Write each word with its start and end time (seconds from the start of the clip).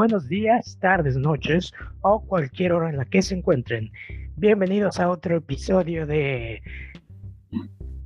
buenos 0.00 0.28
días, 0.28 0.78
tardes, 0.80 1.16
noches 1.18 1.72
o 2.00 2.22
cualquier 2.26 2.72
hora 2.72 2.88
en 2.88 2.96
la 2.96 3.04
que 3.04 3.20
se 3.20 3.34
encuentren. 3.34 3.92
Bienvenidos 4.36 4.98
a 4.98 5.10
otro 5.10 5.36
episodio 5.36 6.06
de 6.06 6.62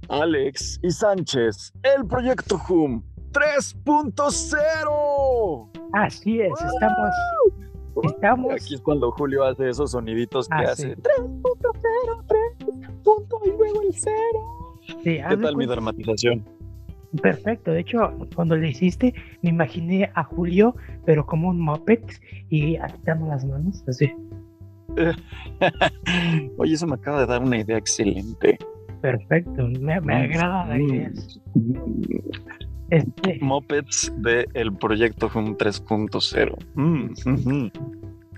Alex 0.08 0.80
y 0.82 0.90
Sánchez, 0.90 1.72
el 1.84 2.04
proyecto 2.04 2.60
HUM 2.68 3.00
3.0. 3.30 5.70
Así 5.92 6.40
es, 6.40 6.50
estamos 6.60 7.10
estamos 8.10 8.52
Aquí 8.54 8.74
es 8.74 8.80
cuando 8.80 9.12
Julio 9.12 9.44
hace 9.44 9.68
esos 9.68 9.92
soniditos 9.92 10.48
que 10.48 10.54
Ah, 10.56 10.72
hace 10.72 10.96
sí. 10.96 11.00
3.0, 11.00 12.24
3. 12.26 12.40
punto 13.04 13.38
y 13.44 13.50
luego 13.50 13.82
el 13.82 13.94
cero. 13.94 14.80
sí, 15.04 15.20
haz 15.20 15.36
¿Qué 15.36 15.38
tal 15.40 15.56
mi 15.56 15.66
dramatización? 15.66 16.44
Perfecto, 17.22 17.70
de 17.70 17.80
hecho, 17.80 17.98
cuando 18.34 18.56
le 18.56 18.70
hiciste, 18.70 19.14
me 19.42 19.50
imaginé 19.50 20.10
a 20.14 20.24
Julio, 20.24 20.74
pero 21.04 21.24
como 21.24 21.48
un 21.48 21.60
moped 21.60 22.02
y 22.50 22.76
agitando 22.76 23.26
las 23.28 23.44
manos, 23.44 23.84
así. 23.88 24.12
Oye, 26.58 26.74
eso 26.74 26.86
me 26.86 26.94
acaba 26.94 27.20
de 27.20 27.26
dar 27.26 27.42
una 27.42 27.58
idea 27.58 27.78
excelente. 27.78 28.58
Perfecto, 29.00 29.68
me, 29.80 30.00
me 30.00 30.14
agrada 30.14 30.66
la 30.66 30.80
idea. 30.80 31.12
Este, 32.90 33.38
Mopeds 33.40 34.12
del 34.18 34.72
proyecto 34.74 35.30
HUM 35.32 35.56
3.0. 35.56 36.56
Mm, 36.74 37.04
ujú. 37.26 37.70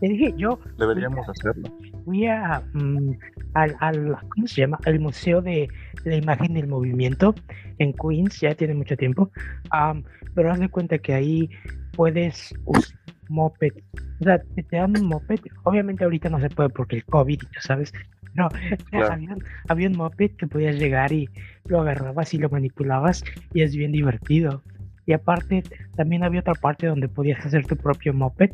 te 0.01 0.09
dije, 0.09 0.35
yo 0.37 0.59
Deberíamos 0.79 1.29
hacerlo. 1.29 1.69
Fui 2.07 2.27
a, 2.27 2.63
mm, 2.73 3.11
al, 3.55 3.77
al- 3.81 4.17
¿cómo 4.31 4.47
se 4.47 4.63
llama? 4.63 4.79
Al 4.87 5.01
Museo 5.01 5.43
de 5.43 5.69
la 6.05 6.17
Imagen 6.17 6.57
y 6.57 6.61
el 6.61 6.69
Movimiento 6.69 7.35
en 7.79 7.93
Queens, 7.93 8.41
ya 8.41 8.55
tiene 8.55 8.75
mucho 8.75 8.97
tiempo, 8.97 9.31
am, 9.71 10.05
pero 10.35 10.53
haz 10.53 10.61
de 10.61 10.69
cuenta 10.71 10.99
que 10.99 11.13
ahí 11.15 11.51
puedes 11.97 12.55
usar 12.65 12.97
moped, 13.29 13.73
o 14.21 14.25
sea, 14.25 14.39
te, 14.55 14.63
te 14.63 14.77
dan 14.77 14.97
un 14.97 15.07
moped, 15.09 15.41
obviamente 15.65 16.05
ahorita 16.05 16.29
no 16.31 16.41
se 16.41 16.49
puede 16.49 16.69
porque 16.71 16.97
el 16.97 17.05
COVID, 17.05 17.39
tú 17.41 17.61
sabes, 17.61 17.93
pero 18.35 18.51
Claro. 18.91 19.13
había, 19.15 19.37
había 19.69 19.89
un 19.89 19.97
moped 19.97 20.31
que 20.39 20.47
podías 20.47 20.77
llegar 20.77 21.13
y 21.13 21.29
lo 21.67 21.81
agarrabas 21.81 22.33
y 22.35 22.39
lo 22.39 22.49
manipulabas 22.51 23.25
y 23.53 23.63
es 23.63 23.75
bien 23.75 23.93
divertido. 23.93 24.63
Y 25.07 25.13
aparte, 25.13 25.63
también 25.95 26.25
había 26.25 26.41
otra 26.41 26.55
parte 26.55 26.89
donde 26.89 27.09
podías 27.09 27.45
hacer 27.47 27.67
tu 27.67 27.77
propio 27.77 28.13
moped. 28.13 28.51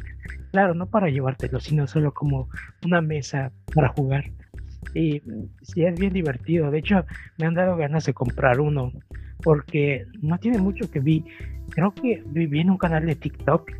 Claro, 0.52 0.74
no 0.74 0.86
para 0.86 1.08
llevártelo, 1.08 1.58
sino 1.60 1.86
solo 1.86 2.12
como 2.12 2.48
una 2.84 3.00
mesa 3.00 3.50
para 3.74 3.88
jugar. 3.88 4.24
Y 4.94 5.22
sí, 5.62 5.84
es 5.84 5.98
bien 5.98 6.12
divertido. 6.12 6.70
De 6.70 6.78
hecho, 6.78 7.04
me 7.38 7.46
han 7.46 7.54
dado 7.54 7.76
ganas 7.76 8.04
de 8.04 8.12
comprar 8.12 8.60
uno, 8.60 8.92
porque 9.42 10.06
no 10.20 10.38
tiene 10.38 10.58
mucho 10.58 10.90
que 10.90 11.00
vi. 11.00 11.24
Creo 11.70 11.94
que 11.94 12.22
vi 12.26 12.60
en 12.60 12.70
un 12.70 12.78
canal 12.78 13.06
de 13.06 13.14
TikTok 13.14 13.70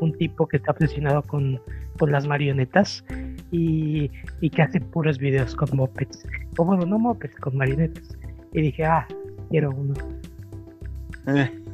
un 0.00 0.12
tipo 0.12 0.46
que 0.46 0.56
está 0.56 0.72
obsesionado 0.72 1.22
con, 1.22 1.60
con 1.98 2.10
las 2.10 2.26
marionetas 2.26 3.04
y, 3.50 4.10
y 4.40 4.50
que 4.50 4.62
hace 4.62 4.80
puros 4.80 5.18
videos 5.18 5.54
con 5.54 5.68
mopeds. 5.76 6.24
O 6.56 6.64
bueno, 6.64 6.86
no 6.86 6.98
mopeds, 6.98 7.34
con 7.36 7.56
marionetas. 7.56 8.16
Y 8.52 8.62
dije, 8.62 8.84
ah, 8.84 9.06
quiero 9.50 9.70
uno. 9.70 9.94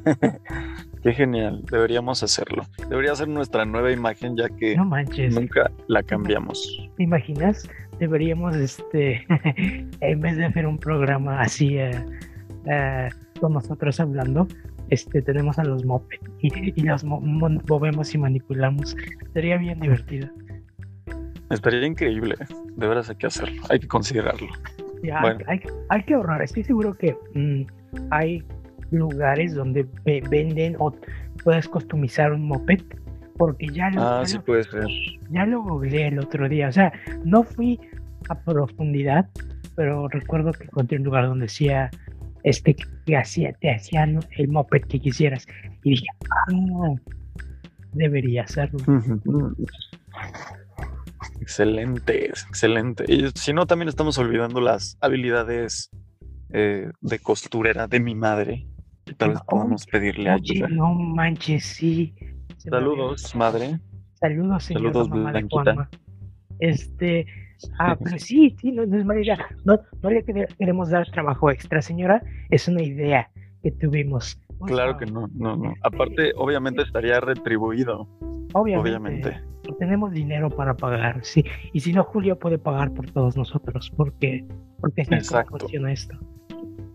Qué 1.03 1.13
genial, 1.13 1.63
deberíamos 1.71 2.23
hacerlo. 2.23 2.65
Debería 2.89 3.15
ser 3.15 3.29
nuestra 3.29 3.65
nueva 3.65 3.93
imagen 3.93 4.37
ya 4.37 4.49
que 4.49 4.77
No 4.77 4.85
manches. 4.85 5.35
nunca 5.35 5.71
la 5.87 6.03
cambiamos. 6.03 6.89
¿Te 6.97 7.05
imaginas? 7.05 7.69
Deberíamos, 7.99 8.57
este, 8.57 9.25
en 10.01 10.21
vez 10.21 10.37
de 10.37 10.45
hacer 10.45 10.67
un 10.67 10.79
programa 10.79 11.41
así 11.41 11.79
eh, 11.79 11.91
eh, 12.67 13.09
con 13.41 13.53
nosotros 13.53 13.99
hablando, 14.01 14.47
este, 14.91 15.23
tenemos 15.23 15.59
a 15.59 15.65
los 15.65 15.85
moped 15.85 16.19
y, 16.41 16.81
y 16.81 16.85
los 16.85 17.05
mo- 17.05 17.21
mo- 17.21 17.61
movemos 17.69 18.15
y 18.15 18.19
manipulamos. 18.19 18.97
Sería 19.35 19.57
bien 19.57 19.79
divertido. 19.81 20.29
Estaría 21.51 21.87
increíble. 21.87 22.35
De 22.77 22.87
veras 22.87 23.09
hay 23.09 23.17
que 23.17 23.27
hacerlo, 23.27 23.63
hay 23.71 23.79
que 23.81 23.89
considerarlo. 23.89 24.49
Ya, 25.03 25.21
Bueno. 25.21 25.41
hay, 25.47 25.61
hay 25.89 26.03
que 26.03 26.15
ahorrar. 26.15 26.43
Estoy 26.43 26.65
seguro 26.65 26.95
que 26.97 27.17
mm, 27.35 27.63
hay 28.11 28.43
lugares 28.91 29.55
donde 29.55 29.87
ve- 30.05 30.23
venden 30.31 30.77
o 30.79 30.95
puedes 31.45 31.69
customizar 31.69 32.33
un 32.33 32.47
moped. 32.47 32.81
Porque 33.37 33.69
ya 33.69 33.89
lo, 33.91 34.03
Ah, 34.03 34.21
ya 34.23 34.27
sí 34.27 34.37
lo- 34.39 34.45
puede 34.45 34.65
ser. 34.65 34.85
ya 35.31 35.47
lo 35.47 35.63
googleé 35.63 36.09
el 36.09 36.19
otro 36.19 36.49
día. 36.49 36.69
O 36.69 36.73
sea, 36.73 36.93
no 37.25 37.45
fui 37.45 37.79
a 38.29 38.35
profundidad, 38.35 39.29
pero 39.77 40.09
recuerdo 40.09 40.51
que 40.53 40.65
encontré 40.65 40.99
un 40.99 41.05
lugar 41.05 41.27
donde 41.27 41.45
decía 41.45 41.89
este 42.43 42.75
que 43.07 43.17
hacía, 43.17 43.53
te 43.53 43.71
hacían 43.73 44.19
el 44.37 44.49
moped 44.49 44.83
que 44.83 44.99
quisieras. 44.99 45.47
Y 45.85 45.91
dije, 45.91 46.07
ah, 46.51 46.95
debería 47.93 48.43
hacerlo. 48.43 48.79
Excelente, 51.41 52.27
excelente. 52.27 53.05
Y 53.09 53.29
si 53.35 53.53
no, 53.53 53.67
también 53.67 53.89
estamos 53.89 54.19
olvidando 54.19 54.61
las 54.61 54.99
habilidades 55.01 55.91
eh, 56.51 56.91
de 57.01 57.19
costurera 57.19 57.87
de 57.89 58.01
mi 58.01 58.15
madre. 58.15 58.67
Tal 59.17 59.31
vez 59.31 59.41
podamos 59.49 59.87
pedirle 59.87 60.31
Oye, 60.31 60.53
ayuda. 60.65 60.69
no 60.69 60.95
manches, 60.95 61.65
sí. 61.65 62.15
Se 62.57 62.71
Saludos, 62.71 63.35
madre. 63.35 63.79
Saludos, 64.15 64.65
señora 64.65 64.87
Saludos, 64.93 65.09
mamá 65.11 65.25
de 65.27 65.31
Blanquita. 65.33 65.63
Juanma. 65.63 65.91
Este, 66.61 67.27
ah, 67.79 67.97
pero 68.03 68.19
sí, 68.19 68.55
sí, 68.61 68.73
no, 68.73 68.85
no 68.87 68.99
es 68.99 69.05
mala 69.05 69.21
idea. 69.21 69.39
No, 69.65 69.79
no 70.03 70.11
le 70.11 70.25
quere- 70.25 70.49
queremos 70.59 70.91
dar 70.91 71.09
trabajo 71.11 71.51
extra, 71.51 71.81
señora. 71.83 72.23
Es 72.51 72.69
una 72.69 72.83
idea 72.83 73.31
que 73.63 73.71
tuvimos. 73.73 74.41
Pues, 74.59 74.73
Claro 74.73 74.97
que 74.97 75.07
no, 75.07 75.29
no, 75.35 75.57
no. 75.57 75.75
Aparte, 75.83 76.33
obviamente 76.37 76.83
estaría 76.83 77.21
retribuido. 77.21 78.09
Obviamente. 78.55 78.81
Obviamente. 78.91 79.41
Tenemos 79.79 80.13
dinero 80.13 80.49
para 80.49 80.75
pagar, 80.75 81.21
sí. 81.23 81.45
Y 81.75 81.81
si 81.81 81.93
no, 81.93 82.03
Julio 82.03 82.39
puede 82.39 82.59
pagar 82.59 82.91
por 82.93 83.11
todos 83.11 83.37
nosotros, 83.37 83.93
porque, 83.97 84.47
porque 84.81 85.03
es 85.03 85.13
Exacto. 85.13 85.59
funciona 85.59 85.93
esto. 85.93 86.17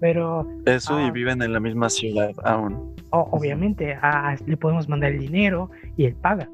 Pero 0.04 0.46
Eso 0.66 1.00
y 1.00 1.04
Ah. 1.06 1.12
viven 1.12 1.42
en 1.42 1.54
la 1.54 1.62
misma 1.62 1.90
ciudad 1.90 2.32
aún. 2.44 2.94
obviamente 3.12 3.94
a- 4.02 4.36
le 4.46 4.58
podemos 4.58 4.90
mandar 4.90 5.14
el 5.14 5.20
dinero 5.20 5.70
y 5.96 6.04
él 6.04 6.16
paga. 6.16 6.50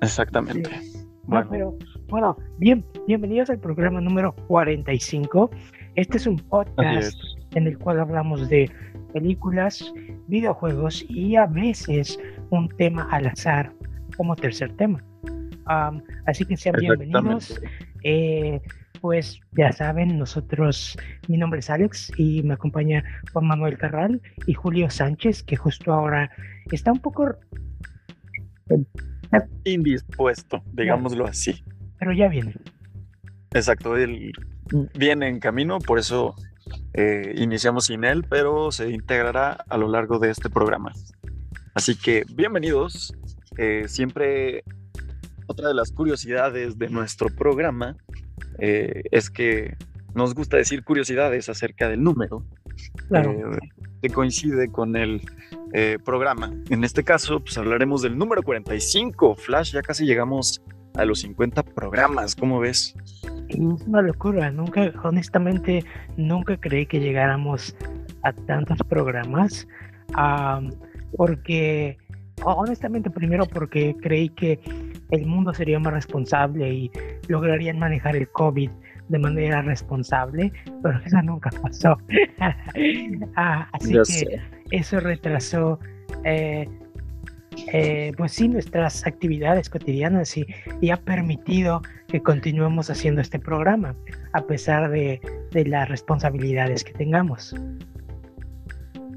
Exactamente. 0.00 0.70
No, 0.70 0.78
Bueno, 1.26 1.48
pero 1.50 1.78
bueno, 2.08 2.36
bien, 2.56 2.82
bienvenidos 3.06 3.50
al 3.50 3.58
programa 3.58 4.00
número 4.00 4.34
45. 4.48 5.50
Este 5.94 6.16
es 6.16 6.26
un 6.26 6.36
podcast 6.38 7.02
es. 7.04 7.36
en 7.54 7.66
el 7.66 7.76
cual 7.78 8.00
hablamos 8.00 8.48
de 8.48 8.70
películas, 9.12 9.92
videojuegos 10.26 11.04
y 11.06 11.36
a 11.36 11.44
veces 11.44 12.18
un 12.48 12.70
tema 12.78 13.08
al 13.10 13.26
azar 13.26 13.74
como 14.16 14.34
tercer 14.36 14.72
tema. 14.76 15.04
Am, 15.66 16.00
así 16.26 16.46
que 16.46 16.56
sean 16.56 16.76
bienvenidos. 16.80 17.60
Eh, 18.04 18.58
pues 19.00 19.40
ya 19.52 19.72
saben, 19.72 20.18
nosotros, 20.18 20.96
mi 21.28 21.36
nombre 21.36 21.60
es 21.60 21.70
Alex 21.70 22.12
y 22.16 22.42
me 22.42 22.54
acompaña 22.54 23.02
Juan 23.32 23.46
Manuel 23.46 23.78
Carral 23.78 24.20
y 24.46 24.54
Julio 24.54 24.90
Sánchez, 24.90 25.42
que 25.42 25.56
justo 25.56 25.92
ahora 25.92 26.30
está 26.70 26.92
un 26.92 27.00
poco, 27.00 27.36
Indispuesto, 29.64 30.62
digámoslo 30.72 31.26
así. 31.26 31.62
pero 31.98 32.12
ya 32.12 32.28
viene. 32.28 32.54
Exacto, 33.52 33.96
él 33.96 34.32
viene 34.94 35.28
en 35.28 35.40
camino, 35.40 35.78
por 35.78 35.98
eso 35.98 36.34
eh, 36.94 37.34
iniciamos 37.36 37.86
sin 37.86 38.04
él, 38.04 38.24
pero 38.28 38.70
se 38.70 38.90
integrará 38.90 39.58
a 39.68 39.76
lo 39.76 39.88
largo 39.88 40.18
de 40.18 40.30
este 40.30 40.50
programa. 40.50 40.92
Así 41.74 41.96
que 41.96 42.24
bienvenidos. 42.34 43.14
Eh, 43.58 43.84
siempre 43.88 44.64
otra 45.50 45.68
de 45.68 45.74
las 45.74 45.90
curiosidades 45.92 46.78
de 46.78 46.88
nuestro 46.88 47.28
programa 47.28 47.96
eh, 48.58 49.02
es 49.10 49.30
que 49.30 49.76
nos 50.14 50.34
gusta 50.34 50.56
decir 50.56 50.84
curiosidades 50.84 51.48
acerca 51.48 51.88
del 51.88 52.02
número 52.02 52.44
Claro. 53.08 53.32
eh, 53.32 53.58
que 54.00 54.08
coincide 54.10 54.68
con 54.68 54.96
el 54.96 55.20
eh, 55.74 55.98
programa. 56.04 56.50
En 56.70 56.84
este 56.84 57.02
caso, 57.04 57.40
pues 57.40 57.58
hablaremos 57.58 58.00
del 58.02 58.16
número 58.16 58.42
45. 58.42 59.34
Flash, 59.36 59.72
ya 59.74 59.82
casi 59.82 60.06
llegamos 60.06 60.62
a 60.94 61.04
los 61.04 61.20
50 61.20 61.62
programas, 61.64 62.34
¿cómo 62.34 62.58
ves? 62.60 62.94
Es 63.48 63.58
una 63.58 64.00
locura, 64.02 64.50
nunca, 64.50 64.92
honestamente, 65.02 65.84
nunca 66.16 66.56
creí 66.58 66.86
que 66.86 67.00
llegáramos 67.00 67.76
a 68.22 68.32
tantos 68.32 68.78
programas, 68.88 69.68
am, 70.14 70.70
porque, 71.16 71.98
ho- 72.42 72.54
honestamente, 72.54 73.10
primero 73.10 73.44
porque 73.46 73.94
creí 74.00 74.30
que 74.30 74.58
el 75.10 75.26
mundo 75.26 75.52
sería 75.54 75.78
más 75.78 75.92
responsable 75.92 76.72
y 76.72 76.90
lograrían 77.28 77.78
manejar 77.78 78.16
el 78.16 78.28
COVID 78.28 78.70
de 79.08 79.18
manera 79.18 79.62
responsable, 79.62 80.52
pero 80.82 80.98
eso 81.04 81.20
nunca 81.22 81.50
pasó. 81.62 81.98
Ah, 83.36 83.68
así 83.72 83.92
que 83.92 84.04
sé. 84.04 84.40
eso 84.70 85.00
retrasó 85.00 85.78
eh, 86.24 86.68
eh, 87.72 88.12
pues 88.16 88.32
sí 88.32 88.48
nuestras 88.48 89.06
actividades 89.06 89.68
cotidianas 89.68 90.36
y, 90.36 90.46
y 90.80 90.90
ha 90.90 90.96
permitido 90.96 91.82
que 92.08 92.22
continuemos 92.22 92.90
haciendo 92.90 93.20
este 93.20 93.38
programa 93.38 93.94
a 94.32 94.42
pesar 94.42 94.90
de, 94.90 95.20
de 95.50 95.64
las 95.66 95.88
responsabilidades 95.88 96.84
que 96.84 96.92
tengamos. 96.92 97.54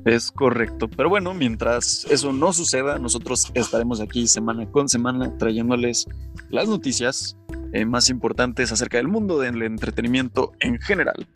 Es 0.05 0.31
correcto. 0.31 0.89
Pero 0.89 1.09
bueno, 1.09 1.33
mientras 1.33 2.05
eso 2.09 2.33
no 2.33 2.51
suceda, 2.51 2.99
nosotros 2.99 3.51
estaremos 3.53 4.01
aquí 4.01 4.27
semana 4.27 4.65
con 4.69 4.89
semana 4.89 5.37
trayéndoles 5.37 6.07
las 6.49 6.67
noticias 6.67 7.37
eh, 7.71 7.85
más 7.85 8.09
importantes 8.09 8.71
acerca 8.71 8.97
del 8.97 9.07
mundo 9.07 9.39
del 9.39 9.61
entretenimiento 9.63 10.51
en 10.59 10.79
general. 10.79 11.27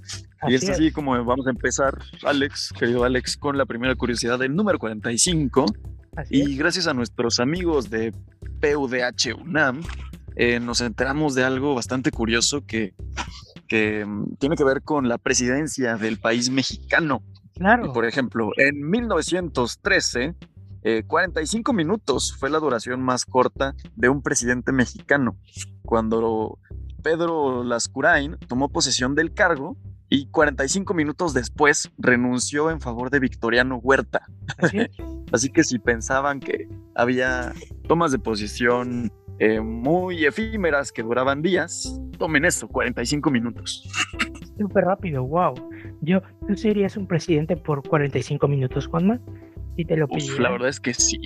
y 0.47 0.55
es 0.55 0.69
así 0.69 0.91
como 0.91 1.11
vamos 1.23 1.47
a 1.47 1.49
empezar, 1.49 1.97
Alex, 2.23 2.73
querido 2.77 3.03
Alex, 3.03 3.37
con 3.37 3.57
la 3.57 3.65
primera 3.65 3.95
curiosidad 3.95 4.37
del 4.37 4.55
número 4.55 4.77
45. 4.77 5.65
y 6.29 6.55
gracias 6.57 6.87
a 6.87 6.93
nuestros 6.93 7.39
amigos 7.39 7.89
de 7.89 8.13
PUDH 8.61 9.33
UNAM, 9.39 9.81
eh, 10.35 10.59
nos 10.59 10.81
enteramos 10.81 11.33
de 11.33 11.43
algo 11.43 11.73
bastante 11.73 12.11
curioso 12.11 12.65
que, 12.65 12.93
que 13.67 14.05
mm, 14.05 14.35
tiene 14.35 14.55
que 14.55 14.63
ver 14.63 14.83
con 14.83 15.07
la 15.07 15.17
presidencia 15.17 15.97
del 15.97 16.19
país 16.19 16.51
mexicano. 16.51 17.23
Claro. 17.57 17.93
Por 17.93 18.05
ejemplo, 18.05 18.51
en 18.57 18.89
1913, 18.89 20.35
45 21.05 21.71
eh, 21.71 21.75
minutos 21.75 22.35
fue 22.39 22.49
la 22.49 22.59
duración 22.59 23.01
más 23.01 23.25
corta 23.25 23.75
de 23.95 24.09
un 24.09 24.21
presidente 24.21 24.71
mexicano. 24.71 25.37
Cuando 25.83 26.59
Pedro 27.03 27.63
Lascurain 27.63 28.37
tomó 28.47 28.69
posesión 28.69 29.15
del 29.15 29.33
cargo 29.33 29.77
y 30.09 30.27
45 30.27 30.93
minutos 30.93 31.33
después 31.33 31.91
renunció 31.97 32.71
en 32.71 32.79
favor 32.79 33.09
de 33.09 33.19
Victoriano 33.19 33.77
Huerta. 33.77 34.25
Así 35.31 35.49
que 35.49 35.63
si 35.63 35.79
pensaban 35.79 36.39
que 36.39 36.69
había 36.95 37.53
tomas 37.87 38.11
de 38.11 38.19
posición 38.19 39.11
eh, 39.39 39.59
muy 39.59 40.25
efímeras 40.25 40.91
que 40.91 41.03
duraban 41.03 41.41
días, 41.41 41.99
tomen 42.17 42.45
eso, 42.45 42.67
45 42.67 43.29
minutos. 43.29 43.87
Súper 44.57 44.85
rápido, 44.85 45.23
wow. 45.25 45.53
Yo, 46.07 46.21
¿tú 46.47 46.55
serías 46.55 46.95
un 46.95 47.05
presidente 47.05 47.57
por 47.57 47.85
45 47.85 48.47
minutos, 48.47 48.87
Juanma? 48.87 49.19
Si 49.75 49.83
te 49.83 49.97
lo 49.97 50.07
pido. 50.07 50.39
La 50.39 50.51
verdad 50.51 50.69
es 50.69 50.79
que 50.79 50.93
sí. 50.93 51.19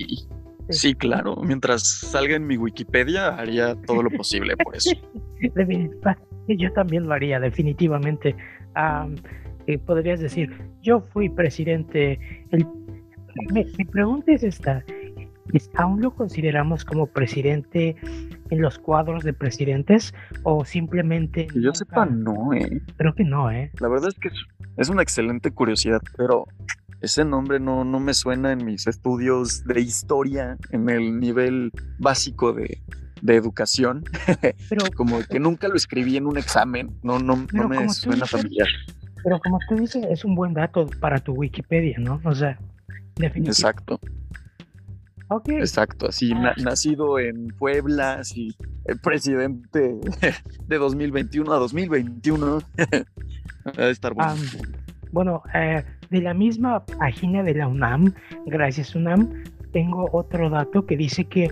Sí, 0.70 0.92
claro. 0.94 1.36
Mientras 1.36 1.84
salga 1.84 2.34
en 2.34 2.48
mi 2.48 2.56
Wikipedia, 2.56 3.28
haría 3.28 3.76
todo 3.82 4.02
lo 4.02 4.10
posible 4.10 4.56
por 4.56 4.74
eso. 4.74 4.90
yo 6.48 6.72
también 6.72 7.06
lo 7.06 7.14
haría, 7.14 7.38
definitivamente. 7.38 8.34
Eh, 9.68 9.78
podrías 9.78 10.18
decir, 10.18 10.52
yo 10.82 11.00
fui 11.12 11.28
presidente. 11.28 12.18
El... 12.50 12.66
mi 13.54 13.84
pregunta 13.84 14.32
es 14.32 14.42
esta. 14.42 14.84
¿Aún 15.74 16.02
lo 16.02 16.12
consideramos 16.12 16.84
como 16.84 17.06
presidente 17.06 17.94
en 18.50 18.60
los 18.60 18.78
cuadros 18.78 19.22
de 19.22 19.32
presidentes 19.32 20.12
o 20.42 20.64
simplemente... 20.64 21.46
Que 21.46 21.62
yo 21.62 21.72
sepa, 21.72 22.06
no, 22.06 22.52
¿eh? 22.52 22.82
Creo 22.96 23.14
que 23.14 23.24
no, 23.24 23.50
¿eh? 23.50 23.70
La 23.80 23.88
verdad 23.88 24.08
es 24.08 24.18
que 24.18 24.30
es 24.76 24.88
una 24.88 25.02
excelente 25.02 25.50
curiosidad, 25.50 26.00
pero 26.16 26.46
ese 27.00 27.24
nombre 27.24 27.58
no, 27.58 27.84
no 27.84 28.00
me 28.00 28.14
suena 28.14 28.52
en 28.52 28.64
mis 28.64 28.86
estudios 28.86 29.64
de 29.64 29.80
historia, 29.80 30.56
en 30.70 30.88
el 30.88 31.18
nivel 31.18 31.72
básico 31.98 32.52
de, 32.52 32.80
educación. 33.26 34.04
Pero, 34.68 34.84
como 34.96 35.20
que 35.22 35.38
nunca 35.38 35.68
lo 35.68 35.76
escribí 35.76 36.16
en 36.16 36.26
un 36.26 36.38
examen, 36.38 36.90
no, 37.02 37.20
no, 37.20 37.46
no 37.52 37.68
me 37.68 37.88
suena 37.88 38.26
familiar. 38.26 38.66
Pero 39.22 39.38
como 39.38 39.58
tú 39.68 39.76
dices, 39.76 40.04
es 40.10 40.24
un 40.24 40.34
buen 40.34 40.54
dato 40.54 40.86
para 41.00 41.18
tu 41.20 41.32
Wikipedia, 41.32 41.98
¿no? 41.98 42.20
O 42.24 42.34
sea, 42.34 42.58
definitivamente. 43.14 43.50
Exacto. 43.50 44.00
Exacto, 45.46 46.08
así 46.08 46.32
nacido 46.62 47.18
en 47.18 47.48
Puebla, 47.58 48.14
así 48.14 48.54
el 48.84 48.98
presidente 48.98 49.96
de 50.66 50.78
2021 50.78 51.52
a 51.52 51.58
2021. 51.58 52.58
a 53.78 53.86
estar 53.86 54.14
bueno. 54.14 54.34
bueno, 55.12 55.42
eh, 55.54 55.84
de 56.10 56.20
la 56.20 56.34
misma 56.34 56.84
página 56.84 57.42
de 57.42 57.54
la 57.54 57.68
UNAM, 57.68 58.12
gracias 58.46 58.94
UNAM, 58.94 59.44
tengo 59.72 60.08
otro 60.12 60.50
dato 60.50 60.84
que 60.84 60.96
dice 60.96 61.24
que 61.24 61.48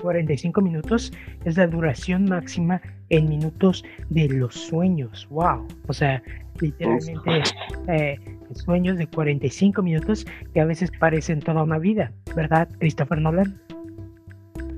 45 0.00 0.60
eh, 0.60 0.64
minutos 0.64 1.12
es 1.44 1.56
la 1.56 1.66
duración 1.66 2.24
máxima 2.24 2.80
en 3.10 3.28
minutos 3.28 3.84
de 4.10 4.28
los 4.28 4.54
sueños. 4.54 5.28
¡Wow! 5.30 5.66
O 5.86 5.92
sea, 5.92 6.22
literalmente 6.60 7.42
eh, 7.88 8.18
sueños 8.54 8.98
de 8.98 9.06
45 9.06 9.82
minutos 9.82 10.26
que 10.52 10.60
a 10.60 10.64
veces 10.64 10.90
parecen 10.98 11.40
toda 11.40 11.62
una 11.62 11.78
vida, 11.78 12.12
¿verdad, 12.34 12.68
Christopher 12.78 13.20
Nolan? 13.20 13.60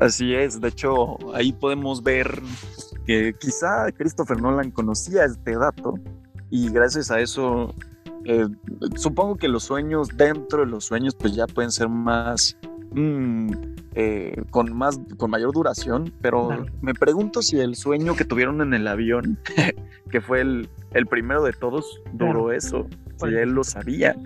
Así 0.01 0.35
es, 0.35 0.61
de 0.61 0.69
hecho, 0.69 1.17
ahí 1.35 1.53
podemos 1.53 2.03
ver 2.03 2.41
que 3.07 3.35
quizá 3.39 3.91
Christopher 3.93 4.41
Nolan 4.41 4.71
conocía 4.71 5.25
este 5.25 5.57
dato 5.57 5.95
y 6.51 6.71
gracias 6.71 7.11
a 7.11 7.21
eso 7.21 7.75
eh, 8.25 8.49
supongo 8.97 9.37
que 9.37 9.49
los 9.49 9.65
sueños 9.65 10.09
dentro 10.17 10.61
de 10.61 10.67
los 10.67 10.87
sueños 10.87 11.15
pues 11.15 11.35
ya 11.35 11.47
pueden 11.47 11.71
ser 11.71 11.89
más 11.89 12.57
mm, 12.95 13.51
eh, 13.95 14.43
con 14.51 14.77
más 14.77 15.01
con 15.17 15.31
mayor 15.31 15.53
duración 15.53 16.13
pero 16.21 16.67
me 16.81 16.95
pregunto 16.95 17.43
si 17.43 17.61
el 17.61 17.77
sueño 17.77 18.17
que 18.17 18.25
tuvieron 18.25 18.61
en 18.63 18.75
el 18.75 18.89
avión 18.89 19.39
que 20.11 20.21
fue 20.21 20.41
el, 20.41 20.69
el 20.93 21.07
primero 21.07 21.43
de 21.43 21.53
todos 21.53 22.01
duró 22.13 22.53
eso 22.53 22.89
si 23.19 23.27
él 23.27 23.51
lo 23.51 23.65
sabía 23.65 24.17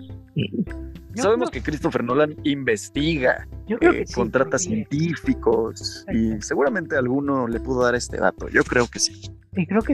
Sabemos 1.15 1.49
que 1.49 1.61
Christopher 1.61 2.03
Nolan 2.03 2.35
investiga, 2.43 3.47
eh, 3.67 4.05
contrata 4.13 4.57
científicos 4.57 6.05
y 6.11 6.41
seguramente 6.41 6.95
alguno 6.95 7.47
le 7.47 7.59
pudo 7.59 7.83
dar 7.83 7.95
este 7.95 8.17
dato. 8.17 8.47
Yo 8.49 8.63
creo 8.63 8.87
que 8.87 8.99
sí. 8.99 9.21
Sí, 9.55 9.65
creo 9.65 9.81
que, 9.81 9.93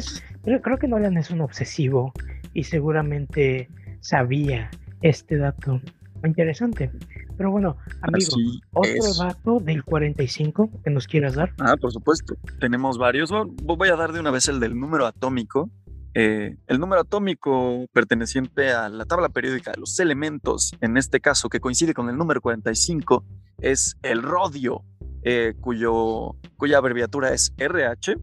creo 0.62 0.78
que 0.78 0.88
Nolan 0.88 1.18
es 1.18 1.31
un 1.31 1.42
obsesivo 1.42 2.12
y 2.54 2.63
seguramente 2.63 3.69
sabía 4.01 4.69
este 5.01 5.38
dato. 5.38 5.81
Interesante. 6.24 6.92
Pero 7.37 7.51
bueno, 7.51 7.77
amigo, 8.01 8.35
otro 8.73 9.13
dato 9.17 9.59
del 9.59 9.83
45 9.83 10.69
que 10.83 10.89
nos 10.89 11.07
quieras 11.07 11.35
dar. 11.35 11.53
Ah, 11.59 11.75
por 11.79 11.91
supuesto. 11.91 12.35
Tenemos 12.59 12.97
varios. 12.97 13.31
Voy 13.63 13.89
a 13.89 13.95
dar 13.95 14.13
de 14.13 14.19
una 14.19 14.31
vez 14.31 14.47
el 14.47 14.59
del 14.59 14.79
número 14.79 15.05
atómico. 15.05 15.69
Eh, 16.17 16.55
el 16.67 16.79
número 16.79 17.01
atómico 17.01 17.87
perteneciente 17.91 18.71
a 18.71 18.87
la 18.87 19.03
tabla 19.03 19.27
periódica 19.27 19.71
de 19.71 19.81
los 19.81 19.99
elementos, 19.99 20.73
en 20.79 20.95
este 20.95 21.19
caso 21.19 21.49
que 21.49 21.59
coincide 21.59 21.93
con 21.93 22.09
el 22.09 22.17
número 22.17 22.39
45, 22.39 23.25
es 23.59 23.97
el 24.01 24.23
rodio, 24.23 24.85
eh, 25.23 25.55
cuyo, 25.59 26.37
cuya 26.55 26.77
abreviatura 26.77 27.33
es 27.33 27.53
RH, 27.57 28.15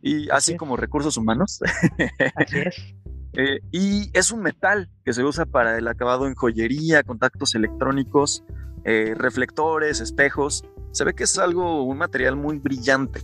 y 0.00 0.30
así, 0.30 0.56
como 0.56 0.76
recursos 0.76 1.16
humanos. 1.16 1.60
Así 2.36 2.58
es. 2.58 2.94
Eh, 3.36 3.60
y 3.72 4.10
es 4.12 4.30
un 4.30 4.42
metal 4.42 4.88
que 5.04 5.12
se 5.12 5.24
usa 5.24 5.44
para 5.46 5.76
el 5.76 5.88
acabado 5.88 6.26
en 6.26 6.34
joyería, 6.34 7.02
contactos 7.02 7.54
electrónicos, 7.54 8.44
reflectores, 8.84 10.00
espejos. 10.00 10.62
Se 10.92 11.04
ve 11.04 11.14
que 11.14 11.24
es 11.24 11.38
algo, 11.38 11.84
un 11.84 11.96
material 11.96 12.36
muy 12.36 12.58
brillante. 12.58 13.22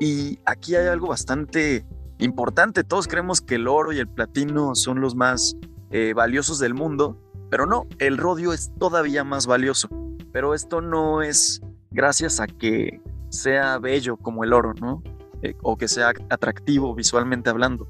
Y 0.00 0.40
aquí 0.46 0.74
hay 0.74 0.88
algo 0.88 1.08
bastante 1.08 1.86
importante. 2.18 2.84
Todos 2.84 3.08
creemos 3.08 3.40
que 3.40 3.56
el 3.56 3.68
oro 3.68 3.92
y 3.92 3.98
el 3.98 4.08
platino 4.08 4.74
son 4.74 5.00
los 5.00 5.14
más 5.14 5.56
eh, 5.90 6.12
valiosos 6.14 6.58
del 6.58 6.74
mundo, 6.74 7.18
pero 7.50 7.66
no, 7.66 7.86
el 7.98 8.16
rodio 8.18 8.52
es 8.52 8.72
todavía 8.78 9.24
más 9.24 9.46
valioso. 9.46 9.88
Pero 10.32 10.54
esto 10.54 10.80
no 10.80 11.22
es 11.22 11.60
gracias 11.90 12.40
a 12.40 12.46
que 12.46 13.00
sea 13.28 13.78
bello 13.78 14.16
como 14.16 14.44
el 14.44 14.52
oro, 14.52 14.74
¿no? 14.80 15.02
Eh, 15.42 15.54
o 15.62 15.76
que 15.76 15.88
sea 15.88 16.12
atractivo 16.30 16.94
visualmente 16.94 17.50
hablando. 17.50 17.86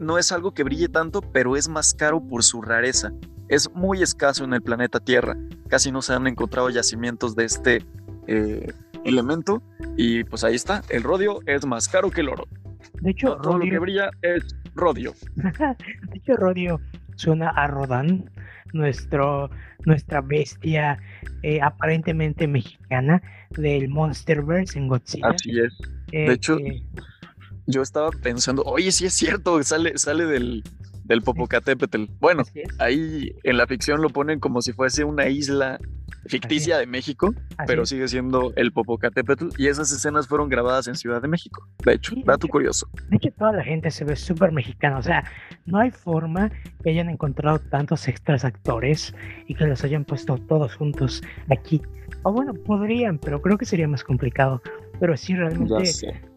No 0.00 0.18
es 0.18 0.32
algo 0.32 0.52
que 0.52 0.64
brille 0.64 0.88
tanto, 0.88 1.20
pero 1.20 1.56
es 1.56 1.68
más 1.68 1.94
caro 1.94 2.20
por 2.20 2.42
su 2.42 2.62
rareza. 2.62 3.12
Es 3.48 3.70
muy 3.74 4.02
escaso 4.02 4.44
en 4.44 4.54
el 4.54 4.62
planeta 4.62 5.00
Tierra. 5.00 5.36
Casi 5.68 5.92
no 5.92 6.02
se 6.02 6.14
han 6.14 6.26
encontrado 6.26 6.70
yacimientos 6.70 7.36
de 7.36 7.44
este 7.44 7.84
eh, 8.26 8.72
elemento. 9.04 9.62
Y 9.96 10.24
pues 10.24 10.44
ahí 10.44 10.54
está, 10.54 10.82
el 10.88 11.02
rodio 11.02 11.40
es 11.46 11.66
más 11.66 11.88
caro 11.88 12.10
que 12.10 12.22
el 12.22 12.28
oro. 12.28 12.46
De 13.00 13.10
hecho, 13.10 13.36
todo 13.36 13.58
lo 13.58 13.64
que 13.64 13.78
brilla 13.78 14.10
es 14.22 14.44
rodio. 14.74 15.12
de 15.36 16.16
hecho, 16.16 16.34
rodio 16.36 16.80
suena 17.16 17.50
a 17.50 17.66
Rodan, 17.66 18.30
nuestro, 18.72 19.50
nuestra 19.84 20.20
bestia 20.20 20.98
eh, 21.42 21.60
aparentemente 21.60 22.46
mexicana 22.46 23.22
del 23.50 23.88
Monsterverse 23.88 24.78
en 24.78 24.88
Godzilla. 24.88 25.28
Así 25.28 25.58
es. 25.58 25.78
de 26.10 26.26
eh, 26.26 26.32
hecho, 26.32 26.56
yo 27.66 27.82
estaba 27.82 28.10
pensando, 28.10 28.62
oye, 28.64 28.92
sí 28.92 29.06
es 29.06 29.14
cierto, 29.14 29.62
sale, 29.62 29.96
sale 29.98 30.26
del, 30.26 30.62
del 31.04 31.22
Popocatépetl. 31.22 32.04
Bueno, 32.20 32.44
ahí 32.78 33.34
en 33.44 33.56
la 33.56 33.66
ficción 33.66 34.02
lo 34.02 34.10
ponen 34.10 34.40
como 34.40 34.62
si 34.62 34.72
fuese 34.72 35.04
una 35.04 35.28
isla 35.28 35.78
ficticia 36.26 36.78
de 36.78 36.86
México, 36.86 37.34
pero 37.66 37.84
sigue 37.84 38.06
siendo 38.08 38.52
el 38.56 38.72
Popocatépetl 38.72 39.48
y 39.58 39.66
esas 39.66 39.90
escenas 39.92 40.28
fueron 40.28 40.48
grabadas 40.48 40.86
en 40.86 40.94
Ciudad 40.94 41.20
de 41.20 41.28
México. 41.28 41.66
De 41.84 41.94
hecho, 41.94 42.14
dato 42.24 42.46
curioso. 42.48 42.88
De 43.08 43.16
hecho, 43.16 43.30
toda 43.36 43.52
la 43.52 43.64
gente 43.64 43.90
se 43.90 44.04
ve 44.04 44.16
súper 44.16 44.52
mexicana, 44.52 44.98
o 44.98 45.02
sea, 45.02 45.24
no 45.66 45.78
hay 45.78 45.90
forma 45.90 46.50
que 46.82 46.90
hayan 46.90 47.08
encontrado 47.08 47.58
tantos 47.58 48.06
extras 48.08 48.44
actores 48.44 49.14
y 49.46 49.54
que 49.54 49.66
los 49.66 49.82
hayan 49.84 50.04
puesto 50.04 50.38
todos 50.38 50.74
juntos 50.76 51.22
aquí. 51.50 51.82
O 52.22 52.32
bueno, 52.32 52.54
podrían, 52.54 53.18
pero 53.18 53.42
creo 53.42 53.58
que 53.58 53.64
sería 53.64 53.88
más 53.88 54.04
complicado. 54.04 54.62
Pero 55.02 55.16
sí, 55.16 55.34
realmente, 55.34 55.82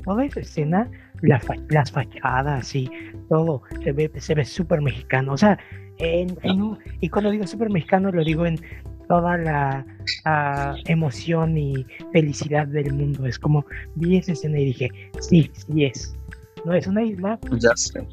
toda 0.03 0.25
esa 0.25 0.39
escena, 0.39 0.89
las 1.21 1.91
fachadas 1.91 2.73
y 2.73 2.89
todo, 3.29 3.61
se 3.83 3.91
ve 3.91 4.11
se 4.17 4.33
ve 4.33 4.43
súper 4.43 4.81
mexicano. 4.81 5.33
O 5.33 5.37
sea, 5.37 5.59
En, 5.99 6.35
y 6.99 7.09
cuando 7.09 7.29
digo 7.29 7.45
súper 7.45 7.69
mexicano, 7.69 8.11
lo 8.11 8.23
digo 8.23 8.43
en 8.47 8.59
toda 9.07 9.37
la 9.37 9.85
emoción 10.87 11.55
y 11.59 11.85
felicidad 12.11 12.65
del 12.65 12.91
mundo. 12.91 13.27
Es 13.27 13.37
como 13.37 13.63
vi 13.97 14.17
esa 14.17 14.31
escena 14.31 14.57
y 14.57 14.65
dije, 14.65 14.89
sí, 15.19 15.51
sí 15.53 15.85
es. 15.85 16.15
No 16.65 16.73
es 16.73 16.87
una 16.87 17.03
isla. 17.03 17.37
Ya 17.59 17.69
sé. 17.75 18.03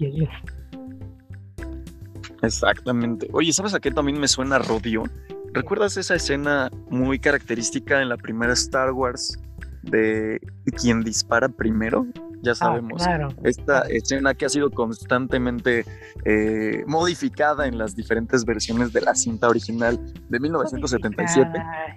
Exactamente. 2.42 3.26
Oye, 3.32 3.54
¿sabes 3.54 3.72
a 3.72 3.80
qué 3.80 3.90
también 3.90 4.20
me 4.20 4.28
suena 4.28 4.58
Rodion? 4.58 5.10
¿Recuerdas 5.54 5.96
esa 5.96 6.14
escena 6.14 6.70
muy 6.90 7.18
característica 7.18 8.02
en 8.02 8.10
la 8.10 8.18
primera 8.18 8.52
Star 8.52 8.92
Wars 8.92 9.38
de 9.82 10.40
quien 10.80 11.02
dispara 11.02 11.48
primero? 11.48 12.06
Ya 12.42 12.52
ah, 12.52 12.54
sabemos. 12.56 13.02
Esta 13.44 13.82
escena 13.82 14.34
que 14.34 14.46
ha 14.46 14.48
sido 14.48 14.70
constantemente 14.70 15.84
eh, 16.24 16.82
modificada 16.88 17.68
en 17.68 17.78
las 17.78 17.94
diferentes 17.94 18.44
versiones 18.44 18.92
de 18.92 19.00
la 19.00 19.14
cinta 19.14 19.48
original 19.48 19.98
de 20.28 20.40
1977. 20.40 21.50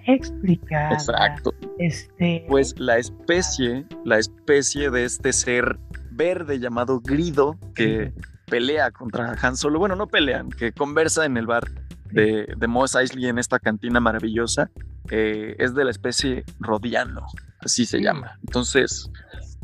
Explicada. 0.06 0.92
Exacto. 0.92 1.52
Este... 1.78 2.44
Pues 2.48 2.78
la 2.78 2.98
especie, 2.98 3.84
la 4.04 4.18
especie 4.18 4.90
de 4.90 5.04
este 5.04 5.32
ser 5.32 5.78
verde 6.12 6.60
llamado 6.60 7.00
Grido 7.00 7.58
que 7.74 8.12
pelea 8.46 8.92
contra 8.92 9.34
Han 9.42 9.56
Solo. 9.56 9.80
Bueno, 9.80 9.96
no 9.96 10.06
pelean, 10.06 10.48
que 10.48 10.72
conversa 10.72 11.24
en 11.24 11.36
el 11.36 11.46
bar 11.46 11.64
de, 12.10 12.54
de 12.56 12.66
Mos 12.66 12.94
Eisley 12.94 13.26
en 13.26 13.38
esta 13.38 13.58
cantina 13.58 14.00
maravillosa 14.00 14.70
eh, 15.10 15.54
es 15.58 15.74
de 15.74 15.84
la 15.84 15.90
especie 15.90 16.44
Rodiano, 16.60 17.26
así 17.60 17.86
se 17.86 18.00
llama. 18.00 18.38
Entonces, 18.40 19.10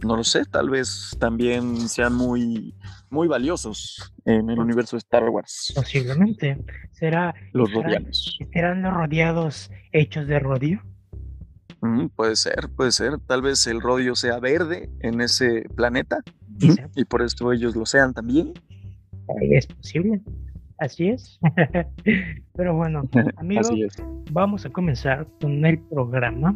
no 0.05 0.17
lo 0.17 0.25
sé, 0.25 0.45
tal 0.45 0.71
vez 0.71 1.17
también 1.19 1.89
sean 1.89 2.15
muy, 2.15 2.75
muy 3.11 3.29
valiosos 3.29 4.13
en 4.25 4.51
el 4.51 4.59
universo 4.59 4.97
de 4.97 4.99
Star 4.99 5.29
Wars. 5.29 5.73
Posiblemente. 5.75 6.59
¿Será, 6.93 7.35
los 7.53 7.73
rodianos. 7.73 8.39
¿Serán 8.53 8.83
los 8.83 8.95
rodeados 8.95 9.71
hechos 9.93 10.27
de 10.27 10.39
rodio? 10.39 10.83
Mm, 11.81 12.09
puede 12.09 12.37
ser, 12.37 12.69
puede 12.77 12.93
ser. 12.93 13.19
Tal 13.27 13.43
vez 13.43 13.67
el 13.67 13.81
rodio 13.81 14.15
sea 14.15 14.39
verde 14.39 14.91
en 15.01 15.21
ese 15.21 15.65
planeta 15.75 16.19
y 16.95 17.05
por 17.05 17.23
esto 17.23 17.53
ellos 17.53 17.75
lo 17.75 17.87
sean 17.87 18.15
también. 18.15 18.53
Es 19.41 19.67
posible. 19.67 20.21
Así 20.83 21.11
es. 21.11 21.39
Pero 22.57 22.75
bueno, 22.75 23.03
amigos, 23.37 23.71
vamos 24.33 24.67
a 24.67 24.71
comenzar 24.71 25.29
con 25.41 25.65
el 25.65 25.79
programa. 25.79 26.55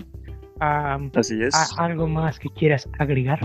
Así 0.59 1.41
es. 1.41 1.55
¿Algo 1.79 2.09
más 2.09 2.41
que 2.41 2.49
quieras 2.49 2.89
agregar? 2.99 3.39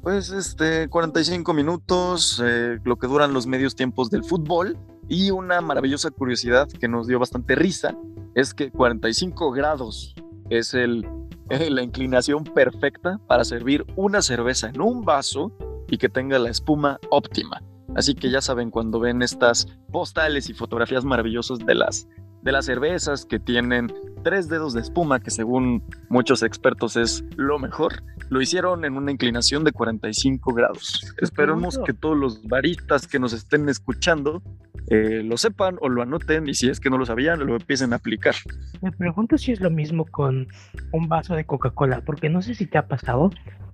Pues 0.00 0.30
este, 0.30 0.88
45 0.88 1.52
minutos, 1.54 2.40
eh, 2.44 2.78
lo 2.84 2.96
que 2.96 3.08
duran 3.08 3.32
los 3.32 3.48
medios 3.48 3.74
tiempos 3.74 4.10
del 4.10 4.22
fútbol. 4.22 4.78
Y 5.08 5.32
una 5.32 5.60
maravillosa 5.60 6.10
curiosidad 6.12 6.68
que 6.68 6.86
nos 6.86 7.08
dio 7.08 7.18
bastante 7.18 7.56
risa 7.56 7.96
es 8.36 8.54
que 8.54 8.70
45 8.70 9.50
grados 9.50 10.14
es 10.50 10.72
el, 10.72 11.04
la 11.70 11.82
inclinación 11.82 12.44
perfecta 12.44 13.18
para 13.26 13.42
servir 13.44 13.84
una 13.96 14.22
cerveza 14.22 14.68
en 14.68 14.80
un 14.80 15.04
vaso 15.04 15.50
y 15.88 15.98
que 15.98 16.08
tenga 16.08 16.38
la 16.38 16.50
espuma 16.50 17.00
óptima. 17.10 17.60
Así 17.94 18.14
que 18.14 18.30
ya 18.30 18.40
saben, 18.40 18.70
cuando 18.70 19.00
ven 19.00 19.22
estas 19.22 19.66
postales 19.90 20.50
y 20.50 20.54
fotografías 20.54 21.04
maravillosas 21.04 21.58
de 21.58 21.74
las, 21.74 22.06
de 22.42 22.52
las 22.52 22.66
cervezas 22.66 23.24
que 23.24 23.38
tienen 23.38 23.92
tres 24.22 24.48
dedos 24.48 24.74
de 24.74 24.80
espuma, 24.80 25.20
que 25.20 25.30
según 25.30 25.82
muchos 26.08 26.42
expertos 26.42 26.96
es 26.96 27.24
lo 27.36 27.58
mejor, 27.58 28.02
lo 28.28 28.40
hicieron 28.40 28.84
en 28.84 28.96
una 28.96 29.10
inclinación 29.10 29.64
de 29.64 29.72
45 29.72 30.52
grados. 30.52 31.14
Esperemos 31.18 31.80
que 31.84 31.92
todos 31.92 32.16
los 32.16 32.46
baristas 32.46 33.06
que 33.06 33.18
nos 33.18 33.32
estén 33.32 33.68
escuchando 33.68 34.42
eh, 34.90 35.22
lo 35.22 35.36
sepan 35.36 35.76
o 35.80 35.88
lo 35.88 36.02
anoten 36.02 36.48
y 36.48 36.54
si 36.54 36.68
es 36.68 36.80
que 36.80 36.90
no 36.90 36.98
lo 36.98 37.06
sabían, 37.06 37.44
lo 37.44 37.56
empiecen 37.56 37.92
a 37.92 37.96
aplicar. 37.96 38.34
Me 38.80 38.92
pregunto 38.92 39.36
si 39.36 39.52
es 39.52 39.60
lo 39.60 39.70
mismo 39.70 40.06
con 40.06 40.48
un 40.92 41.08
vaso 41.08 41.34
de 41.34 41.44
Coca-Cola, 41.44 42.02
porque 42.04 42.28
no 42.28 42.42
sé 42.42 42.54
si 42.54 42.66
te 42.66 42.78
ha 42.78 42.86
pasado, 42.86 43.30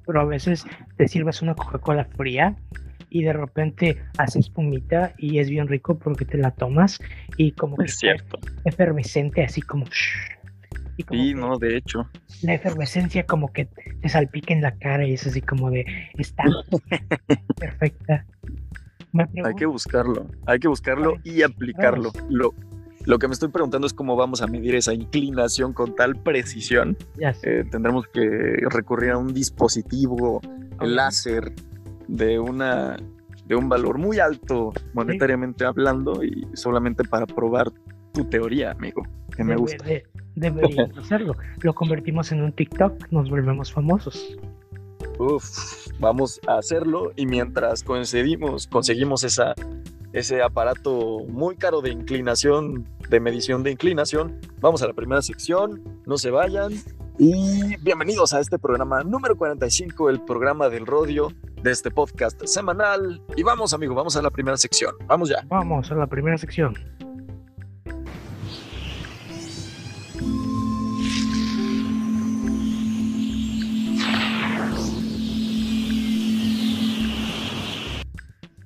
pero 0.06 0.20
a 0.20 0.24
veces 0.24 0.66
te 0.96 1.08
sirves 1.08 1.42
una 1.42 1.54
Coca-Cola 1.54 2.06
fría 2.16 2.56
y 3.14 3.22
de 3.22 3.32
repente 3.32 3.96
haces 4.18 4.46
espumita 4.46 5.14
y 5.18 5.38
es 5.38 5.48
bien 5.48 5.68
rico 5.68 5.96
porque 5.96 6.24
te 6.24 6.36
la 6.36 6.50
tomas 6.50 6.98
y 7.36 7.52
como 7.52 7.76
que 7.76 7.84
es 7.84 7.96
cierto. 7.96 8.40
efervescente 8.64 9.44
así 9.44 9.62
como 9.62 9.84
y 10.96 11.02
sí, 11.10 11.34
no, 11.34 11.58
de 11.58 11.76
hecho. 11.76 12.08
La 12.42 12.54
efervescencia 12.54 13.24
como 13.24 13.52
que 13.52 13.66
te 13.66 14.08
salpica 14.08 14.52
en 14.52 14.62
la 14.62 14.76
cara 14.78 15.06
y 15.06 15.14
es 15.14 15.26
así 15.26 15.40
como 15.40 15.70
de 15.70 15.84
está 16.18 16.44
perfecta. 17.60 18.26
Hay 19.44 19.54
que 19.54 19.66
buscarlo, 19.66 20.26
hay 20.46 20.58
que 20.58 20.68
buscarlo 20.68 21.14
y 21.22 21.42
aplicarlo. 21.42 22.12
Lo, 22.28 22.52
lo 23.06 23.18
que 23.20 23.28
me 23.28 23.34
estoy 23.34 23.48
preguntando 23.48 23.86
es 23.86 23.92
cómo 23.92 24.16
vamos 24.16 24.42
a 24.42 24.48
medir 24.48 24.74
esa 24.74 24.92
inclinación 24.92 25.72
con 25.72 25.94
tal 25.94 26.16
precisión. 26.16 26.96
Eh, 27.42 27.64
tendremos 27.70 28.06
que 28.08 28.56
recurrir 28.70 29.10
a 29.10 29.18
un 29.18 29.32
dispositivo 29.32 30.40
láser 30.80 31.52
de 32.08 32.38
una 32.38 32.96
de 33.46 33.56
un 33.56 33.68
valor 33.68 33.98
muy 33.98 34.18
alto 34.18 34.72
monetariamente 34.94 35.64
hablando 35.64 36.24
y 36.24 36.46
solamente 36.54 37.04
para 37.04 37.26
probar 37.26 37.70
tu 38.12 38.24
teoría, 38.24 38.70
amigo, 38.70 39.02
que 39.36 39.44
me 39.44 39.56
gusta. 39.56 39.84
deberíamos 40.34 40.96
hacerlo. 40.98 41.36
Lo 41.60 41.74
convertimos 41.74 42.32
en 42.32 42.42
un 42.42 42.52
TikTok, 42.52 43.10
nos 43.10 43.28
volvemos 43.28 43.72
famosos. 43.72 44.36
Uf, 45.18 45.88
vamos 45.98 46.40
a 46.46 46.58
hacerlo 46.58 47.12
y 47.16 47.26
mientras 47.26 47.82
conseguimos, 47.82 48.66
conseguimos 48.66 49.22
esa, 49.24 49.54
ese 50.12 50.42
aparato 50.42 51.20
muy 51.28 51.56
caro 51.56 51.82
de 51.82 51.90
inclinación, 51.90 52.88
de 53.10 53.20
medición 53.20 53.62
de 53.62 53.72
inclinación, 53.72 54.40
vamos 54.60 54.82
a 54.82 54.86
la 54.86 54.94
primera 54.94 55.22
sección, 55.22 55.82
no 56.06 56.16
se 56.18 56.30
vayan 56.30 56.72
y 57.18 57.76
bienvenidos 57.76 58.34
a 58.34 58.40
este 58.40 58.58
programa 58.58 59.04
número 59.04 59.36
45, 59.36 60.10
el 60.10 60.20
programa 60.20 60.68
del 60.68 60.84
rodio 60.84 61.32
de 61.62 61.70
este 61.70 61.90
podcast 61.90 62.44
semanal. 62.44 63.22
Y 63.36 63.42
vamos, 63.42 63.72
amigo, 63.72 63.94
vamos 63.94 64.16
a 64.16 64.22
la 64.22 64.30
primera 64.30 64.56
sección. 64.56 64.94
Vamos 65.06 65.28
ya. 65.28 65.44
Vamos 65.48 65.90
a 65.90 65.94
la 65.94 66.06
primera 66.06 66.36
sección. 66.38 66.74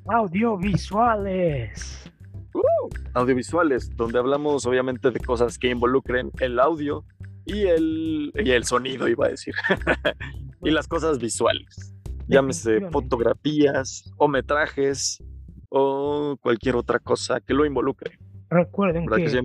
Audiovisuales. 0.07 2.11
Uh, 2.55 2.88
audiovisuales, 3.12 3.95
donde 3.95 4.19
hablamos 4.19 4.64
obviamente 4.64 5.11
de 5.11 5.21
cosas 5.21 5.59
que 5.59 5.69
involucren 5.69 6.31
el 6.40 6.59
audio 6.59 7.05
y 7.49 7.67
el, 7.67 8.33
y 8.35 8.50
el 8.50 8.64
sonido, 8.64 9.09
iba 9.09 9.26
a 9.26 9.31
decir, 9.31 9.55
y 10.62 10.71
las 10.71 10.87
cosas 10.87 11.19
visuales 11.19 11.95
llámese 12.28 12.81
fotografías 12.90 14.12
o 14.17 14.28
metrajes 14.28 15.23
o 15.71 16.37
cualquier 16.40 16.76
otra 16.76 16.99
cosa 16.99 17.40
que 17.40 17.55
lo 17.55 17.64
involucre. 17.67 18.19
Recuerden 18.50 19.07
que, 19.07 19.43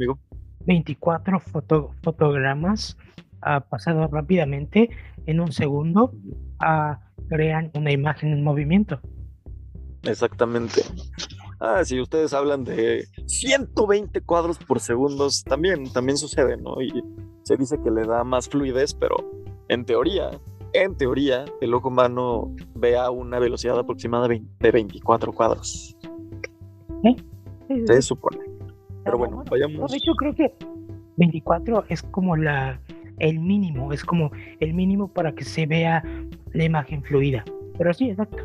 24 0.66 1.40
fotogramas 2.02 2.98
ha 3.42 3.62
pasado 3.62 4.08
rápidamente 4.08 4.90
en 5.26 5.40
un 5.42 5.52
segundo 5.52 6.14
a 6.60 7.00
crean 7.28 7.72
una 7.74 7.92
imagen 7.92 8.32
en 8.32 8.44
movimiento. 8.44 9.02
Exactamente. 10.04 10.82
Ah, 11.60 11.84
si 11.86 12.00
ustedes 12.00 12.34
hablan 12.34 12.64
de 12.64 13.06
120 13.26 14.22
cuadros 14.22 14.58
por 14.58 14.80
segundo, 14.80 15.28
también, 15.46 15.92
también 15.92 16.18
sucede, 16.18 16.58
¿no? 16.58 16.82
Y 16.82 16.92
se 17.44 17.58
dice 17.58 17.78
que 17.84 17.92
le 17.92 18.06
da 18.06 18.24
más 18.24 18.50
fluidez, 18.50 18.94
pero 18.94 19.16
en 19.68 19.86
teoría 19.86 20.32
en 20.74 20.96
teoría, 20.96 21.46
el 21.62 21.74
ojo 21.74 21.88
humano 21.90 22.52
ve 22.74 22.98
a 22.98 23.12
una 23.12 23.40
velocidad 23.40 23.78
aproximada 23.78 24.28
de 24.28 24.72
24 24.72 25.32
cuadros. 25.32 25.96
Se 27.86 28.02
supone. 28.02 28.40
Pero 29.04 29.18
bueno, 29.18 29.44
vayamos. 29.50 29.92
de 29.92 29.98
hecho, 29.98 30.14
creo 30.14 30.36
que 30.36 30.54
24 31.18 31.86
es 31.90 32.02
como 32.04 32.36
la 32.36 32.80
el 33.20 33.40
mínimo, 33.40 33.94
es 33.94 34.04
como 34.04 34.32
el 34.60 34.74
mínimo 34.74 35.08
para 35.08 35.34
que 35.34 35.44
se 35.44 35.66
vea 35.66 36.04
la 36.54 36.64
imagen 36.64 37.04
fluida. 37.04 37.44
Pero 37.78 37.94
sí, 37.94 38.10
exacto. 38.10 38.44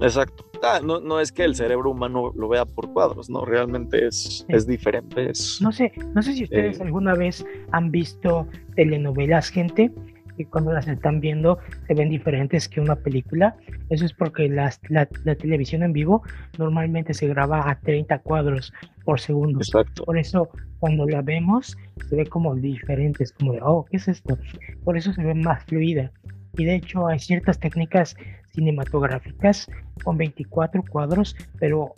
Exacto. 0.00 0.51
Ah, 0.62 0.80
no, 0.82 1.00
no 1.00 1.20
es 1.20 1.32
que 1.32 1.44
el 1.44 1.56
cerebro 1.56 1.90
humano 1.90 2.32
lo 2.36 2.48
vea 2.48 2.64
por 2.64 2.92
cuadros, 2.92 3.28
no, 3.28 3.44
realmente 3.44 4.06
es, 4.06 4.46
es 4.48 4.66
diferente. 4.66 5.32
No 5.60 5.72
sé, 5.72 5.92
no 6.14 6.22
sé 6.22 6.34
si 6.34 6.44
ustedes 6.44 6.78
eh, 6.78 6.82
alguna 6.84 7.14
vez 7.14 7.44
han 7.72 7.90
visto 7.90 8.46
telenovelas, 8.76 9.48
gente, 9.48 9.90
y 10.38 10.44
cuando 10.44 10.72
las 10.72 10.88
están 10.88 11.20
viendo 11.20 11.58
se 11.86 11.94
ven 11.94 12.10
diferentes 12.10 12.68
que 12.68 12.80
una 12.80 12.96
película. 12.96 13.56
Eso 13.90 14.04
es 14.04 14.12
porque 14.12 14.48
la, 14.48 14.72
la, 14.88 15.06
televisión 15.06 15.82
en 15.82 15.92
vivo 15.92 16.22
normalmente 16.58 17.14
se 17.14 17.26
graba 17.28 17.68
a 17.68 17.78
30 17.80 18.18
cuadros 18.20 18.72
por 19.04 19.20
segundo. 19.20 19.58
Exacto. 19.58 20.04
Por 20.04 20.18
eso 20.18 20.48
cuando 20.78 21.06
la 21.06 21.22
vemos 21.22 21.76
se 22.08 22.16
ve 22.16 22.26
como 22.26 22.54
diferentes, 22.54 23.32
como 23.32 23.52
de, 23.52 23.60
oh, 23.62 23.84
¿qué 23.90 23.96
es 23.98 24.08
esto? 24.08 24.38
Por 24.84 24.96
eso 24.96 25.12
se 25.12 25.22
ve 25.22 25.34
más 25.34 25.64
fluida. 25.64 26.10
Y 26.54 26.64
de 26.64 26.76
hecho 26.76 27.06
hay 27.06 27.18
ciertas 27.18 27.58
técnicas 27.58 28.16
cinematográficas 28.52 29.68
con 30.04 30.16
24 30.16 30.82
cuadros, 30.90 31.36
pero 31.58 31.94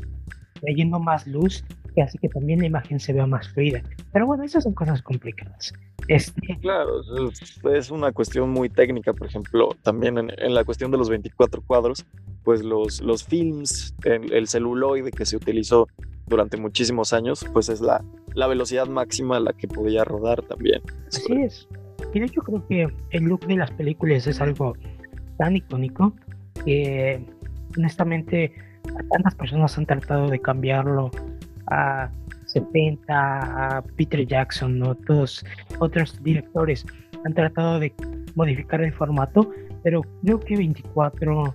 trayendo 0.61 0.99
más 0.99 1.27
luz 1.27 1.65
que 1.95 2.03
hace 2.03 2.19
que 2.19 2.29
también 2.29 2.61
la 2.61 2.67
imagen 2.67 2.99
se 2.99 3.13
vea 3.13 3.27
más 3.27 3.49
fluida. 3.49 3.83
Pero 4.13 4.27
bueno, 4.27 4.45
esas 4.45 4.65
son 4.65 4.75
cosas 4.75 5.03
complicadas. 5.03 5.73
Este... 6.09 6.59
Claro, 6.61 7.01
es 7.73 7.91
una 7.91 8.13
cuestión 8.13 8.51
muy 8.51 8.69
técnica, 8.69 9.13
por 9.13 9.27
ejemplo, 9.27 9.71
también 9.83 10.19
en, 10.19 10.55
la 10.55 10.65
cuestión 10.65 10.91
de 10.91 10.99
los 10.99 11.09
24 11.09 11.63
cuadros, 11.63 12.05
pues 12.43 12.63
los, 12.63 13.01
los 13.01 13.25
films, 13.25 13.95
el, 14.05 14.33
el, 14.33 14.49
celuloide 14.49 15.11
que 15.11 15.25
se 15.25 15.37
utilizó 15.37 15.89
durante 16.27 16.57
muchísimos 16.57 17.13
años, 17.13 17.47
pues 17.53 17.69
es 17.69 17.81
la, 17.81 18.05
la 18.35 18.47
velocidad 18.47 18.87
máxima 18.87 19.37
a 19.37 19.41
la 19.41 19.53
que 19.53 19.69
podía 19.69 20.05
rodar 20.05 20.43
también. 20.43 20.83
Así 21.09 21.33
es. 21.35 21.69
Y 22.13 22.21
de 22.21 22.27
hecho 22.27 22.43
creo 22.43 22.67
que 22.67 22.89
el 23.11 23.25
look 23.25 23.47
de 23.47 23.57
las 23.57 23.71
películas 23.71 24.27
es 24.27 24.41
algo 24.41 24.75
tan 25.39 25.57
icónico 25.57 26.15
que 26.65 27.25
honestamente 27.77 28.53
tantas 29.11 29.35
personas 29.35 29.77
han 29.79 29.87
tratado 29.87 30.29
de 30.29 30.39
cambiarlo 30.39 31.11
a 31.69 32.11
70, 32.47 33.79
a 33.79 33.83
Peter 33.97 34.27
Jackson, 34.27 34.83
otros, 34.83 35.45
otros 35.81 36.23
directores 36.23 36.85
han 37.25 37.35
tratado 37.35 37.81
de 37.81 37.93
modificar 38.35 38.83
el 38.83 38.93
formato, 38.93 39.51
pero 39.83 40.03
creo 40.23 40.41
que 40.41 40.57
24 40.57 41.55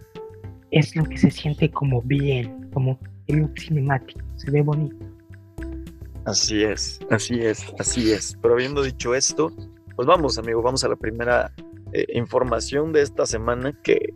es 0.72 0.96
lo 0.96 1.04
que 1.04 1.18
se 1.18 1.32
siente 1.32 1.70
como 1.72 2.02
bien, 2.02 2.70
como 2.74 3.00
el 3.28 3.40
look 3.40 3.54
cinemático, 3.60 4.20
se 4.36 4.52
ve 4.52 4.62
bonito. 4.62 4.98
Así 6.26 6.64
es, 6.64 7.00
así 7.10 7.40
es, 7.42 7.74
así 7.80 8.12
es. 8.12 8.38
Pero 8.42 8.56
habiendo 8.56 8.84
dicho 8.84 9.16
esto, 9.16 9.52
pues 9.96 10.08
vamos, 10.08 10.38
amigo, 10.38 10.62
vamos 10.62 10.84
a 10.84 10.90
la 10.90 10.96
primera 10.96 11.52
eh, 11.94 12.06
información 12.14 12.92
de 12.92 13.02
esta 13.02 13.26
semana 13.26 13.74
que 13.84 14.14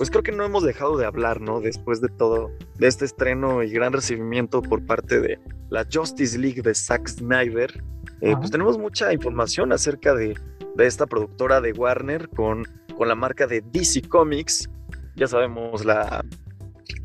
pues 0.00 0.08
creo 0.08 0.22
que 0.22 0.32
no 0.32 0.46
hemos 0.46 0.62
dejado 0.62 0.96
de 0.96 1.04
hablar, 1.04 1.42
¿no? 1.42 1.60
Después 1.60 2.00
de 2.00 2.08
todo, 2.08 2.50
de 2.78 2.86
este 2.86 3.04
estreno 3.04 3.62
y 3.62 3.68
gran 3.68 3.92
recibimiento 3.92 4.62
por 4.62 4.82
parte 4.86 5.20
de 5.20 5.38
la 5.68 5.86
Justice 5.92 6.38
League 6.38 6.62
de 6.62 6.74
Zack 6.74 7.06
Snyder, 7.06 7.84
eh, 8.22 8.34
pues 8.34 8.50
tenemos 8.50 8.78
mucha 8.78 9.12
información 9.12 9.74
acerca 9.74 10.14
de, 10.14 10.38
de, 10.74 10.86
esta 10.86 11.04
productora 11.04 11.60
de 11.60 11.72
Warner 11.72 12.30
con, 12.30 12.64
con 12.96 13.08
la 13.08 13.14
marca 13.14 13.46
de 13.46 13.60
DC 13.60 14.08
Comics. 14.08 14.70
Ya 15.16 15.28
sabemos 15.28 15.84
la, 15.84 16.24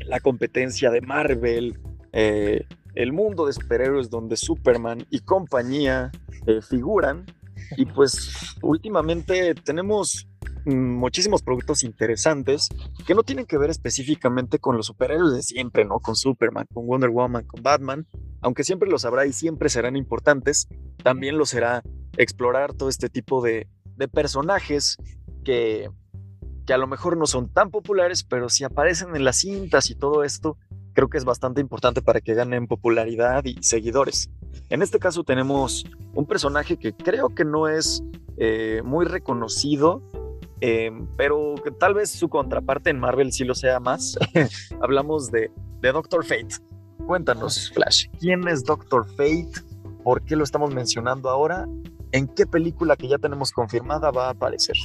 la 0.06 0.18
competencia 0.20 0.90
de 0.90 1.02
Marvel, 1.02 1.78
eh, 2.14 2.64
el 2.94 3.12
mundo 3.12 3.44
de 3.44 3.52
superhéroes 3.52 4.08
donde 4.08 4.38
Superman 4.38 5.04
y 5.10 5.20
compañía 5.20 6.12
eh, 6.46 6.62
figuran. 6.62 7.26
Y 7.76 7.86
pues 7.86 8.56
últimamente 8.62 9.54
tenemos 9.54 10.28
muchísimos 10.66 11.42
productos 11.42 11.84
interesantes 11.84 12.68
que 13.06 13.14
no 13.14 13.22
tienen 13.22 13.46
que 13.46 13.58
ver 13.58 13.70
específicamente 13.70 14.58
con 14.58 14.76
los 14.76 14.86
superhéroes 14.86 15.34
de 15.34 15.42
siempre, 15.42 15.84
¿no? 15.84 16.00
Con 16.00 16.16
Superman, 16.16 16.66
con 16.72 16.86
Wonder 16.86 17.10
Woman, 17.10 17.46
con 17.46 17.62
Batman, 17.62 18.06
aunque 18.40 18.64
siempre 18.64 18.88
los 18.88 19.04
habrá 19.04 19.26
y 19.26 19.32
siempre 19.32 19.68
serán 19.68 19.96
importantes, 19.96 20.66
también 21.02 21.38
lo 21.38 21.46
será 21.46 21.82
explorar 22.16 22.74
todo 22.74 22.88
este 22.88 23.08
tipo 23.08 23.42
de, 23.42 23.68
personajes 24.12 24.96
que, 25.44 25.88
que 26.66 26.72
a 26.74 26.78
lo 26.78 26.86
mejor 26.86 27.16
no 27.16 27.26
son 27.26 27.50
tan 27.50 27.70
populares, 27.70 28.24
pero 28.24 28.48
si 28.48 28.64
aparecen 28.64 29.16
en 29.16 29.24
las 29.24 29.38
cintas 29.38 29.88
y 29.90 29.94
todo 29.94 30.22
esto, 30.22 30.58
creo 30.92 31.08
que 31.08 31.18
es 31.18 31.24
bastante 31.24 31.60
importante 31.60 32.02
para 32.02 32.20
que 32.20 32.34
ganen 32.34 32.66
popularidad 32.66 33.44
y 33.44 33.62
seguidores. 33.62 34.30
En 34.68 34.82
este 34.82 34.98
caso 34.98 35.24
tenemos 35.24 35.86
un 36.14 36.26
personaje 36.26 36.76
que 36.76 36.92
creo 36.92 37.28
que 37.28 37.44
no 37.44 37.68
es 37.68 38.02
eh, 38.38 38.82
muy 38.84 39.06
reconocido 39.06 40.02
Em, 40.60 41.06
pero 41.16 41.54
que 41.62 41.70
tal 41.70 41.94
vez 41.94 42.10
su 42.10 42.28
contraparte 42.28 42.90
en 42.90 42.98
Marvel 42.98 43.32
sí 43.32 43.44
lo 43.44 43.54
sea 43.54 43.80
más. 43.80 44.18
Hablamos 44.80 45.30
de, 45.30 45.50
de 45.80 45.92
Doctor 45.92 46.24
Fate. 46.24 46.56
Cuéntanos, 47.06 47.70
Flash, 47.72 48.06
¿quién 48.18 48.48
es 48.48 48.64
Doctor 48.64 49.06
Fate? 49.06 49.50
¿Por 50.02 50.22
qué 50.22 50.34
lo 50.34 50.44
estamos 50.44 50.74
mencionando 50.74 51.28
ahora? 51.28 51.66
¿En 52.12 52.26
qué 52.28 52.46
película 52.46 52.96
que 52.96 53.06
ya 53.06 53.18
tenemos 53.18 53.52
confirmada 53.52 54.10
va 54.10 54.28
a 54.28 54.30
aparecer? 54.30 54.76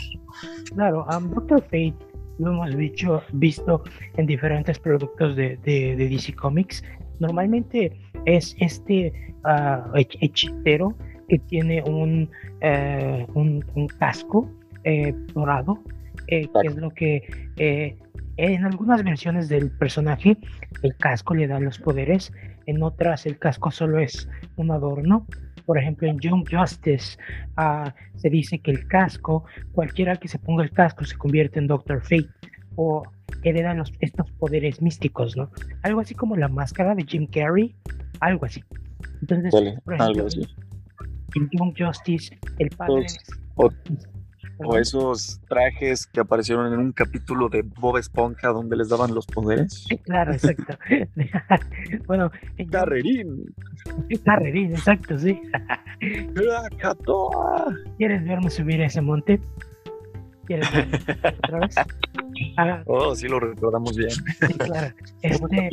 Claro, 0.76 1.06
Doctor 1.34 1.62
Fate 1.64 1.96
lo 2.38 2.52
hemos 2.52 2.76
dicho, 2.76 3.22
visto 3.34 3.84
en 4.18 4.26
diferentes 4.26 4.78
productos 4.80 5.36
de, 5.36 5.58
de, 5.58 5.96
DC 5.96 6.36
Comics. 6.36 6.84
Normalmente 7.20 8.11
es 8.26 8.56
este 8.60 9.14
uh, 9.46 9.96
hechicero 9.96 10.96
que 11.28 11.40
tiene 11.40 11.82
un, 11.84 12.30
uh, 12.62 13.40
un, 13.40 13.64
un 13.76 13.88
casco 13.88 14.50
eh, 14.84 15.14
dorado, 15.34 15.80
eh, 16.28 16.48
que 16.48 16.68
es 16.68 16.76
lo 16.76 16.90
que 16.90 17.22
eh, 17.58 17.96
en 18.38 18.66
algunas 18.66 19.04
versiones 19.04 19.48
del 19.48 19.70
personaje 19.70 20.38
el 20.82 20.96
casco 20.98 21.36
le 21.36 21.48
da 21.48 21.60
los 21.60 21.78
poderes, 21.78 22.34
en 22.66 22.82
otras 22.82 23.28
el 23.28 23.38
casco 23.38 23.70
solo 23.70 24.00
es 24.00 24.28
un 24.56 24.72
adorno. 24.72 25.28
Por 25.68 25.78
ejemplo, 25.78 26.08
en 26.08 26.20
Young 26.20 26.48
Justice 26.52 27.18
ah, 27.58 27.94
se 28.16 28.30
dice 28.32 28.58
que 28.58 28.72
el 28.72 28.88
casco, 28.88 29.46
cualquiera 29.72 30.16
que 30.16 30.28
se 30.28 30.40
ponga 30.40 30.64
el 30.64 30.72
casco 30.72 31.06
se 31.06 31.16
convierte 31.16 31.60
en 31.60 31.68
Doctor 31.68 32.02
Fate 32.02 32.30
o 32.76 33.04
heredan 33.44 33.78
los, 33.78 33.94
estos 34.00 34.32
poderes 34.32 34.82
místicos, 34.82 35.38
¿no? 35.38 35.52
Algo 35.84 36.02
así 36.02 36.16
como 36.16 36.36
la 36.36 36.48
máscara 36.48 36.96
de 36.96 37.04
Jim 37.04 37.28
Carrey, 37.28 37.76
algo 38.22 38.46
así. 38.46 38.64
Entonces, 39.22 39.52
por 39.84 39.94
ejemplo, 39.94 40.28
en 41.36 41.50
Young 41.52 41.74
Justice, 41.78 42.38
el 42.60 42.70
padre... 42.70 43.06
O 44.64 44.78
esos 44.78 45.42
trajes 45.48 46.06
que 46.06 46.20
aparecieron 46.20 46.72
en 46.72 46.80
un 46.80 46.92
capítulo 46.92 47.50
de 47.50 47.64
Bob 47.64 47.98
Esponja 47.98 48.50
donde 48.50 48.76
les 48.76 48.90
daban 48.90 49.14
los 49.14 49.26
poderes. 49.26 49.88
Claro, 50.04 50.34
exacto. 50.34 50.78
bueno, 52.08 52.32
Carrerín. 52.70 53.56
Carrerín, 54.26 54.72
exacto, 54.72 55.18
sí. 55.18 55.42
¿Quieres 57.98 58.24
verme 58.24 58.50
subir 58.50 58.82
a 58.82 58.86
ese 58.86 59.02
monte? 59.02 59.40
¿Quieres 60.46 60.72
verme 60.72 61.00
otra 61.44 61.60
vez? 61.60 61.76
Ah, 62.58 62.84
oh, 62.86 63.16
sí 63.16 63.28
lo 63.28 63.40
recordamos 63.40 63.96
bien. 63.96 64.12
Sí, 64.12 64.54
claro. 64.60 64.94
Este, 65.22 65.70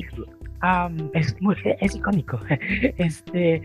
es, 1.15 1.41
muy, 1.41 1.57
es 1.81 1.95
icónico. 1.95 2.41
Este, 2.99 3.63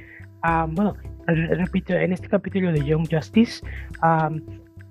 bueno, 0.69 0.95
repito, 1.27 1.93
en 1.93 2.13
este 2.13 2.27
capítulo 2.27 2.71
de 2.71 2.86
Young 2.86 3.08
Justice, 3.10 3.65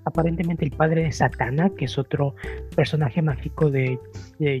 aparentemente 0.05 0.65
el 0.65 0.71
padre 0.71 1.03
de 1.03 1.11
Satana, 1.11 1.69
que 1.69 1.85
es 1.85 1.97
otro 1.97 2.35
personaje 2.75 3.21
mágico 3.21 3.69
de, 3.69 3.99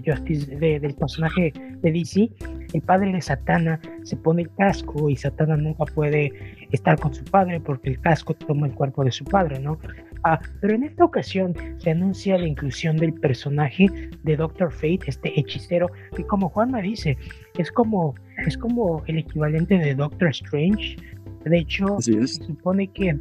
Justice, 0.05 0.55
del 0.55 0.95
personaje 0.95 1.51
de 1.81 1.91
DC, 1.91 2.29
el 2.73 2.81
padre 2.81 3.11
de 3.11 3.21
Satana 3.21 3.79
se 4.03 4.15
pone 4.15 4.43
el 4.43 4.51
casco 4.55 5.09
y 5.09 5.15
Satana 5.15 5.57
nunca 5.57 5.85
puede 5.85 6.31
estar 6.71 6.99
con 6.99 7.13
su 7.13 7.23
padre 7.25 7.59
porque 7.59 7.89
el 7.89 7.99
casco 7.99 8.33
toma 8.33 8.67
el 8.67 8.73
cuerpo 8.73 9.03
de 9.03 9.11
su 9.11 9.25
padre, 9.25 9.59
¿no? 9.59 9.77
Ah, 10.25 10.39
pero 10.61 10.75
en 10.75 10.83
esta 10.83 11.03
ocasión 11.03 11.53
se 11.77 11.91
anuncia 11.91 12.37
la 12.37 12.47
inclusión 12.47 12.95
del 12.97 13.13
personaje 13.13 13.87
de 14.23 14.37
Doctor 14.37 14.71
Fate, 14.71 15.01
este 15.07 15.37
hechicero, 15.37 15.89
que 16.15 16.25
como 16.25 16.49
Juanma 16.49 16.81
dice, 16.81 17.17
es 17.57 17.71
como, 17.71 18.15
es 18.45 18.57
como 18.57 19.03
el 19.07 19.17
equivalente 19.17 19.77
de 19.77 19.95
Doctor 19.95 20.29
Strange. 20.29 20.95
De 21.43 21.57
hecho, 21.57 21.97
se 21.99 22.25
supone 22.27 22.87
que 22.87 23.17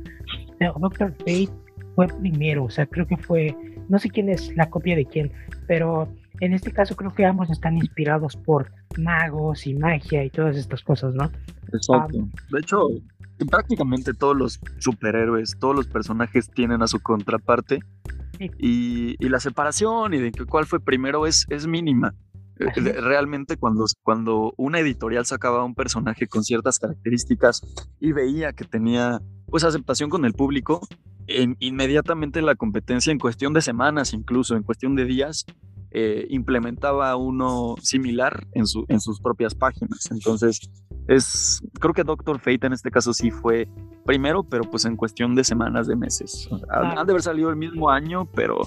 Doctor 0.79 1.13
Fate 1.19 1.49
fue 1.97 2.07
primero, 2.07 2.65
o 2.65 2.71
sea, 2.71 2.87
creo 2.87 3.07
que 3.07 3.17
fue, 3.17 3.55
no 3.89 3.99
sé 3.99 4.09
quién 4.09 4.29
es 4.29 4.55
la 4.57 4.71
copia 4.71 4.95
de 4.95 5.05
quién, 5.05 5.33
pero 5.67 6.09
en 6.41 6.53
este 6.55 6.73
caso 6.73 6.95
creo 6.95 7.13
que 7.13 7.25
ambos 7.25 7.51
están 7.51 7.77
inspirados 7.77 8.37
por 8.37 8.71
magos 8.97 9.67
y 9.67 9.75
magia 9.75 10.25
y 10.25 10.31
todas 10.31 10.57
estas 10.57 10.83
cosas, 10.83 11.15
¿no? 11.15 11.31
Exacto. 11.73 12.29
de 12.51 12.61
hecho, 12.61 12.89
prácticamente 13.47 14.15
todos 14.15 14.37
los 14.37 14.61
superhéroes, 14.79 15.57
todos 15.59 15.75
los 15.75 15.87
personajes 15.87 16.51
tienen 16.51 16.83
a 16.83 16.87
su 16.87 17.01
contraparte 17.01 17.81
y, 18.39 19.17
y, 19.25 19.29
la 19.29 19.41
separación 19.41 20.15
y 20.15 20.19
de 20.19 20.33
cuál 20.47 20.67
fue 20.67 20.81
primero 20.81 21.27
es, 21.27 21.47
es 21.49 21.67
mínima. 21.67 22.15
Eh, 22.59 23.01
realmente 23.01 23.57
cuando, 23.57 23.87
cuando 24.03 24.53
una 24.57 24.79
editorial 24.81 25.27
sacaba 25.27 25.65
un 25.65 25.75
personaje 25.75 26.27
con 26.27 26.45
ciertas 26.45 26.79
características 26.79 27.63
y 27.99 28.13
veía 28.13 28.53
que 28.53 28.65
tenía 28.65 29.21
pues 29.47 29.65
aceptación 29.65 30.11
con 30.11 30.25
el 30.25 30.33
público, 30.33 30.81
inmediatamente 31.27 32.43
la 32.43 32.55
competencia 32.55 33.11
en 33.11 33.19
cuestión 33.19 33.53
de 33.53 33.63
semanas, 33.63 34.13
incluso 34.13 34.57
en 34.57 34.63
cuestión 34.63 34.97
de 34.97 35.05
días, 35.05 35.47
eh, 35.95 36.27
implementaba 36.31 37.17
uno 37.17 37.75
similar 37.81 38.47
en, 38.53 38.67
su, 38.67 38.85
en 38.89 39.01
sus 39.01 39.21
propias 39.21 39.55
páginas. 39.55 40.11
Entonces, 40.11 40.71
es, 41.09 41.61
creo 41.81 41.93
que 41.93 42.05
Doctor 42.05 42.39
Fate 42.39 42.67
en 42.67 42.73
este 42.73 42.91
caso 42.91 43.13
sí 43.13 43.31
fue 43.31 43.69
primero, 44.05 44.45
pero 44.45 44.65
pues 44.65 44.85
en 44.85 44.97
cuestión 44.97 45.35
de 45.35 45.45
semanas, 45.45 45.87
de 45.87 45.97
meses. 45.97 46.49
Han 46.71 47.07
de 47.07 47.13
haber 47.13 47.23
salido 47.23 47.51
el 47.51 47.57
mismo 47.57 47.91
año, 47.91 48.29
pero 48.35 48.61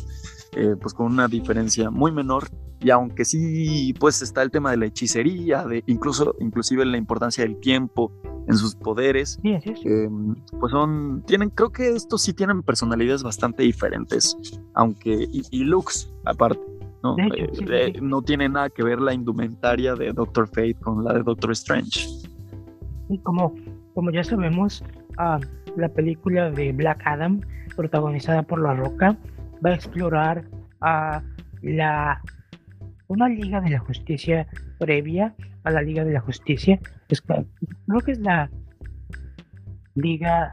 eh, 0.55 0.75
pues 0.79 0.93
con 0.93 1.07
una 1.07 1.27
diferencia 1.27 1.89
muy 1.89 2.11
menor. 2.11 2.47
Y 2.81 2.89
aunque 2.89 3.25
sí, 3.25 3.93
pues 3.99 4.21
está 4.21 4.41
el 4.41 4.51
tema 4.51 4.71
de 4.71 4.77
la 4.77 4.85
hechicería, 4.85 5.65
de 5.65 5.83
incluso, 5.87 6.35
inclusive 6.39 6.85
la 6.85 6.97
importancia 6.97 7.43
del 7.43 7.57
tiempo 7.59 8.11
en 8.47 8.57
sus 8.57 8.75
poderes, 8.75 9.39
em, 9.43 10.35
pues 10.59 10.71
son, 10.71 11.23
tienen, 11.25 11.49
creo 11.49 11.71
que 11.71 11.89
estos 11.89 12.21
sí 12.21 12.33
tienen 12.33 12.61
personalidades 12.61 13.23
bastante 13.23 13.63
diferentes, 13.63 14.37
aunque, 14.75 15.27
y, 15.31 15.63
looks 15.63 16.13
aparte. 16.25 16.61
¿No? 17.05 17.15
Eh, 17.19 17.93
no 18.01 18.21
tiene 18.21 18.49
nada 18.49 18.69
que 18.69 18.83
ver 18.83 18.99
la 18.99 19.13
indumentaria 19.13 19.95
de 19.95 20.11
Doctor 20.11 20.47
Fate 20.47 20.75
con 20.75 21.03
la 21.03 21.13
de 21.13 21.23
Doctor 21.23 21.51
Strange. 21.51 22.07
Y 23.09 23.19
como, 23.19 23.53
como 23.93 24.09
ya 24.11 24.23
sabemos, 24.23 24.83
uh, 25.19 25.39
la 25.75 25.89
película 25.89 26.49
de 26.49 26.71
Black 26.71 27.01
Adam, 27.05 27.41
protagonizada 27.75 28.41
por 28.41 28.61
La 28.61 28.73
Roca, 28.73 29.17
va 29.63 29.69
a 29.69 29.75
explorar 29.75 30.45
a 30.81 31.21
la 31.61 32.21
una 33.07 33.29
Liga 33.29 33.61
de 33.61 33.69
la 33.69 33.79
Justicia 33.79 34.47
previa 34.79 35.35
a 35.63 35.71
la 35.71 35.81
Liga 35.81 36.03
de 36.03 36.13
la 36.13 36.21
Justicia. 36.21 36.79
Es, 37.09 37.21
creo 37.21 38.01
que 38.03 38.13
es 38.13 38.19
la 38.19 38.49
Liga 39.93 40.49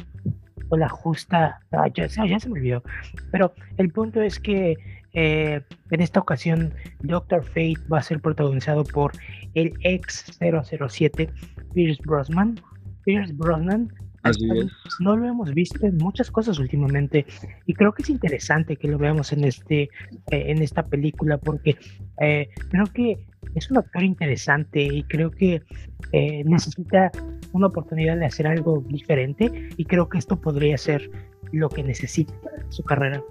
o 0.68 0.76
la 0.76 0.88
Justa. 0.88 1.60
Ah, 1.70 1.88
ya, 1.94 2.06
ya, 2.06 2.38
se 2.38 2.48
me 2.48 2.58
olvidó. 2.58 2.82
Pero 3.30 3.52
el 3.78 3.90
punto 3.90 4.20
es 4.20 4.38
que 4.38 4.76
eh, 5.14 5.61
en 5.90 6.01
esta 6.01 6.20
ocasión 6.20 6.75
Doctor 7.01 7.44
Fate 7.44 7.77
va 7.92 7.98
a 7.98 8.03
ser 8.03 8.20
protagonizado 8.20 8.85
por 8.85 9.12
el 9.55 9.75
ex 9.83 10.38
007 10.40 11.31
Pierce 11.75 12.03
Brosnan. 12.05 12.61
Pierce 13.05 13.33
Brosnan 13.35 13.92
no 15.01 15.16
lo 15.16 15.29
hemos 15.29 15.53
visto 15.53 15.85
en 15.85 15.96
muchas 15.96 16.31
cosas 16.31 16.59
últimamente 16.59 17.27
y 17.66 17.75
creo 17.75 17.92
que 17.92 18.03
es 18.03 18.11
interesante 18.11 18.77
que 18.77 18.88
lo 18.88 18.98
veamos 18.98 19.33
en 19.33 19.44
este 19.44 19.83
eh, 19.83 19.88
en 20.31 20.62
esta 20.62 20.87
película 20.87 21.38
porque 21.38 21.77
eh, 22.20 22.48
creo 22.70 22.87
que 22.87 23.27
es 23.55 23.70
un 23.70 23.79
actor 23.79 24.05
interesante 24.05 24.83
y 24.83 25.03
creo 25.05 25.31
que 25.31 25.62
eh, 26.12 26.44
necesita 26.44 27.11
una 27.53 27.66
oportunidad 27.66 28.16
de 28.16 28.27
hacer 28.27 28.46
algo 28.46 28.85
diferente 28.88 29.70
y 29.77 29.85
creo 29.85 30.09
que 30.09 30.18
esto 30.18 30.40
podría 30.40 30.79
ser 30.79 31.11
lo 31.51 31.68
que 31.68 31.83
necesita 31.83 32.33
su 32.70 32.83
carrera. 32.85 33.22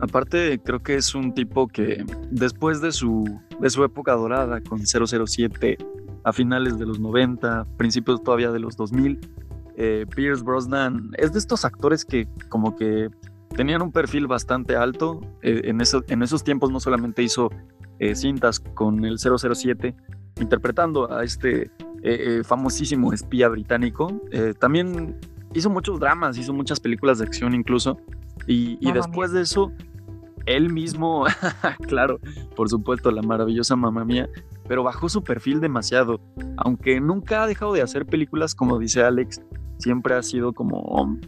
Aparte, 0.00 0.60
creo 0.64 0.82
que 0.82 0.96
es 0.96 1.14
un 1.14 1.34
tipo 1.34 1.68
que 1.68 2.04
después 2.30 2.80
de 2.80 2.92
su, 2.92 3.24
de 3.60 3.70
su 3.70 3.84
época 3.84 4.12
dorada 4.14 4.60
con 4.60 4.80
007 4.86 5.78
a 6.24 6.32
finales 6.32 6.78
de 6.78 6.86
los 6.86 7.00
90, 7.00 7.66
principios 7.76 8.22
todavía 8.22 8.50
de 8.50 8.60
los 8.60 8.76
2000, 8.76 9.18
eh, 9.76 10.06
Pierce 10.14 10.42
Brosnan 10.42 11.10
es 11.16 11.32
de 11.32 11.38
estos 11.38 11.64
actores 11.64 12.04
que 12.04 12.28
como 12.48 12.76
que 12.76 13.08
tenían 13.56 13.82
un 13.82 13.92
perfil 13.92 14.26
bastante 14.26 14.76
alto. 14.76 15.20
Eh, 15.42 15.62
en, 15.64 15.80
en, 15.80 16.22
esos 16.22 16.44
tiempos 16.44 16.70
no 16.70 16.80
solamente 16.80 17.22
hizo 17.22 17.50
eh, 17.98 18.14
cintas 18.14 18.60
con 18.60 19.04
el 19.04 19.18
007 19.18 19.94
interpretando 20.40 21.12
a 21.12 21.24
este 21.24 21.70
famosísimo 22.44 23.12
espía 23.12 23.48
británico, 23.48 24.20
también 24.58 25.14
hizo 25.54 25.70
muchos 25.70 26.00
dramas, 26.00 26.36
hizo 26.36 26.52
muchas 26.52 26.80
películas 26.80 27.18
de 27.18 27.26
acción 27.26 27.54
incluso. 27.54 27.96
Y, 28.46 28.78
y 28.80 28.92
después 28.92 29.32
de 29.32 29.42
eso, 29.42 29.72
él 30.46 30.72
mismo, 30.72 31.24
claro, 31.88 32.18
por 32.56 32.68
supuesto, 32.68 33.10
la 33.10 33.22
maravillosa 33.22 33.76
mamá 33.76 34.04
mía, 34.04 34.28
pero 34.68 34.82
bajó 34.82 35.08
su 35.08 35.22
perfil 35.22 35.60
demasiado. 35.60 36.20
Aunque 36.56 37.00
nunca 37.00 37.42
ha 37.42 37.46
dejado 37.46 37.72
de 37.72 37.82
hacer 37.82 38.06
películas, 38.06 38.54
como 38.54 38.78
dice 38.78 39.02
Alex, 39.02 39.40
siempre 39.78 40.14
ha 40.14 40.22
sido 40.22 40.52
como 40.52 40.80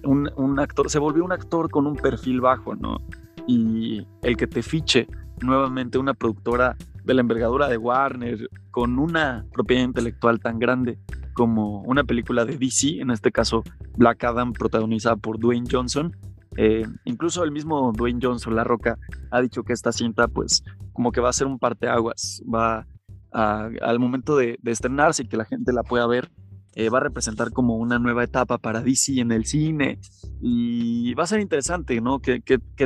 un, 0.05 0.59
actor, 0.59 0.89
se 0.91 0.99
volvió 0.99 1.25
un 1.25 1.33
actor 1.33 1.71
con 1.71 1.87
un 1.87 1.97
perfil 1.97 2.41
bajo, 2.41 2.75
¿no? 2.75 2.99
Y 3.47 4.07
el 4.23 4.37
que 4.37 4.47
te 4.47 4.63
fiche 4.63 5.09
nuevamente 5.43 5.99
una 5.99 6.15
productora 6.15 6.77
de 7.05 7.15
la 7.15 7.21
envergadura 7.21 7.69
de 7.69 7.77
Warner, 7.77 8.49
con 8.71 8.99
una 8.99 9.45
propiedad 9.53 9.83
intelectual 9.83 10.41
tan 10.41 10.59
grande 10.59 10.99
como 11.35 11.83
una 11.83 12.05
película 12.05 12.45
de 12.45 12.57
DC, 12.57 13.01
en 13.01 13.11
este 13.11 13.33
caso 13.33 13.65
Black 13.97 14.23
Adam, 14.25 14.53
protagonizada 14.53 15.17
por 15.17 15.39
Dwayne 15.39 15.67
Johnson. 15.71 16.17
Eh, 16.57 16.87
incluso 17.05 17.45
el 17.45 17.53
mismo 17.53 17.93
Dwayne 17.93 18.21
Johnson, 18.23 18.55
La 18.55 18.65
Roca, 18.65 18.99
ha 19.31 19.41
dicho 19.41 19.63
que 19.63 19.73
esta 19.73 19.93
cinta, 19.93 20.29
pues, 20.29 20.63
como 20.93 21.13
que 21.13 21.21
va 21.21 21.31
a 21.31 21.33
ser 21.33 21.47
un 21.47 21.59
parteaguas, 21.59 22.43
va 22.53 22.87
al 23.33 23.99
momento 23.99 24.37
de, 24.37 24.59
de 24.63 24.71
estrenarse 24.71 25.25
y 25.25 25.29
que 25.29 25.37
la 25.37 25.45
gente 25.45 25.73
la 25.73 25.83
pueda 25.83 26.07
ver, 26.07 26.31
eh, 26.77 26.89
va 26.89 26.99
a 26.99 27.03
representar 27.03 27.53
como 27.53 27.77
una 27.77 28.01
nueva 28.01 28.25
etapa 28.25 28.59
para 28.59 28.81
DC 28.81 29.21
en 29.21 29.31
el 29.31 29.45
cine 29.45 30.01
y 30.43 31.15
va 31.15 31.23
a 31.23 31.29
ser 31.29 31.39
interesante, 31.39 32.01
¿no? 32.01 32.19
¿Qué, 32.19 32.41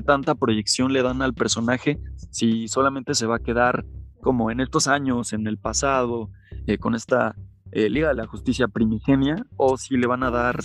tanta 0.04 0.34
proyección 0.34 0.92
le 0.92 1.02
dan 1.02 1.22
al 1.22 1.32
personaje 1.32 1.98
si 2.30 2.68
solamente 2.68 3.14
se 3.14 3.26
va 3.26 3.36
a 3.36 3.42
quedar 3.42 3.86
como 4.20 4.50
en 4.50 4.60
estos 4.60 4.88
años, 4.88 5.32
en 5.32 5.46
el 5.46 5.56
pasado, 5.56 6.30
eh, 6.66 6.76
con 6.76 6.94
esta 6.94 7.34
eh, 7.72 7.88
Liga 7.88 8.08
de 8.08 8.14
la 8.14 8.26
Justicia 8.26 8.68
primigenia 8.68 9.46
o 9.56 9.76
si 9.76 9.96
le 9.96 10.06
van 10.06 10.22
a 10.22 10.30
dar 10.30 10.60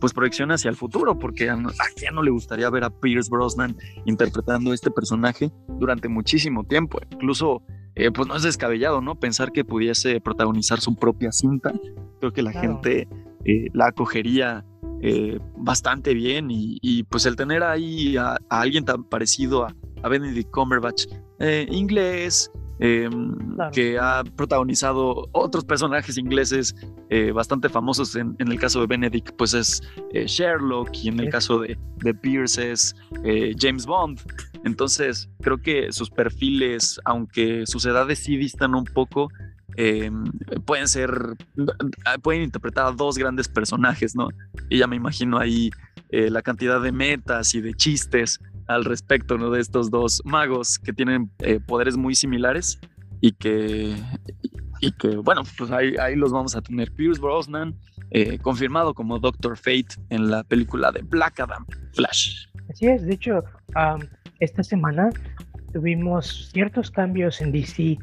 pues 0.00 0.12
proyección 0.12 0.52
hacia 0.52 0.68
el 0.68 0.76
futuro, 0.76 1.18
porque 1.18 1.50
a, 1.50 1.54
a 1.54 2.12
no 2.12 2.22
le 2.22 2.30
gustaría 2.30 2.70
ver 2.70 2.84
a 2.84 2.90
Pierce 2.90 3.28
Brosnan 3.28 3.76
interpretando 4.04 4.72
este 4.72 4.92
personaje 4.92 5.50
durante 5.80 6.08
muchísimo 6.08 6.62
tiempo, 6.64 7.00
incluso 7.10 7.62
eh, 7.98 8.12
pues 8.12 8.28
no 8.28 8.36
es 8.36 8.44
descabellado, 8.44 9.00
¿no? 9.00 9.16
Pensar 9.16 9.50
que 9.50 9.64
pudiese 9.64 10.20
protagonizar 10.20 10.80
su 10.80 10.94
propia 10.94 11.32
cinta. 11.32 11.72
Creo 12.20 12.32
que 12.32 12.42
la 12.42 12.52
gente 12.52 13.08
eh, 13.44 13.66
la 13.72 13.88
acogería 13.88 14.64
eh, 15.02 15.40
bastante 15.56 16.14
bien 16.14 16.46
y, 16.48 17.02
pues 17.04 17.26
el 17.26 17.34
tener 17.34 17.64
ahí 17.64 18.16
a, 18.16 18.36
alguien 18.48 18.84
tan 18.84 19.02
parecido 19.02 19.64
a, 19.64 19.74
a 20.04 20.08
Benedict 20.08 20.48
Cumberbatch, 20.50 21.06
inglés, 21.70 22.52
Em, 22.80 23.34
que 23.72 23.98
ha 23.98 24.22
protagonizado 24.36 25.28
otros 25.32 25.64
personajes 25.64 26.16
ingleses 26.16 26.76
eh, 27.10 27.32
bastante 27.32 27.68
famosos. 27.68 28.14
En, 28.14 28.36
el 28.38 28.58
caso 28.58 28.80
de 28.80 28.86
Benedict, 28.86 29.32
pues 29.36 29.52
es 29.54 29.82
eh, 30.12 30.26
Sherlock, 30.26 30.90
y 30.94 31.08
en 31.08 31.18
el 31.18 31.28
caso 31.28 31.58
de, 31.58 31.76
de 31.96 32.14
Pierce 32.14 32.70
es 32.70 32.94
eh, 33.24 33.52
James 33.58 33.84
Bond. 33.84 34.20
Entonces, 34.64 35.28
creo 35.40 35.58
que 35.58 35.92
sus 35.92 36.08
perfiles, 36.08 37.00
aunque 37.04 37.64
sus 37.66 37.84
edades 37.84 38.20
sí 38.20 38.36
distan 38.36 38.76
un 38.76 38.84
poco, 38.84 39.28
em, 39.76 40.24
pueden 40.64 40.86
ser, 40.86 41.10
pueden 42.22 42.42
interpretar 42.42 42.86
a 42.86 42.92
dos 42.92 43.18
grandes 43.18 43.48
personajes, 43.48 44.14
¿no? 44.14 44.28
Y 44.68 44.78
ya 44.78 44.86
me 44.86 44.96
imagino 44.96 45.38
ahí 45.38 45.70
la 46.10 46.40
cantidad 46.40 46.80
de 46.80 46.90
metas 46.90 47.54
y 47.54 47.60
de 47.60 47.74
chistes 47.74 48.40
al 48.68 48.84
respecto 48.84 49.36
¿no? 49.38 49.50
de 49.50 49.60
estos 49.60 49.90
dos 49.90 50.22
magos 50.24 50.78
que 50.78 50.92
tienen 50.92 51.30
eh, 51.40 51.58
poderes 51.58 51.96
muy 51.96 52.14
similares 52.14 52.78
y 53.20 53.32
que, 53.32 53.96
y 54.80 54.92
que 54.92 55.16
bueno, 55.16 55.42
pues 55.56 55.70
ahí, 55.70 55.96
ahí 56.00 56.14
los 56.14 56.30
vamos 56.30 56.54
a 56.54 56.60
tener. 56.60 56.92
Pierce 56.92 57.20
Brosnan, 57.20 57.74
eh, 58.10 58.38
confirmado 58.38 58.94
como 58.94 59.18
Doctor 59.18 59.56
Fate 59.56 59.88
en 60.10 60.30
la 60.30 60.44
película 60.44 60.92
de 60.92 61.02
Black 61.02 61.40
Adam 61.40 61.66
Flash. 61.94 62.46
Así 62.70 62.86
es, 62.86 63.02
de 63.04 63.14
hecho, 63.14 63.42
esta 64.40 64.62
semana 64.62 65.08
tuvimos 65.72 66.50
ciertos 66.52 66.90
cambios 66.90 67.40
en 67.40 67.50
DC, 67.52 67.98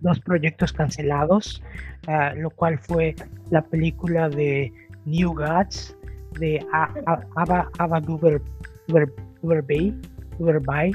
dos 0.00 0.18
proyectos 0.20 0.72
cancelados, 0.72 1.62
ah, 2.06 2.32
lo 2.34 2.48
cual 2.50 2.78
fue 2.78 3.14
la 3.50 3.62
película 3.62 4.30
de 4.30 4.72
New 5.04 5.34
Gods 5.34 5.94
de 6.38 6.64
Ava, 6.72 7.68
Ava 7.78 8.00
Uberbay, 9.42 9.94
Uberbay, 10.38 10.92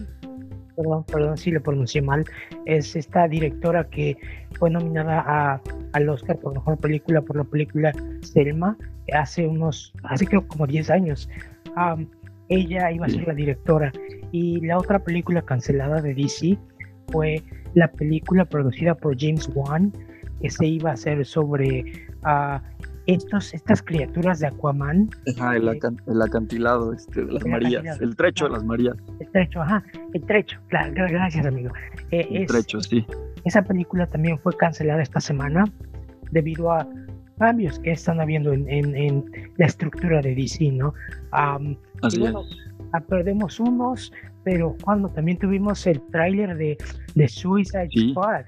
perdón, 0.75 1.03
perdón 1.05 1.37
si 1.37 1.51
lo 1.51 1.61
pronuncié 1.61 2.01
mal, 2.01 2.25
es 2.65 2.95
esta 2.95 3.27
directora 3.27 3.89
que 3.89 4.17
fue 4.57 4.69
nominada 4.69 5.23
a, 5.25 5.61
al 5.93 6.09
Oscar 6.09 6.37
por 6.39 6.53
mejor 6.53 6.77
película 6.77 7.21
por 7.21 7.37
la 7.37 7.43
película 7.43 7.93
Selma 8.21 8.77
hace 9.13 9.47
unos, 9.47 9.93
hace 10.03 10.25
creo 10.25 10.47
como 10.47 10.67
10 10.67 10.89
años. 10.89 11.29
ella 12.49 12.91
iba 12.91 13.05
a 13.05 13.09
ser 13.09 13.27
la 13.27 13.33
directora 13.33 13.91
y 14.31 14.61
la 14.61 14.77
otra 14.77 14.99
película 14.99 15.41
cancelada 15.41 16.01
de 16.01 16.13
DC 16.13 16.57
fue 17.11 17.41
la 17.73 17.91
película 17.91 18.45
producida 18.45 18.95
por 18.95 19.19
James 19.19 19.49
Wan 19.53 19.91
que 20.41 20.49
se 20.49 20.65
iba 20.65 20.91
a 20.91 20.93
hacer 20.93 21.25
sobre 21.25 21.83
uh, 22.23 22.59
estos, 23.07 23.53
estas 23.53 23.81
criaturas 23.81 24.39
de 24.39 24.47
Aquaman. 24.47 25.09
Ajá, 25.37 25.55
el, 25.55 26.21
acantilado 26.21 26.93
este, 26.93 27.23
de 27.25 27.33
las 27.33 27.45
Marías, 27.45 28.01
el 28.01 28.15
trecho 28.15 28.45
de 28.45 28.51
las 28.51 28.63
Marías. 28.63 28.95
El 29.19 29.31
trecho, 29.31 29.61
ajá, 29.61 29.83
el 30.13 30.21
trecho, 30.23 30.59
claro, 30.67 30.93
gracias 30.93 31.45
amigo. 31.45 31.71
Eh, 32.11 32.27
el 32.31 32.47
trecho, 32.47 32.81
sí. 32.81 33.05
Esa 33.43 33.61
película 33.61 34.07
también 34.07 34.39
fue 34.39 34.55
cancelada 34.57 35.01
esta 35.01 35.19
semana 35.19 35.65
debido 36.31 36.71
a 36.71 36.87
cambios 37.37 37.79
que 37.79 37.91
están 37.91 38.19
habiendo 38.19 38.53
en, 38.53 38.67
en, 38.69 39.25
la 39.57 39.65
estructura 39.65 40.21
de 40.21 40.33
DC, 40.35 40.71
¿no? 40.71 40.93
Así 41.31 42.19
bueno, 42.19 42.43
ah, 42.93 43.01
perdemos 43.01 43.59
unos, 43.59 44.11
pero 44.43 44.75
cuando 44.83 45.09
también 45.09 45.37
tuvimos 45.37 45.85
el 45.85 46.01
tráiler 46.11 46.55
de, 46.57 46.77
de 47.13 47.27
Suicide 47.27 47.89
Squad. 48.11 48.45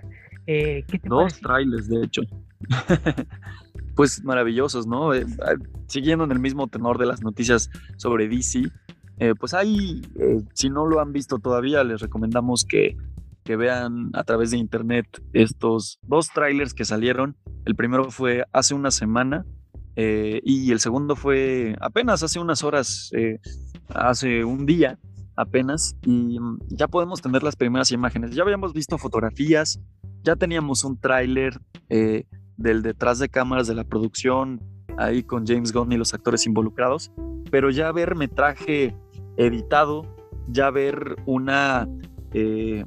Eh, 0.47 0.85
Dos 1.03 1.39
trailers, 1.41 1.89
de 1.89 2.03
hecho. 2.03 2.21
pues 3.97 4.23
maravillosos, 4.23 4.85
¿no? 4.85 5.13
Eh, 5.15 5.25
ah, 5.41 5.55
siguiendo 5.87 6.23
en 6.23 6.31
el 6.31 6.39
mismo 6.39 6.67
tenor 6.67 6.99
de 6.99 7.07
las 7.07 7.23
noticias 7.23 7.71
sobre 7.97 8.29
DC, 8.29 8.71
eh, 9.17 9.33
pues 9.37 9.55
ahí, 9.55 10.03
eh, 10.19 10.43
si 10.53 10.69
no 10.69 10.85
lo 10.85 11.01
han 11.01 11.11
visto 11.11 11.39
todavía, 11.39 11.83
les 11.83 11.99
recomendamos 11.99 12.63
que, 12.63 12.95
que 13.43 13.55
vean 13.55 14.11
a 14.13 14.23
través 14.23 14.51
de 14.51 14.57
internet 14.57 15.07
estos 15.33 15.97
dos 16.03 16.29
trailers 16.29 16.75
que 16.75 16.85
salieron. 16.85 17.37
El 17.65 17.75
primero 17.75 18.11
fue 18.11 18.45
hace 18.53 18.75
una 18.75 18.91
semana 18.91 19.45
y 19.99 20.71
el 20.71 20.79
segundo 20.79 21.15
fue 21.15 21.75
apenas 21.81 22.21
hace 22.21 22.37
unas 22.37 22.63
horas, 22.63 23.09
hace 23.89 24.43
un 24.43 24.67
día 24.67 24.99
apenas, 25.35 25.97
y 26.03 26.39
mm, 26.39 26.59
ya 26.67 26.87
podemos 26.87 27.19
tener 27.19 27.41
las 27.41 27.55
primeras 27.55 27.91
imágenes. 27.91 28.35
Ya 28.35 28.43
habíamos 28.43 28.73
visto 28.73 28.99
fotografías, 28.99 29.79
ya 30.21 30.35
teníamos 30.35 30.83
un 30.83 30.99
tráiler 30.99 31.59
del 32.57 32.81
detrás 32.81 33.19
de 33.19 33.29
cámaras 33.29 33.67
de 33.67 33.75
la 33.75 33.83
producción, 33.83 34.61
ahí 34.97 35.23
con 35.23 35.45
James 35.45 35.71
Gunn 35.71 35.91
y 35.91 35.97
los 35.97 36.13
actores 36.13 36.45
involucrados, 36.45 37.11
pero 37.51 37.69
ya 37.69 37.91
ver 37.91 38.15
metraje 38.15 38.95
editado, 39.37 40.05
ya 40.47 40.69
ver 40.71 41.15
una, 41.25 41.87
eh, 42.33 42.83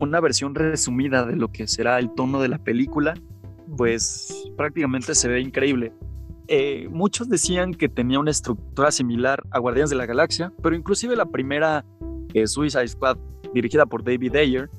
una 0.00 0.20
versión 0.20 0.54
resumida 0.54 1.24
de 1.24 1.36
lo 1.36 1.48
que 1.48 1.68
será 1.68 1.98
el 1.98 2.10
tono 2.14 2.40
de 2.40 2.48
la 2.48 2.58
película, 2.58 3.14
pues 3.76 4.50
prácticamente 4.56 5.14
se 5.14 5.28
ve 5.28 5.40
increíble. 5.40 5.92
Eh, 6.48 6.88
muchos 6.90 7.28
decían 7.28 7.72
que 7.72 7.88
tenía 7.88 8.18
una 8.18 8.30
estructura 8.30 8.90
similar 8.90 9.42
a 9.50 9.58
Guardianes 9.58 9.90
de 9.90 9.96
la 9.96 10.06
Galaxia, 10.06 10.52
pero 10.62 10.74
inclusive 10.74 11.14
la 11.16 11.26
primera 11.26 11.84
eh, 12.34 12.46
Suicide 12.46 12.88
Squad 12.88 13.16
dirigida 13.54 13.86
por 13.86 14.02
David 14.02 14.34
Ayer 14.36 14.70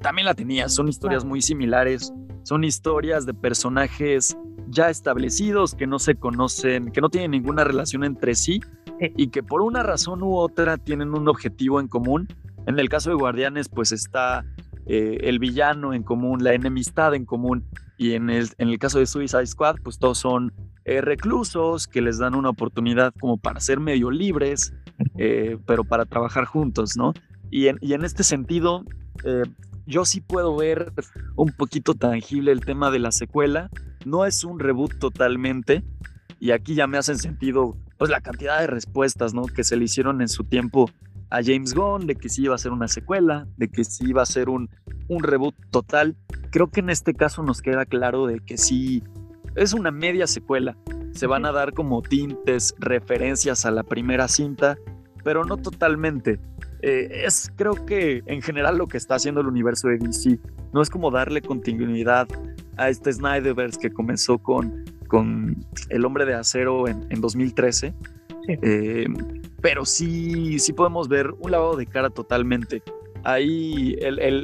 también 0.00 0.26
la 0.26 0.34
tenía. 0.34 0.68
Son 0.68 0.88
historias 0.88 1.24
muy 1.24 1.40
similares, 1.40 2.12
son 2.42 2.64
historias 2.64 3.26
de 3.26 3.34
personajes 3.34 4.36
ya 4.68 4.90
establecidos, 4.90 5.74
que 5.74 5.86
no 5.86 5.98
se 5.98 6.14
conocen, 6.14 6.92
que 6.92 7.00
no 7.00 7.10
tienen 7.10 7.32
ninguna 7.32 7.64
relación 7.64 8.04
entre 8.04 8.34
sí 8.34 8.60
y 9.16 9.28
que 9.28 9.42
por 9.42 9.62
una 9.62 9.82
razón 9.82 10.22
u 10.22 10.36
otra 10.36 10.78
tienen 10.78 11.14
un 11.14 11.28
objetivo 11.28 11.80
en 11.80 11.88
común. 11.88 12.28
En 12.66 12.78
el 12.78 12.88
caso 12.88 13.10
de 13.10 13.16
Guardianes, 13.16 13.68
pues 13.68 13.92
está 13.92 14.44
eh, 14.86 15.18
el 15.22 15.38
villano 15.38 15.92
en 15.92 16.02
común, 16.02 16.42
la 16.42 16.54
enemistad 16.54 17.14
en 17.14 17.24
común. 17.24 17.64
Y 17.98 18.14
en 18.14 18.30
el, 18.30 18.48
en 18.58 18.68
el 18.68 18.78
caso 18.78 18.98
de 18.98 19.06
Suicide 19.06 19.46
Squad, 19.46 19.76
pues 19.82 19.98
todos 19.98 20.18
son 20.18 20.52
eh, 20.84 21.00
reclusos 21.00 21.86
que 21.86 22.00
les 22.00 22.18
dan 22.18 22.34
una 22.34 22.50
oportunidad 22.50 23.12
como 23.20 23.36
para 23.36 23.60
ser 23.60 23.78
medio 23.78 24.10
libres, 24.10 24.72
eh, 25.18 25.58
pero 25.66 25.84
para 25.84 26.06
trabajar 26.06 26.44
juntos, 26.44 26.96
¿no? 26.96 27.12
Y 27.50 27.68
en, 27.68 27.78
y 27.80 27.92
en 27.92 28.04
este 28.04 28.22
sentido, 28.22 28.84
yo 29.86 30.04
sí 30.04 30.20
puedo 30.20 30.56
ver 30.56 30.92
un 31.36 31.52
poquito 31.52 31.94
tangible 31.94 32.52
el 32.52 32.60
tema 32.60 32.90
de 32.90 32.98
la 32.98 33.12
secuela, 33.12 33.70
no 34.04 34.24
es 34.24 34.44
un 34.44 34.58
reboot 34.58 34.98
totalmente. 34.98 35.82
Y 36.38 36.50
aquí 36.50 36.74
ya 36.74 36.86
me 36.86 36.98
hacen 36.98 37.18
sentido 37.18 37.76
pues 37.98 38.10
la 38.10 38.20
cantidad 38.20 38.60
de 38.60 38.66
respuestas 38.66 39.32
¿no? 39.32 39.44
que 39.44 39.62
se 39.62 39.76
le 39.76 39.84
hicieron 39.84 40.20
en 40.22 40.28
su 40.28 40.42
tiempo 40.44 40.90
a 41.30 41.40
James 41.42 41.72
Gunn, 41.72 42.06
de 42.06 42.16
que 42.16 42.28
sí 42.28 42.42
iba 42.42 42.54
a 42.54 42.58
ser 42.58 42.72
una 42.72 42.88
secuela, 42.88 43.46
de 43.56 43.68
que 43.68 43.84
sí 43.84 44.06
iba 44.08 44.22
a 44.22 44.26
ser 44.26 44.48
un, 44.48 44.68
un 45.08 45.22
reboot 45.22 45.54
total. 45.70 46.16
Creo 46.50 46.70
que 46.70 46.80
en 46.80 46.90
este 46.90 47.14
caso 47.14 47.42
nos 47.42 47.62
queda 47.62 47.86
claro 47.86 48.26
de 48.26 48.40
que 48.40 48.58
sí 48.58 49.02
es 49.54 49.72
una 49.72 49.90
media 49.90 50.26
secuela. 50.26 50.76
Se 51.12 51.26
van 51.26 51.46
a 51.46 51.52
dar 51.52 51.72
como 51.72 52.02
tintes, 52.02 52.74
referencias 52.78 53.64
a 53.64 53.70
la 53.70 53.82
primera 53.82 54.28
cinta, 54.28 54.76
pero 55.24 55.44
no 55.44 55.56
totalmente. 55.56 56.40
Eh, 56.82 57.22
es 57.26 57.50
creo 57.54 57.74
que 57.86 58.24
en 58.26 58.42
general 58.42 58.76
lo 58.76 58.88
que 58.88 58.96
está 58.96 59.14
haciendo 59.14 59.40
el 59.40 59.46
universo 59.46 59.88
de 59.88 59.98
DC. 59.98 60.38
No 60.72 60.82
es 60.82 60.90
como 60.90 61.10
darle 61.10 61.40
continuidad 61.40 62.26
a 62.76 62.88
este 62.88 63.12
Snyderverse 63.12 63.78
que 63.78 63.90
comenzó 63.90 64.38
con, 64.38 64.84
con 65.06 65.64
El 65.88 66.04
Hombre 66.04 66.26
de 66.26 66.34
Acero 66.34 66.88
en, 66.88 67.20
2013. 67.20 67.94
Eh, 68.48 69.06
pero 69.60 69.84
sí, 69.84 70.58
sí 70.58 70.72
podemos 70.72 71.08
ver 71.08 71.30
un 71.38 71.52
lavado 71.52 71.76
de 71.76 71.86
cara 71.86 72.10
totalmente. 72.10 72.82
Ahí 73.22 73.96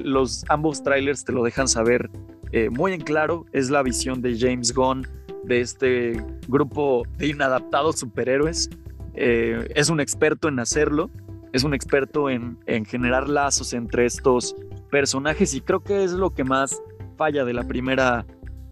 los 0.04 0.44
ambos 0.48 0.84
trailers 0.84 1.24
te 1.24 1.32
lo 1.32 1.42
dejan 1.42 1.66
saber 1.66 2.08
eh, 2.52 2.70
muy 2.70 2.92
en 2.92 3.00
claro. 3.00 3.46
Es 3.52 3.70
la 3.70 3.82
visión 3.82 4.22
de 4.22 4.38
James 4.38 4.72
Gunn 4.72 5.04
de 5.42 5.60
este 5.60 6.24
grupo 6.46 7.02
de 7.16 7.28
inadaptados 7.28 7.98
superhéroes. 7.98 8.70
es 9.14 9.88
un 9.88 9.98
experto 9.98 10.46
en 10.46 10.60
hacerlo 10.60 11.10
es 11.52 11.64
un 11.64 11.74
experto 11.74 12.30
en, 12.30 12.58
generar 12.86 13.28
lazos 13.28 13.72
entre 13.72 14.06
estos 14.06 14.54
personajes 14.90 15.54
y 15.54 15.60
creo 15.60 15.80
que 15.80 16.04
es 16.04 16.12
lo 16.12 16.30
que 16.30 16.44
más 16.44 16.82
falla 17.16 17.44
de 17.44 17.52
la 17.52 17.64
primera 17.64 18.26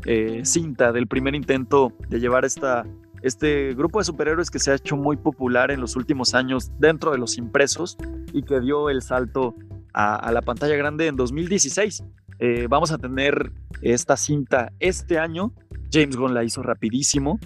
eh, 0.05 0.43
cinta, 0.45 0.93
del 0.93 1.07
primer 1.07 1.35
intento 1.35 1.93
de 2.09 2.21
llevar 2.21 2.45
esta, 2.45 2.85
este 3.23 3.75
grupo 3.75 3.99
de 3.99 4.05
superhéroes 4.05 4.51
que 4.51 4.59
se 4.59 4.71
ha 4.71 4.75
hecho 4.75 4.97
muy 4.97 5.17
popular 5.17 5.71
en 5.71 5.81
los 5.81 5.97
últimos 5.97 6.35
años 6.35 6.71
dentro 6.79 7.11
de 7.11 7.19
los 7.19 7.39
impresos 7.39 7.97
y 8.33 8.43
que 8.43 8.61
dio 8.61 8.91
el 8.91 9.03
salto 9.03 9.55
a, 9.93 10.31
la 10.31 10.43
pantalla 10.43 10.77
grande 10.77 11.07
en 11.07 11.17
2016. 11.17 12.05
Eh, 12.39 12.67
vamos 12.69 12.93
a 12.93 12.99
tener 12.99 13.53
esta 13.81 14.17
cinta 14.17 14.71
este 14.79 15.19
año. 15.19 15.55
James 15.91 16.17
Gunn 16.17 16.35
la 16.35 16.45
hizo 16.45 16.63
rapidísimo. 16.63 17.39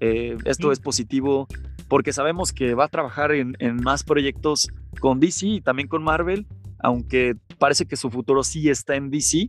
Eh, 0.00 0.36
esto 0.44 0.70
es 0.70 0.80
positivo 0.80 1.48
porque 1.94 2.12
sabemos 2.12 2.52
que 2.52 2.74
va 2.74 2.86
a 2.86 2.88
trabajar 2.88 3.30
en, 3.30 3.54
más 3.84 4.02
proyectos 4.02 4.66
con 4.98 5.20
DC 5.20 5.46
y 5.46 5.60
también 5.60 5.86
con 5.86 6.02
Marvel, 6.02 6.44
aunque 6.80 7.36
parece 7.60 7.86
que 7.86 7.94
su 7.94 8.10
futuro 8.10 8.42
sí 8.42 8.68
está 8.68 8.96
en 8.96 9.10
DC. 9.10 9.48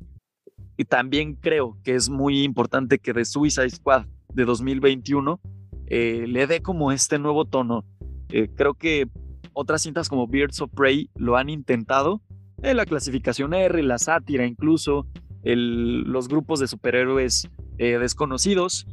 Y 0.77 0.86
también 0.86 1.34
creo 1.34 1.75
que 1.84 1.95
es 1.95 2.08
muy 2.08 2.43
importante 2.43 2.99
que 2.99 3.15
The 3.15 3.25
Suicide 3.25 3.71
Squad 3.71 4.05
de 4.31 4.45
2021 4.45 5.41
eh, 5.88 6.25
le 6.27 6.45
dé 6.45 6.62
como 6.62 6.91
este 6.91 7.17
nuevo 7.17 7.45
tono. 7.45 7.84
Eh, 8.29 8.47
creo 8.53 8.75
que 8.75 9.08
otras 9.53 9.81
cintas 9.81 10.08
como 10.08 10.27
Birds 10.27 10.62
of 10.62 10.69
Prey 10.69 11.10
lo 11.15 11.38
han 11.38 11.49
intentado. 11.49 12.21
en 12.60 12.65
eh, 12.65 12.73
la 12.75 12.86
clasificación 12.86 13.55
R, 13.55 13.81
la 13.81 13.97
sátira 13.97 14.45
incluso, 14.45 15.08
los 15.43 16.27
grupos 16.27 16.60
de 16.60 16.67
superhéroes 16.67 17.49
desconocidos. 17.79 18.86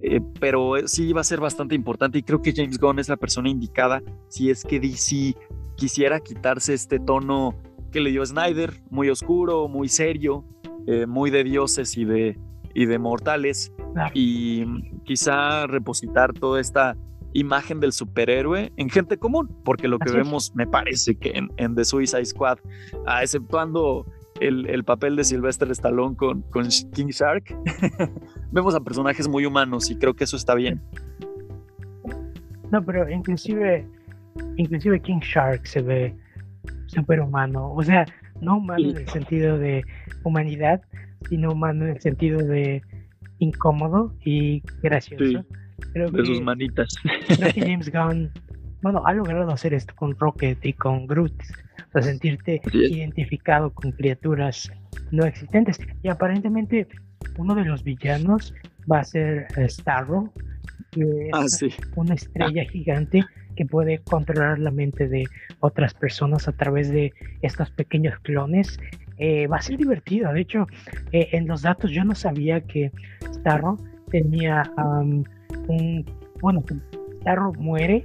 Eh, 0.00 0.20
pero 0.38 0.74
sí 0.86 1.12
va 1.12 1.22
a 1.22 1.24
ser 1.24 1.40
bastante 1.40 1.74
importante 1.74 2.18
y 2.18 2.22
creo 2.22 2.40
que 2.40 2.52
James 2.54 2.78
Gunn 2.78 3.00
es 3.00 3.08
la 3.08 3.16
persona 3.16 3.48
indicada 3.48 4.00
si 4.28 4.48
es 4.48 4.62
que 4.62 4.78
DC 4.78 5.34
quisiera 5.76 6.20
quitarse 6.20 6.72
este 6.72 7.00
tono 7.00 7.56
que 7.90 8.00
le 8.00 8.10
dio 8.10 8.24
Snyder, 8.24 8.74
muy 8.90 9.08
oscuro, 9.10 9.66
muy 9.66 9.88
serio, 9.88 10.44
eh, 10.86 11.06
muy 11.06 11.30
de 11.30 11.42
dioses 11.42 11.96
y 11.96 12.04
de, 12.04 12.38
y 12.74 12.86
de 12.86 12.98
mortales, 12.98 13.72
y 14.14 14.64
quizá 15.04 15.66
repositar 15.66 16.32
toda 16.32 16.60
esta 16.60 16.96
imagen 17.32 17.80
del 17.80 17.92
superhéroe 17.92 18.72
en 18.76 18.90
gente 18.90 19.18
común, 19.18 19.48
porque 19.64 19.88
lo 19.88 19.98
que 19.98 20.10
vemos 20.12 20.54
me 20.54 20.66
parece 20.66 21.16
que 21.16 21.30
en, 21.30 21.50
en 21.56 21.74
The 21.74 21.84
Suicide 21.84 22.24
Squad, 22.24 22.58
ah, 23.06 23.22
exceptuando 23.22 24.06
el, 24.40 24.84
papel 24.84 25.16
de 25.16 25.24
Sylvester 25.24 25.70
Stallone 25.70 26.16
con, 26.16 26.42
con 26.42 26.68
King 26.92 27.08
Shark, 27.08 27.54
vemos 28.52 28.74
a 28.74 28.80
personajes 28.80 29.28
muy 29.28 29.46
humanos 29.46 29.90
y 29.90 29.96
creo 29.96 30.14
que 30.14 30.24
eso 30.24 30.36
está 30.36 30.54
bien. 30.54 30.80
No, 32.70 32.84
pero 32.84 33.08
inclusive, 33.08 33.86
inclusive 34.56 35.00
King 35.00 35.20
Shark 35.20 35.66
se 35.66 35.82
ve 35.82 36.14
súper 36.86 37.20
humano. 37.20 37.72
O 37.72 37.82
sea, 37.82 38.06
no 38.40 38.58
humano 38.58 38.90
en 38.90 38.96
el 38.98 39.08
sentido 39.08 39.58
de 39.58 39.84
humanidad, 40.24 40.82
sino 41.28 41.52
humano 41.52 41.84
en 41.84 41.92
el 41.92 42.00
sentido 42.00 42.38
de 42.38 42.82
incómodo 43.38 44.14
y 44.24 44.62
gracioso. 44.82 45.44
de 45.94 46.26
sus 46.26 46.40
manitas. 46.42 46.94
Creo 47.36 47.52
que 47.52 47.60
James 47.66 47.90
Gunn, 47.90 48.30
bueno, 48.82 49.02
ha 49.06 49.12
logrado 49.14 49.50
hacer 49.50 49.74
esto 49.74 49.94
con 49.96 50.16
Rocket 50.18 50.64
y 50.64 50.72
con 50.72 51.06
Groot 51.06 51.34
o 51.94 52.02
sentirte 52.02 52.60
identificado 52.72 53.70
con 53.72 53.92
criaturas 53.92 54.70
no 55.10 55.24
existentes. 55.24 55.80
Y 56.02 56.08
aparentemente 56.08 56.88
uno 57.36 57.54
de 57.54 57.64
los 57.64 57.82
villanos 57.84 58.54
va 58.90 59.00
a 59.00 59.04
ser 59.04 59.46
eh, 59.56 59.68
Starro, 59.68 60.32
que 60.90 61.28
es 61.28 61.62
ah, 61.62 61.66
una 61.96 62.14
estrella 62.14 62.64
gigante 62.64 63.24
que 63.56 63.66
puede 63.66 63.98
controlar 63.98 64.58
la 64.58 64.70
mente 64.70 65.08
de 65.08 65.24
otras 65.60 65.94
personas 65.94 66.46
a 66.48 66.52
través 66.52 66.90
de 66.90 67.12
estos 67.42 67.70
pequeños 67.70 68.18
clones. 68.20 68.78
Eh, 69.18 69.48
va 69.48 69.56
a 69.56 69.62
ser 69.62 69.78
divertido. 69.78 70.32
De 70.32 70.40
hecho, 70.40 70.66
eh, 71.12 71.28
en 71.32 71.48
los 71.48 71.62
datos 71.62 71.90
yo 71.90 72.04
no 72.04 72.14
sabía 72.14 72.60
que 72.60 72.92
Starro 73.34 73.76
tenía 74.10 74.70
un... 75.66 76.04
Bueno, 76.40 76.62
Starro 77.20 77.52
muere 77.54 78.04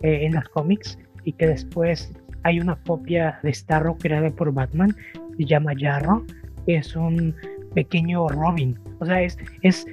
en 0.00 0.34
los 0.34 0.48
cómics 0.50 0.98
y 1.24 1.32
que 1.32 1.46
después 1.46 2.12
hay 2.44 2.60
una 2.60 2.76
copia 2.76 3.40
de 3.42 3.52
Starro 3.52 3.96
creada 3.96 4.30
por 4.30 4.52
Batman, 4.52 4.94
se 5.36 5.44
llama 5.44 5.72
Jarro, 5.76 6.24
es 6.66 6.94
un 6.94 7.34
pequeño 7.74 8.28
Robin. 8.28 8.78
O 9.00 9.06
sea, 9.06 9.22
es, 9.22 9.36
es, 9.62 9.86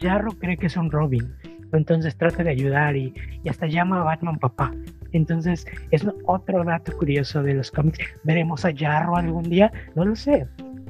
Jarro 0.00 0.32
cree 0.38 0.56
que 0.56 0.66
es 0.66 0.76
un 0.76 0.90
Robin. 0.90 1.34
Entonces 1.72 2.16
trata 2.16 2.44
de 2.44 2.50
ayudar 2.50 2.96
y, 2.96 3.12
hasta 3.48 3.66
llama 3.66 4.00
a 4.00 4.04
Batman 4.04 4.38
papá. 4.38 4.72
Entonces 5.12 5.66
es 5.90 6.06
otro 6.26 6.64
dato 6.64 6.96
curioso 6.96 7.42
de 7.42 7.54
los 7.54 7.70
cómics. 7.70 7.98
¿Veremos 8.22 8.64
a 8.64 8.74
Jarro 8.74 9.16
algún 9.16 9.48
día? 9.48 9.72
No 9.94 10.04
lo 10.04 10.14
sé, 10.14 10.46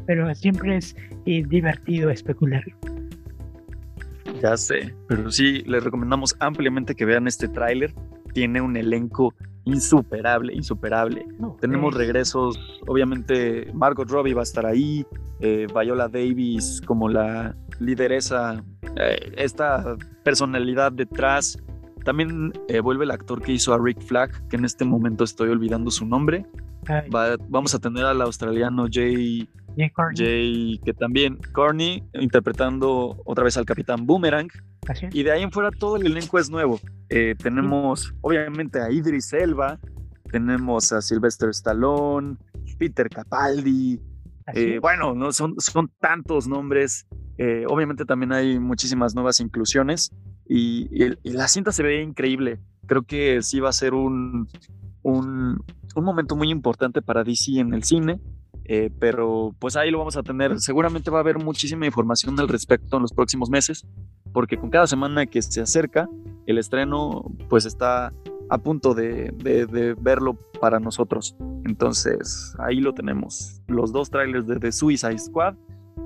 pero 0.06 0.32
siempre 0.34 0.76
es 0.76 0.96
eh, 1.26 1.44
divertido 1.48 2.10
especular. 2.10 2.64
Ya 4.42 4.56
sé, 4.56 4.94
pero 5.08 5.30
sí, 5.30 5.62
les 5.66 5.82
recomendamos 5.82 6.36
ampliamente 6.40 6.94
que 6.94 7.04
vean 7.04 7.26
este 7.28 7.48
tráiler. 7.48 7.94
Tiene 8.34 8.60
un 8.60 8.76
elenco 8.76 9.34
insuperable, 9.68 10.54
insuperable. 10.54 11.26
Tenemos 11.60 11.94
regresos, 11.94 12.58
obviamente 12.86 13.70
Margot 13.74 14.08
Robbie 14.08 14.34
va 14.34 14.40
a 14.40 14.44
estar 14.44 14.66
ahí, 14.66 15.06
eh, 15.40 15.66
Viola 15.72 16.08
Davis 16.08 16.80
como 16.84 17.08
la 17.08 17.54
lideresa, 17.78 18.62
eh, 18.96 19.32
esta 19.36 19.96
personalidad 20.24 20.92
detrás. 20.92 21.58
También 22.04 22.52
eh, 22.68 22.80
vuelve 22.80 23.04
el 23.04 23.10
actor 23.10 23.42
que 23.42 23.52
hizo 23.52 23.74
a 23.74 23.78
Rick 23.78 24.00
Flag, 24.00 24.30
que 24.48 24.56
en 24.56 24.64
este 24.64 24.84
momento 24.84 25.24
estoy 25.24 25.50
olvidando 25.50 25.90
su 25.90 26.06
nombre. 26.06 26.46
vamos 27.48 27.74
a 27.74 27.78
tener 27.78 28.04
al 28.04 28.22
australiano 28.22 28.86
Jay 28.90 29.46
Jay, 30.16 30.80
que 30.84 30.92
también, 30.92 31.38
Corny, 31.52 32.02
interpretando 32.14 33.16
otra 33.24 33.44
vez 33.44 33.56
al 33.56 33.64
Capitán 33.64 34.06
Boomerang. 34.06 34.48
Y 35.12 35.22
de 35.22 35.32
ahí 35.32 35.42
en 35.42 35.52
fuera 35.52 35.70
todo 35.70 35.96
el 35.96 36.06
elenco 36.06 36.38
es 36.38 36.50
nuevo. 36.50 36.80
Eh, 37.08 37.34
tenemos, 37.36 38.14
obviamente, 38.20 38.80
a 38.80 38.90
Idris 38.90 39.32
Elba, 39.32 39.78
tenemos 40.30 40.92
a 40.92 41.00
Sylvester 41.00 41.50
Stallone, 41.50 42.36
Peter 42.78 43.08
Capaldi. 43.08 44.00
Eh, 44.54 44.78
bueno, 44.80 45.14
no 45.14 45.32
son, 45.32 45.54
son 45.58 45.90
tantos 46.00 46.46
nombres. 46.48 47.06
Eh, 47.36 47.64
obviamente 47.68 48.04
también 48.04 48.32
hay 48.32 48.58
muchísimas 48.58 49.14
nuevas 49.14 49.38
inclusiones 49.40 50.10
y, 50.48 50.88
la 51.22 51.48
cinta 51.48 51.72
se 51.72 51.82
ve 51.82 52.02
increíble. 52.02 52.60
Creo 52.86 53.02
que 53.02 53.42
sí 53.42 53.60
va 53.60 53.68
a 53.68 53.72
ser 53.72 53.94
un, 53.94 54.48
un, 55.02 55.62
un 55.94 56.04
momento 56.04 56.36
muy 56.36 56.50
importante 56.50 57.02
para 57.02 57.24
DC 57.24 57.58
en 57.58 57.74
el 57.74 57.84
cine. 57.84 58.20
Eh, 58.70 58.90
pero 58.98 59.54
pues 59.58 59.76
ahí 59.76 59.90
lo 59.90 59.98
vamos 59.98 60.18
a 60.18 60.22
tener. 60.22 60.60
Seguramente 60.60 61.10
va 61.10 61.18
a 61.18 61.20
haber 61.22 61.38
muchísima 61.38 61.86
información 61.86 62.38
al 62.38 62.48
respecto 62.48 62.96
en 62.96 63.02
los 63.02 63.12
próximos 63.12 63.48
meses, 63.48 63.86
porque 64.32 64.58
con 64.58 64.68
cada 64.68 64.86
semana 64.86 65.24
que 65.24 65.40
se 65.40 65.62
acerca, 65.62 66.06
el 66.46 66.58
estreno 66.58 67.24
pues 67.48 67.64
está 67.64 68.12
a 68.50 68.58
punto 68.58 68.94
de, 68.94 69.32
de, 69.38 69.94
verlo 69.94 70.34
para 70.60 70.80
nosotros. 70.80 71.34
Entonces 71.64 72.54
ahí 72.58 72.80
lo 72.80 72.92
tenemos, 72.92 73.62
los 73.68 73.90
dos 73.90 74.10
trailers 74.10 74.46
de 74.46 74.60
The 74.60 74.70
Suicide 74.70 75.18
Squad. 75.18 75.54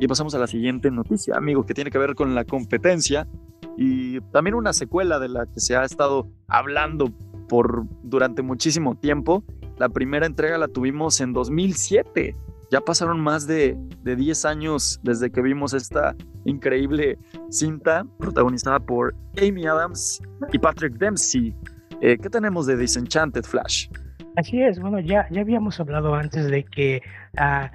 Y 0.01 0.07
pasamos 0.07 0.35
a 0.35 0.39
la 0.39 0.47
siguiente 0.47 0.91
noticia, 0.91 1.37
amigo, 1.37 1.67
que 1.67 1.75
tiene 1.75 1.91
que 1.91 1.99
ver 1.99 2.15
con 2.15 2.35
la 2.35 2.45
competencia 2.45 3.29
y 3.77 4.21
también 4.33 4.55
una 4.55 4.73
secuela 4.73 5.19
de 5.19 5.29
la 5.29 5.47
que 5.47 5.61
se 5.61 5.77
ha 5.77 5.85
estado 5.85 6.29
hablando 6.49 7.13
por 7.49 7.85
durante 8.03 8.43
muchísimo 8.43 8.95
tiempo. 8.95 9.45
La 9.79 9.89
primera 9.89 10.27
entrega 10.27 10.59
la 10.59 10.69
tuvimos 10.69 11.21
en 11.21 11.33
2007 11.33 12.37
ya 12.73 12.81
pasaron 12.81 13.21
más 13.21 13.47
de, 13.47 13.77
de 14.03 14.17
10 14.17 14.47
años 14.47 14.99
desde 15.03 15.31
que 15.31 15.43
vimos 15.43 15.75
esta 15.75 16.17
increíble 16.47 17.19
cinta 17.51 18.07
protagonizada 18.19 18.81
por 18.81 19.15
Amy 19.37 19.67
Adams 19.67 20.23
y 20.55 20.59
Patrick 20.59 20.95
Dempsey. 20.95 21.55
Eh, 22.01 22.17
¿Qué 22.17 22.31
tenemos 22.31 22.65
de 22.67 22.79
Disenchanted 22.79 23.43
Flash? 23.45 23.89
Así 24.37 24.63
es, 24.63 24.81
bueno, 24.81 25.01
ya, 25.01 25.29
ya 25.31 25.43
habíamos 25.43 25.79
hablado 25.81 26.15
antes 26.15 26.47
de 26.47 26.65
que 26.65 27.03
uh, 27.39 27.69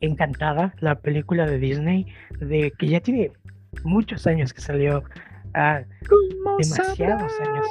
Encantada, 0.00 0.72
la 0.78 1.00
película 1.00 1.46
de 1.46 1.58
Disney, 1.58 2.06
de 2.38 2.72
que 2.78 2.86
ya 2.86 3.00
tiene 3.00 3.32
muchos 3.82 4.24
años 4.28 4.52
que 4.52 4.60
salió, 4.60 4.98
uh, 4.98 5.84
demasiados 6.58 7.32
años. 7.40 7.66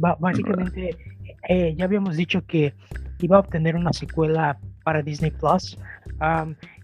Eh, 0.00 0.14
básicamente, 0.18 0.96
eh, 1.48 1.74
ya 1.76 1.84
habíamos 1.84 2.16
dicho 2.16 2.44
que 2.44 2.74
iba 3.20 3.36
a 3.36 3.40
obtener 3.40 3.76
una 3.76 3.92
secuela 3.92 4.58
para 4.84 5.02
Disney 5.02 5.30
Plus. 5.30 5.78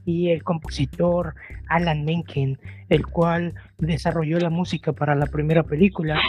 y 0.06 0.28
el 0.28 0.42
compositor 0.42 1.34
Alan 1.68 2.04
Menken, 2.04 2.58
el 2.90 3.06
cual 3.06 3.54
desarrolló 3.78 4.38
la 4.38 4.50
música 4.50 4.92
para 4.92 5.14
la 5.14 5.24
primera 5.26 5.62
película, 5.62 6.20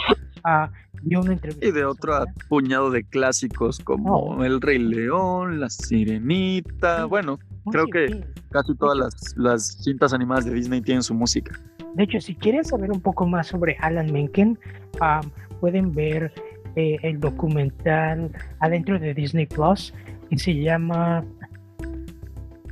uh, 0.44 0.72
dio 1.02 1.20
una 1.20 1.34
entrevista. 1.34 1.66
Y 1.66 1.72
de 1.72 1.84
otro 1.84 2.24
puñado 2.48 2.90
de 2.90 3.04
clásicos 3.04 3.80
como 3.80 4.42
El 4.44 4.62
Rey 4.62 4.78
León, 4.78 5.60
La 5.60 5.68
Sirenita. 5.68 7.04
Bueno, 7.04 7.38
creo 7.70 7.86
que 7.86 8.24
casi 8.50 8.74
todas 8.76 8.96
las, 8.96 9.34
las 9.36 9.82
cintas 9.82 10.14
animadas 10.14 10.46
de 10.46 10.54
Disney 10.54 10.80
tienen 10.80 11.02
su 11.02 11.12
música. 11.12 11.60
De 11.94 12.04
hecho, 12.04 12.20
si 12.20 12.34
quieren 12.34 12.64
saber 12.64 12.90
un 12.90 13.00
poco 13.00 13.26
más 13.26 13.46
sobre 13.46 13.76
Alan 13.80 14.12
Menken, 14.12 14.58
pueden 15.60 15.92
ver 15.92 16.32
eh, 16.76 16.98
el 17.02 17.20
documental 17.20 18.30
adentro 18.60 18.98
de 18.98 19.14
Disney 19.14 19.46
Plus 19.46 19.92
y 20.30 20.38
se 20.38 20.54
llama 20.54 21.24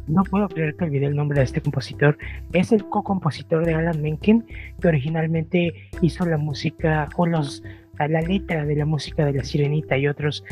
no 0.06 0.22
puedo 0.24 0.48
creer 0.48 0.76
que 0.76 0.84
olvidé 0.84 1.06
el 1.06 1.16
nombre 1.16 1.38
de 1.38 1.44
este 1.44 1.60
compositor. 1.60 2.18
Es 2.52 2.72
el 2.72 2.84
co-compositor 2.88 3.64
de 3.64 3.74
Alan 3.74 4.02
Menken, 4.02 4.46
que 4.80 4.88
originalmente 4.88 5.72
hizo 6.02 6.26
la 6.26 6.36
música 6.36 7.08
o 7.16 7.26
los, 7.26 7.62
la 7.98 8.20
letra 8.20 8.64
de 8.64 8.76
la 8.76 8.84
música 8.84 9.24
de 9.24 9.34
La 9.34 9.44
Sirenita 9.44 9.96
y 9.96 10.08
otros. 10.08 10.44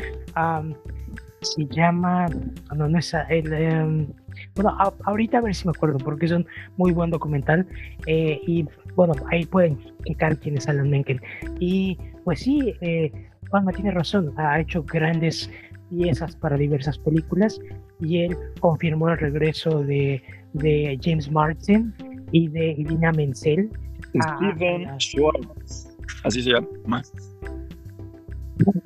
se 1.41 1.65
llama. 1.67 2.27
No, 2.75 2.87
no 2.87 2.97
es. 2.97 3.13
El, 3.29 3.53
em, 3.53 4.07
bueno, 4.55 4.75
ahorita 5.03 5.37
a 5.37 5.41
ver 5.41 5.53
si 5.53 5.67
me 5.67 5.71
acuerdo, 5.75 5.97
porque 5.99 6.25
es 6.25 6.31
un 6.31 6.47
muy 6.77 6.91
buen 6.91 7.11
documental. 7.11 7.67
Eh, 8.07 8.39
y 8.47 8.65
bueno, 8.95 9.13
ahí 9.31 9.45
pueden 9.45 9.77
checar 10.05 10.37
quién 10.37 10.57
es 10.57 10.67
Alan 10.67 10.89
Menken. 10.89 11.21
Y 11.59 11.97
pues 12.23 12.39
sí, 12.39 12.73
eh, 12.81 13.11
Juanma 13.53 13.71
tiene 13.71 13.91
razón, 13.91 14.33
ha 14.37 14.59
hecho 14.59 14.81
grandes 14.83 15.47
piezas 15.91 16.35
para 16.35 16.57
diversas 16.57 16.97
películas 16.97 17.61
y 17.99 18.23
él 18.23 18.35
confirmó 18.59 19.09
el 19.09 19.19
regreso 19.19 19.83
de, 19.83 20.23
de 20.53 20.99
James 21.03 21.31
Martin 21.31 21.93
y 22.31 22.47
de 22.47 22.71
Idina 22.71 23.11
Menzel. 23.11 23.69
Steven 24.07 24.99
Schwartz, 24.99 25.95
así 26.23 26.41
se 26.41 26.49
llama. 26.49 27.03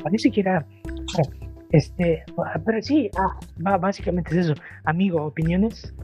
Parece 0.03 0.32
que 0.32 0.41
era 0.41 0.65
este, 1.69 2.25
pero 2.65 2.82
sí, 2.82 3.10
ah, 3.17 3.77
básicamente 3.77 4.32
es 4.32 4.47
eso. 4.47 4.62
Amigo, 4.84 5.23
¿opiniones? 5.23 5.95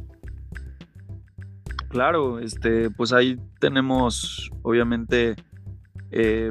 Claro, 1.89 2.39
este, 2.39 2.89
pues 2.91 3.12
ahí 3.12 3.38
tenemos, 3.60 4.49
obviamente, 4.62 5.36
eh, 6.12 6.49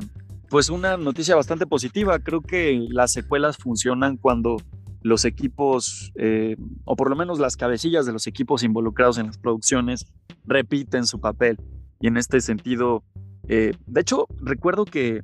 pues 0.52 0.68
una 0.68 0.98
noticia 0.98 1.34
bastante 1.34 1.66
positiva. 1.66 2.18
Creo 2.18 2.42
que 2.42 2.86
las 2.90 3.10
secuelas 3.10 3.56
funcionan 3.56 4.18
cuando 4.18 4.58
los 5.00 5.24
equipos, 5.24 6.12
eh, 6.14 6.58
o 6.84 6.94
por 6.94 7.08
lo 7.08 7.16
menos 7.16 7.38
las 7.38 7.56
cabecillas 7.56 8.04
de 8.04 8.12
los 8.12 8.26
equipos 8.26 8.62
involucrados 8.62 9.16
en 9.16 9.28
las 9.28 9.38
producciones, 9.38 10.12
repiten 10.44 11.06
su 11.06 11.20
papel. 11.20 11.56
Y 12.00 12.08
en 12.08 12.18
este 12.18 12.42
sentido, 12.42 13.02
eh, 13.48 13.72
de 13.86 14.00
hecho, 14.02 14.26
recuerdo 14.42 14.84
que 14.84 15.22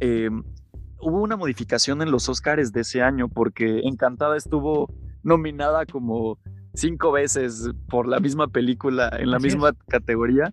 eh, 0.00 0.28
hubo 1.00 1.22
una 1.22 1.38
modificación 1.38 2.02
en 2.02 2.10
los 2.10 2.28
Oscars 2.28 2.70
de 2.70 2.82
ese 2.82 3.00
año 3.00 3.30
porque 3.30 3.80
Encantada 3.84 4.36
estuvo 4.36 4.92
nominada 5.22 5.86
como 5.86 6.38
cinco 6.74 7.10
veces 7.10 7.70
por 7.88 8.06
la 8.06 8.20
misma 8.20 8.48
película 8.48 9.10
en 9.18 9.30
la 9.30 9.38
misma 9.38 9.72
categoría, 9.88 10.52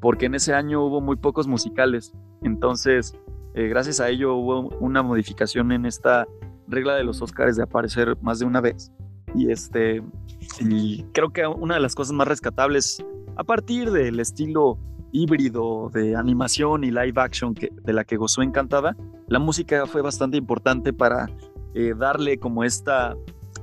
porque 0.00 0.26
en 0.26 0.36
ese 0.36 0.54
año 0.54 0.84
hubo 0.84 1.00
muy 1.00 1.16
pocos 1.16 1.48
musicales. 1.48 2.12
Entonces, 2.42 3.12
eh, 3.54 3.68
gracias 3.68 4.00
a 4.00 4.08
ello 4.08 4.34
hubo 4.34 4.68
una 4.78 5.02
modificación 5.02 5.72
en 5.72 5.86
esta 5.86 6.26
regla 6.68 6.94
de 6.94 7.04
los 7.04 7.20
Oscars 7.20 7.56
de 7.56 7.62
aparecer 7.62 8.16
más 8.22 8.38
de 8.38 8.46
una 8.46 8.60
vez. 8.60 8.92
Y 9.34 9.50
este 9.50 10.02
creo 11.12 11.30
que 11.30 11.46
una 11.46 11.74
de 11.74 11.80
las 11.80 11.94
cosas 11.94 12.12
más 12.12 12.26
rescatables 12.26 13.04
a 13.36 13.44
partir 13.44 13.90
del 13.90 14.20
estilo 14.20 14.78
híbrido 15.12 15.90
de 15.92 16.16
animación 16.16 16.84
y 16.84 16.90
live 16.90 17.14
action 17.16 17.54
que, 17.54 17.70
de 17.72 17.92
la 17.92 18.04
que 18.04 18.16
gozó 18.16 18.42
Encantada, 18.42 18.96
la 19.28 19.38
música 19.38 19.86
fue 19.86 20.02
bastante 20.02 20.36
importante 20.36 20.92
para 20.92 21.28
eh, 21.74 21.94
darle 21.96 22.38
como 22.38 22.64
esta, 22.64 23.16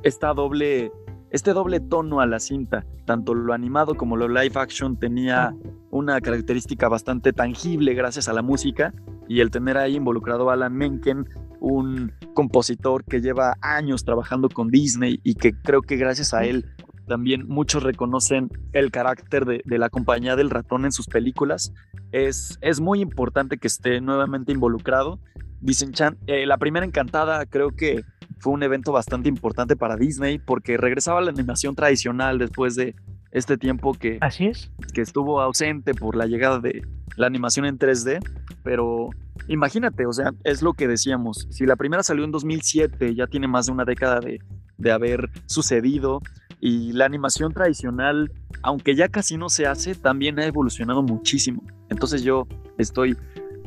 esta 0.04 0.34
doble, 0.34 0.91
este 1.32 1.54
doble 1.54 1.80
tono 1.80 2.20
a 2.20 2.26
la 2.26 2.40
cinta. 2.40 2.86
Tanto 3.06 3.34
lo 3.34 3.54
animado 3.54 3.96
como 3.96 4.16
lo 4.16 4.28
live 4.28 4.54
action 4.56 4.98
tenía 4.98 5.56
una 5.92 6.20
característica 6.22 6.88
bastante 6.88 7.34
tangible 7.34 7.94
gracias 7.94 8.28
a 8.30 8.34
la 8.34 8.42
música 8.42 8.94
y 9.28 9.42
el 9.42 9.52
tener 9.52 9.78
ahí 9.78 9.96
involucrado 9.96 10.50
a 10.50 10.54
Alan 10.54 10.74
Menken, 10.74 11.26
un 11.60 12.13
compositor 12.34 13.04
que 13.04 13.20
lleva 13.20 13.56
años 13.62 14.06
trabajando 14.06 14.50
con 14.50 14.70
Disney 14.70 15.20
y 15.24 15.36
que 15.36 15.54
creo 15.54 15.82
que 15.82 15.98
gracias 15.98 16.34
a 16.34 16.46
él 16.46 16.66
también 17.08 17.48
muchos 17.48 17.84
reconocen 17.84 18.50
el 18.74 18.92
carácter 18.92 19.46
de, 19.46 19.78
la 19.78 19.90
compañía 19.90 20.36
del 20.36 20.50
ratón 20.50 20.86
en 20.86 20.92
sus 20.92 21.08
películas. 21.08 21.74
Es, 22.12 22.58
es 22.62 22.80
muy 22.82 23.00
importante 23.00 23.58
que 23.58 23.68
esté 23.68 24.02
nuevamente 24.02 24.52
involucrado. 24.52 25.20
Dicen 25.60 25.91
eh, 26.28 26.46
la 26.46 26.58
primera 26.58 26.86
encantada 26.86 27.46
creo 27.46 27.72
que 27.72 28.04
fue 28.39 28.54
un 28.54 28.63
evento 28.63 28.91
bastante 28.91 29.30
importante 29.30 29.76
para 29.76 29.96
Disney 29.96 30.39
porque 30.39 30.78
regresaba 30.78 31.20
a 31.20 31.22
la 31.24 31.32
animación 31.32 31.75
tradicional 31.75 32.38
después 32.38 32.75
de 32.75 32.96
este 33.31 33.58
tiempo 33.58 33.94
que, 33.94 34.17
Así 34.21 34.48
es. 34.48 34.71
que 34.94 35.02
estuvo 35.02 35.42
ausente 35.42 35.94
por 35.94 36.15
la 36.15 36.25
llegada 36.27 36.60
de 36.60 36.81
la 37.17 37.27
animación 37.27 37.65
en 37.65 37.77
3D, 37.77 38.19
pero 38.63 39.10
imagínate, 39.48 40.06
o 40.06 40.13
sea, 40.13 40.31
es 40.44 40.62
lo 40.62 40.73
que 40.73 40.88
decíamos, 40.88 41.48
si 41.50 41.65
la 41.65 41.75
primera 41.75 42.04
salió 42.04 42.23
en 42.23 42.31
2007, 42.31 43.15
ya 43.15 43.27
tiene 43.27 43.48
más 43.48 43.65
de 43.65 43.71
una 43.71 43.86
década 43.86 44.19
de, 44.19 44.40
de 44.77 44.92
haber 44.92 45.29
sucedido 45.46 46.21
y 46.60 46.94
la 46.94 47.06
animación 47.06 47.54
tradicional, 47.54 48.31
aunque 48.63 48.96
ya 48.96 49.10
casi 49.10 49.38
no 49.38 49.50
se 49.50 49.67
hace, 49.67 49.94
también 49.94 50.40
ha 50.40 50.46
evolucionado 50.46 51.04
muchísimo. 51.04 51.63
Entonces 51.90 52.23
yo 52.23 52.48
estoy 52.77 53.15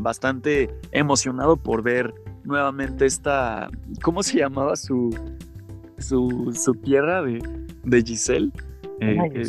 bastante 0.02 0.74
emocionado 0.92 1.56
por 1.56 1.82
ver 1.82 2.14
nuevamente 2.44 3.06
esta, 3.06 3.70
¿cómo 4.02 4.22
se 4.22 4.38
llamaba 4.38 4.76
su, 4.76 5.16
su, 5.98 6.52
su 6.54 6.74
tierra 6.74 7.22
de, 7.22 7.42
de 7.84 8.02
Giselle? 8.02 8.50
Eh, 9.02 9.16
eh, 9.34 9.44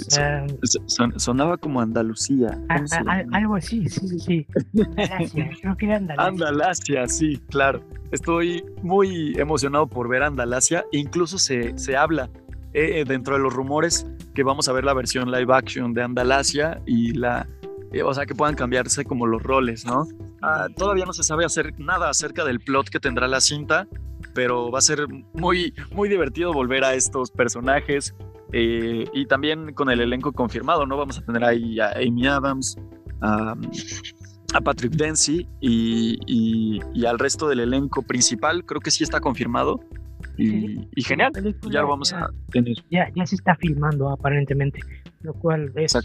sonaba 1.18 1.58
como 1.58 1.82
Andalucía. 1.82 2.58
algo 3.32 3.56
así, 3.56 3.88
sí, 3.90 4.08
sí, 4.08 4.20
sí. 4.20 4.48
Andalasia, 4.74 5.50
creo 5.62 5.78
que 5.78 5.86
era 5.88 5.98
Andalasia. 5.98 6.28
Andalasia, 6.30 7.08
sí, 7.08 7.38
claro. 7.50 7.82
Estoy 8.12 8.64
muy 8.82 9.34
emocionado 9.38 9.88
por 9.88 10.08
ver 10.08 10.24
Andalasia. 10.24 10.86
Incluso 10.94 11.38
se, 11.38 11.78
se 11.78 11.98
habla 11.98 12.30
eh, 12.74 13.04
dentro 13.06 13.36
de 13.36 13.42
los 13.42 13.54
rumores 13.54 14.08
que 14.34 14.44
vamos 14.44 14.70
a 14.70 14.72
ver 14.72 14.86
la 14.86 14.94
versión 14.94 15.30
live 15.30 15.54
action 15.54 15.94
de 15.94 16.04
Andalasia 16.04 16.82
y 16.86 17.12
la, 17.12 17.46
eh, 17.92 18.04
o 18.04 18.14
sea, 18.14 18.26
que 18.26 18.36
puedan 18.36 18.56
cambiarse 18.56 19.04
como 19.04 19.28
los 19.28 19.44
roles, 19.44 19.86
¿no? 19.86 20.08
Ah, 20.42 20.68
todavía 20.76 21.06
no 21.06 21.14
se 21.14 21.24
sabe 21.24 21.46
hacer 21.46 21.80
nada 21.80 22.10
acerca 22.10 22.46
del 22.46 22.60
plot 22.60 22.90
que 22.90 23.00
tendrá 23.00 23.28
la 23.28 23.42
cinta, 23.42 23.88
pero 24.34 24.72
va 24.72 24.80
a 24.80 24.82
ser 24.82 25.06
muy, 25.34 25.74
muy 25.92 26.10
divertido 26.10 26.54
volver 26.54 26.84
a 26.84 26.94
estos 26.94 27.32
personajes 27.32 28.16
eh, 28.54 29.06
y 29.14 29.26
también 29.26 29.74
con 29.74 29.90
el 29.90 30.02
elenco 30.02 30.32
confirmado, 30.32 30.86
¿no? 30.86 30.98
Vamos 30.98 31.18
a 31.18 31.22
tener 31.22 31.44
ahí 31.44 31.80
a 31.80 31.92
Amy 31.92 32.28
Adams, 32.28 32.78
a, 33.22 33.56
Patrick 34.64 34.94
Dempsey 34.94 35.48
y, 35.62 36.80
al 37.06 37.20
resto 37.20 37.48
del 37.48 37.62
elenco 37.62 38.02
principal, 38.02 38.66
creo 38.66 38.82
que 38.82 38.92
sí 38.92 39.04
está 39.04 39.22
confirmado. 39.22 39.80
Y, 40.42 41.02
genial, 41.04 41.32
ya 41.70 41.82
lo 41.82 41.90
vamos 41.90 42.14
a 42.14 42.30
tener. 42.52 42.76
Ya, 42.90 43.12
ya 43.16 43.26
se 43.26 43.36
está 43.36 43.56
filmando 43.56 44.10
aparentemente, 44.10 44.80
lo 45.22 45.34
cual 45.34 45.72
es 45.76 45.96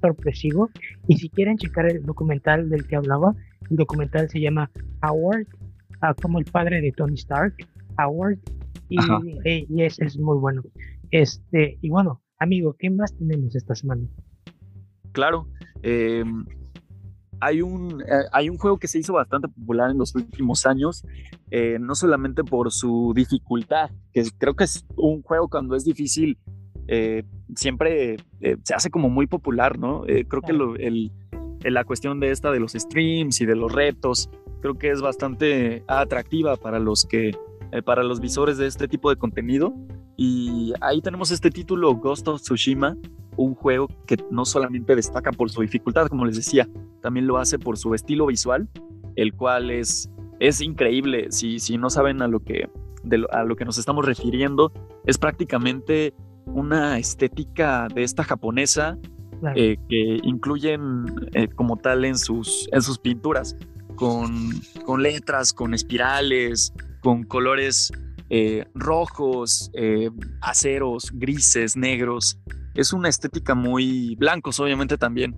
sorpresivo. 0.00 0.70
Y 1.08 1.18
si 1.18 1.28
quieren 1.28 1.56
checar 1.58 1.86
el 1.86 2.02
documental 2.02 2.68
del 2.68 2.86
que 2.86 2.96
hablaba, 2.96 3.34
el 3.70 3.76
documental 3.76 4.28
se 4.28 4.40
llama 4.40 4.70
Howard, 5.02 5.46
ah, 6.00 6.14
como 6.14 6.38
el 6.38 6.44
padre 6.44 6.80
de 6.80 6.92
Tony 6.92 7.14
Stark, 7.14 7.54
Howard, 7.98 8.38
y, 8.88 8.98
eh, 9.44 9.66
y 9.68 9.82
ese 9.82 10.04
es 10.04 10.18
muy 10.18 10.38
bueno. 10.38 10.62
Este, 11.10 11.78
y 11.80 11.88
bueno, 11.88 12.22
amigo, 12.38 12.74
¿qué 12.78 12.90
más 12.90 13.16
tenemos 13.16 13.54
esta 13.56 13.74
semana? 13.74 14.02
Claro, 15.12 15.46
em, 15.82 16.44
hay, 17.42 17.60
un, 17.60 18.00
eh, 18.02 18.24
hay 18.30 18.48
un 18.48 18.56
juego 18.56 18.78
que 18.78 18.86
se 18.86 19.00
hizo 19.00 19.14
bastante 19.14 19.48
popular 19.48 19.90
en 19.90 19.98
los 19.98 20.14
últimos 20.14 20.64
años, 20.64 21.04
eh, 21.50 21.76
no 21.80 21.96
solamente 21.96 22.44
por 22.44 22.70
su 22.70 23.12
dificultad, 23.16 23.90
que 24.12 24.22
creo 24.38 24.54
que 24.54 24.62
es 24.64 24.86
un 24.94 25.22
juego 25.22 25.48
cuando 25.48 25.74
es 25.74 25.84
difícil, 25.84 26.38
eh, 26.86 27.24
siempre 27.56 28.16
se 28.62 28.74
hace 28.74 28.90
como 28.90 29.10
muy 29.10 29.26
popular, 29.26 29.76
¿no? 29.76 30.02
creo 30.02 30.42
que 30.42 30.52
el, 30.52 31.10
la 31.64 31.84
cuestión 31.84 32.20
de 32.20 32.30
esta 32.30 32.52
de 32.52 32.60
los 32.60 32.72
streams 32.74 33.40
y 33.40 33.46
de 33.46 33.56
los 33.56 33.72
retos, 33.72 34.30
creo 34.60 34.78
que 34.78 34.90
es 34.90 35.00
bastante 35.00 35.82
atractiva 35.88 36.56
para 36.56 36.78
los 36.78 37.04
que 37.06 37.32
para 37.84 38.04
los 38.04 38.20
visores 38.20 38.58
de 38.58 38.66
este 38.66 38.86
tipo 38.86 39.10
de 39.10 39.16
contenido. 39.16 39.74
Y 40.16 40.74
ahí 40.82 41.00
tenemos 41.00 41.30
este 41.30 41.50
título, 41.50 41.94
Ghost 41.94 42.28
of 42.28 42.42
Tsushima, 42.42 42.98
un 43.36 43.54
juego 43.54 43.88
que 44.06 44.16
no 44.30 44.44
solamente 44.44 44.94
destaca 44.94 45.32
por 45.32 45.50
su 45.50 45.62
dificultad, 45.62 46.06
como 46.08 46.24
les 46.24 46.36
decía, 46.36 46.68
también 47.00 47.26
lo 47.26 47.38
hace 47.38 47.58
por 47.58 47.78
su 47.78 47.94
estilo 47.94 48.26
visual, 48.26 48.68
el 49.16 49.34
cual 49.34 49.70
es, 49.70 50.10
es 50.40 50.60
increíble. 50.60 51.26
Si, 51.30 51.58
si 51.58 51.78
no 51.78 51.90
saben 51.90 52.22
a 52.22 52.28
lo, 52.28 52.40
que, 52.40 52.68
a 53.30 53.44
lo 53.44 53.56
que 53.56 53.64
nos 53.64 53.78
estamos 53.78 54.04
refiriendo, 54.04 54.72
es 55.06 55.18
prácticamente 55.18 56.14
una 56.46 56.98
estética 56.98 57.88
de 57.94 58.02
esta 58.02 58.24
japonesa 58.24 58.98
eh, 59.56 59.76
que 59.88 60.20
incluyen 60.22 61.04
eh, 61.32 61.48
como 61.48 61.76
tal 61.76 62.04
en 62.04 62.16
sus, 62.16 62.68
en 62.72 62.82
sus 62.82 62.98
pinturas, 62.98 63.56
con, 63.96 64.50
con 64.84 65.02
letras, 65.02 65.52
con 65.52 65.74
espirales, 65.74 66.72
con 67.00 67.24
colores 67.24 67.92
eh, 68.34 68.64
rojos, 68.74 69.70
eh, 69.74 70.08
aceros, 70.40 71.10
grises, 71.12 71.76
negros. 71.76 72.38
Es 72.74 72.94
una 72.94 73.10
estética 73.10 73.54
muy 73.54 74.16
blancos, 74.16 74.58
obviamente 74.58 74.96
también, 74.96 75.36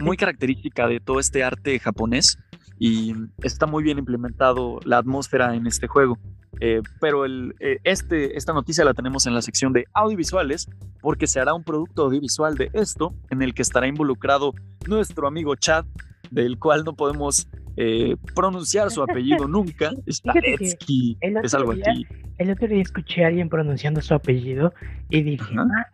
muy 0.00 0.16
característica 0.16 0.86
de 0.86 1.00
todo 1.00 1.18
este 1.18 1.42
arte 1.42 1.80
japonés 1.80 2.38
y 2.78 3.12
está 3.42 3.66
muy 3.66 3.82
bien 3.82 3.98
implementado 3.98 4.78
la 4.84 4.98
atmósfera 4.98 5.56
en 5.56 5.66
este 5.66 5.88
juego. 5.88 6.16
Eh, 6.60 6.80
pero 7.00 7.24
el, 7.24 7.56
este, 7.82 8.36
esta 8.38 8.52
noticia 8.52 8.84
la 8.84 8.94
tenemos 8.94 9.26
en 9.26 9.34
la 9.34 9.42
sección 9.42 9.72
de 9.72 9.86
audiovisuales 9.92 10.68
porque 11.00 11.26
se 11.26 11.40
hará 11.40 11.54
un 11.54 11.64
producto 11.64 12.04
audiovisual 12.04 12.56
de 12.56 12.70
esto 12.72 13.16
en 13.30 13.42
el 13.42 13.52
que 13.52 13.62
estará 13.62 13.88
involucrado 13.88 14.52
nuestro 14.86 15.26
amigo 15.26 15.56
Chad, 15.56 15.86
del 16.30 16.58
cual 16.58 16.84
no 16.84 16.94
podemos 16.94 17.48
eh, 17.76 18.16
pronunciar 18.34 18.90
su 18.90 19.02
apellido 19.02 19.46
nunca. 19.48 19.92
es 20.06 21.54
algo 21.54 21.72
así. 21.72 22.06
El 22.38 22.50
otro 22.50 22.68
día 22.68 22.82
escuché 22.82 23.24
a 23.24 23.28
alguien 23.28 23.48
pronunciando 23.48 24.00
su 24.00 24.14
apellido 24.14 24.72
y 25.10 25.22
dije, 25.22 25.54
ah, 25.56 25.86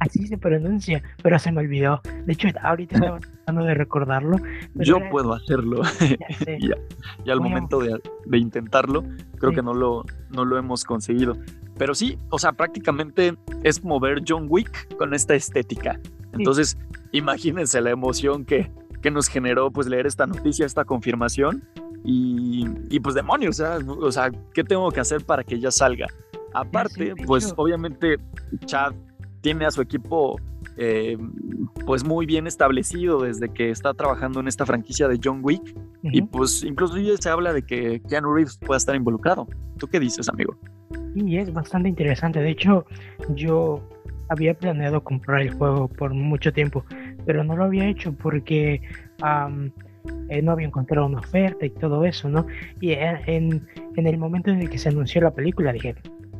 así 0.00 0.26
se 0.26 0.38
pronuncia, 0.38 1.02
pero 1.22 1.38
se 1.38 1.52
me 1.52 1.60
olvidó. 1.60 2.00
De 2.26 2.32
hecho, 2.32 2.48
ahorita 2.62 2.96
estaba 2.96 3.20
tratando 3.44 3.64
de 3.64 3.74
recordarlo. 3.74 4.38
Yo 4.74 4.98
puedo 5.10 5.32
hacerlo. 5.32 5.82
y, 7.24 7.30
al 7.30 7.40
momento 7.40 7.80
de, 7.80 8.38
intentarlo, 8.38 9.04
creo 9.38 9.52
que 9.52 9.62
no 9.62 9.74
lo, 9.74 10.04
no 10.30 10.44
lo 10.44 10.58
hemos 10.58 10.84
conseguido. 10.84 11.36
Pero 11.78 11.94
sí, 11.94 12.18
o 12.30 12.38
sea, 12.38 12.52
prácticamente 12.52 13.36
es 13.62 13.78
como 13.78 14.00
ver 14.00 14.22
John 14.26 14.46
Wick 14.48 14.96
con 14.96 15.14
esta 15.14 15.34
estética. 15.34 15.98
Entonces, 16.32 16.76
imagínense 17.12 17.80
la 17.80 17.90
emoción 17.90 18.44
que, 18.44 18.70
que 19.00 19.10
nos 19.10 19.28
generó 19.28 19.70
pues 19.70 19.86
leer 19.86 20.06
esta 20.06 20.26
noticia, 20.26 20.66
esta 20.66 20.84
confirmación 20.84 21.64
y, 22.04 22.98
pues 23.00 23.14
demonios, 23.14 23.60
o 23.60 24.12
sea, 24.12 24.30
¿qué 24.54 24.64
tengo 24.64 24.90
que 24.90 25.00
hacer 25.00 25.24
para 25.24 25.44
que 25.44 25.56
ella 25.56 25.70
salga? 25.70 26.06
Aparte, 26.54 27.14
pues 27.26 27.52
obviamente 27.56 28.16
Chad 28.64 28.94
tiene 29.42 29.66
a 29.66 29.70
su 29.70 29.80
equipo 29.80 30.36
eh, 30.76 31.16
pues 31.86 32.04
muy 32.04 32.26
bien 32.26 32.46
establecido 32.46 33.22
desde 33.22 33.48
que 33.52 33.70
está 33.70 33.94
trabajando 33.94 34.40
en 34.40 34.48
esta 34.48 34.66
franquicia 34.66 35.08
de 35.08 35.18
John 35.22 35.40
Wick 35.42 35.74
y 36.02 36.22
pues 36.22 36.62
incluso 36.62 36.94
se 37.18 37.28
habla 37.28 37.52
de 37.52 37.62
que 37.62 38.00
Keanu 38.08 38.34
Reeves 38.34 38.58
pueda 38.58 38.78
estar 38.78 38.94
involucrado. 38.94 39.46
¿Tú 39.78 39.86
qué 39.86 40.00
dices, 40.00 40.28
amigo? 40.28 40.56
Y 41.14 41.38
es 41.38 41.52
bastante 41.52 41.88
interesante. 41.88 42.40
De 42.40 42.50
hecho, 42.50 42.86
yo 43.34 43.82
había 44.28 44.54
planeado 44.54 45.02
comprar 45.02 45.42
el 45.42 45.52
juego 45.52 45.88
por 45.88 46.14
mucho 46.14 46.52
tiempo, 46.52 46.84
pero 47.24 47.44
no 47.44 47.56
lo 47.56 47.64
había 47.64 47.86
hecho 47.86 48.12
porque 48.12 48.82
eh, 50.28 50.42
no 50.42 50.52
había 50.52 50.66
encontrado 50.66 51.06
una 51.06 51.18
oferta 51.18 51.66
y 51.66 51.70
todo 51.70 52.04
eso, 52.04 52.28
¿no? 52.28 52.46
Y 52.80 52.92
en, 52.92 53.66
en, 53.96 54.06
el 54.06 54.18
momento 54.18 54.50
en 54.50 54.60
el 54.60 54.70
que 54.70 54.78
se 54.78 54.88
anunció 54.88 55.20
la 55.20 55.32
película 55.32 55.72
dije, 55.72 55.94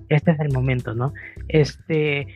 este 0.08 0.32
es 0.32 0.40
el 0.40 0.52
momento, 0.52 0.94
¿no? 0.94 1.12
Este, 1.48 2.20
eh, 2.20 2.26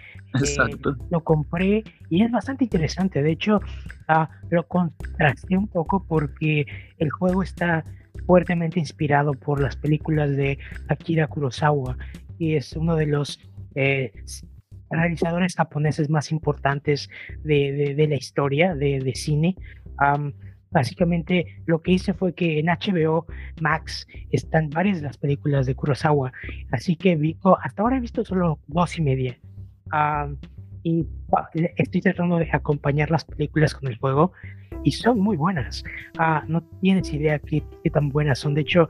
lo 1.11 1.23
compré 1.23 1.85
y 2.11 2.23
es 2.23 2.31
bastante 2.31 2.65
interesante. 2.65 3.23
De 3.23 3.33
hecho, 3.33 3.61
uh, 4.09 4.27
lo 4.51 4.67
contrasté 4.67 5.57
un 5.57 5.69
poco 5.69 6.05
porque 6.07 6.67
el 6.99 7.11
juego 7.11 7.43
está 7.43 7.85
fuertemente 8.27 8.81
inspirado 8.81 9.33
por 9.33 9.61
las 9.61 9.77
películas 9.77 10.31
de 10.31 10.59
Akira 10.89 11.27
Kurosawa 11.27 11.97
y 12.39 12.55
es 12.55 12.75
uno 12.75 12.97
de 12.97 13.07
los 13.07 13.41
eh, 13.75 14.13
realizadores 14.99 15.55
japoneses 15.55 16.11
más 16.11 16.33
importantes 16.33 17.11
de, 17.43 17.95
de, 17.97 18.09
la 18.09 18.17
historia 18.17 18.75
de, 18.75 19.01
de 19.01 19.15
cine. 19.15 19.57
básicamente 20.71 21.63
lo 21.67 21.81
que 21.81 21.93
hice 21.93 22.15
fue 22.15 22.35
que 22.35 22.59
en 22.59 22.67
HBO 22.67 23.27
Max 23.61 24.07
están 24.31 24.71
varias 24.71 24.99
de 24.99 25.07
las 25.07 25.19
películas 25.19 25.67
de 25.67 25.75
Kurosawa, 25.75 26.33
así 26.73 26.97
que 26.97 27.17
vi, 27.17 27.37
hasta 27.63 27.83
ahora 27.83 27.97
he 27.97 28.01
visto 28.01 28.25
solo 28.25 28.59
dos 28.67 28.99
y 28.99 29.03
media. 29.03 29.39
y 30.83 31.07
estoy 31.77 32.01
tratando 32.01 32.39
de 32.39 32.49
acompañar 32.53 33.11
las 33.11 33.25
películas 33.25 33.75
con 33.75 33.89
el 33.89 33.97
juego 33.99 34.33
y 34.85 34.93
son 34.93 35.19
muy 35.19 35.37
buenas. 35.37 35.83
Ah, 36.19 36.45
no 36.47 36.63
tienes 36.81 37.13
idea 37.13 37.39
qué, 37.39 37.63
qué, 37.83 37.91
tan 37.91 38.11
buenas 38.11 38.39
son. 38.39 38.55
De 38.55 38.61
hecho, 38.61 38.89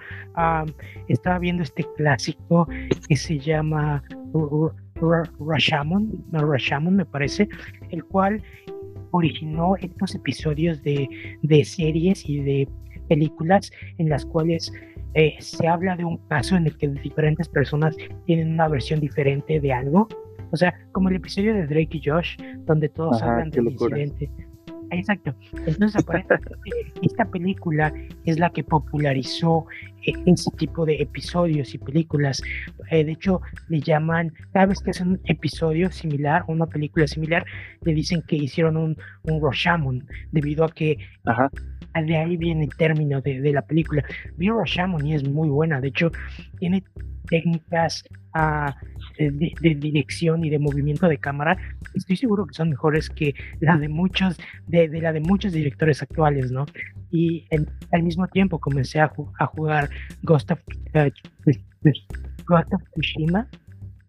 estaba 1.09 1.39
viendo 1.39 1.63
este 1.63 1.87
clásico 1.97 2.69
que 3.09 3.17
se 3.17 3.39
llama 3.39 4.03
Rashomon, 5.41 6.25
no, 6.33 6.47
Rashomon 6.47 6.97
me 6.97 7.05
parece, 7.05 7.49
el 7.91 8.05
cual 8.05 8.43
originó 9.11 9.77
estos 9.77 10.15
episodios 10.15 10.83
de, 10.83 11.09
de 11.43 11.65
series 11.65 12.29
y 12.29 12.41
de 12.41 12.69
películas 13.09 13.71
en 13.99 14.09
las 14.09 14.25
cuales 14.25 14.73
eh, 15.15 15.37
se 15.39 15.69
habla 15.69 15.97
de 15.97 16.05
un 16.05 16.19
caso 16.29 16.57
en 16.57 16.67
el 16.67 16.77
que 16.77 16.89
diferentes 16.89 17.49
personas 17.49 17.97
tienen 18.27 18.53
una 18.53 18.69
versión 18.69 19.01
diferente 19.01 19.61
de 19.61 19.73
algo. 19.73 20.09
O 20.51 20.57
sea, 20.57 20.75
como 20.93 21.09
el 21.09 21.17
episodio 21.17 21.55
de 21.55 21.67
Drake 21.67 21.99
y 21.99 22.03
Josh, 22.05 22.37
donde 22.67 22.89
todos 22.89 23.23
hablan 23.23 23.51
del 23.51 23.69
incidente. 23.69 24.31
Exacto. 24.99 25.35
Entonces, 25.67 26.03
aparentemente, 26.03 26.51
esta 27.03 27.25
película 27.25 27.93
es 28.25 28.39
la 28.39 28.51
que 28.51 28.65
popularizó 28.65 29.67
ese 30.27 30.51
tipo 30.53 30.85
de 30.85 31.01
episodios 31.01 31.75
y 31.75 31.79
películas. 31.79 32.43
Eh, 32.91 33.05
de 33.05 33.13
hecho, 33.13 33.41
le 33.69 33.81
llaman, 33.81 34.33
cada 34.53 34.67
vez 34.67 34.81
que 34.81 34.91
hacen 34.91 35.09
un 35.09 35.21
episodio 35.25 35.91
similar, 35.91 36.45
una 36.49 36.67
película 36.67 37.07
similar, 37.07 37.45
le 37.83 37.95
dicen 37.95 38.23
que 38.23 38.37
hicieron 38.37 38.77
un, 38.77 38.97
un 39.23 39.41
Roshamon, 39.41 40.07
debido 40.31 40.65
a 40.65 40.71
que 40.71 40.99
de 42.03 42.17
ahí 42.17 42.37
viene 42.37 42.65
el 42.65 42.77
término 42.77 43.21
de, 43.21 43.41
de 43.41 43.53
la 43.53 43.63
película. 43.63 44.05
Vi 44.37 44.49
Roshamon 44.49 45.07
y 45.07 45.15
es 45.15 45.29
muy 45.29 45.49
buena. 45.49 45.81
De 45.81 45.89
hecho, 45.89 46.11
tiene 46.59 46.83
técnicas 47.29 48.05
ah, 48.33 48.77
de, 49.19 49.75
dirección 49.77 50.45
y 50.45 50.51
de 50.51 50.59
movimiento 50.59 51.09
de 51.09 51.19
cámara, 51.19 51.57
estoy 51.95 52.17
seguro 52.17 52.47
que 52.47 52.55
son 52.55 52.71
mejores 52.71 53.09
que 53.09 53.35
la 53.61 53.77
de 53.77 53.89
muchos, 53.89 54.37
de, 54.67 54.89
la 54.89 55.13
de 55.13 55.21
muchos 55.21 55.53
directores 55.53 56.03
actuales, 56.03 56.51
¿no? 56.51 56.67
Y 57.11 57.47
al 57.93 58.03
mismo 58.03 58.27
tiempo 58.29 58.59
comencé 58.59 59.01
a, 59.01 59.13
a 59.39 59.47
jugar 59.47 59.91
Ghost 60.23 60.51
of, 60.51 60.61
uh, 60.95 61.11
Ghost 62.47 62.73
of 62.73 62.83
Tsushima 62.93 63.49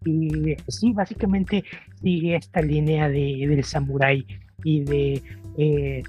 Y 0.05 0.55
sí, 0.67 0.93
básicamente 0.93 1.63
sigue 2.01 2.35
esta 2.35 2.61
línea 2.61 3.09
de, 3.09 3.45
del 3.47 3.63
samurái 3.63 4.25
y 4.63 4.83
de 4.83 5.21
eh, 5.57 6.03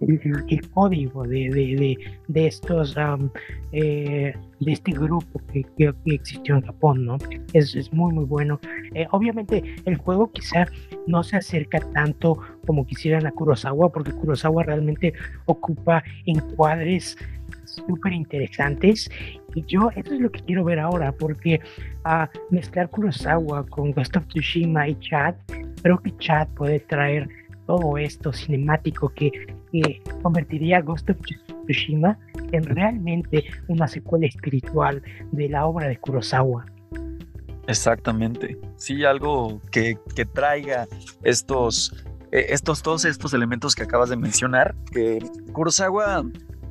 el, 0.00 0.70
código 0.70 1.24
de, 1.24 1.50
de, 1.50 1.98
de 2.28 2.46
estos 2.46 2.96
eh, 3.72 4.34
de 4.60 4.72
este 4.72 4.92
grupo 4.92 5.40
que, 5.52 5.64
que, 5.76 5.92
existió 6.06 6.56
en 6.56 6.62
Japón, 6.62 7.04
¿no? 7.04 7.18
Es, 7.52 7.74
es 7.74 7.92
muy 7.92 8.12
muy 8.12 8.24
bueno. 8.24 8.60
Eh, 8.94 9.06
obviamente 9.10 9.62
el 9.84 9.96
juego 9.96 10.30
quizá 10.30 10.66
no 11.06 11.22
se 11.22 11.36
acerca 11.36 11.80
tanto 11.92 12.38
como 12.66 12.86
quisieran 12.86 13.26
a 13.26 13.32
Kurosawa, 13.32 13.90
porque 13.90 14.12
Kurosawa 14.12 14.62
realmente 14.62 15.12
ocupa 15.46 16.02
encuadres 16.26 17.16
súper 17.64 18.12
interesantes 18.12 19.10
y 19.54 19.64
yo 19.66 19.90
eso 19.96 20.14
es 20.14 20.20
lo 20.20 20.30
que 20.30 20.40
quiero 20.40 20.64
ver 20.64 20.78
ahora 20.78 21.12
porque 21.12 21.60
a 22.04 22.28
mezclar 22.50 22.88
Kurosawa 22.90 23.66
con 23.66 23.92
Ghost 23.92 24.16
of 24.16 24.26
Tsushima 24.28 24.88
y 24.88 24.94
Chad 25.00 25.34
creo 25.82 25.98
que 25.98 26.16
Chad 26.18 26.48
puede 26.54 26.80
traer 26.80 27.28
todo 27.66 27.98
esto 27.98 28.32
cinemático 28.32 29.08
que, 29.10 29.30
convertiría 30.22 30.80
Ghost 30.80 31.10
of 31.10 31.16
Tsushima 31.66 32.18
en 32.52 32.64
realmente 32.64 33.44
una 33.68 33.88
secuela 33.88 34.26
espiritual 34.26 35.02
de 35.32 35.48
la 35.48 35.66
obra 35.66 35.88
de 35.88 35.98
Kurosawa. 35.98 36.66
Exactamente. 37.66 38.58
Sí, 38.76 39.04
algo 39.04 39.60
que, 39.70 39.96
traiga 40.32 40.86
estos, 41.22 42.04
eh, 42.30 42.46
estos, 42.50 42.82
todos 42.82 43.04
estos 43.04 43.32
elementos 43.34 43.74
que 43.74 43.82
acabas 43.82 44.10
de 44.10 44.16
mencionar, 44.16 44.74
que 44.92 45.18
Kurosawa 45.52 46.24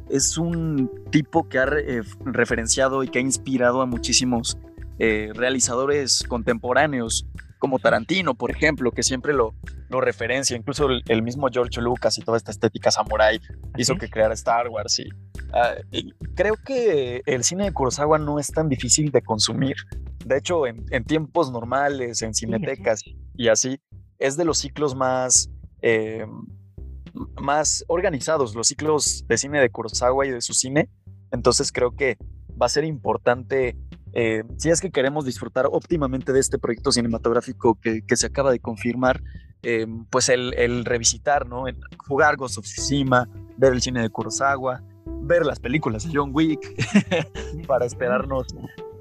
es 0.10 0.38
un 0.38 0.92
tipo 1.10 1.48
que 1.50 1.60
ha 1.60 1.66
eh, 1.66 2.02
referenciado 2.26 3.04
y 3.04 3.08
que 3.08 3.20
ha 3.20 3.22
inspirado 3.22 3.82
a 3.82 3.86
muchísimos 3.86 4.58
eh, 5.00 5.32
realizadores 5.34 6.24
contemporáneos 6.28 7.26
como 7.64 7.80
Tarantino, 7.80 8.34
por 8.36 8.52
ejemplo, 8.52 8.92
que 8.92 9.04
siempre 9.04 9.34
lo, 9.34 9.56
lo 9.88 10.02
referencia, 10.02 10.58
incluso 10.58 10.90
el, 11.08 11.24
mismo 11.24 11.48
George 11.50 11.80
Lucas 11.80 12.18
y 12.18 12.22
toda 12.22 12.36
esta 12.36 12.52
estética 12.52 12.92
samurai 12.92 13.40
hizo 13.78 13.96
que 13.96 14.10
creara 14.10 14.34
Star 14.34 14.68
Wars. 14.68 15.02
Ah, 15.54 15.76
y, 15.90 16.12
creo 16.36 16.56
que 16.58 17.22
el 17.26 17.46
cine 17.46 17.64
de 17.64 17.72
Kurosawa 17.72 18.20
no 18.20 18.38
es 18.38 18.48
tan 18.48 18.68
difícil 18.68 19.12
de 19.12 19.22
consumir. 19.22 19.78
De 20.26 20.40
hecho, 20.40 20.68
en, 20.68 21.06
tiempos 21.06 21.54
normales, 21.54 22.22
en 22.22 22.34
cinetecas 22.34 23.02
y 23.34 23.48
así, 23.48 23.80
es 24.20 24.36
de 24.36 24.44
los 24.44 24.58
ciclos 24.58 24.94
más, 24.94 25.50
eh, 25.82 26.26
más 27.42 27.86
organizados, 27.88 28.56
los 28.56 28.68
ciclos 28.68 29.24
de 29.26 29.38
cine 29.38 29.62
de 29.62 29.70
Kurosawa 29.70 30.26
y 30.26 30.32
de 30.32 30.42
su 30.42 30.54
cine. 30.54 30.90
Entonces 31.32 31.72
creo 31.72 31.92
que 31.96 32.18
va 32.62 32.66
a 32.66 32.70
ser 32.70 32.84
importante 32.84 33.78
eh, 34.14 34.44
si 34.58 34.70
es 34.70 34.80
que 34.80 34.92
queremos 34.92 35.26
disfrutar 35.26 35.68
óptimamente 35.72 36.34
de 36.34 36.40
este 36.40 36.60
proyecto 36.60 36.92
cinematográfico 36.92 37.80
que, 37.82 38.04
se 38.16 38.28
acaba 38.28 38.52
de 38.52 38.60
confirmar, 38.60 39.22
eh, 39.64 39.88
pues 40.10 40.30
el, 40.30 40.86
revisitar, 40.86 41.48
¿no? 41.48 41.66
jugar 41.98 42.38
Ghost 42.38 42.60
of 42.60 42.66
Tsushima, 42.66 43.28
ver 43.58 43.74
el 43.74 43.82
cine 43.82 44.02
de 44.02 44.10
Kurosawa, 44.10 44.84
ver 45.22 45.46
las 45.46 45.60
películas 45.60 46.04
de 46.04 46.12
John 46.14 46.32
Wick, 46.34 46.60
para 47.68 47.86
esperarnos 47.86 48.48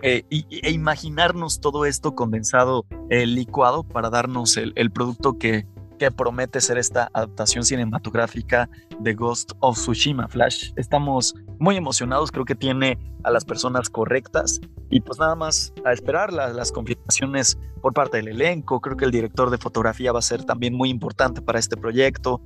eh, 0.03 0.25
e 0.31 0.71
imaginarnos 0.71 1.61
todo 1.61 1.85
esto 1.85 2.15
condensado, 2.15 2.87
licuado, 3.09 3.85
para 3.85 4.11
darnos 4.11 4.57
el 4.57 4.91
producto 4.91 5.39
que, 5.39 5.67
que 6.03 6.11
promete 6.11 6.61
ser 6.61 6.79
esta 6.79 7.11
adaptación 7.13 7.65
cinematográfica 7.65 8.69
de 8.99 9.15
Ghost 9.15 9.53
of 9.61 9.79
Tsushima 9.79 10.27
Flash. 10.27 10.73
Estamos 10.75 11.33
muy 11.63 11.77
emocionados, 11.77 12.33
creo 12.33 12.45
que 12.45 12.57
tiene 12.57 12.99
a 13.23 13.31
las 13.31 13.45
personas 13.45 13.89
correctas 13.89 14.61
y 14.91 15.01
pues 15.01 15.21
nada 15.21 15.37
más 15.37 15.73
a 15.85 15.93
esperar 15.93 16.33
las, 16.33 16.73
confirmaciones 16.73 17.57
por 17.81 17.95
parte 17.95 18.17
del 18.17 18.29
elenco. 18.29 18.81
Creo 18.81 18.97
que 18.97 19.05
el 19.05 19.13
director 19.13 19.49
de 19.49 19.59
fotografía 19.59 20.11
va 20.11 20.19
a 20.19 20.23
ser 20.23 20.45
también 20.45 20.75
muy 20.75 20.91
importante 20.91 21.41
para 21.41 21.61
este 21.61 21.77
proyecto. 21.77 22.41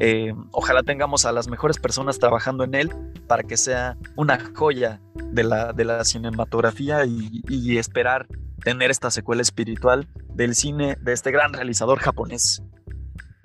Eh, 0.00 0.32
ojalá 0.52 0.82
tengamos 0.82 1.26
a 1.26 1.32
las 1.32 1.48
mejores 1.48 1.78
personas 1.78 2.18
trabajando 2.18 2.64
en 2.64 2.74
él 2.74 2.90
para 3.26 3.42
que 3.42 3.58
sea 3.58 3.98
una 4.16 4.38
joya 4.54 5.02
de 5.14 5.44
la, 5.44 5.74
de 5.74 5.84
la 5.84 6.02
cinematografía 6.04 7.04
y, 7.04 7.42
y 7.48 7.76
esperar 7.76 8.26
tener 8.64 8.90
esta 8.90 9.10
secuela 9.10 9.42
espiritual 9.42 10.08
del 10.34 10.54
cine 10.54 10.96
de 10.98 11.12
este 11.12 11.30
gran 11.30 11.52
realizador 11.52 11.98
japonés. 11.98 12.62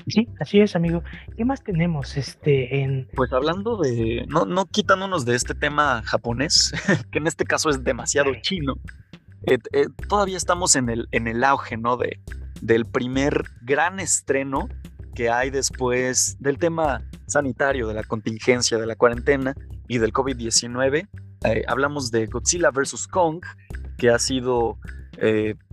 Sí, 0.07 0.27
así 0.39 0.61
es, 0.61 0.75
amigo. 0.75 1.03
¿Qué 1.35 1.43
más 1.43 1.63
tenemos 1.63 2.15
este 2.15 2.81
en 2.81 3.07
Pues 3.13 3.33
hablando 3.33 3.77
de 3.77 4.25
no 4.27 4.45
no 4.45 4.65
quitándonos 4.65 5.25
de 5.25 5.35
este 5.35 5.53
tema 5.53 6.01
japonés, 6.05 6.73
que 7.11 7.19
en 7.19 7.27
este 7.27 7.45
caso 7.45 7.69
es 7.69 7.83
demasiado 7.83 8.31
chino. 8.41 8.75
Eh, 9.45 9.57
eh, 9.73 9.87
todavía 10.07 10.37
estamos 10.37 10.75
en 10.75 10.89
el 10.89 11.07
en 11.11 11.27
el 11.27 11.43
auge, 11.43 11.77
¿no? 11.77 11.97
de 11.97 12.21
del 12.61 12.85
primer 12.85 13.43
gran 13.61 13.99
estreno 13.99 14.69
que 15.13 15.29
hay 15.29 15.49
después 15.49 16.37
del 16.39 16.57
tema 16.57 17.03
sanitario, 17.27 17.87
de 17.87 17.93
la 17.93 18.03
contingencia, 18.03 18.77
de 18.77 18.85
la 18.85 18.95
cuarentena 18.95 19.55
y 19.87 19.97
del 19.97 20.13
COVID-19. 20.13 21.07
Eh, 21.43 21.63
hablamos 21.67 22.11
de 22.11 22.27
Godzilla 22.27 22.71
vs. 22.71 23.07
Kong, 23.07 23.43
que 23.97 24.09
ha 24.09 24.19
sido 24.19 24.77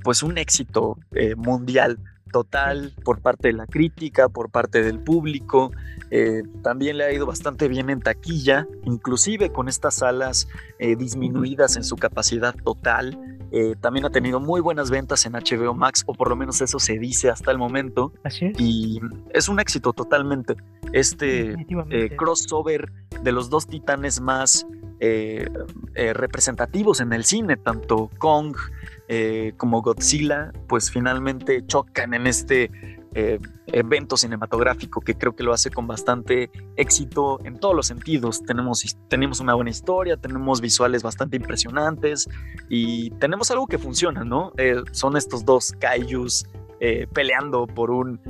pues 0.03 0.23
un 0.23 0.39
éxito 0.39 0.97
mundial 1.37 1.99
total 2.35 2.93
por 3.05 3.21
parte 3.21 3.47
de 3.47 3.55
la 3.55 3.67
crítica, 3.69 4.29
por 4.29 4.51
parte 4.51 4.83
del 4.83 4.99
público. 4.99 5.71
Eh, 6.11 6.43
también 6.65 6.99
le 6.99 7.05
ha 7.05 7.13
ido 7.13 7.27
bastante 7.27 7.69
bien 7.69 7.91
en 7.91 8.01
taquilla, 8.01 8.67
inclusive 8.83 9.53
con 9.53 9.69
estas 9.69 9.95
salas 9.95 10.49
eh, 10.81 10.97
disminuidas 10.97 11.77
en 11.77 11.85
su 11.85 11.95
capacidad 11.95 12.53
total. 12.65 13.17
Eh, 13.53 13.77
también 13.81 14.05
ha 14.05 14.11
tenido 14.11 14.41
muy 14.41 14.61
buenas 14.61 14.91
ventas 14.91 15.27
en 15.27 15.35
HBO 15.35 15.75
Max, 15.75 16.03
o 16.07 16.13
por 16.13 16.29
lo 16.29 16.35
menos 16.35 16.61
eso 16.61 16.81
se 16.81 16.99
dice 16.99 17.31
hasta 17.31 17.53
el 17.53 17.59
momento. 17.59 18.13
Así 18.25 18.47
es. 18.47 18.61
Y 18.61 19.01
es 19.33 19.49
un 19.49 19.61
éxito 19.61 19.93
totalmente. 19.93 20.57
Este 20.93 21.55
crossover 22.17 22.91
de 23.23 23.31
los 23.31 23.49
dos 23.49 23.69
titanes 23.69 24.21
más 24.21 24.67
representativos 25.95 27.01
en 27.01 27.13
el 27.13 27.25
cine, 27.25 27.57
tanto 27.57 28.11
Kong 28.19 28.57
eh, 29.09 29.53
como 29.57 29.83
Godzilla, 29.83 30.53
pues 30.69 30.91
finalmente 30.91 31.65
chocan 31.67 32.15
en 32.15 32.27
este 32.27 32.71
eh, 33.17 33.39
evento 33.69 34.17
cinematográfico 34.17 35.01
que 35.01 35.15
creo 35.15 35.37
que 35.37 35.45
lo 35.45 35.53
hace 35.53 35.71
con 35.71 35.87
bastante 35.87 36.51
éxito 36.77 37.39
en 37.45 37.59
todos 37.61 37.75
los 37.75 37.87
sentidos. 37.87 38.43
Tenemos, 38.43 38.83
tenemos 39.09 39.41
una 39.41 39.55
buena 39.55 39.71
historia, 39.71 40.17
tenemos 40.17 40.61
visuales 40.61 41.03
bastante 41.03 41.37
impresionantes 41.37 42.29
y 42.69 43.11
tenemos 43.13 43.51
algo 43.51 43.67
que 43.67 43.79
funciona, 43.79 44.25
¿no? 44.25 44.53
Eh, 44.57 44.83
son 44.91 45.17
estos 45.17 45.45
dos 45.45 45.73
kaijus 45.79 46.45
peleando 47.13 47.67
por 47.67 47.91
un 47.91 48.21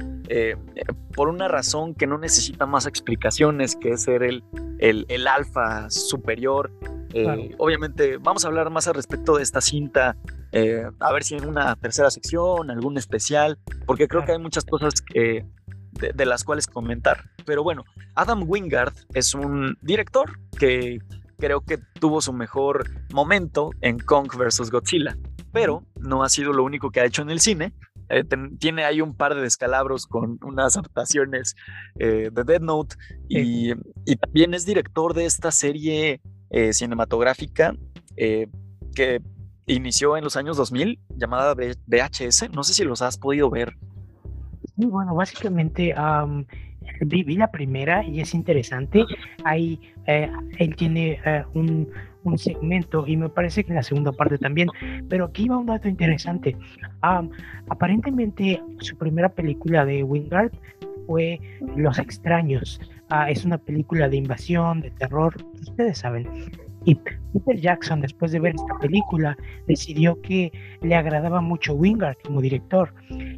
por 1.15 1.29
una 1.29 1.49
razón 1.49 1.95
que 1.95 2.07
no 2.07 2.19
necesita 2.19 2.67
más 2.67 2.87
explicaciones 2.87 3.77
que 3.77 3.91
es 3.91 4.03
ser 4.03 4.23
el, 4.23 4.43
el, 4.79 5.05
el 5.09 5.27
alfa 5.27 5.91
superior 5.91 6.71
eh, 7.17 7.55
obviamente 7.59 8.17
vamos 8.17 8.45
a 8.45 8.49
hablar 8.49 8.71
más 8.71 8.89
al 8.89 8.95
respecto 8.95 9.37
de 9.37 9.45
esta 9.45 9.61
cinta, 9.61 10.17
eh, 10.51 10.83
a 10.99 11.13
ver 11.13 11.23
si 11.23 11.37
en 11.37 11.47
una 11.47 11.77
tercera 11.77 12.11
sección, 12.11 12.73
algún 12.73 12.99
especial, 12.99 13.57
porque 13.87 14.09
creo 14.09 14.25
que 14.25 14.33
hay 14.33 14.39
muchas 14.39 14.65
cosas 14.65 14.95
de, 15.15 16.27
las 16.27 16.43
cuales 16.43 16.67
comentar. 16.67 17.31
Pero 17.47 17.63
bueno, 17.63 17.85
Adam 18.17 18.43
Wingard 18.45 18.95
es 19.15 19.33
un 19.33 19.79
director 19.81 20.41
que 20.59 20.99
creo 21.39 21.61
que 21.61 21.79
tuvo 22.01 22.21
su 22.21 22.33
mejor 22.33 22.91
momento 23.13 23.71
en 23.81 24.01
Kong 24.01 24.29
vs. 24.37 24.73
Godzilla, 24.73 25.17
pero 25.53 25.85
no 25.95 26.25
ha 26.25 26.29
sido 26.29 26.53
lo 26.53 26.65
único 26.65 26.91
que 26.91 26.99
ha 26.99 27.05
hecho 27.05 27.23
en 27.23 27.31
el 27.31 27.39
cine. 27.39 27.75
Eh, 28.15 28.25
tiene 28.59 28.85
ahí 28.85 29.01
un 29.01 29.15
par 29.15 29.35
de 29.35 29.43
descalabros 29.43 30.07
con 30.07 30.39
unas 30.43 30.77
adaptaciones 30.77 31.55
de 31.95 32.31
Dead 32.31 32.61
Note 32.61 32.97
y, 33.29 33.73
y, 34.05 34.17
también 34.17 34.55
es 34.55 34.65
director 34.67 35.15
de 35.15 35.27
esta 35.27 35.51
serie 35.51 36.21
eh, 36.57 36.73
cinematográfica 36.73 37.75
eh, 38.17 38.47
que 38.95 39.21
inició 39.67 40.17
en 40.17 40.23
los 40.23 40.37
años 40.37 40.57
2000 40.57 41.01
llamada 41.17 41.53
VHS. 41.55 42.51
No 42.55 42.63
sé 42.63 42.75
si 42.75 42.85
los 42.85 43.03
has 43.03 43.19
podido 43.19 43.51
ver. 43.51 43.77
Sí, 44.77 44.87
bueno, 44.87 45.17
básicamente 45.17 45.93
vi, 47.01 47.25
la 47.35 47.51
primera 47.51 48.05
y 48.05 48.21
es 48.21 48.35
interesante. 48.35 49.05
Ahí 49.45 49.81
eh, 50.07 50.31
él 50.59 50.77
tiene 50.77 51.21
un, 51.55 51.89
un, 52.25 52.39
segmento 52.39 53.07
y 53.07 53.17
me 53.17 53.29
parece 53.29 53.65
que 53.65 53.71
en 53.71 53.77
la 53.77 53.83
segunda 53.83 54.13
parte 54.13 54.39
también. 54.39 54.69
Pero 55.09 55.27
aquí 55.27 55.49
va 55.49 55.59
un 55.59 55.67
dato 55.67 55.89
interesante. 55.89 56.57
aparentemente 57.69 58.61
su 58.81 58.97
primera 58.97 59.29
película 59.29 59.85
de 59.85 60.03
Wingard 60.03 60.53
fue 61.07 61.39
Los 61.77 61.99
extraños. 61.99 62.81
Ah, 63.11 63.31
es 63.31 63.45
una 63.45 63.59
película 63.59 64.09
de 64.09 64.17
invasión, 64.17 64.81
de 64.81 64.91
terror, 64.91 65.35
ustedes 65.61 65.99
saben. 65.99 66.27
Y 66.85 66.95
Peter 66.95 67.61
Jackson, 67.61 68.01
después 68.01 68.33
de 68.33 68.41
ver 68.41 68.55
esta 68.55 68.79
película, 68.79 69.37
decidió 69.67 70.21
que 70.21 70.53
le 70.83 70.95
agradaba 70.95 71.41
mucho 71.41 71.75
Wingard 71.75 72.17
como 72.25 72.41
director. 72.41 72.93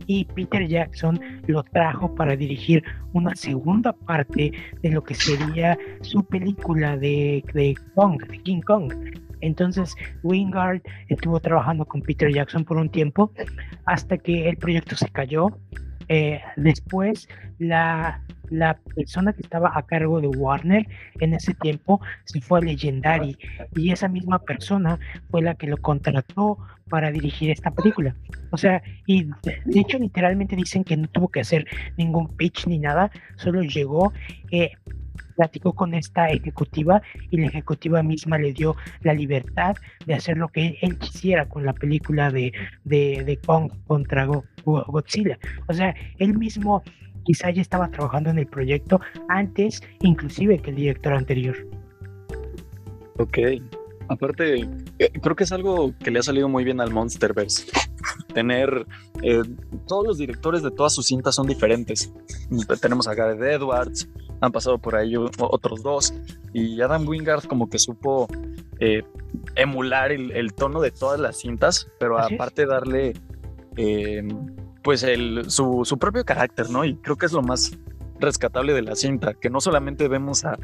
Y 0.07 0.25
Peter 0.25 0.67
Jackson 0.67 1.19
lo 1.47 1.63
trajo 1.63 2.15
para 2.15 2.37
dirigir 2.37 2.83
una 3.13 3.35
segunda 3.35 3.93
parte 3.93 4.53
de 4.83 4.91
lo 4.91 5.03
que 5.03 5.15
sería 5.15 5.79
su 6.03 6.25
película 6.25 6.97
de, 6.97 7.43
Kong, 7.95 8.23
de 8.27 8.39
King 8.43 8.61
Kong. 8.61 8.93
Entonces, 9.41 9.95
Wingard 10.23 10.81
estuvo 11.09 11.39
trabajando 11.41 11.85
con 11.85 12.03
Peter 12.03 12.33
Jackson 12.33 12.65
por 12.65 12.79
un 12.79 12.89
tiempo 12.89 13.31
hasta 13.85 14.19
que 14.19 14.49
el 14.49 14.57
proyecto 14.57 14.97
se 14.97 15.09
cayó. 15.09 15.49
Eh, 16.09 16.41
después, 16.57 17.29
la, 17.59 18.23
la 18.51 18.79
persona 18.95 19.33
que 19.33 19.43
estaba 19.43 19.73
a 19.75 19.83
cargo 19.83 20.21
de 20.21 20.29
Warner 20.29 20.87
en 21.21 21.35
ese 21.35 21.55
tiempo 21.55 22.01
se 22.25 22.41
fue 22.41 22.61
a 22.61 22.63
Legendary 22.63 23.37
y 23.75 23.91
esa 23.91 24.09
misma 24.09 24.39
persona 24.41 24.99
fue 25.31 25.43
la 25.43 25.55
que 25.55 25.67
lo 25.67 25.77
contrató 25.77 26.59
para 26.89 27.11
dirigir 27.11 27.51
esta 27.51 27.71
película. 27.71 28.15
O 28.51 28.57
sea, 28.57 28.83
y 29.07 29.25
de, 29.25 29.81
hecho 29.81 29.99
literalmente 29.99 30.57
dicen 30.57 30.85
que 30.85 30.97
no 30.97 31.09
tuvo 31.09 31.29
que 31.29 31.41
hacer 31.41 31.67
ningún 31.97 32.29
pitch 32.37 32.67
ni 32.67 32.79
nada, 32.79 33.11
solo 33.37 33.63
llegó, 33.63 34.13
eh, 34.51 34.73
platicó 35.37 35.75
con 35.75 35.95
esta 35.95 36.29
ejecutiva 36.31 37.03
y 37.31 37.39
la 37.39 37.49
ejecutiva 37.49 38.03
misma 38.03 38.39
le 38.39 38.53
dio 38.53 38.77
la 39.03 39.13
libertad 39.13 39.77
de 40.07 40.15
hacer 40.15 40.37
lo 40.37 40.49
que 40.49 40.79
él 40.81 40.99
quisiera 40.99 41.49
con 41.49 41.65
la 41.65 41.73
película 41.73 42.31
de, 42.31 42.53
de, 42.85 43.23
de 43.25 43.37
Kong 43.39 43.71
contra 43.87 44.27
Godzilla. 44.65 45.39
O 45.69 45.75
sea, 45.75 45.95
él 46.19 46.39
mismo 46.39 46.83
quizá 47.27 47.51
ya 47.51 47.61
estaba 47.61 47.91
trabajando 47.91 48.31
en 48.31 48.39
el 48.39 48.47
proyecto 48.47 49.01
antes, 49.29 49.83
inclusive 50.01 50.61
que 50.61 50.70
el 50.70 50.77
director 50.77 51.12
anterior. 51.12 51.57
Ok. 53.18 53.39
Aparte, 54.09 54.68
eh, 55.01 55.11
creo 55.20 55.35
que 55.35 55.45
es 55.45 55.53
algo 55.53 55.93
que 55.99 56.12
le 56.12 56.20
ha 56.20 56.22
salido 56.22 56.49
muy 56.49 56.62
bien 56.62 56.81
al 56.81 56.93
Monsterverse. 56.93 57.66
Tener 58.35 58.87
eh, 59.22 59.43
todos 59.89 60.07
los 60.07 60.18
directores 60.18 60.62
de 60.62 60.70
todas 60.70 60.95
sus 60.95 61.07
cintas 61.07 61.35
son 61.35 61.49
diferentes. 61.49 62.12
Tenemos 62.81 63.09
a 63.09 63.14
Gareth 63.14 63.43
Edwards, 63.43 64.09
han 64.41 64.53
pasado 64.53 64.79
por 64.79 64.95
ahí 64.95 65.14
otros 65.16 65.83
dos, 65.83 66.14
y 66.53 66.81
Adam 66.81 67.09
Wingard 67.09 67.45
como 67.47 67.68
que 67.68 67.81
supo 67.81 68.29
eh, 68.79 69.03
emular 69.57 70.12
el, 70.12 70.55
tono 70.55 70.81
de 70.81 70.93
todas 70.93 71.18
las 71.18 71.39
cintas, 71.39 71.89
pero 71.99 72.18
aparte 72.18 72.64
darle 72.64 73.14
pues 74.87 75.03
el, 75.03 75.51
su, 75.51 75.84
su, 75.84 75.99
propio 75.99 76.24
carácter, 76.24 76.70
¿no? 76.70 76.84
Y 76.84 76.95
creo 76.99 77.16
que 77.16 77.26
es 77.26 77.32
lo 77.32 77.43
más 77.43 77.76
rescatable 78.20 78.72
de 78.72 78.82
la 78.82 78.95
cinta, 78.95 79.34
que 79.34 79.51
no 79.51 79.61
solamente 79.61 80.07
vemos 80.07 80.45
a, 80.45 80.57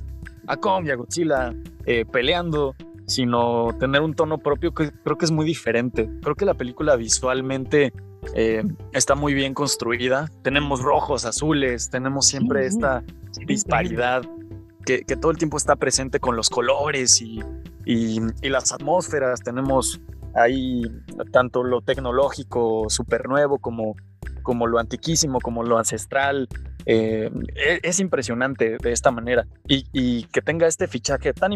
a 0.47 0.57
Kong 0.59 0.87
y 0.87 0.91
a 0.93 0.95
Godzilla 0.95 1.53
eh, 1.87 2.05
peleando, 2.05 2.77
sino 3.05 3.77
tener 3.81 4.01
un 4.01 4.15
tono 4.15 4.39
propio 4.39 4.73
que 4.75 4.93
creo 4.93 5.19
que 5.19 5.25
es 5.25 5.33
muy 5.33 5.45
diferente. 5.45 6.09
Creo 6.23 6.37
que 6.37 6.45
la 6.45 6.55
película 6.55 6.95
visualmente 6.95 7.93
eh, 8.37 8.63
está 8.93 9.17
muy 9.17 9.35
bien 9.35 9.55
construida. 9.55 10.31
Tenemos 10.43 10.83
rojos, 10.83 11.25
azules, 11.25 11.91
tenemos 11.91 12.25
siempre 12.25 12.65
esta 12.65 13.03
disparidad 13.45 14.23
que, 14.87 15.03
que, 15.03 15.17
todo 15.17 15.33
el 15.33 15.39
tiempo 15.39 15.57
está 15.57 15.75
presente 15.75 16.21
con 16.21 16.37
los 16.37 16.49
colores 16.49 17.21
y, 17.21 17.41
y, 17.85 18.21
y 18.41 18.49
las 18.51 18.71
atmósferas. 18.71 19.41
Tenemos 19.41 20.01
ahí 20.35 20.85
tanto 21.33 21.65
lo 21.65 21.81
tecnológico 21.81 22.85
súper 22.89 23.29
nuevo 23.29 23.59
como 23.59 23.97
como 24.43 24.67
lo 24.67 24.79
antiquísimo, 24.79 25.41
como 25.41 25.63
lo 25.63 25.79
ancestral. 25.79 26.49
Eh, 26.87 27.31
e-, 27.55 27.81
es, 27.83 28.01
impresionante 28.01 28.77
de 28.77 28.93
esta 28.93 29.13
manera 29.13 29.47
y, 29.69 30.25
que 30.25 30.43
tenga 30.43 30.67
este 30.67 30.89
fichaje 30.89 31.33
tan, 31.33 31.53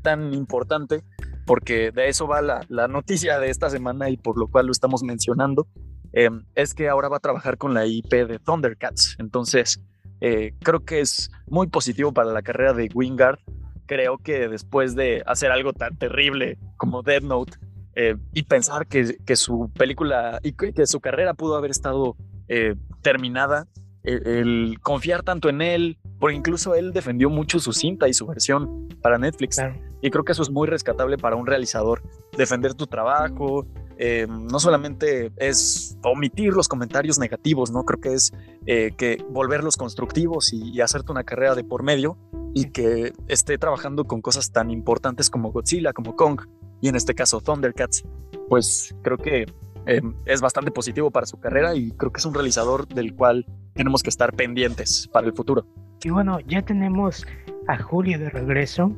tan, 0.00 0.32
importante, 0.32 1.02
porque 1.44 1.90
de 1.90 2.08
eso 2.08 2.26
va 2.26 2.40
la, 2.40 2.88
noticia 2.88 3.38
de 3.38 3.50
esta 3.50 3.68
semana 3.68 4.08
y 4.08 4.16
por 4.16 4.38
lo 4.38 4.48
cual 4.48 4.66
lo 4.66 4.72
estamos 4.72 5.02
mencionando, 5.02 5.66
eh, 6.12 6.30
es 6.54 6.74
que 6.74 6.88
ahora 6.88 7.08
va 7.08 7.18
a 7.18 7.20
trabajar 7.20 7.58
con 7.58 7.74
la 7.74 7.86
IP 7.86 8.10
de 8.26 8.38
Thundercats. 8.38 9.16
Entonces, 9.18 9.82
eh, 10.20 10.54
creo 10.62 10.84
que 10.84 11.00
es 11.00 11.30
muy 11.46 11.66
positivo 11.66 12.12
para 12.12 12.32
la 12.32 12.42
carrera 12.42 12.72
de 12.72 12.88
Wingard. 12.94 13.38
Creo 13.86 14.16
que 14.16 14.48
después 14.48 14.94
de 14.94 15.22
hacer 15.26 15.50
algo 15.50 15.72
tan 15.72 15.98
terrible 15.98 16.56
como 16.78 17.02
Dead 17.02 17.20
Note, 17.20 17.58
eh, 17.96 18.16
y 18.32 18.42
pensar 18.42 18.86
que, 18.86 19.16
que, 19.24 19.36
su 19.36 19.70
película 19.76 20.40
y 20.42 20.52
que, 20.52 20.86
su 20.86 21.00
carrera 21.00 21.34
pudo 21.34 21.56
haber 21.56 21.70
estado 21.70 22.16
eh, 22.48 22.74
terminada, 23.02 23.68
el, 24.02 24.78
confiar 24.82 25.22
tanto 25.22 25.48
en 25.48 25.62
él, 25.62 25.98
porque 26.18 26.36
incluso 26.36 26.74
él 26.74 26.92
defendió 26.92 27.30
mucho 27.30 27.60
su 27.60 27.72
cinta 27.72 28.08
y 28.08 28.14
su 28.14 28.26
versión 28.26 28.88
para 29.00 29.18
Netflix. 29.18 29.62
Y 30.02 30.10
creo 30.10 30.24
que 30.24 30.32
eso 30.32 30.42
es 30.42 30.50
muy 30.50 30.66
rescatable 30.66 31.18
para 31.18 31.36
un 31.36 31.46
realizador, 31.46 32.02
defender 32.36 32.74
tu 32.74 32.86
trabajo. 32.86 33.66
Eh, 33.96 34.26
no 34.28 34.58
solamente 34.58 35.30
es 35.36 35.96
omitir 36.02 36.52
los 36.52 36.66
comentarios 36.66 37.18
negativos, 37.18 37.70
¿no? 37.70 37.84
Creo 37.84 38.00
que 38.00 38.14
es 38.14 38.32
que 38.66 39.24
volverlos 39.30 39.76
constructivos 39.76 40.52
y, 40.52 40.70
y 40.70 40.80
hacerte 40.80 41.12
una 41.12 41.22
carrera 41.22 41.54
de 41.54 41.62
por 41.62 41.84
medio 41.84 42.18
y 42.54 42.70
que 42.70 43.12
esté 43.28 43.56
trabajando 43.56 44.04
con 44.04 44.20
cosas 44.20 44.50
tan 44.52 44.70
importantes 44.70 45.30
como 45.30 45.52
Godzilla, 45.52 45.92
como 45.92 46.16
Kong, 46.16 46.40
y 46.80 46.88
en 46.88 46.96
este 46.96 47.14
caso 47.14 47.40
Thundercats, 47.40 48.04
pues 48.48 48.94
creo 49.02 49.18
que 49.18 49.46
eh, 49.86 50.00
es 50.26 50.40
bastante 50.40 50.70
positivo 50.70 51.10
para 51.10 51.26
su 51.26 51.38
carrera 51.38 51.74
y 51.74 51.90
creo 51.92 52.12
que 52.12 52.18
es 52.18 52.24
un 52.24 52.34
realizador 52.34 52.88
del 52.88 53.14
cual 53.14 53.46
tenemos 53.74 54.02
que 54.02 54.10
estar 54.10 54.34
pendientes 54.34 55.08
para 55.12 55.26
el 55.26 55.32
futuro. 55.34 55.66
Y 56.02 56.10
bueno, 56.10 56.40
ya 56.40 56.62
tenemos 56.62 57.26
a 57.68 57.78
Julio 57.78 58.18
de 58.18 58.30
regreso. 58.30 58.92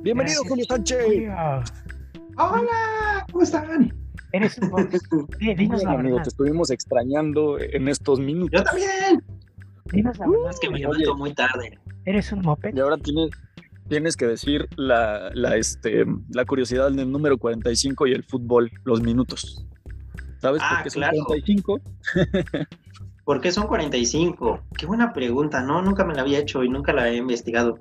Bienvenido, 0.00 0.42
Julio 0.48 0.64
Sánchez. 0.68 1.28
Hola, 2.36 3.26
¿cómo 3.30 3.42
están? 3.42 3.94
Eres 4.32 4.58
un 4.58 4.88
eh, 5.40 5.54
dinos 5.56 5.84
la 5.84 5.92
amigo, 5.92 6.20
te 6.20 6.28
estuvimos 6.28 6.70
extrañando 6.70 7.56
en 7.60 7.86
estos 7.86 8.18
minutos. 8.18 8.60
Yo 8.60 8.64
también. 8.64 9.22
Dinos 9.92 10.18
la 10.18 10.26
verdad. 10.26 10.50
Es 10.50 10.58
que 10.58 10.70
me 10.70 10.80
levanto 10.80 11.14
muy 11.14 11.32
tarde. 11.34 11.78
Eres 12.04 12.32
un 12.32 12.40
moped. 12.40 12.74
Y 12.74 12.80
ahora 12.80 12.96
tienes, 12.96 13.30
tienes 13.88 14.16
que 14.16 14.26
decir 14.26 14.68
la, 14.76 15.30
la, 15.34 15.56
este, 15.56 16.04
la 16.30 16.44
curiosidad 16.44 16.90
del 16.90 17.10
número 17.10 17.38
45 17.38 18.06
y 18.06 18.12
el 18.12 18.24
fútbol, 18.24 18.70
los 18.84 19.02
minutos. 19.02 19.64
¿Sabes 20.40 20.62
por 20.62 20.78
ah, 20.78 20.80
qué 20.82 20.90
son 20.90 21.02
45? 21.02 21.80
¿Por 23.24 23.40
qué 23.40 23.52
son 23.52 23.66
45? 23.66 24.60
Qué 24.76 24.86
buena 24.86 25.12
pregunta, 25.12 25.62
¿no? 25.62 25.80
Nunca 25.80 26.04
me 26.04 26.14
la 26.14 26.22
había 26.22 26.38
hecho 26.38 26.62
y 26.62 26.68
nunca 26.68 26.92
la 26.92 27.08
he 27.08 27.16
investigado. 27.16 27.78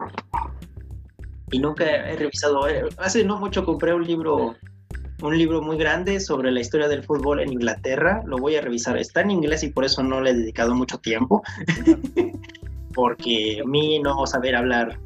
Y 1.51 1.59
nunca 1.59 1.85
he 1.85 2.15
revisado. 2.15 2.67
Eh, 2.69 2.83
hace 2.97 3.25
no 3.25 3.37
mucho 3.37 3.65
compré 3.65 3.93
un 3.93 4.05
libro, 4.05 4.55
un 5.21 5.37
libro 5.37 5.61
muy 5.61 5.77
grande 5.77 6.21
sobre 6.21 6.51
la 6.51 6.61
historia 6.61 6.87
del 6.87 7.03
fútbol 7.03 7.41
en 7.41 7.51
Inglaterra. 7.51 8.23
Lo 8.25 8.37
voy 8.37 8.55
a 8.55 8.61
revisar. 8.61 8.97
Está 8.97 9.21
en 9.21 9.31
inglés 9.31 9.63
y 9.63 9.69
por 9.69 9.83
eso 9.83 10.01
no 10.01 10.21
le 10.21 10.29
he 10.29 10.33
dedicado 10.33 10.73
mucho 10.73 10.97
tiempo. 10.99 11.43
Porque 12.93 13.59
a 13.61 13.67
mí 13.67 13.99
no 13.99 14.25
saber 14.25 14.55
hablar 14.55 14.97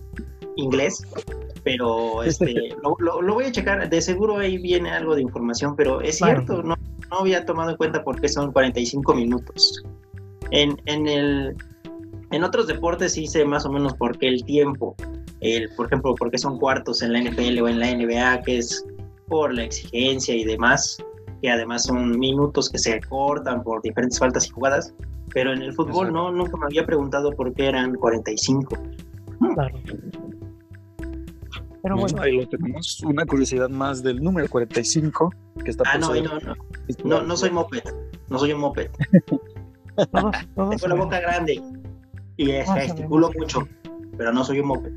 inglés, 0.58 1.02
pero 1.64 2.24
este, 2.24 2.70
lo, 3.00 3.34
voy 3.34 3.46
a 3.46 3.52
checar. 3.52 3.90
De 3.90 4.02
seguro 4.02 4.38
ahí 4.38 4.58
viene 4.58 4.92
algo 4.92 5.16
de 5.16 5.22
información, 5.22 5.76
pero 5.76 6.02
es 6.02 6.18
cierto, 6.18 6.64
no, 6.64 6.76
no 7.10 7.18
había 7.20 7.46
tomado 7.46 7.72
en 7.72 7.78
cuenta 7.78 8.04
por 8.04 8.20
qué 8.20 8.28
son 8.28 8.52
45 8.52 9.14
minutos. 9.14 9.84
En, 10.52 10.82
en, 10.86 11.08
el, 11.08 11.56
en 12.32 12.44
otros 12.44 12.68
deportes 12.68 13.14
sé 13.14 13.46
más 13.46 13.66
o 13.66 13.72
menos 13.72 13.94
por 13.96 14.18
qué 14.18 14.28
el 14.28 14.44
tiempo. 14.44 14.96
El, 15.40 15.70
por 15.76 15.88
ejemplo, 15.88 16.16
por 16.16 16.32
qué 16.32 16.38
son 16.38 16.58
cuartos 16.58 17.02
en 17.02 17.14
la 17.14 17.22
NFL 17.22 17.62
o 17.62 17.68
en 17.68 17.80
la 17.80 17.94
NBA, 17.94 18.42
que 18.44 18.58
es 18.58 18.86
por 19.28 19.54
la 19.54 19.64
exigencia 19.64 20.34
y 20.36 20.44
demás, 20.44 20.98
que 21.42 21.52
además 21.52 21.84
son 21.84 22.18
minutos 22.18 22.70
que 22.70 22.80
se 22.80 23.00
cortan 23.02 23.62
por 23.64 23.82
diferentes 23.82 24.18
faltas 24.18 24.48
y 24.48 24.50
jugadas. 24.50 24.94
Pero 25.34 25.54
en 25.54 25.62
el 25.62 25.74
fútbol 25.74 26.12
no, 26.12 26.32
nunca 26.32 26.58
me 26.58 26.66
había 26.66 26.86
preguntado 26.86 27.32
por 27.32 27.54
qué 27.54 27.68
eran 27.68 27.94
45. 27.96 28.78
Claro. 29.54 29.78
Pero 31.88 32.02
bueno. 32.02 32.22
Ahí 32.22 32.36
lo 32.36 32.48
tenemos. 32.50 33.02
Una 33.06 33.26
curiosidad 33.26 33.70
más 33.70 34.04
del 34.04 34.22
número 34.22 34.50
45 34.50 35.34
que 35.64 35.72
está 35.72 35.86
Ah, 35.88 35.98
no, 35.98 36.14
no, 36.14 36.40
no. 36.40 36.56
No, 37.06 37.22
no 37.22 37.38
soy 37.38 37.50
moped. 37.50 37.84
No 38.30 38.40
soy 38.40 38.52
un 38.52 38.60
moped. 38.60 38.90
todos, 40.12 40.36
todos 40.54 40.76
Tengo 40.76 40.88
la 40.88 40.96
boca 40.96 41.20
grande 41.22 41.62
y 42.36 42.48
gesticulo 42.48 43.32
mucho, 43.38 43.68
pero 44.18 44.34
no 44.34 44.44
soy 44.44 44.60
un 44.60 44.68
moped. 44.68 44.92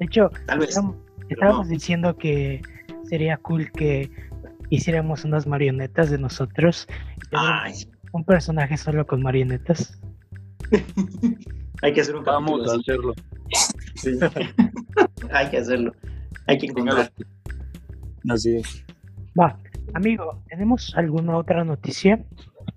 De 0.00 0.06
hecho, 0.06 0.28
Tal 0.46 0.58
vez, 0.58 0.76
estábamos, 1.28 1.68
diciendo 1.68 2.16
que 2.16 2.60
sería 3.04 3.36
cool 3.36 3.70
que 3.70 4.10
hiciéramos 4.70 5.24
unas 5.24 5.46
marionetas 5.46 6.10
de 6.10 6.18
nosotros. 6.18 6.88
Un 8.12 8.24
personaje 8.24 8.76
solo 8.76 9.06
con 9.06 9.22
marionetas. 9.22 10.00
Hay 11.82 11.92
que 11.92 12.00
hacer 12.00 12.16
un 12.16 12.24
Vamos 12.24 12.68
a 12.68 12.74
hacerlo. 12.74 13.14
Sí. 13.94 14.18
Hay 15.32 15.48
que 15.50 15.58
hacerlo. 15.58 15.92
Hay 16.46 16.58
que 16.58 16.66
encontrar. 16.66 17.12
Así 18.28 18.56
es. 18.56 18.84
Va, 19.38 19.58
amigo, 19.94 20.42
¿tenemos 20.48 20.94
alguna 20.96 21.36
otra 21.36 21.64
noticia? 21.64 22.24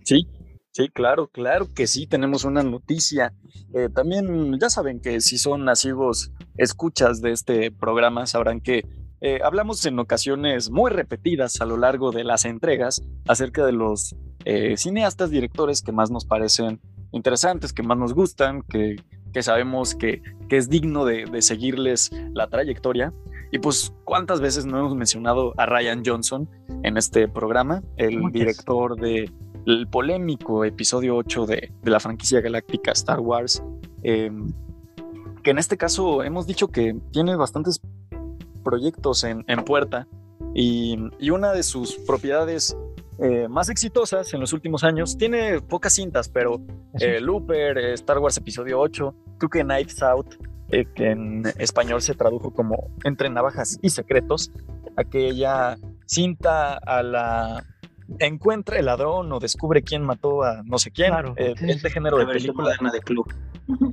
Sí, 0.03 0.27
sí, 0.71 0.89
claro, 0.89 1.27
claro 1.27 1.67
que 1.73 1.87
sí, 1.87 2.07
tenemos 2.07 2.43
una 2.43 2.63
noticia. 2.63 3.33
Eh, 3.73 3.89
también 3.93 4.59
ya 4.59 4.69
saben 4.69 4.99
que 4.99 5.21
si 5.21 5.37
son 5.37 5.65
nacidos 5.65 6.31
escuchas 6.57 7.21
de 7.21 7.31
este 7.31 7.71
programa, 7.71 8.25
sabrán 8.25 8.61
que 8.61 8.83
eh, 9.19 9.39
hablamos 9.43 9.83
en 9.85 9.97
ocasiones 9.99 10.69
muy 10.69 10.91
repetidas 10.91 11.59
a 11.61 11.65
lo 11.65 11.77
largo 11.77 12.11
de 12.11 12.23
las 12.23 12.45
entregas 12.45 13.01
acerca 13.27 13.65
de 13.65 13.71
los 13.71 14.15
eh, 14.45 14.77
cineastas, 14.77 15.31
directores 15.31 15.81
que 15.81 15.91
más 15.91 16.11
nos 16.11 16.25
parecen 16.25 16.79
interesantes, 17.11 17.73
que 17.73 17.83
más 17.83 17.97
nos 17.97 18.13
gustan, 18.13 18.61
que, 18.63 18.95
que 19.33 19.41
sabemos 19.41 19.95
que, 19.95 20.21
que, 20.49 20.57
es 20.57 20.69
digno 20.69 21.05
de, 21.05 21.25
de 21.25 21.41
seguirles 21.41 22.11
la 22.33 22.47
trayectoria. 22.47 23.13
Y 23.51 23.59
pues, 23.59 23.93
¿cuántas 24.03 24.41
veces 24.41 24.65
no 24.65 24.79
hemos 24.79 24.95
mencionado 24.95 25.53
a 25.57 25.65
Ryan 25.65 26.03
Johnson 26.05 26.49
en 26.83 26.97
este 26.97 27.27
programa? 27.27 27.81
El 27.95 28.31
director 28.31 28.99
de 28.99 29.31
el 29.65 29.87
polémico 29.87 30.63
episodio 30.63 31.17
8 31.17 31.45
de, 31.45 31.73
la 31.83 31.99
franquicia 31.99 32.39
galáctica 32.39 32.91
Star 32.91 33.19
Wars. 33.19 33.61
Em, 34.01 34.53
que 35.43 35.51
en 35.51 35.59
este 35.59 35.77
caso 35.77 36.23
hemos 36.23 36.47
dicho 36.47 36.69
que 36.69 36.95
tiene 37.11 37.35
bastantes 37.35 37.81
proyectos 38.63 39.23
en, 39.23 39.43
puerta 39.65 40.07
y, 40.53 40.97
una 41.29 41.53
de 41.53 41.63
sus 41.63 41.95
propiedades 41.95 42.77
eh, 43.19 43.47
más 43.47 43.69
exitosas 43.69 44.33
en 44.33 44.39
los 44.39 44.53
últimos 44.53 44.83
años. 44.83 45.17
Tiene 45.17 45.61
pocas 45.61 45.93
cintas, 45.93 46.29
pero 46.29 46.61
eh, 46.99 47.19
Looper, 47.19 47.77
Star 47.93 48.19
Wars 48.19 48.37
Episodio 48.37 48.79
8, 48.79 49.15
creo 49.37 49.49
que 49.49 49.63
Knives 49.63 50.01
Out, 50.03 50.35
que 50.69 51.11
en 51.11 51.43
español 51.57 52.01
se 52.01 52.13
tradujo 52.13 52.51
como 52.51 52.91
Entre 53.03 53.29
Navajas 53.29 53.79
y 53.81 53.89
Secretos, 53.89 54.51
aquella 54.95 55.77
cinta 56.05 56.73
a 56.75 57.03
la 57.03 57.63
encuentra 58.19 58.77
el 58.79 58.85
ladrón 58.85 59.31
o 59.31 59.39
descubre 59.39 59.81
quién 59.81 60.03
mató 60.03 60.43
a 60.43 60.63
no 60.63 60.77
sé 60.77 60.91
quién. 60.91 61.13
este 61.37 61.89
género 61.89 62.17
de 62.17 62.25
película. 62.25 62.75
de 62.91 62.99
Club. 63.01 63.33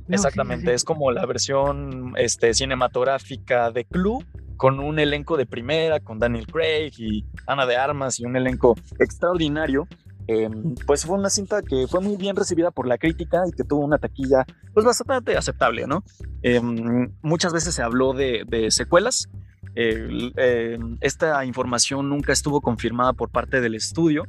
Exactamente, 0.07 0.73
es 0.73 0.83
como 0.83 1.11
la 1.11 1.25
versión 1.25 2.13
este, 2.17 2.53
cinematográfica 2.53 3.71
de 3.71 3.85
Club 3.85 4.25
con 4.55 4.79
un 4.79 4.99
elenco 4.99 5.35
de 5.35 5.45
primera, 5.45 5.99
con 5.99 6.17
Daniel 6.17 6.47
Craig 6.47 6.93
y 6.97 7.25
Ana 7.45 7.65
de 7.65 7.75
Armas 7.75 8.19
y 8.19 8.25
un 8.25 8.35
elenco 8.37 8.75
extraordinario. 8.99 9.87
Em, 10.27 10.73
pues 10.87 11.05
fue 11.05 11.17
una 11.17 11.29
cinta 11.29 11.61
que 11.61 11.85
fue 11.87 12.01
muy 12.01 12.17
bien 12.17 12.35
recibida 12.35 12.71
por 12.71 12.87
la 12.87 12.97
crítica 12.97 13.43
y 13.47 13.51
que 13.51 13.63
tuvo 13.63 13.85
una 13.85 13.97
taquilla 13.97 14.45
pues 14.73 14.85
bastante 14.85 15.37
aceptable, 15.37 15.85
¿no? 15.87 16.03
Em, 16.41 17.11
muchas 17.21 17.53
veces 17.53 17.75
se 17.75 17.83
habló 17.83 18.13
de, 18.13 18.67
secuelas. 18.71 19.29
Em, 19.75 20.97
esta 21.01 21.45
información 21.45 22.09
nunca 22.09 22.33
estuvo 22.33 22.61
confirmada 22.61 23.13
por 23.13 23.29
parte 23.29 23.61
del 23.61 23.75
estudio, 23.75 24.23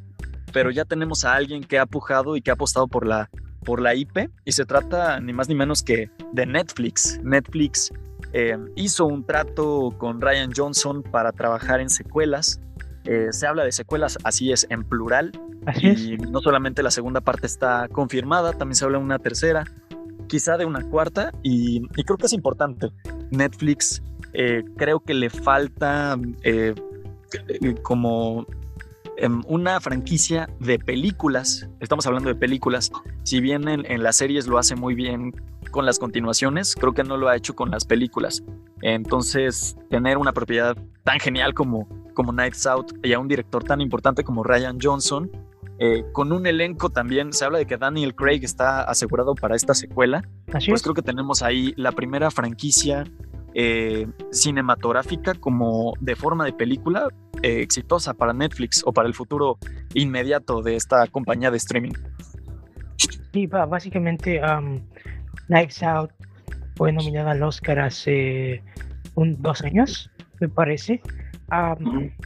pero 0.53 0.70
ya 0.70 0.84
tenemos 0.84 1.24
a 1.24 1.34
alguien 1.34 1.64
que 1.64 1.78
ha 1.78 1.86
pujado 1.86 2.36
y 2.36 2.42
que 2.42 2.51
ha 2.51 2.55
apostado 2.55 2.88
por 2.88 3.07
la, 3.07 3.30
por 3.64 3.80
la 3.80 3.94
IP 3.94 4.30
y 4.44 4.53
se 4.53 4.66
trata 4.66 5.18
ni 5.20 5.32
más 5.32 5.49
ni 5.49 5.55
menos 5.55 5.82
que 5.82 6.11
de 6.32 6.47
Netflix. 6.47 7.20
Netflix 7.22 7.90
hizo 8.74 9.07
un 9.07 9.24
trato 9.24 9.94
con 9.97 10.20
Ryan 10.20 10.51
Johnson 10.55 11.03
para 11.03 11.32
trabajar 11.32 11.80
en 11.80 11.88
secuelas. 11.88 12.61
Eh, 13.07 13.28
se 13.30 13.46
habla 13.46 13.64
de 13.64 13.72
secuelas, 13.72 14.18
así 14.24 14.52
es, 14.52 14.66
en 14.70 14.84
plural. 14.84 15.32
y 15.80 16.16
no 16.16 16.40
solamente 16.40 16.82
la 16.82 16.90
segunda 16.90 17.20
parte 17.20 17.46
está 17.46 17.88
confirmada, 17.88 18.52
también 18.52 18.76
se 18.76 18.84
habla 18.84 18.98
de 18.98 19.04
una 19.04 19.18
tercera, 19.18 19.64
quizá 20.28 20.57
de 20.57 20.64
una 20.64 20.88
cuarta, 20.88 21.32
y, 21.42 21.86
creo 21.88 22.16
que 22.16 22.26
es 22.26 22.32
importante. 22.32 22.90
Netflix 23.30 24.02
eh, 24.32 24.64
creo 24.76 25.00
que 25.00 25.14
le 25.14 25.30
falta 25.30 26.16
como 27.82 28.46
em, 29.16 29.42
una 29.46 29.80
franquicia 29.80 30.48
de 30.61 30.78
películas, 30.78 31.68
estamos 31.80 32.07
hablando 32.07 32.28
de 32.28 32.34
películas, 32.34 32.92
si 33.24 33.40
bien 33.40 33.68
en, 33.68 34.02
las 34.02 34.16
series 34.16 34.46
lo 34.46 34.59
hace 34.59 34.76
muy 34.76 34.94
bien 34.94 35.32
con 35.70 35.84
las 35.84 35.98
continuaciones, 35.98 36.74
creo 36.74 36.92
que 36.92 37.02
no 37.02 37.16
lo 37.16 37.28
ha 37.28 37.36
hecho 37.36 37.54
con 37.54 37.70
las 37.70 37.84
películas. 37.84 38.42
Entonces, 38.82 39.76
tener 39.90 40.18
una 40.18 40.32
propiedad 40.32 40.76
tan 41.02 41.18
genial 41.18 41.54
como, 41.54 41.88
como 42.16 42.32
Nights 42.32 42.66
Out 42.66 42.94
y 43.04 43.12
a 43.12 43.20
un 43.20 43.28
director 43.28 43.62
tan 43.62 43.80
importante 43.80 44.24
como 44.24 44.42
Ryan 44.42 44.78
Johnson, 44.82 45.30
eh, 45.78 46.04
con 46.12 46.32
un 46.32 46.46
elenco 46.46 46.88
también, 46.88 47.32
se 47.32 47.44
habla 47.44 47.58
de 47.58 47.66
que 47.66 47.76
Daniel 47.76 48.14
Craig 48.14 48.40
está 48.42 48.82
asegurado 48.82 49.34
para 49.34 49.54
esta 49.54 49.74
secuela. 49.74 50.22
pues 50.46 50.82
creo 50.82 50.94
que 50.94 51.02
tenemos 51.02 51.42
ahí 51.42 51.74
la 51.76 51.92
primera 51.92 52.30
franquicia 52.30 53.04
eh, 53.54 54.06
cinematográfica 54.32 55.34
como 55.34 55.94
de 56.00 56.16
forma 56.16 56.44
de 56.44 56.52
película 56.52 57.08
eh, 57.42 57.60
exitosa 57.60 58.14
para 58.14 58.32
Netflix 58.32 58.82
o 58.86 58.92
para 58.92 59.06
el 59.06 59.14
futuro 59.14 59.58
inmediato 59.94 60.62
de 60.62 60.76
esta 60.76 61.06
compañía 61.08 61.50
de 61.50 61.58
streaming. 61.58 61.92
Sí, 63.32 63.46
básicamente 63.46 64.40
Knives 65.48 65.82
Out 65.82 66.10
fue 66.76 66.92
nominada 66.92 67.32
al 67.32 67.42
Oscar 67.42 67.80
hace 67.80 68.62
un, 69.14 69.40
dos 69.42 69.62
años, 69.62 70.10
me 70.40 70.48
parece. 70.48 71.02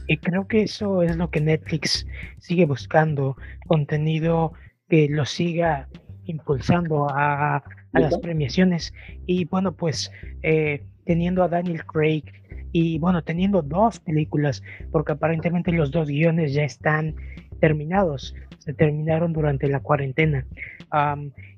Y 0.07 0.17
creo 0.17 0.47
que 0.47 0.63
eso 0.63 1.03
es 1.03 1.15
lo 1.15 1.29
que 1.29 1.41
Netflix 1.41 2.07
sigue 2.39 2.65
buscando, 2.65 3.37
contenido 3.67 4.53
que 4.89 5.07
lo 5.09 5.25
siga 5.25 5.87
impulsando 6.25 7.07
a, 7.09 7.63
las 7.93 8.17
premiaciones. 8.19 8.93
Y 9.25 9.45
bueno, 9.45 9.73
pues 9.73 10.11
eh, 10.43 10.83
teniendo 11.05 11.43
a 11.43 11.49
Daniel 11.49 11.85
Craig 11.85 12.23
y 12.71 12.99
bueno, 12.99 13.23
teniendo 13.23 13.61
dos 13.61 13.99
películas, 13.99 14.63
porque 14.91 15.11
aparentemente 15.11 15.71
los 15.71 15.91
dos 15.91 16.07
guiones 16.07 16.53
ya 16.53 16.63
están 16.63 17.15
terminados, 17.59 18.33
se 18.59 18.73
terminaron 18.73 19.33
durante 19.33 19.67
la 19.67 19.81
cuarentena 19.81 20.45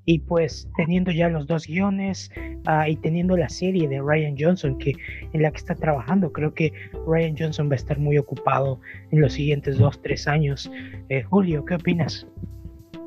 y 0.06 0.20
pues 0.20 0.68
teniendo 0.76 1.12
ya 1.12 1.30
los 1.30 1.48
dos 1.48 1.68
guiones 1.68 2.32
ah, 2.66 2.90
y 2.90 2.96
teniendo 2.98 3.38
la 3.38 3.50
serie 3.50 3.88
de 3.88 4.02
Ryan 4.02 4.36
Johnson 4.38 4.78
que 4.78 4.94
en 5.32 5.42
la 5.42 5.52
que 5.52 5.58
está 5.58 5.76
trabajando, 5.76 6.32
creo 6.32 6.54
que 6.54 6.74
Ryan 7.08 7.36
Johnson 7.38 7.70
va 7.70 7.74
a 7.74 7.78
estar 7.78 8.00
muy 8.00 8.18
ocupado 8.18 8.80
en 9.12 9.22
los 9.22 9.34
siguientes 9.34 9.78
dos, 9.78 10.02
tres 10.02 10.28
años. 10.28 10.70
Eh, 11.10 11.24
Julio, 11.24 11.64
¿qué 11.66 11.76
opinas? 11.76 12.28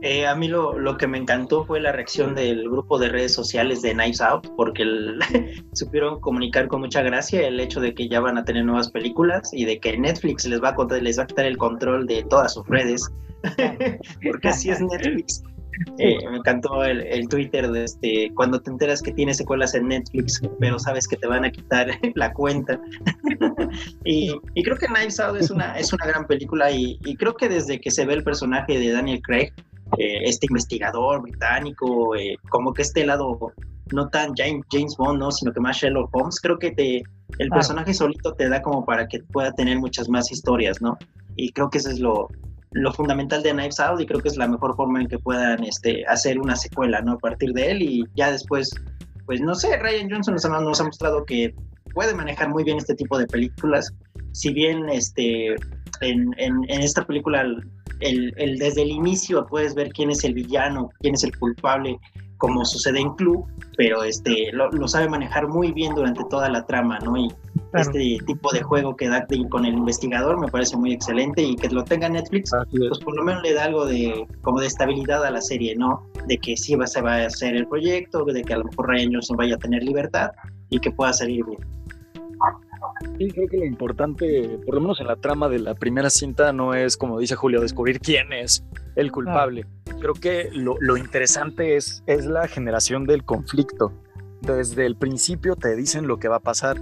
Eh, 0.02 0.26
a 0.26 0.34
mí 0.34 0.46
lo, 0.46 0.78
lo, 0.78 0.98
que 0.98 1.06
me 1.06 1.16
encantó 1.16 1.64
fue 1.64 1.80
la 1.80 1.90
reacción 1.90 2.34
del 2.34 2.68
grupo 2.68 2.98
de 2.98 3.08
redes 3.08 3.32
sociales 3.32 3.80
de 3.80 3.92
Knives 3.92 4.20
Out, 4.20 4.48
porque 4.54 4.84
supieron 5.72 6.20
comunicar 6.20 6.68
con 6.68 6.80
mucha 6.80 7.02
gracia 7.02 7.46
el 7.46 7.58
hecho 7.58 7.80
de 7.80 7.94
que 7.94 8.08
ya 8.08 8.20
van 8.20 8.36
a 8.36 8.44
tener 8.44 8.64
nuevas 8.64 8.90
películas 8.90 9.50
y 9.52 9.64
de 9.64 9.80
que 9.80 9.96
Netflix 9.96 10.46
les 10.46 10.62
va 10.62 10.76
a, 10.78 11.00
les 11.00 11.18
va 11.18 11.22
a 11.22 11.26
quitar 11.26 11.46
el 11.46 11.56
control 11.56 12.06
de 12.06 12.24
todas 12.24 12.54
sus 12.54 12.66
redes, 12.68 13.10
porque 14.22 14.48
así 14.48 14.70
es 14.70 14.80
Netflix. 14.80 15.42
Eh, 15.98 16.18
me 16.30 16.38
encantó 16.38 16.84
el, 16.84 17.02
el, 17.02 17.28
Twitter 17.28 17.70
de 17.70 17.84
este, 17.84 18.30
cuando 18.34 18.60
te 18.60 18.70
enteras 18.70 19.02
que 19.02 19.12
tiene 19.12 19.34
secuelas 19.34 19.74
en 19.74 19.88
Netflix, 19.88 20.40
pero 20.60 20.78
sabes 20.78 21.06
que 21.06 21.16
te 21.16 21.26
van 21.26 21.44
a 21.44 21.50
quitar 21.50 21.88
la 22.14 22.32
cuenta. 22.32 22.80
y, 24.04 24.34
y, 24.54 24.62
creo 24.62 24.76
que 24.76 24.86
Knives 24.86 25.20
Out 25.20 25.36
es 25.36 25.50
una, 25.50 25.78
es 25.78 25.92
una 25.92 26.06
gran 26.06 26.26
película 26.26 26.70
y, 26.70 26.98
y, 27.04 27.16
creo 27.16 27.34
que 27.34 27.48
desde 27.48 27.80
que 27.80 27.90
se 27.90 28.04
ve 28.06 28.14
el 28.14 28.24
personaje 28.24 28.78
de 28.78 28.90
Daniel 28.90 29.20
Craig, 29.22 29.52
eh, 29.98 30.20
este 30.24 30.46
investigador 30.50 31.22
británico, 31.22 32.16
eh, 32.16 32.36
como 32.48 32.72
que 32.72 32.82
este 32.82 33.06
lado 33.06 33.38
no 33.92 34.08
tan 34.08 34.32
James, 34.36 34.64
James 34.70 34.96
Bond, 34.96 35.20
¿no? 35.20 35.30
sino 35.30 35.52
que 35.52 35.60
más 35.60 35.76
Sherlock 35.76 36.10
Holmes, 36.12 36.40
creo 36.40 36.58
que 36.58 36.72
te, 36.72 37.02
el 37.38 37.48
personaje 37.50 37.94
solito 37.94 38.34
te 38.34 38.48
da 38.48 38.60
como 38.62 38.84
para 38.84 39.06
que 39.06 39.20
pueda 39.20 39.52
tener 39.52 39.78
muchas 39.78 40.08
más 40.08 40.30
historias, 40.32 40.82
¿no? 40.82 40.98
Y 41.36 41.52
creo 41.52 41.70
que 41.70 41.78
eso 41.78 41.90
es 41.90 42.00
lo, 42.00 42.28
lo 42.76 42.92
fundamental 42.92 43.42
de 43.42 43.52
Knives 43.52 43.80
Out 43.80 44.00
y 44.00 44.06
creo 44.06 44.20
que 44.20 44.28
es 44.28 44.36
la 44.36 44.46
mejor 44.46 44.76
forma 44.76 45.00
en 45.00 45.08
que 45.08 45.18
puedan 45.18 45.64
este, 45.64 46.04
hacer 46.06 46.38
una 46.38 46.56
secuela, 46.56 47.00
¿no? 47.00 47.12
A 47.12 47.18
partir 47.18 47.52
de 47.52 47.70
él 47.70 47.82
y 47.82 48.04
ya 48.14 48.30
después, 48.30 48.70
pues 49.24 49.40
no 49.40 49.54
sé, 49.54 49.78
Ryan 49.78 50.10
Johnson 50.10 50.34
nos 50.34 50.80
ha, 50.80 50.84
mostrado 50.84 51.24
que 51.24 51.54
puede 51.94 52.14
manejar 52.14 52.50
muy 52.50 52.64
bien 52.64 52.76
este 52.76 52.94
tipo 52.94 53.18
de 53.18 53.26
películas. 53.26 53.92
Si 54.32 54.52
bien 54.52 54.88
este, 54.90 55.54
en, 56.02 56.34
esta 56.68 57.06
película 57.06 57.46
el, 58.00 58.34
desde 58.58 58.82
el 58.82 58.90
inicio 58.90 59.46
puedes 59.46 59.74
ver 59.74 59.88
quién 59.90 60.10
es 60.10 60.22
el 60.24 60.34
villano, 60.34 60.90
quién 61.00 61.14
es 61.14 61.24
el 61.24 61.36
culpable, 61.38 61.98
como 62.36 62.66
sucede 62.66 63.00
en 63.00 63.14
Club, 63.14 63.46
pero 63.78 64.04
este, 64.04 64.52
lo, 64.52 64.70
lo 64.70 64.86
sabe 64.86 65.08
manejar 65.08 65.48
muy 65.48 65.72
bien 65.72 65.94
durante 65.94 66.22
toda 66.28 66.50
la 66.50 66.66
trama, 66.66 66.98
¿no? 66.98 67.16
Y 67.16 67.28
este 67.78 68.18
tipo 68.26 68.52
de 68.52 68.62
juego 68.62 68.96
que 68.96 69.08
da 69.08 69.26
con 69.48 69.64
el 69.64 69.74
investigador 69.74 70.38
me 70.38 70.48
parece 70.48 70.76
muy 70.76 70.92
excelente 70.92 71.42
y 71.42 71.56
que 71.56 71.68
lo 71.68 71.84
tenga 71.84 72.08
Netflix, 72.08 72.50
pues 72.70 72.98
por 73.00 73.16
lo 73.16 73.24
menos 73.24 73.42
le 73.42 73.54
da 73.54 73.64
algo 73.64 73.86
de 73.86 74.26
como 74.42 74.60
de 74.60 74.66
estabilidad 74.66 75.24
a 75.24 75.30
la 75.30 75.40
serie, 75.40 75.74
¿no? 75.76 76.06
De 76.26 76.38
que 76.38 76.56
sí 76.56 76.74
va, 76.74 76.86
se 76.86 77.00
va 77.00 77.16
a 77.16 77.26
hacer 77.26 77.54
el 77.56 77.66
proyecto, 77.66 78.24
de 78.24 78.42
que 78.42 78.54
a 78.54 78.58
lo 78.58 78.64
mejor 78.64 78.88
Ryan 78.88 79.12
Johnson 79.14 79.36
vaya 79.36 79.54
a 79.54 79.58
tener 79.58 79.82
libertad 79.82 80.30
y 80.70 80.78
que 80.78 80.90
pueda 80.90 81.12
salir 81.12 81.44
bien. 81.44 81.60
Sí, 83.18 83.30
creo 83.30 83.48
que 83.48 83.56
lo 83.58 83.64
importante, 83.64 84.58
por 84.64 84.74
lo 84.74 84.80
menos 84.80 85.00
en 85.00 85.06
la 85.06 85.16
trama 85.16 85.48
de 85.48 85.58
la 85.58 85.74
primera 85.74 86.10
cinta, 86.10 86.52
no 86.52 86.74
es, 86.74 86.96
como 86.96 87.18
dice 87.18 87.34
Julio, 87.34 87.60
descubrir 87.60 88.00
quién 88.00 88.32
es 88.32 88.64
el 88.94 89.10
culpable. 89.10 89.66
Creo 90.00 90.14
que 90.14 90.50
lo, 90.52 90.76
lo 90.80 90.96
interesante 90.96 91.76
es, 91.76 92.02
es 92.06 92.26
la 92.26 92.46
generación 92.48 93.06
del 93.06 93.24
conflicto. 93.24 93.92
Desde 94.42 94.86
el 94.86 94.96
principio 94.96 95.56
te 95.56 95.74
dicen 95.74 96.06
lo 96.06 96.18
que 96.18 96.28
va 96.28 96.36
a 96.36 96.40
pasar 96.40 96.78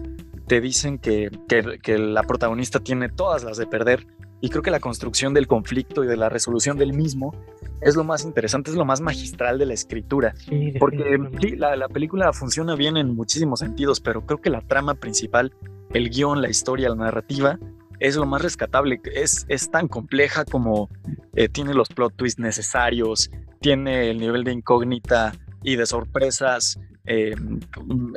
te 0.46 0.60
dicen 0.60 0.98
que, 0.98 1.30
que, 1.48 1.98
la 1.98 2.22
protagonista 2.22 2.80
tiene 2.80 3.08
todas 3.08 3.44
las 3.44 3.56
de 3.56 3.66
perder. 3.66 4.06
Y 4.40 4.50
creo 4.50 4.62
que 4.62 4.70
la 4.70 4.80
construcción 4.80 5.32
del 5.32 5.46
conflicto 5.46 6.04
y 6.04 6.06
de 6.06 6.18
la 6.18 6.28
resolución 6.28 6.76
del 6.76 6.92
mismo 6.92 7.34
es 7.80 7.96
lo 7.96 8.04
más 8.04 8.24
interesante, 8.24 8.70
es 8.70 8.76
lo 8.76 8.84
más 8.84 9.00
magistral 9.00 9.58
de 9.58 9.66
la 9.66 9.72
escritura. 9.72 10.34
Porque 10.78 11.18
sí, 11.40 11.56
la, 11.56 11.76
la, 11.76 11.88
película 11.88 12.32
funciona 12.34 12.74
bien 12.74 12.98
en 12.98 13.14
muchísimos 13.14 13.60
sentidos, 13.60 14.00
pero 14.00 14.26
creo 14.26 14.42
que 14.42 14.50
la 14.50 14.60
trama 14.60 14.94
principal, 14.94 15.54
el 15.94 16.10
guion, 16.10 16.42
la 16.42 16.50
historia, 16.50 16.90
la 16.90 16.96
narrativa, 16.96 17.58
es 18.00 18.16
lo 18.16 18.26
más 18.26 18.42
rescatable. 18.42 19.00
Es, 19.14 19.46
es 19.48 19.70
tan 19.70 19.88
compleja 19.88 20.44
como 20.44 20.90
eh, 21.34 21.48
tiene 21.48 21.72
los 21.72 21.88
plot 21.88 22.14
twists 22.14 22.38
necesarios, 22.38 23.30
tiene 23.60 24.10
el 24.10 24.18
nivel 24.18 24.44
de 24.44 24.52
incógnita 24.52 25.32
y 25.64 25.76
de 25.76 25.86
sorpresas 25.86 26.78
eh, 27.06 27.34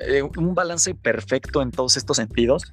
eh, 0.01 0.21
un 0.21 0.53
balance 0.53 0.93
perfecto 0.93 1.61
en 1.61 1.71
todos 1.71 1.97
estos 1.97 2.17
sentidos 2.17 2.71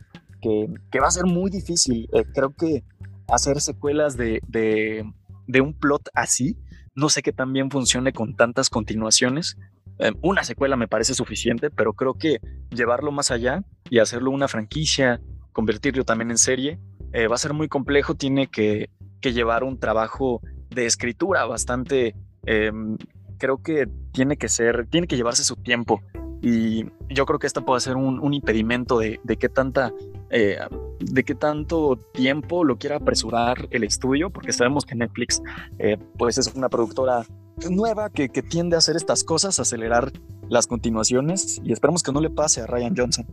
que, 0.91 1.01
va 1.01 1.09
a 1.09 1.11
ser 1.11 1.25
muy 1.25 1.51
difícil. 1.51 2.09
Eh, 2.13 2.25
creo 2.35 2.55
que 2.55 2.85
hacer 3.29 3.61
secuelas 3.61 4.17
de, 4.17 4.41
de, 4.49 5.61
un 5.61 5.75
plot 5.75 6.09
así, 6.15 6.59
no 6.95 7.09
sé 7.09 7.23
que 7.23 7.33
también 7.33 7.71
funcione 7.71 8.13
con 8.13 8.37
tantas 8.37 8.71
continuaciones. 8.71 9.57
Eh, 9.99 10.13
una 10.23 10.45
secuela 10.45 10.77
me 10.77 10.89
parece 10.89 11.15
suficiente, 11.15 11.71
pero 11.71 11.95
creo 11.95 12.15
que 12.15 12.41
llevarlo 12.71 13.13
más 13.13 13.31
allá 13.31 13.65
y 13.89 13.99
hacerlo 13.99 14.31
una 14.31 14.49
franquicia, 14.49 15.21
convertirlo 15.53 16.05
también 16.05 16.31
en 16.31 16.39
serie, 16.39 16.81
eh, 17.13 17.29
va 17.29 17.37
a 17.37 17.39
ser 17.39 17.55
muy 17.55 17.69
complejo. 17.69 18.15
Tiene 18.15 18.49
que, 18.49 18.91
que 19.21 19.33
llevar 19.33 19.65
un 19.65 19.79
trabajo 19.79 20.41
de 20.71 20.87
escritura 20.87 21.45
bastante 21.47 22.17
em, 22.45 22.99
creo 23.39 23.63
que 23.63 23.89
tiene 24.13 24.37
que 24.37 24.49
ser, 24.49 24.87
tiene 24.87 25.07
que 25.07 25.17
llevarse 25.17 25.45
su 25.45 25.57
tiempo. 25.57 26.01
Y 26.43 26.85
yo 27.09 27.25
creo 27.25 27.39
que 27.39 27.47
esta 27.47 27.63
puede 27.63 27.81
ser 27.81 27.97
un, 27.97 28.35
impedimento 28.35 28.99
de, 28.99 29.19
qué 29.39 29.49
tanta, 29.49 29.93
eh, 30.29 30.59
de 31.01 31.25
qué 31.25 31.35
tanto 31.35 31.97
tiempo 32.13 32.65
lo 32.65 32.77
quiera 32.77 32.97
apresurar 32.97 33.67
el 33.71 33.83
estudio, 33.83 34.29
porque 34.29 34.53
sabemos 34.53 34.85
que 34.85 34.95
Netflix, 34.95 35.43
eh, 35.79 35.97
pues 36.19 36.37
es 36.37 36.55
una 36.55 36.69
productora 36.69 37.25
nueva 37.71 38.11
que, 38.11 38.29
tiende 38.29 38.77
a 38.77 38.81
hacer 38.81 38.95
estas 38.95 39.25
cosas, 39.25 39.59
acelerar 39.59 40.13
las 40.51 40.67
continuaciones, 40.67 41.63
y 41.65 41.73
esperamos 41.73 42.03
que 42.03 42.13
no 42.13 42.21
le 42.21 42.29
pase 42.29 42.61
a 42.61 42.67
Ryan 42.67 42.95
Johnson. 42.95 43.27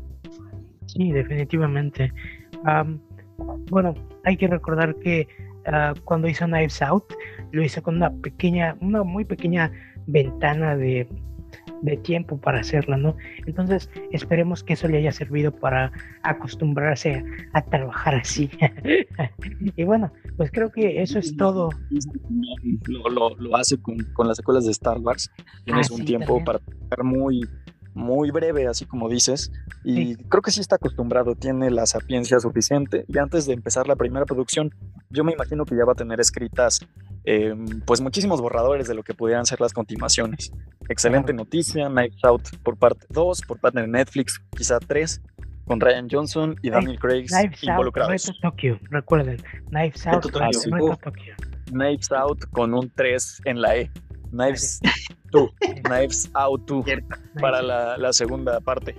Sí, 0.85 1.11
definitivamente. 1.11 2.13
bueno, 3.69 3.93
hay 4.23 4.37
que 4.37 4.47
recordar 4.47 4.95
que 4.95 5.27
ah, 5.65 5.93
cuando 6.05 6.29
hizo 6.29 6.45
Knives 6.45 6.81
Out, 6.81 7.13
lo 7.51 7.61
hizo 7.61 7.83
con 7.83 7.97
una 7.97 8.09
pequeña, 8.09 8.77
una 8.79 9.03
muy 9.03 9.25
pequeña 9.25 9.71
ventana 10.07 10.75
de, 10.75 11.07
tiempo 12.03 12.37
para 12.39 12.59
hacerla, 12.59 12.95
¿no? 12.95 13.17
Entonces 13.47 13.89
esperemos 14.11 14.63
que 14.63 14.73
eso 14.73 14.87
le 14.87 14.99
haya 14.99 15.11
servido 15.11 15.51
para 15.51 15.91
acostumbrarse 16.21 17.23
a, 17.53 17.61
trabajar 17.63 18.15
así. 18.15 18.49
y 19.75 19.83
bueno, 19.83 20.11
pues 20.37 20.51
creo 20.51 20.71
que 20.71 21.01
eso 21.01 21.19
es 21.19 21.35
todo. 21.35 21.69
Lo, 22.87 23.55
hace 23.55 23.77
con, 23.81 24.27
las 24.27 24.37
secuelas 24.37 24.65
de 24.65 24.71
Star 24.71 24.99
Wars. 24.99 25.31
Tienes 25.65 25.91
ah, 25.91 25.95
un 25.95 26.05
tiempo 26.05 26.43
para 26.43 26.59
estar 26.59 27.03
muy, 27.03 27.41
muy 27.93 28.31
breve, 28.31 28.67
así 28.67 28.85
como 28.85 29.09
dices, 29.09 29.51
y 29.83 30.15
creo 30.15 30.41
que 30.41 30.51
sí 30.51 30.61
está 30.61 30.75
acostumbrado, 30.75 31.35
tiene 31.35 31.71
la 31.71 31.85
sapiencia 31.85 32.39
suficiente, 32.39 33.05
y 33.07 33.17
antes 33.17 33.45
de 33.45 33.53
empezar 33.53 33.87
la 33.87 33.95
primera 33.95 34.25
producción, 34.25 34.73
yo 35.09 35.23
me 35.23 35.33
imagino 35.33 35.65
que 35.65 35.75
ya 35.75 35.85
va 35.85 35.93
a 35.93 35.95
tener 35.95 36.19
escritas 36.19 36.79
Em, 37.23 37.81
pues 37.81 38.01
muchísimos 38.01 38.41
borradores 38.41 38.87
de 38.87 38.95
lo 38.95 39.03
que 39.03 39.13
pudieran 39.13 39.45
ser 39.45 39.61
las 39.61 39.73
continuaciones. 39.73 40.51
Excelente 40.89 41.33
noticia, 41.33 41.87
Night 41.87 42.13
Out 42.23 42.57
por 42.63 42.77
parte 42.77 43.05
2, 43.09 43.41
por 43.41 43.59
parte 43.59 43.81
de 43.81 43.87
Netflix, 43.87 44.41
quizá 44.57 44.79
3, 44.79 45.21
con 45.65 45.79
Ryan 45.79 46.07
Johnson 46.09 46.55
y 46.61 46.69
Daniel 46.69 46.99
Craig 46.99 47.27
involucrados. 47.61 48.29
Out, 48.29 48.37
Tokyo, 48.41 48.79
recuerden, 48.89 49.37
Knives 49.69 50.07
Out, 50.07 50.31
Tokyo. 50.31 51.35
Knives 51.71 52.11
Out 52.11 52.45
con 52.51 52.73
un 52.73 52.91
3 52.95 53.41
en 53.45 53.61
la 53.61 53.77
E. 53.77 53.91
Knives 54.31 54.79
2, 55.31 55.51
Knives 55.83 56.29
Out 56.33 56.61
2 56.65 56.85
para 57.39 57.61
la, 57.61 57.97
la, 57.97 58.13
segunda 58.13 58.59
parte. 58.61 58.95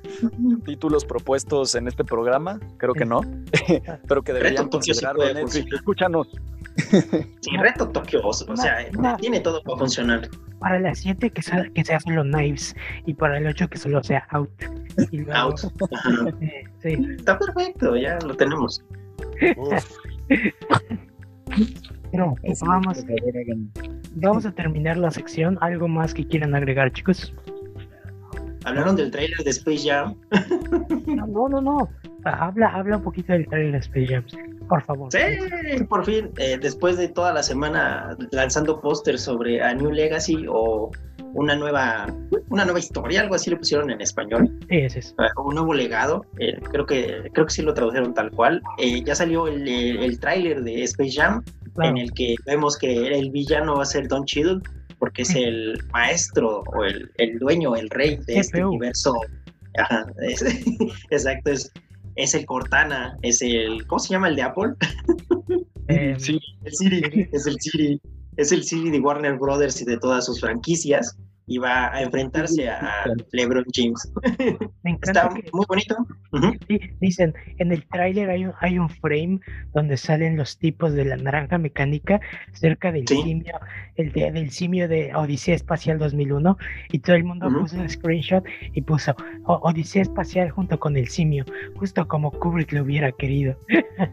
Títulos 0.64 1.04
propuestos 1.04 1.74
en 1.74 1.88
este 1.88 2.04
programa, 2.04 2.60
creo 2.76 2.94
que 2.94 3.04
no, 3.04 3.22
pero 4.08 4.22
que 4.22 4.32
deberían 4.32 4.68
considerarlo. 4.68 5.24
Escúchanos, 5.24 6.28
Sí, 7.40 7.56
reto 7.56 7.88
Tokio, 7.88 8.20
o 8.24 8.32
sea, 8.32 8.78
tiene 9.18 9.40
todo 9.40 9.62
para 9.62 9.78
funcionar. 9.78 10.28
Para 10.60 10.78
la 10.80 10.94
7 10.94 11.30
que, 11.30 11.42
sea, 11.42 11.64
que 11.74 11.84
sea 11.84 12.00
solo 12.00 12.22
Knives 12.22 12.74
y 13.06 13.14
para 13.14 13.38
el 13.38 13.46
8 13.46 13.68
que 13.68 13.78
solo 13.78 14.02
sea 14.02 14.26
Out. 14.30 14.50
out. 15.32 15.60
Está 16.82 17.38
perfecto, 17.38 17.96
ya 17.96 18.18
lo 18.18 18.34
tenemos. 18.36 18.84
Pero 22.10 22.34
vamos, 22.62 23.04
vamos 24.16 24.46
a 24.46 24.52
terminar 24.52 24.96
la 24.96 25.10
sección. 25.10 25.58
¿Algo 25.60 25.88
más 25.88 26.14
que 26.14 26.26
quieran 26.26 26.54
agregar, 26.54 26.92
chicos? 26.92 27.32
Hablaron 28.64 28.96
del 28.96 29.10
trailer 29.10 29.38
de 29.38 29.50
Space 29.50 29.88
Jam. 29.88 30.16
no, 31.06 31.48
no, 31.48 31.60
no. 31.60 31.88
Habla, 32.30 32.68
habla 32.68 32.96
un 32.96 33.02
poquito 33.02 33.32
del 33.32 33.46
trailer 33.46 33.72
de 33.72 33.78
Space 33.78 34.06
Jam 34.06 34.24
por 34.68 34.82
favor. 34.82 35.10
Sí, 35.10 35.84
por 35.88 36.04
fin, 36.04 36.30
eh, 36.36 36.58
después 36.60 36.96
de 36.96 37.08
toda 37.08 37.32
la 37.32 37.42
semana 37.42 38.16
lanzando 38.30 38.80
pósters 38.80 39.22
sobre 39.22 39.62
A 39.62 39.74
New 39.74 39.90
Legacy 39.90 40.46
o 40.48 40.90
una 41.34 41.56
nueva, 41.56 42.06
una 42.48 42.64
nueva 42.64 42.78
historia, 42.78 43.22
algo 43.22 43.34
así 43.34 43.50
le 43.50 43.56
pusieron 43.56 43.90
en 43.90 44.00
español. 44.00 44.50
Sí, 44.68 44.76
es 44.76 45.14
ah, 45.18 45.28
Un 45.40 45.54
nuevo 45.54 45.74
legado, 45.74 46.24
eh, 46.38 46.58
creo 46.70 46.86
que 46.86 47.30
creo 47.32 47.46
que 47.46 47.52
sí 47.52 47.62
lo 47.62 47.74
tradujeron 47.74 48.14
tal 48.14 48.30
cual. 48.30 48.62
Eh, 48.78 49.02
ya 49.02 49.14
salió 49.14 49.46
el, 49.46 49.66
el, 49.66 50.20
tráiler 50.20 50.62
de 50.62 50.82
Space 50.84 51.12
Jam, 51.12 51.42
en 51.82 51.96
el 51.96 52.12
que 52.12 52.34
vemos 52.46 52.76
que 52.76 53.18
el 53.18 53.30
villano 53.30 53.76
va 53.76 53.82
a 53.82 53.86
ser 53.86 54.08
Don 54.08 54.24
Cheadle, 54.24 54.60
porque 54.98 55.22
es 55.22 55.34
el 55.34 55.80
maestro 55.92 56.62
o 56.66 56.84
el, 56.84 57.10
el 57.16 57.38
dueño, 57.38 57.76
el 57.76 57.88
rey 57.90 58.18
de 58.26 58.38
este 58.38 58.64
universo. 58.64 59.14
Ajá, 59.76 60.06
exacto, 61.10 61.50
es 61.50 61.70
es 62.18 62.34
el 62.34 62.44
Cortana, 62.46 63.16
es 63.22 63.40
el, 63.40 63.86
¿cómo 63.86 64.00
se 64.00 64.10
llama 64.10 64.28
el 64.28 64.36
de 64.36 64.42
Apple? 64.42 64.74
Eh, 65.90 66.16
sí. 66.18 66.38
El 66.64 66.74
Siri, 66.74 67.28
es 67.32 67.46
el 67.46 67.58
Siri, 67.58 67.98
es 68.36 68.52
el 68.52 68.62
Siri 68.62 68.90
de 68.90 69.00
Warner 69.00 69.38
Brothers 69.38 69.80
y 69.80 69.86
de 69.86 69.96
todas 69.96 70.26
sus 70.26 70.38
franquicias 70.38 71.16
y 71.48 71.58
va 71.58 71.92
a 71.92 72.02
enfrentarse 72.02 72.68
a 72.68 73.04
LeBron 73.32 73.64
James. 73.72 74.12
Me 74.84 74.90
encanta 74.90 75.28
Está 75.28 75.30
muy 75.52 75.64
bonito. 75.66 75.96
dicen, 77.00 77.34
en 77.58 77.72
el 77.72 77.86
tráiler 77.88 78.30
hay 78.30 78.44
un, 78.44 78.52
hay 78.60 78.78
un 78.78 78.88
frame 78.88 79.40
donde 79.72 79.96
salen 79.96 80.36
los 80.36 80.58
tipos 80.58 80.92
de 80.92 81.06
la 81.06 81.16
naranja 81.16 81.58
mecánica 81.58 82.20
cerca 82.52 82.92
del 82.92 83.08
simio, 83.08 83.58
el 83.96 84.12
de, 84.12 84.30
del 84.30 84.50
simio 84.50 84.88
de 84.88 85.14
Odisea 85.14 85.54
Espacial 85.54 85.98
2001 85.98 86.56
y 86.92 86.98
todo 86.98 87.16
el 87.16 87.24
mundo 87.24 87.48
puso 87.48 87.78
un 87.78 87.88
screenshot 87.88 88.44
y 88.74 88.82
puso 88.82 89.14
Odisea 89.44 90.02
Espacial 90.02 90.50
junto 90.50 90.78
con 90.78 90.96
el 90.96 91.08
simio, 91.08 91.44
justo 91.76 92.06
como 92.06 92.30
Kubrick 92.30 92.72
lo 92.72 92.82
hubiera 92.82 93.10
querido. 93.12 93.56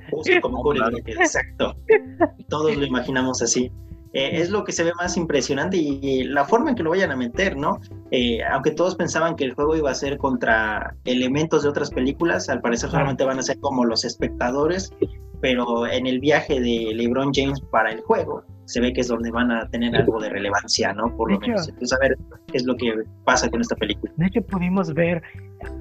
Justo 0.09 0.41
como 0.41 0.61
Kubrick, 0.63 1.09
exacto. 1.09 1.75
Todos 2.49 2.77
lo 2.77 2.85
imaginamos 2.85 3.41
así. 3.41 3.69
Eh, 4.15 4.39
es 4.39 4.49
lo 4.49 4.63
que 4.63 4.71
se 4.71 4.85
ve 4.85 4.93
más 4.95 5.17
impresionante 5.17 5.75
y, 5.75 6.23
la 6.23 6.45
forma 6.45 6.69
en 6.69 6.77
que 6.77 6.83
lo 6.83 6.91
vayan 6.91 7.11
a 7.11 7.17
meter, 7.17 7.57
¿no? 7.57 7.81
Eh, 8.11 8.39
aunque 8.49 8.71
todos 8.71 8.95
pensaban 8.95 9.35
que 9.35 9.43
el 9.43 9.53
juego 9.53 9.75
iba 9.75 9.91
a 9.91 9.93
ser 9.93 10.17
contra 10.17 10.95
elementos 11.03 11.63
de 11.63 11.69
otras 11.69 11.91
películas, 11.91 12.47
al 12.47 12.61
parecer 12.61 12.89
solamente 12.89 13.25
van 13.25 13.39
a 13.39 13.43
ser 13.43 13.59
como 13.59 13.83
los 13.83 14.05
espectadores, 14.05 14.93
pero 15.41 15.85
en 15.85 16.07
el 16.07 16.21
viaje 16.21 16.61
de 16.61 16.93
LeBron 16.95 17.31
James 17.33 17.59
para 17.59 17.91
el 17.91 17.99
juego, 17.99 18.45
se 18.63 18.79
ve 18.79 18.93
que 18.93 19.01
es 19.01 19.09
donde 19.09 19.31
van 19.31 19.51
a 19.51 19.67
tener 19.67 19.93
algo 19.93 20.21
de 20.21 20.29
relevancia, 20.29 20.93
¿no? 20.93 21.13
Por 21.17 21.33
lo 21.33 21.39
menos. 21.41 21.67
Entonces, 21.67 21.91
a 21.91 21.99
ver 21.99 22.17
qué 22.47 22.57
es 22.57 22.63
lo 22.63 22.77
que 22.77 22.93
pasa 23.25 23.49
con 23.49 23.59
esta 23.59 23.75
película. 23.75 24.13
De 24.15 24.27
hecho, 24.27 24.41
pudimos 24.43 24.93
ver 24.93 25.21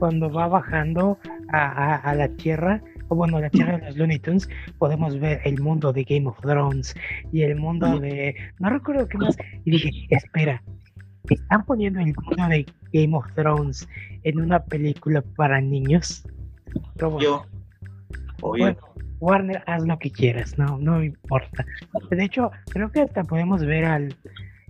cuando 0.00 0.28
va 0.28 0.48
bajando 0.48 1.18
a 1.52 2.12
la 2.16 2.28
Tierra, 2.30 2.82
o 3.08 3.16
bueno, 3.16 3.40
la 3.40 3.50
tierra 3.50 3.78
de 3.78 3.86
los 3.86 3.96
Looney 3.96 4.18
Tunes, 4.18 4.48
podemos 4.78 5.18
ver 5.18 5.40
el 5.44 5.60
mundo 5.60 5.92
de 5.92 6.04
Game 6.04 6.26
of 6.26 6.40
Thrones 6.40 6.94
y 7.32 7.42
el 7.42 7.56
mundo 7.56 7.98
de. 7.98 8.34
No 8.58 8.70
recuerdo 8.70 9.08
qué 9.08 9.18
más. 9.18 9.36
Y 9.64 9.70
dije, 9.70 9.90
espera, 10.10 10.62
¿están 11.28 11.64
poniendo 11.64 12.00
el 12.00 12.14
mundo 12.22 12.48
de 12.48 12.66
Game 12.92 13.16
of 13.16 13.26
Thrones 13.34 13.88
en 14.22 14.40
una 14.40 14.62
película 14.62 15.22
para 15.36 15.60
niños? 15.60 16.26
Yo. 17.20 17.46
Bueno, 18.40 18.76
Warner, 19.20 19.62
haz 19.66 19.86
lo 19.86 19.98
que 19.98 20.10
quieras, 20.10 20.58
no, 20.58 20.78
no 20.78 21.02
importa. 21.02 21.64
De 22.10 22.24
hecho, 22.24 22.50
creo 22.70 22.90
que 22.90 23.00
hasta 23.00 23.24
podemos 23.24 23.64
ver 23.64 23.84
al, 23.84 24.14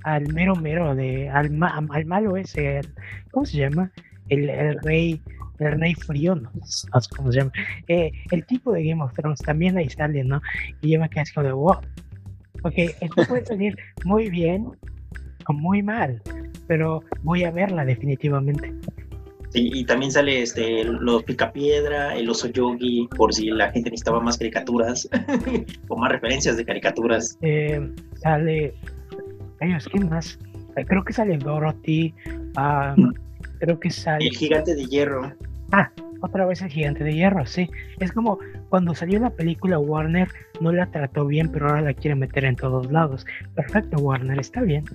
al 0.05 0.32
mero 0.32 0.55
mero 0.55 0.95
de 0.95 1.28
al, 1.28 1.51
al 1.61 2.07
malo 2.07 2.37
ese, 2.37 2.80
¿cómo 3.32 3.47
se 3.47 3.59
llama? 3.59 3.91
El, 4.28 4.49
el 4.49 4.78
rey 4.82 5.20
Rey 5.59 5.94
Frío, 5.94 6.34
no, 6.34 6.50
sé 6.64 6.88
cómo 7.16 7.32
se 7.32 7.38
llama. 7.40 7.52
Eh, 7.88 8.12
el 8.30 8.44
tipo 8.46 8.72
de 8.72 8.84
Game 8.84 9.02
of 9.02 9.12
Thrones 9.14 9.40
también 9.40 9.76
ahí 9.76 9.88
sale, 9.88 10.24
¿no? 10.24 10.40
Y 10.80 10.92
yo 10.92 11.00
me 11.00 11.09
quedé 11.09 11.24
como 11.34 11.46
de, 11.46 11.52
wow. 11.52 11.76
Ok, 12.62 12.74
esto 12.76 13.24
puede 13.28 13.44
salir 13.44 13.76
muy 14.05 14.30
bien 14.30 14.68
o 15.46 15.52
muy 15.52 15.82
mal, 15.82 16.22
pero 16.66 17.02
voy 17.22 17.44
a 17.44 17.50
verla 17.50 17.84
definitivamente. 17.84 18.72
y 19.52 19.84
también 19.84 20.11
sale 20.11 20.42
este 20.42 20.82
los 20.82 21.22
Picapiedra, 21.24 22.16
el 22.16 22.28
oso 22.30 22.48
yogi, 22.48 23.07
por 23.16 23.34
si 23.34 23.50
la 23.50 23.70
gente 23.70 23.90
necesitaba 23.90 24.20
más 24.20 24.38
caricaturas 24.38 25.09
o 25.88 25.96
más 25.96 26.11
referencias 26.11 26.57
de 26.57 26.64
caricaturas. 26.64 27.38
Eh, 27.42 27.86
sale. 28.14 28.74
Ay, 29.61 29.76
¿quién 29.92 30.09
más? 30.09 30.38
Creo 30.86 31.05
que 31.05 31.12
sale 31.12 31.36
Dorothy. 31.36 32.14
Mm. 32.96 33.24
Creo 33.65 33.81
que 33.81 33.91
sale. 33.91 34.27
El 34.27 34.37
gigante 34.37 34.75
de 34.75 34.85
hierro. 34.85 35.33
Ah, 35.73 35.91
otra 36.21 36.45
vez 36.45 36.61
el 36.61 36.69
gigante 36.69 37.03
de 37.03 37.15
hierro, 37.15 37.47
sí. 37.47 37.71
Es 37.99 38.12
como 38.12 38.39
cuando 38.69 38.95
salió 38.95 39.19
la 39.19 39.31
película 39.31 39.79
Warner, 39.79 40.29
no 40.61 40.71
la 40.71 40.91
trató 40.91 41.27
bien, 41.27 41.51
pero 41.51 41.71
ahora 41.71 41.81
la 41.81 41.95
quiere 41.95 42.15
meter 42.15 42.45
en 42.45 42.57
todos 42.57 42.93
lados. 42.93 43.25
Perfecto, 43.55 43.97
Warner, 43.97 44.39
está 44.39 44.61
bien. 44.61 44.85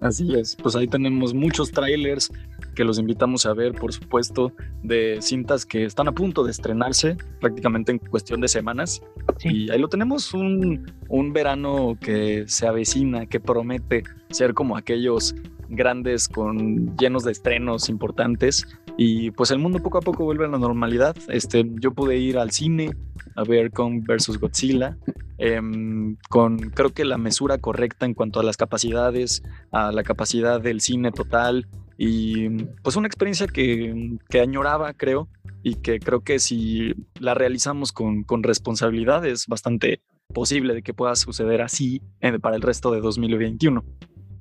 Así 0.00 0.32
es, 0.36 0.54
pues 0.54 0.76
ahí 0.76 0.86
tenemos 0.86 1.34
muchos 1.34 1.72
trailers 1.72 2.30
que 2.74 2.84
los 2.84 2.98
invitamos 2.98 3.46
a 3.46 3.54
ver, 3.54 3.72
por 3.72 3.92
supuesto, 3.92 4.52
de 4.82 5.18
cintas 5.20 5.64
que 5.64 5.84
están 5.84 6.08
a 6.08 6.12
punto 6.12 6.44
de 6.44 6.50
estrenarse 6.50 7.16
prácticamente 7.40 7.92
en 7.92 7.98
cuestión 7.98 8.40
de 8.40 8.48
semanas. 8.48 9.02
Y 9.42 9.70
ahí 9.70 9.78
lo 9.78 9.88
tenemos, 9.88 10.34
un, 10.34 10.92
un 11.08 11.32
verano 11.32 11.96
que 12.00 12.44
se 12.46 12.66
avecina, 12.66 13.26
que 13.26 13.40
promete 13.40 14.02
ser 14.30 14.54
como 14.54 14.76
aquellos 14.76 15.34
grandes 15.68 16.28
con 16.28 16.96
llenos 16.96 17.24
de 17.24 17.32
estrenos 17.32 17.88
importantes 17.88 18.66
y 18.96 19.30
pues 19.32 19.50
el 19.50 19.58
mundo 19.58 19.80
poco 19.80 19.98
a 19.98 20.02
poco 20.02 20.24
vuelve 20.24 20.44
a 20.44 20.48
la 20.48 20.58
normalidad. 20.58 21.16
Este, 21.28 21.68
yo 21.80 21.92
pude 21.92 22.16
ir 22.16 22.38
al 22.38 22.50
cine 22.50 22.90
a 23.36 23.42
ver 23.42 23.72
Kong 23.72 24.04
versus 24.06 24.38
Godzilla 24.38 24.96
em, 25.38 26.16
con 26.28 26.58
creo 26.58 26.90
que 26.90 27.04
la 27.04 27.18
mesura 27.18 27.58
correcta 27.58 28.06
en 28.06 28.14
cuanto 28.14 28.40
a 28.40 28.44
las 28.44 28.56
capacidades, 28.56 29.42
a 29.72 29.90
la 29.90 30.04
capacidad 30.04 30.60
del 30.60 30.80
cine 30.80 31.10
total 31.10 31.66
y 31.96 32.48
pues 32.82 32.96
una 32.96 33.06
experiencia 33.06 33.46
que, 33.46 34.18
que 34.28 34.40
añoraba 34.40 34.92
creo 34.94 35.28
y 35.62 35.76
que 35.76 36.00
creo 36.00 36.20
que 36.20 36.38
si 36.38 36.94
la 37.18 37.34
realizamos 37.34 37.92
con, 37.92 38.24
con 38.24 38.42
responsabilidad 38.42 39.24
es 39.24 39.46
bastante 39.46 40.00
posible 40.32 40.74
de 40.74 40.82
que 40.82 40.94
pueda 40.94 41.16
suceder 41.16 41.62
así 41.62 42.02
para 42.40 42.56
el 42.56 42.62
resto 42.62 42.90
de 42.90 43.00
2021. 43.00 43.84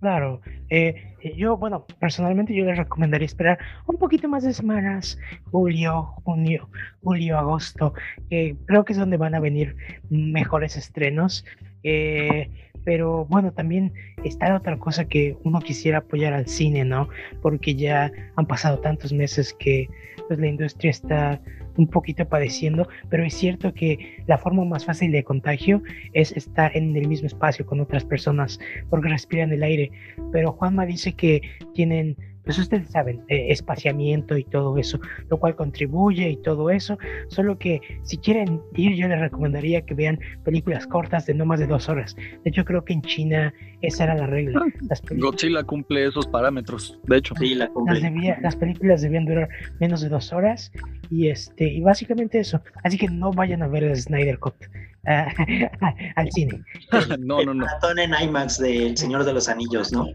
Claro, 0.04 0.42
eh, 0.70 1.16
yo, 1.38 1.56
bueno, 1.56 1.86
personalmente 1.98 2.54
yo 2.54 2.66
les 2.66 2.78
recomendaría 2.78 3.26
esperar 3.26 3.58
un 3.88 3.98
poquito 3.98 4.28
más 4.28 4.44
de 4.44 4.52
semanas, 4.52 5.18
julio, 5.50 6.16
junio, 6.26 6.70
julio, 7.02 7.38
agosto, 7.38 7.94
que 8.30 8.58
creo 8.66 8.84
que 8.84 8.92
es 8.92 9.00
donde 9.00 9.16
van 9.16 9.34
a 9.34 9.40
venir 9.40 9.78
mejores 10.10 10.76
estrenos. 10.76 11.46
Eh, 11.84 12.50
pero 12.84 13.26
bueno, 13.26 13.52
también 13.52 13.94
está 14.24 14.56
otra 14.56 14.78
cosa 14.78 15.06
que 15.06 15.38
uno 15.44 15.60
quisiera 15.60 16.00
apoyar 16.00 16.34
al 16.34 16.48
cine, 16.48 16.86
¿no? 16.86 17.10
Porque 17.42 17.76
ya 17.76 18.12
han 18.36 18.46
pasado 18.46 18.80
tantos 18.80 19.14
meses 19.14 19.54
que 19.58 19.90
pues 20.28 20.40
la 20.40 20.48
industria 20.48 20.92
está 20.92 21.42
un 21.78 21.88
poquito 21.88 22.28
padeciendo, 22.28 22.88
pero 23.10 23.26
es 23.26 23.34
cierto 23.34 23.74
que 23.74 24.24
la 24.28 24.38
forma 24.38 24.64
más 24.64 24.86
fácil 24.86 25.12
de 25.12 25.24
contagio 25.24 25.82
es 26.14 26.32
estar 26.34 26.76
en 26.78 26.96
el 26.96 27.08
mismo 27.08 27.28
espacio 27.28 27.66
con 27.66 27.80
otras 27.80 28.06
personas 28.06 28.60
porque 28.90 29.10
respiran 29.10 29.52
el 29.52 29.64
aire. 29.64 29.92
Pero 30.32 30.52
Juanma 30.54 30.86
dice 30.86 31.14
que 31.14 31.42
tienen 31.74 32.16
pues 32.44 32.58
ustedes 32.58 32.90
saben, 32.90 33.22
eh, 33.28 33.48
espaciamiento 33.50 34.38
y 34.38 34.44
todo 34.44 34.78
eso, 34.78 35.00
lo 35.30 35.38
cual 35.38 35.56
contribuye 35.56 36.30
y 36.30 36.38
todo 36.38 36.70
eso, 36.70 36.98
solo 37.28 37.58
que 37.58 37.82
si 38.04 38.18
quieren 38.18 38.62
ir 38.76 38.96
yo 38.96 39.08
les 39.08 39.20
recomendaría 39.20 39.82
que 39.82 39.94
vean 39.94 40.20
películas 40.44 40.88
cortas 40.88 41.26
de 41.26 41.34
no 41.34 41.46
más 41.46 41.60
de 41.60 41.68
dos 41.68 41.90
horas. 41.90 42.16
De 42.16 42.50
hecho 42.50 42.66
creo 42.66 42.84
que 42.84 42.94
en 42.94 43.02
China 43.02 43.54
esa 43.82 44.06
era 44.06 44.16
la 44.16 44.28
regla. 44.28 44.62
Ah, 44.64 44.80
las 44.90 45.02
Godzilla 45.02 45.64
cumple 45.64 46.06
esos 46.06 46.28
parámetros, 46.28 47.00
de 47.08 47.18
hecho. 47.18 47.34
Sí, 47.40 47.56
la 47.56 47.68
cumple. 47.68 48.00
Las, 48.00 48.42
las 48.42 48.56
películas 48.56 49.02
debían 49.02 49.26
durar 49.26 49.50
menos 49.80 50.02
de 50.02 50.10
dos 50.10 50.34
horas 50.34 50.72
y 51.10 51.28
este 51.28 51.72
y 51.72 51.82
básicamente 51.82 52.40
eso. 52.40 52.62
Así 52.84 52.98
que 52.98 53.08
no 53.08 53.32
vayan 53.32 53.64
a 53.64 53.68
ver 53.68 53.84
el 53.84 53.96
Snyder 53.96 54.40
Cut. 54.40 54.56
al 56.16 56.32
cine. 56.32 56.64
no, 57.20 57.44
no, 57.44 57.54
no. 57.54 57.66
Maratón 57.66 58.00
en 58.00 58.12
IMAX 58.22 58.58
del 58.60 58.98
Señor 58.98 59.26
de 59.26 59.34
los 59.34 59.50
Anillos, 59.50 59.92
¿no? 59.92 60.08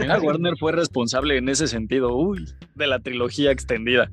Mira, 0.00 0.20
Warner 0.20 0.54
fue 0.58 0.72
responsable 0.72 1.38
en 1.38 1.48
ese 1.48 1.66
sentido, 1.68 2.14
uy, 2.14 2.44
de 2.74 2.86
la 2.86 2.98
trilogía 2.98 3.50
extendida. 3.50 4.10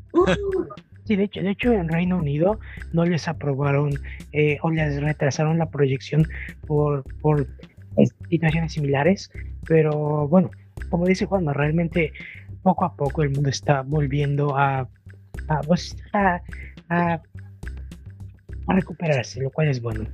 Sí, 1.06 1.16
de 1.16 1.24
hecho, 1.24 1.42
de 1.42 1.52
hecho 1.52 1.74
en 1.74 1.90
Reino 1.90 2.18
Unido 2.18 2.60
no 2.94 3.06
les 3.06 3.28
aprobaron 3.28 3.92
eh, 4.32 4.60
o 4.62 4.70
les 4.70 5.02
retrasaron 5.02 5.58
la 5.58 5.70
proyección 5.70 6.28
por, 6.68 7.04
por 7.22 7.48
situaciones 8.30 8.74
similares, 8.74 9.30
pero 9.68 10.28
bueno, 10.28 10.52
como 10.90 11.06
dice 11.06 11.26
Juan, 11.26 11.54
realmente 11.54 12.14
poco 12.64 12.86
a 12.86 12.96
poco 12.96 13.24
el 13.24 13.32
mundo 13.32 13.50
está 13.50 13.82
volviendo 13.82 14.56
a, 14.56 14.88
a, 15.48 15.62
pues, 15.68 15.98
a 16.14 16.42
a 18.68 18.74
recuperarse, 18.74 19.42
lo 19.42 19.50
cual 19.50 19.70
es 19.70 19.82
bueno. 19.82 20.06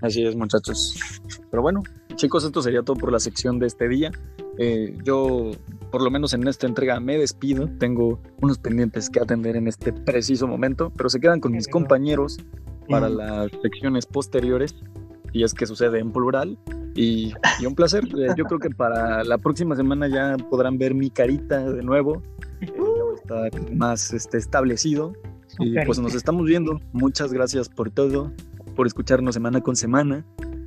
Así 0.00 0.24
es, 0.24 0.36
muchachos. 0.36 0.96
Pero 1.50 1.62
bueno, 1.62 1.82
chicos, 2.14 2.44
esto 2.44 2.62
sería 2.62 2.82
todo 2.82 2.96
por 2.96 3.10
la 3.10 3.18
sección 3.18 3.58
de 3.58 3.66
este 3.66 3.88
día. 3.88 4.12
Eh, 4.58 4.96
yo, 5.04 5.50
por 5.90 6.02
lo 6.02 6.10
menos 6.10 6.34
en 6.34 6.46
esta 6.46 6.66
entrega, 6.66 7.00
me 7.00 7.18
despido. 7.18 7.68
Tengo 7.78 8.20
unos 8.40 8.58
pendientes 8.58 9.10
que 9.10 9.20
atender 9.20 9.56
en 9.56 9.66
este 9.66 9.92
preciso 9.92 10.46
momento, 10.46 10.92
pero 10.96 11.08
se 11.08 11.20
quedan 11.20 11.40
con 11.40 11.52
mis 11.52 11.68
compañeros 11.68 12.38
para 12.88 13.08
las 13.08 13.50
secciones 13.62 14.06
posteriores, 14.06 14.74
y 15.32 15.42
es 15.42 15.52
que 15.52 15.66
sucede 15.66 15.98
en 15.98 16.12
plural. 16.12 16.58
Y, 16.94 17.32
un 17.66 17.74
placer. 17.74 18.04
Eh, 18.18 18.34
yo 18.36 18.44
creo 18.44 18.58
que 18.58 18.70
para 18.70 19.22
la 19.24 19.38
próxima 19.38 19.76
semana 19.76 20.08
ya 20.08 20.36
podrán 20.50 20.78
ver 20.78 20.94
mi 20.94 21.10
carita 21.10 21.70
de 21.70 21.82
nuevo. 21.82 22.22
Eh, 22.60 22.72
está 23.14 23.48
más 23.72 24.12
este, 24.12 24.38
establecido 24.38 25.12
y 25.58 25.74
pues 25.84 25.98
nos 25.98 26.14
estamos 26.14 26.46
viendo. 26.46 26.80
Muchas 26.92 27.32
gracias 27.32 27.68
por 27.68 27.90
todo, 27.90 28.32
por 28.76 28.86
escucharnos 28.86 29.34
semana 29.34 29.60
con 29.60 29.76
semana. 29.76 30.24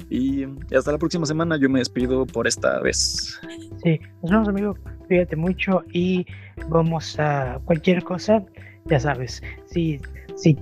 Y 0.10 0.44
hasta 0.76 0.92
la 0.92 0.98
próxima 0.98 1.26
semana. 1.26 1.58
Yo 1.58 1.70
me 1.70 1.80
despido 1.80 2.26
por 2.26 2.48
esta 2.48 2.80
vez. 2.82 3.40
Sí, 3.84 4.00
nos 4.22 4.32
vemos, 4.32 4.48
amigo. 4.50 4.78
Cuídate 5.08 5.36
mucho 5.36 5.84
y 5.94 6.26
vamos 6.70 7.18
a 7.20 7.60
cualquier 7.66 8.04
cosa. 8.04 8.44
Ya 8.86 9.00
sabes, 9.00 9.42
si, 9.68 10.02
si 10.36 10.56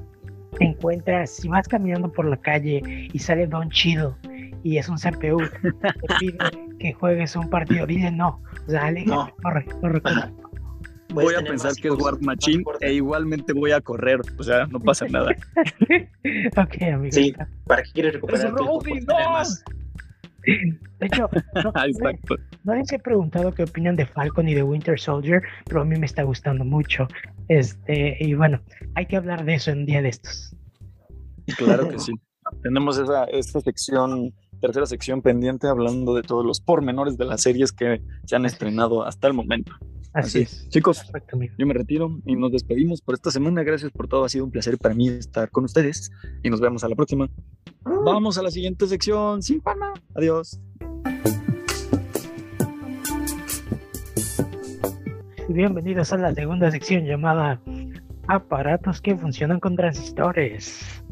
te 0.58 0.66
encuentras, 0.66 1.32
si 1.32 1.48
vas 1.48 1.68
caminando 1.68 2.12
por 2.12 2.26
la 2.26 2.38
calle 2.38 2.82
y 3.12 3.20
sale 3.20 3.48
Don 3.48 3.70
Chido 3.70 4.16
y 4.64 4.78
es 4.78 4.90
un 4.90 4.98
CPU, 4.98 5.40
te 5.82 6.16
pide 6.20 6.38
que 6.80 6.94
juegues 6.94 7.36
un 7.36 7.50
partido, 7.50 7.88
dile 7.88 8.12
no. 8.12 8.42
O 8.68 8.72
sea, 8.72 8.92
no. 8.92 9.30
corre, 9.42 9.66
corre, 9.82 10.02
corre 10.02 10.34
voy 11.14 11.36
a 11.36 11.42
pensar 11.42 11.74
que 11.74 11.88
es 11.88 11.94
War 11.96 12.20
Machine 12.22 12.64
e 12.82 12.94
igualmente 12.94 13.54
voy 13.54 13.72
a 13.72 13.82
correr, 13.82 14.22
o 14.38 14.44
sea, 14.44 14.66
no 14.68 14.80
pasa 14.80 15.06
nada. 15.10 15.32
ok, 16.58 16.82
amigo. 16.94 17.12
Sí, 17.12 17.34
¿para 17.66 17.84
qué 17.84 17.92
quieres 17.94 18.14
recuperar 18.14 18.54
más? 19.32 19.64
De 20.46 21.06
hecho, 21.06 21.30
no, 21.64 21.74
Exacto. 21.86 22.36
no 22.64 22.76
les 22.76 22.92
he 22.92 23.00
preguntado 23.00 23.54
qué 23.54 23.64
opinan 23.64 23.96
de 23.96 24.06
Falcon 24.06 24.48
y 24.48 24.54
de 24.54 24.64
Winter 24.64 25.00
Soldier, 25.00 25.42
pero 25.66 25.82
a 25.82 25.86
mí 25.86 25.98
me 25.98 26.06
está 26.06 26.24
gustando 26.24 26.64
mucho. 26.66 27.08
Este, 27.48 28.18
y 28.20 28.34
bueno, 28.34 28.62
hay 28.96 29.06
que 29.06 29.18
hablar 29.18 29.46
de 29.46 29.56
eso 29.56 29.72
en 29.72 29.80
un 29.80 29.86
día 29.86 30.02
de 30.02 30.10
estos. 30.10 30.56
Claro 31.58 31.90
que 31.90 32.00
sí. 32.00 32.14
Tenemos 32.64 32.98
esa, 32.98 33.26
esta 33.26 33.60
sección, 33.62 34.34
tercera 34.60 34.86
sección 34.86 35.22
pendiente 35.22 35.68
hablando 35.68 36.16
de 36.16 36.24
todos 36.24 36.44
los 36.44 36.60
pormenores 36.62 37.18
de 37.18 37.26
las 37.26 37.42
series 37.42 37.72
que 37.72 38.02
se 38.26 38.36
han 38.36 38.46
estrenado 38.46 39.04
hasta 39.04 39.28
el 39.28 39.34
momento. 39.34 39.74
Así, 40.14 40.42
es. 40.42 40.68
Chicos, 40.70 41.04
yo 41.58 41.68
me 41.68 41.74
retiro 41.74 42.20
y 42.26 42.36
nos 42.36 42.52
despedimos 42.52 43.02
por 43.02 43.16
esta 43.16 43.30
semana. 43.32 43.64
Gracias 43.64 43.92
por 43.92 44.08
todo. 44.08 44.26
Ha 44.26 44.30
sido 44.30 44.46
un 44.46 44.52
placer 44.52 44.78
para 44.78 44.96
mí 44.96 45.08
estar 45.08 45.50
con 45.52 45.66
ustedes 45.66 46.12
y 46.44 46.50
nos 46.50 46.60
vemos 46.60 46.84
a 46.84 46.90
la 46.90 46.96
próxima. 46.96 47.30
Vamos 47.84 48.38
a 48.38 48.42
la 48.42 48.52
siguiente 48.52 48.88
sección. 48.88 49.42
Sin 49.44 49.62
palma. 49.62 49.94
Adiós. 50.16 50.60
Bienvenidos 55.48 56.14
a 56.14 56.18
la 56.18 56.34
segunda 56.34 56.70
sección 56.70 57.06
llamada 57.06 57.60
Aparatos 58.28 59.02
que 59.02 59.16
funcionan 59.16 59.60
con 59.60 59.76
transistores. 59.76 61.04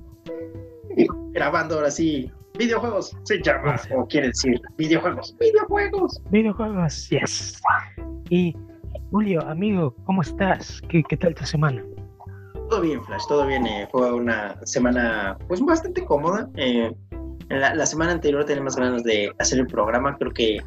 Grabando 1.31 1.75
ahora 1.75 1.91
sí. 1.91 2.31
Videojuegos 2.57 3.15
se 3.23 3.41
llama, 3.43 3.79
o 3.95 4.07
quiere 4.07 4.27
decir, 4.27 4.59
videojuegos. 4.77 5.35
Videojuegos. 5.39 6.21
Videojuegos, 6.31 7.09
yes. 7.09 7.61
Y 8.29 8.55
Julio, 9.11 9.41
amigo, 9.47 9.95
¿cómo 10.05 10.21
estás? 10.21 10.81
¿Qué, 10.89 11.01
qué 11.07 11.15
tal 11.15 11.33
tu 11.33 11.45
semana? 11.45 11.81
Todo 12.69 12.81
bien, 12.81 13.01
Flash, 13.05 13.23
todo 13.29 13.47
bien. 13.47 13.65
Eh, 13.65 13.87
fue 13.89 14.11
una 14.11 14.59
semana 14.65 15.37
pues 15.47 15.61
bastante 15.61 16.03
cómoda. 16.03 16.49
Eh, 16.55 16.93
la, 17.49 17.85
semana 17.85 18.11
anterior 18.11 18.43
teníamos 18.43 18.75
ganas 18.75 19.03
de 19.03 19.31
hacer 19.39 19.59
el 19.59 19.67
programa, 19.67 20.17
creo 20.17 20.33
que 20.33 20.57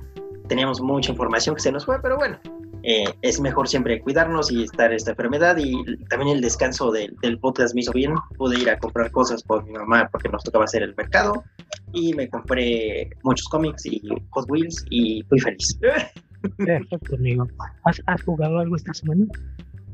teníamos 0.48 0.80
mucha 0.80 1.12
información 1.12 1.54
que 1.54 1.60
se 1.60 1.70
nos 1.70 1.84
fue, 1.84 2.00
pero 2.00 2.16
bueno, 2.16 2.38
eh, 2.82 3.04
es 3.20 3.38
mejor 3.38 3.68
siempre 3.68 4.00
cuidarnos 4.00 4.50
y 4.50 4.64
estar 4.64 4.90
esta 4.90 5.10
enfermedad 5.10 5.58
y 5.58 5.84
también 6.06 6.36
el 6.36 6.40
descanso 6.40 6.90
del 6.90 7.38
podcast 7.40 7.74
me 7.74 7.82
hizo 7.82 7.92
bien. 7.92 8.14
Pude 8.38 8.58
ir 8.58 8.70
a 8.70 8.78
comprar 8.78 9.10
cosas 9.10 9.42
por 9.42 9.66
mi 9.66 9.72
mamá 9.72 10.08
porque 10.10 10.30
nos 10.30 10.42
tocaba 10.42 10.64
hacer 10.64 10.82
el 10.82 10.94
mercado 10.96 11.44
y 11.92 12.14
me 12.14 12.30
compré 12.30 13.10
muchos 13.22 13.46
cómics 13.48 13.84
y 13.84 14.00
Hot 14.30 14.50
Wheels 14.50 14.86
y 14.88 15.22
fui 15.24 15.38
feliz. 15.40 15.78
Perfecto, 16.56 17.16
amigo. 17.16 17.46
¿Has, 17.84 18.22
jugado 18.22 18.58
algo 18.58 18.76
esta 18.76 18.94
semana? 18.94 19.26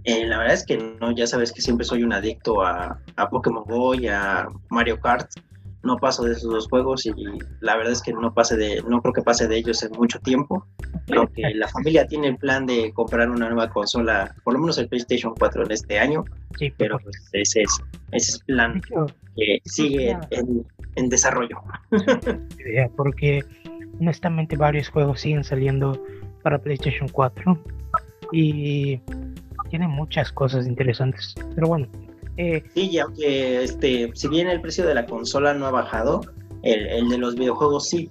Eh, 0.04 0.26
la 0.26 0.38
verdad 0.38 0.54
es 0.54 0.64
que 0.64 0.76
no, 1.00 1.10
ya 1.12 1.26
sabes 1.26 1.52
que 1.52 1.60
siempre 1.60 1.84
soy 1.84 2.02
un 2.02 2.12
adicto 2.12 2.62
a, 2.62 3.00
a 3.16 3.28
Pokémon 3.28 3.64
Go 3.64 3.94
y 3.94 4.08
a 4.08 4.48
Mario 4.70 5.00
Kart. 5.00 5.28
No 5.82 5.96
paso 5.98 6.24
de 6.24 6.32
esos 6.32 6.50
dos 6.50 6.68
juegos 6.68 7.06
y 7.06 7.12
la 7.60 7.76
verdad 7.76 7.92
es 7.92 8.02
que 8.02 8.12
no 8.12 8.34
pase 8.34 8.56
de, 8.56 8.82
no 8.88 9.00
creo 9.00 9.12
que 9.12 9.22
pase 9.22 9.46
de 9.46 9.56
ellos 9.56 9.82
en 9.84 9.92
mucho 9.92 10.18
tiempo. 10.18 10.66
Creo 11.06 11.28
que 11.28 11.42
la 11.54 11.68
familia 11.68 12.06
tiene 12.08 12.28
el 12.28 12.36
plan 12.36 12.66
de 12.66 12.92
comprar 12.92 13.30
una 13.30 13.48
nueva 13.48 13.70
consola, 13.70 14.34
por 14.42 14.54
lo 14.54 14.60
menos 14.60 14.78
el 14.78 14.88
PlayStation 14.88 15.32
4 15.38 15.64
en 15.64 15.70
este 15.70 15.98
año. 16.00 16.24
Sí, 16.58 16.72
pero 16.76 16.98
pues, 16.98 17.16
ese 17.32 17.62
es, 17.62 17.80
ese 18.10 18.30
es 18.30 18.34
el 18.46 18.56
plan 18.56 18.80
que 19.36 19.60
sigue 19.64 20.18
en, 20.30 20.66
en 20.96 21.08
desarrollo. 21.08 21.62
Porque 22.96 23.44
honestamente 24.00 24.56
varios 24.56 24.88
juegos 24.88 25.20
siguen 25.20 25.44
saliendo 25.44 26.02
para 26.46 26.60
PlayStation 26.60 27.08
4. 27.08 27.58
y 28.30 29.00
tiene 29.68 29.88
muchas 29.88 30.30
cosas 30.30 30.68
interesantes. 30.68 31.34
Pero 31.56 31.66
bueno. 31.66 31.88
Eh, 32.36 32.62
sí, 32.72 32.88
y 32.92 32.98
aunque 33.00 33.64
este, 33.64 34.12
si 34.14 34.28
bien 34.28 34.46
el 34.46 34.60
precio 34.60 34.86
de 34.86 34.94
la 34.94 35.06
consola 35.06 35.54
no 35.54 35.66
ha 35.66 35.72
bajado, 35.72 36.20
el, 36.62 36.86
el 36.86 37.08
de 37.08 37.18
los 37.18 37.34
videojuegos 37.34 37.88
sí. 37.88 38.08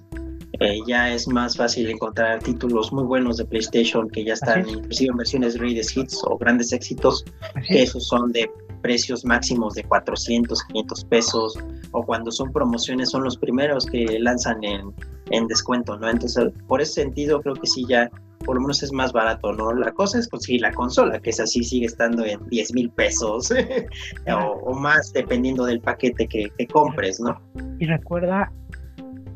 Eh, 0.60 0.80
ya 0.86 1.14
es 1.14 1.26
más 1.28 1.56
fácil 1.56 1.88
encontrar 1.88 2.42
títulos 2.42 2.92
muy 2.92 3.04
buenos 3.04 3.38
de 3.38 3.46
PlayStation 3.46 4.08
que 4.10 4.24
ya 4.24 4.34
están 4.34 4.68
inclusive 4.68 5.10
en 5.10 5.16
versiones 5.16 5.56
Greatest 5.56 5.96
Hits 5.96 6.22
o 6.24 6.36
grandes 6.36 6.72
éxitos, 6.72 7.24
que 7.66 7.82
esos 7.82 8.06
son 8.06 8.32
de 8.32 8.50
precios 8.76 9.24
máximos 9.24 9.74
de 9.74 9.84
400, 9.84 10.64
500 10.64 11.04
pesos, 11.06 11.58
o 11.92 12.02
cuando 12.04 12.30
son 12.30 12.52
promociones 12.52 13.10
son 13.10 13.24
los 13.24 13.36
primeros 13.36 13.86
que 13.86 14.18
lanzan 14.18 14.62
en, 14.64 14.92
en 15.30 15.46
descuento, 15.46 15.96
¿no? 15.98 16.08
Entonces, 16.08 16.52
por 16.66 16.80
ese 16.80 17.02
sentido, 17.02 17.40
creo 17.40 17.54
que 17.54 17.66
sí 17.66 17.84
ya 17.88 18.10
por 18.44 18.54
lo 18.54 18.60
menos 18.60 18.82
es 18.82 18.92
más 18.92 19.12
barato, 19.12 19.52
¿no? 19.52 19.72
La 19.72 19.90
cosa 19.92 20.18
es 20.18 20.28
conseguir 20.28 20.60
la 20.60 20.72
consola, 20.72 21.18
que 21.18 21.30
es 21.30 21.40
así, 21.40 21.64
sigue 21.64 21.86
estando 21.86 22.24
en 22.24 22.46
10 22.48 22.74
mil 22.74 22.90
pesos 22.90 23.52
o, 24.62 24.74
más, 24.74 25.12
dependiendo 25.12 25.64
del 25.64 25.80
paquete 25.80 26.28
que, 26.28 26.50
que 26.56 26.66
compres, 26.68 27.18
¿no? 27.18 27.40
Y 27.80 27.86
recuerda 27.86 28.52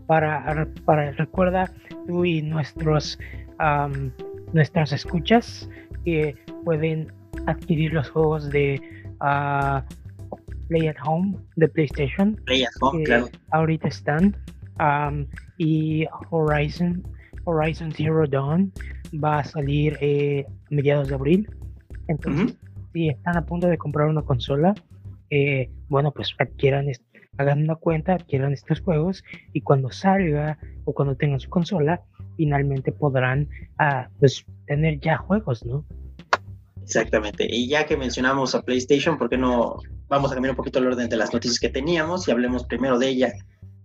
para, 0.07 0.68
para 0.84 1.12
recuerda 1.12 1.72
tú 2.07 2.24
y 2.24 2.43
nuestros 2.43 3.18
nuestras 4.53 4.93
escuchas 4.93 5.68
que 6.05 6.34
pueden 6.64 7.12
adquirir 7.47 7.93
los 7.93 8.11
juegos 8.11 8.51
de 8.51 8.80
Play 9.21 10.89
at 10.89 10.97
Home 11.05 11.37
de 11.57 11.68
PlayStation. 11.68 12.37
Play 12.47 12.64
at 12.64 12.71
Home, 12.81 13.05
claro. 13.05 13.29
Ahorita 13.51 13.89
están. 13.89 14.37
y 15.59 16.07
Horizon, 16.31 17.03
Horizon 17.45 17.93
Zero 17.93 18.27
Dawn 18.27 18.73
va 19.23 19.41
a 19.41 19.45
salir 19.45 19.99
eh, 20.01 20.47
a 20.49 20.75
mediados 20.75 21.09
de 21.09 21.14
abril. 21.14 21.51
Entonces, 22.09 22.57
si 22.93 23.09
están 23.09 23.37
a 23.37 23.47
punto 23.47 23.66
de 23.68 23.79
comprar 23.79 24.09
una 24.09 24.23
consola, 24.23 24.75
eh, 25.31 25.71
bueno, 25.89 26.12
pues 26.12 26.35
adquieran 26.39 26.87
hagan 27.39 27.62
una 27.62 27.77
cuenta, 27.77 28.14
adquieran 28.14 28.53
estos 28.53 28.81
juegos 28.81 29.25
y 29.53 29.62
cuando 29.62 29.91
salga 29.91 30.59
o 30.85 30.93
cuando 30.93 31.16
tengan 31.16 31.41
su 31.41 31.49
consola, 31.49 32.03
finalmente 32.37 32.93
podrán 32.93 33.49
ah, 33.79 34.09
pues, 34.18 34.45
tener 34.66 35.01
ya 35.01 35.16
juegos, 35.16 35.64
¿no? 35.64 35.85
Exactamente. 36.91 37.47
Y 37.49 37.68
ya 37.68 37.86
que 37.86 37.97
mencionamos 37.97 38.53
a 38.57 38.62
PlayStation, 38.62 39.16
¿por 39.16 39.30
qué 39.30 39.38
no 39.38 39.76
vamos 40.09 40.32
a 40.32 40.34
cambiar 40.34 40.55
un 40.55 40.57
poquito 40.57 40.80
el 40.80 40.88
orden 40.88 41.09
de 41.09 41.16
las 41.16 41.32
noticias 41.32 41.61
que 41.61 41.68
teníamos 41.68 42.26
y 42.26 42.32
hablemos 42.32 42.64
primero 42.64 42.99
de 42.99 43.11
ella? 43.11 43.32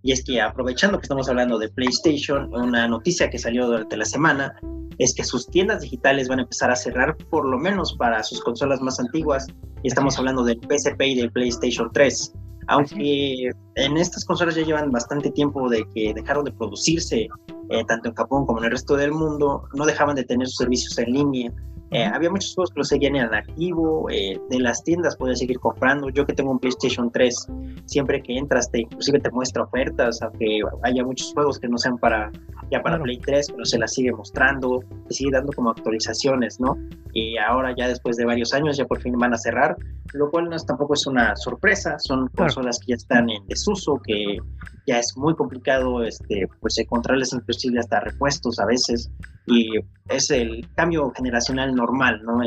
Y 0.01 0.11
es 0.11 0.23
que 0.23 0.41
aprovechando 0.41 0.97
que 0.97 1.03
estamos 1.03 1.29
hablando 1.29 1.59
de 1.59 1.69
PlayStation, 1.69 2.51
una 2.51 2.87
noticia 2.87 3.29
que 3.29 3.37
salió 3.37 3.67
durante 3.67 3.95
la 3.95 4.05
semana 4.05 4.55
es 4.97 5.13
que 5.13 5.23
sus 5.23 5.47
tiendas 5.51 5.81
digitales 5.81 6.27
van 6.27 6.39
a 6.39 6.41
empezar 6.43 6.71
a 6.71 6.75
cerrar 6.75 7.15
por 7.29 7.47
lo 7.47 7.59
menos 7.59 7.93
para 7.93 8.23
sus 8.23 8.41
consolas 8.41 8.81
más 8.81 8.99
antiguas. 8.99 9.45
Y 9.83 9.89
estamos 9.89 10.17
hablando 10.17 10.43
del 10.43 10.59
PSP 10.67 11.01
y 11.03 11.15
del 11.17 11.31
PlayStation 11.31 11.91
3 11.93 12.33
aunque 12.67 13.51
en 13.75 13.97
estas 13.97 14.25
consolas 14.25 14.55
ya 14.55 14.63
llevan 14.63 14.91
bastante 14.91 15.29
tiempo 15.31 15.69
de 15.69 15.87
que 15.93 16.13
dejaron 16.13 16.45
de 16.45 16.51
producirse, 16.51 17.27
eh, 17.69 17.85
tanto 17.87 18.09
en 18.09 18.15
Japón 18.15 18.45
como 18.45 18.59
en 18.59 18.65
el 18.65 18.71
resto 18.71 18.95
del 18.95 19.11
mundo, 19.11 19.67
no 19.73 19.85
dejaban 19.85 20.15
de 20.15 20.23
tener 20.23 20.47
sus 20.47 20.57
servicios 20.57 20.97
en 20.97 21.13
línea. 21.13 21.53
Eh, 21.95 22.03
había 22.03 22.29
muchos 22.29 22.53
juegos 22.53 22.71
que 22.71 22.79
los 22.79 22.89
seguían 22.89 23.15
en 23.15 23.33
activo, 23.33 24.09
eh, 24.09 24.37
de 24.49 24.59
las 24.59 24.83
tiendas 24.83 25.15
podías 25.15 25.39
seguir 25.39 25.59
comprando. 25.61 26.09
Yo 26.09 26.25
que 26.25 26.33
tengo 26.33 26.51
un 26.51 26.59
PlayStation 26.59 27.09
3, 27.09 27.47
siempre 27.85 28.21
que 28.21 28.37
entras, 28.37 28.69
te, 28.69 28.81
inclusive 28.81 29.21
te 29.21 29.31
muestra 29.31 29.63
ofertas, 29.63 30.21
aunque 30.21 30.59
haya 30.83 31.05
muchos 31.05 31.31
juegos 31.33 31.57
que 31.57 31.69
no 31.69 31.77
sean 31.77 31.97
para 31.97 32.33
ya 32.69 32.81
para 32.81 33.01
Play 33.01 33.19
3, 33.19 33.49
pero 33.51 33.63
se 33.63 33.79
las 33.79 33.93
sigue 33.93 34.11
mostrando, 34.11 34.83
te 35.07 35.13
sigue 35.13 35.31
dando 35.31 35.53
como 35.53 35.69
actualizaciones, 35.69 36.59
¿no? 36.59 36.77
Y 37.13 37.37
ahora 37.37 37.73
ya 37.77 37.87
después 37.87 38.17
de 38.17 38.25
varios 38.25 38.53
años 38.53 38.75
ya 38.75 38.83
por 38.83 38.99
fin 38.99 39.13
van 39.17 39.33
a 39.33 39.37
cerrar, 39.37 39.77
lo 40.13 40.29
cual 40.29 40.49
no 40.49 40.55
es, 40.57 40.65
tampoco 40.65 40.95
es 40.95 41.07
una 41.07 41.33
sorpresa, 41.37 41.97
son 41.99 42.27
consolas 42.35 42.79
que 42.79 42.87
ya 42.87 42.95
están 42.95 43.29
en 43.29 43.45
desuso, 43.47 44.01
que 44.03 44.39
ya 44.85 44.99
es 44.99 45.13
muy 45.15 45.33
complicado 45.35 46.03
este, 46.03 46.49
pues 46.59 46.77
encontrarles 46.77 47.31
inclusive 47.31 47.79
hasta 47.79 48.01
repuestos 48.01 48.59
a 48.59 48.65
veces, 48.65 49.09
y 49.47 49.79
es 50.09 50.29
el 50.29 50.67
cambio 50.75 51.11
generacional 51.15 51.75
normal, 51.75 52.21
¿no? 52.23 52.41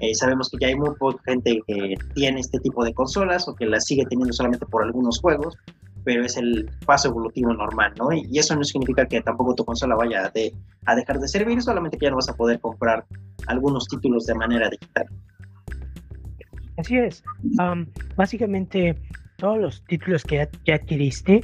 Eh, 0.00 0.14
sabemos 0.14 0.48
que 0.50 0.58
ya 0.60 0.68
hay 0.68 0.76
muy 0.76 0.94
poca 0.98 1.22
gente 1.24 1.60
que 1.66 1.94
tiene 2.14 2.40
este 2.40 2.58
tipo 2.60 2.84
de 2.84 2.94
consolas 2.94 3.46
o 3.48 3.54
que 3.54 3.66
las 3.66 3.84
sigue 3.84 4.06
teniendo 4.06 4.32
solamente 4.32 4.64
por 4.66 4.82
algunos 4.82 5.20
juegos, 5.20 5.56
pero 6.04 6.24
es 6.24 6.36
el 6.36 6.70
paso 6.86 7.08
evolutivo 7.08 7.52
normal, 7.52 7.92
¿no? 7.98 8.12
Y, 8.12 8.38
eso 8.38 8.56
no 8.56 8.64
significa 8.64 9.06
que 9.06 9.20
tampoco 9.20 9.54
tu 9.54 9.64
consola 9.64 9.94
vaya 9.94 10.32
a 10.86 10.94
dejar 10.94 11.18
de 11.18 11.28
servir, 11.28 11.60
solamente 11.62 11.98
que 11.98 12.06
ya 12.06 12.10
no 12.10 12.16
vas 12.16 12.28
a 12.28 12.36
poder 12.36 12.60
comprar 12.60 13.04
algunos 13.46 13.86
títulos 13.88 14.26
de 14.26 14.34
manera 14.34 14.70
digital. 14.70 15.06
Así 16.78 16.96
es. 16.96 17.22
básicamente, 18.16 18.96
todos 19.36 19.58
los 19.58 19.84
títulos 19.84 20.24
que 20.24 20.48
ya, 20.64 20.74
adquiriste 20.74 21.42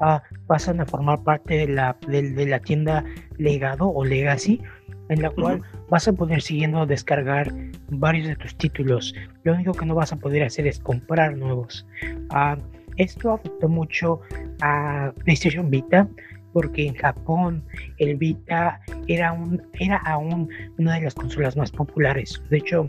uh, 0.00 0.18
pasan 0.46 0.80
a 0.80 0.86
formar 0.86 1.22
parte 1.22 1.56
de 1.56 1.68
la, 1.68 1.96
de 2.06 2.46
la 2.46 2.60
tienda 2.60 3.04
legado 3.38 3.88
o 3.88 4.04
legacy 4.04 4.62
en 5.08 5.22
la 5.22 5.30
cual 5.30 5.62
vas 5.88 6.08
a 6.08 6.12
poder 6.12 6.42
siguiendo 6.42 6.84
descargar 6.86 7.52
varios 7.90 8.26
de 8.26 8.36
tus 8.36 8.56
títulos. 8.56 9.14
Lo 9.44 9.54
único 9.54 9.72
que 9.72 9.86
no 9.86 9.94
vas 9.94 10.12
a 10.12 10.16
poder 10.16 10.42
hacer 10.42 10.66
es 10.66 10.80
comprar 10.80 11.36
nuevos. 11.36 11.86
Ah, 12.30 12.56
esto 12.96 13.32
afectó 13.32 13.68
mucho 13.68 14.20
a 14.62 15.12
PlayStation 15.24 15.70
Vita 15.70 16.08
porque 16.52 16.86
en 16.86 16.94
Japón 16.94 17.62
el 17.98 18.16
Vita 18.16 18.80
era, 19.06 19.32
un, 19.32 19.62
era 19.78 19.98
aún 19.98 20.48
una 20.78 20.94
de 20.94 21.02
las 21.02 21.14
consolas 21.14 21.56
más 21.56 21.70
populares. 21.70 22.42
De 22.48 22.58
hecho, 22.58 22.88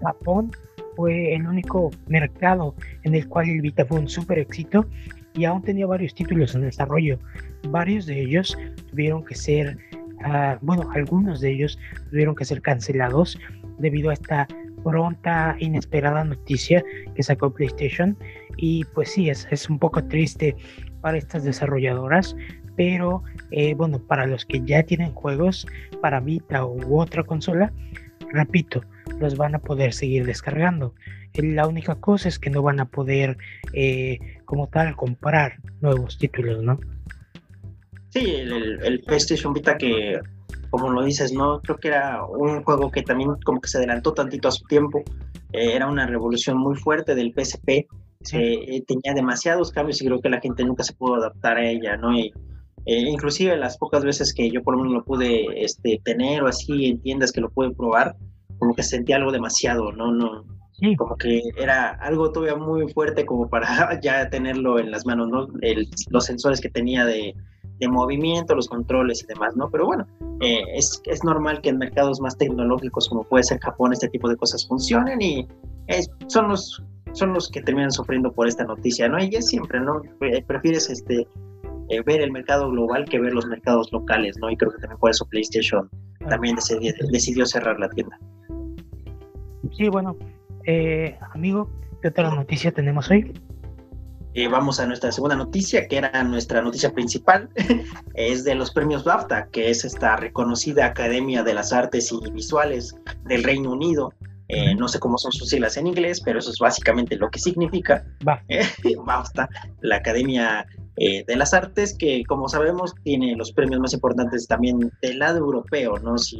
Japón 0.00 0.52
fue 0.94 1.34
el 1.34 1.46
único 1.46 1.90
mercado 2.06 2.74
en 3.02 3.14
el 3.16 3.28
cual 3.28 3.48
el 3.48 3.60
Vita 3.60 3.84
fue 3.84 3.98
un 3.98 4.08
super 4.08 4.38
éxito 4.38 4.86
y 5.36 5.44
aún 5.44 5.62
tenía 5.62 5.86
varios 5.86 6.14
títulos 6.14 6.54
en 6.54 6.62
desarrollo. 6.62 7.18
Varios 7.70 8.06
de 8.06 8.20
ellos 8.22 8.56
tuvieron 8.90 9.24
que 9.24 9.34
ser 9.34 9.78
Ah, 10.22 10.58
bueno, 10.62 10.88
algunos 10.94 11.40
de 11.40 11.50
ellos 11.50 11.78
tuvieron 12.10 12.34
que 12.34 12.44
ser 12.44 12.62
cancelados 12.62 13.38
debido 13.78 14.10
a 14.10 14.14
esta 14.14 14.48
pronta, 14.82 15.56
inesperada 15.58 16.24
noticia 16.24 16.82
que 17.14 17.22
sacó 17.22 17.52
PlayStation. 17.52 18.16
Y 18.56 18.84
pues 18.94 19.12
sí, 19.12 19.28
es, 19.28 19.46
es 19.50 19.68
un 19.68 19.78
poco 19.78 20.02
triste 20.04 20.56
para 21.00 21.18
estas 21.18 21.44
desarrolladoras, 21.44 22.34
pero 22.76 23.22
eh, 23.50 23.74
bueno, 23.74 23.98
para 23.98 24.26
los 24.26 24.44
que 24.44 24.62
ya 24.64 24.82
tienen 24.82 25.12
juegos 25.12 25.66
para 26.00 26.20
Vita 26.20 26.64
u 26.64 27.00
otra 27.00 27.22
consola, 27.22 27.72
repito, 28.32 28.82
los 29.20 29.36
van 29.36 29.54
a 29.54 29.58
poder 29.58 29.92
seguir 29.92 30.24
descargando. 30.24 30.94
La 31.42 31.66
única 31.66 31.96
cosa 31.96 32.28
es 32.28 32.38
que 32.38 32.50
no 32.50 32.62
van 32.62 32.80
a 32.80 32.86
poder 32.86 33.36
eh, 33.72 34.18
como 34.44 34.68
tal 34.68 34.96
comprar 34.96 35.54
nuevos 35.80 36.18
títulos, 36.18 36.62
¿no? 36.62 36.78
Sí, 38.10 38.24
el, 38.24 39.02
PlayStation 39.06 39.52
Vita 39.52 39.76
que, 39.76 40.18
como 40.70 40.90
lo 40.90 41.04
dices, 41.04 41.32
no 41.32 41.60
creo 41.60 41.76
que 41.76 41.88
era 41.88 42.24
un 42.24 42.62
juego 42.62 42.90
que 42.90 43.02
también 43.02 43.36
como 43.44 43.60
que 43.60 43.68
se 43.68 43.78
adelantó 43.78 44.14
tantito 44.14 44.48
a 44.48 44.52
su 44.52 44.64
tiempo. 44.64 45.02
Eh, 45.52 45.74
era 45.74 45.86
una 45.86 46.06
revolución 46.06 46.58
muy 46.58 46.76
fuerte 46.76 47.14
del 47.14 47.34
PSP. 47.34 47.86
Eh, 48.32 48.82
tenía 48.86 49.14
demasiados 49.14 49.70
cambios 49.70 50.00
y 50.00 50.06
creo 50.06 50.20
que 50.20 50.30
la 50.30 50.40
gente 50.40 50.64
nunca 50.64 50.82
se 50.82 50.94
pudo 50.94 51.16
adaptar 51.16 51.58
a 51.58 51.68
ella, 51.68 51.96
¿no? 51.96 52.16
Y, 52.16 52.32
eh, 52.86 53.00
inclusive 53.00 53.56
las 53.56 53.76
pocas 53.78 54.04
veces 54.04 54.32
que 54.32 54.48
yo 54.48 54.62
por 54.62 54.76
lo 54.76 54.82
menos 54.82 54.98
lo 54.98 55.04
pude 55.04 55.64
este, 55.64 56.00
tener 56.04 56.42
o 56.42 56.48
así 56.48 56.86
en 56.86 57.02
tiendas 57.02 57.32
que 57.32 57.40
lo 57.40 57.50
pude 57.50 57.74
probar, 57.74 58.16
como 58.58 58.74
que 58.74 58.84
sentía 58.84 59.16
algo 59.16 59.32
demasiado, 59.32 59.90
¿no? 59.92 60.12
no 60.12 60.44
Como 60.96 61.16
que 61.16 61.42
era 61.56 61.90
algo 61.90 62.32
todavía 62.32 62.56
muy 62.56 62.92
fuerte 62.92 63.24
como 63.24 63.48
para 63.48 63.66
ya 64.02 64.28
tenerlo 64.28 64.78
en 64.78 64.90
las 64.90 65.06
manos, 65.06 65.28
¿no? 65.28 65.48
los 66.10 66.24
sensores 66.24 66.60
que 66.60 66.68
tenía 66.68 67.04
de, 67.06 67.34
de 67.78 67.88
movimiento, 67.88 68.54
los 68.54 68.68
controles 68.68 69.22
y 69.22 69.26
demás, 69.26 69.56
¿no? 69.56 69.70
Pero 69.70 69.86
bueno, 69.86 70.06
eh, 70.40 70.62
es, 70.74 71.00
es, 71.04 71.24
normal 71.24 71.60
que 71.60 71.70
en 71.70 71.78
mercados 71.78 72.20
más 72.20 72.36
tecnológicos 72.36 73.08
como 73.08 73.24
puede 73.24 73.44
ser 73.44 73.58
Japón 73.60 73.92
este 73.92 74.08
tipo 74.08 74.28
de 74.28 74.36
cosas 74.36 74.66
funcionen 74.66 75.20
y 75.22 75.46
son, 76.28 76.48
los, 76.48 76.82
son 77.12 77.32
los 77.32 77.48
que 77.48 77.62
terminan 77.62 77.92
sufriendo 77.92 78.32
por 78.32 78.48
esta 78.48 78.64
noticia, 78.64 79.08
¿no? 79.08 79.22
Y 79.22 79.34
es 79.34 79.48
siempre, 79.48 79.80
¿no? 79.80 80.02
Prefieres 80.46 80.90
este, 80.90 81.26
eh, 81.88 82.02
ver 82.02 82.20
el 82.20 82.32
mercado 82.32 82.70
global 82.70 83.04
que 83.04 83.20
ver 83.20 83.32
los 83.32 83.46
mercados 83.46 83.92
locales, 83.92 84.36
¿no? 84.38 84.50
Y 84.50 84.56
creo 84.56 84.72
que 84.72 84.78
también 84.78 84.98
por 84.98 85.10
eso 85.10 85.26
PlayStation 85.26 85.88
también 86.28 86.56
decidió, 86.56 86.92
decidió 87.10 87.46
cerrar 87.46 87.78
la 87.78 87.88
tienda. 87.90 88.18
Sí, 89.76 89.88
bueno, 89.88 90.16
amigo, 91.32 91.70
¿qué 92.02 92.08
otra 92.08 92.34
noticia 92.34 92.72
tenemos 92.72 93.10
hoy? 93.10 93.32
Eh, 94.36 94.48
vamos 94.48 94.78
a 94.80 94.86
nuestra 94.86 95.10
segunda 95.12 95.34
noticia, 95.34 95.88
que 95.88 95.96
era 95.96 96.22
nuestra 96.22 96.60
noticia 96.60 96.92
principal, 96.92 97.48
es 98.14 98.44
de 98.44 98.54
los 98.54 98.70
premios 98.70 99.02
BAFTA, 99.02 99.48
que 99.50 99.70
es 99.70 99.82
esta 99.82 100.14
reconocida 100.16 100.84
Academia 100.84 101.42
de 101.42 101.54
las 101.54 101.72
Artes 101.72 102.12
y 102.12 102.30
Visuales 102.30 102.94
del 103.24 103.42
Reino 103.42 103.72
Unido. 103.72 104.12
Eh, 104.48 104.74
no 104.74 104.88
sé 104.88 105.00
cómo 105.00 105.16
son 105.16 105.32
sus 105.32 105.48
siglas 105.48 105.78
en 105.78 105.86
inglés, 105.86 106.20
pero 106.22 106.38
eso 106.38 106.50
es 106.50 106.58
básicamente 106.58 107.16
lo 107.16 107.30
que 107.30 107.38
significa 107.38 108.04
BAFTA, 109.06 109.48
la 109.80 109.96
Academia 109.96 110.66
eh, 110.98 111.24
de 111.26 111.36
las 111.36 111.54
Artes, 111.54 111.96
que 111.98 112.22
como 112.28 112.50
sabemos 112.50 112.94
tiene 113.04 113.36
los 113.36 113.52
premios 113.52 113.80
más 113.80 113.94
importantes 113.94 114.46
también 114.46 114.92
del 115.00 115.18
lado 115.18 115.38
europeo, 115.38 115.98
¿no? 116.00 116.18
Si 116.18 116.36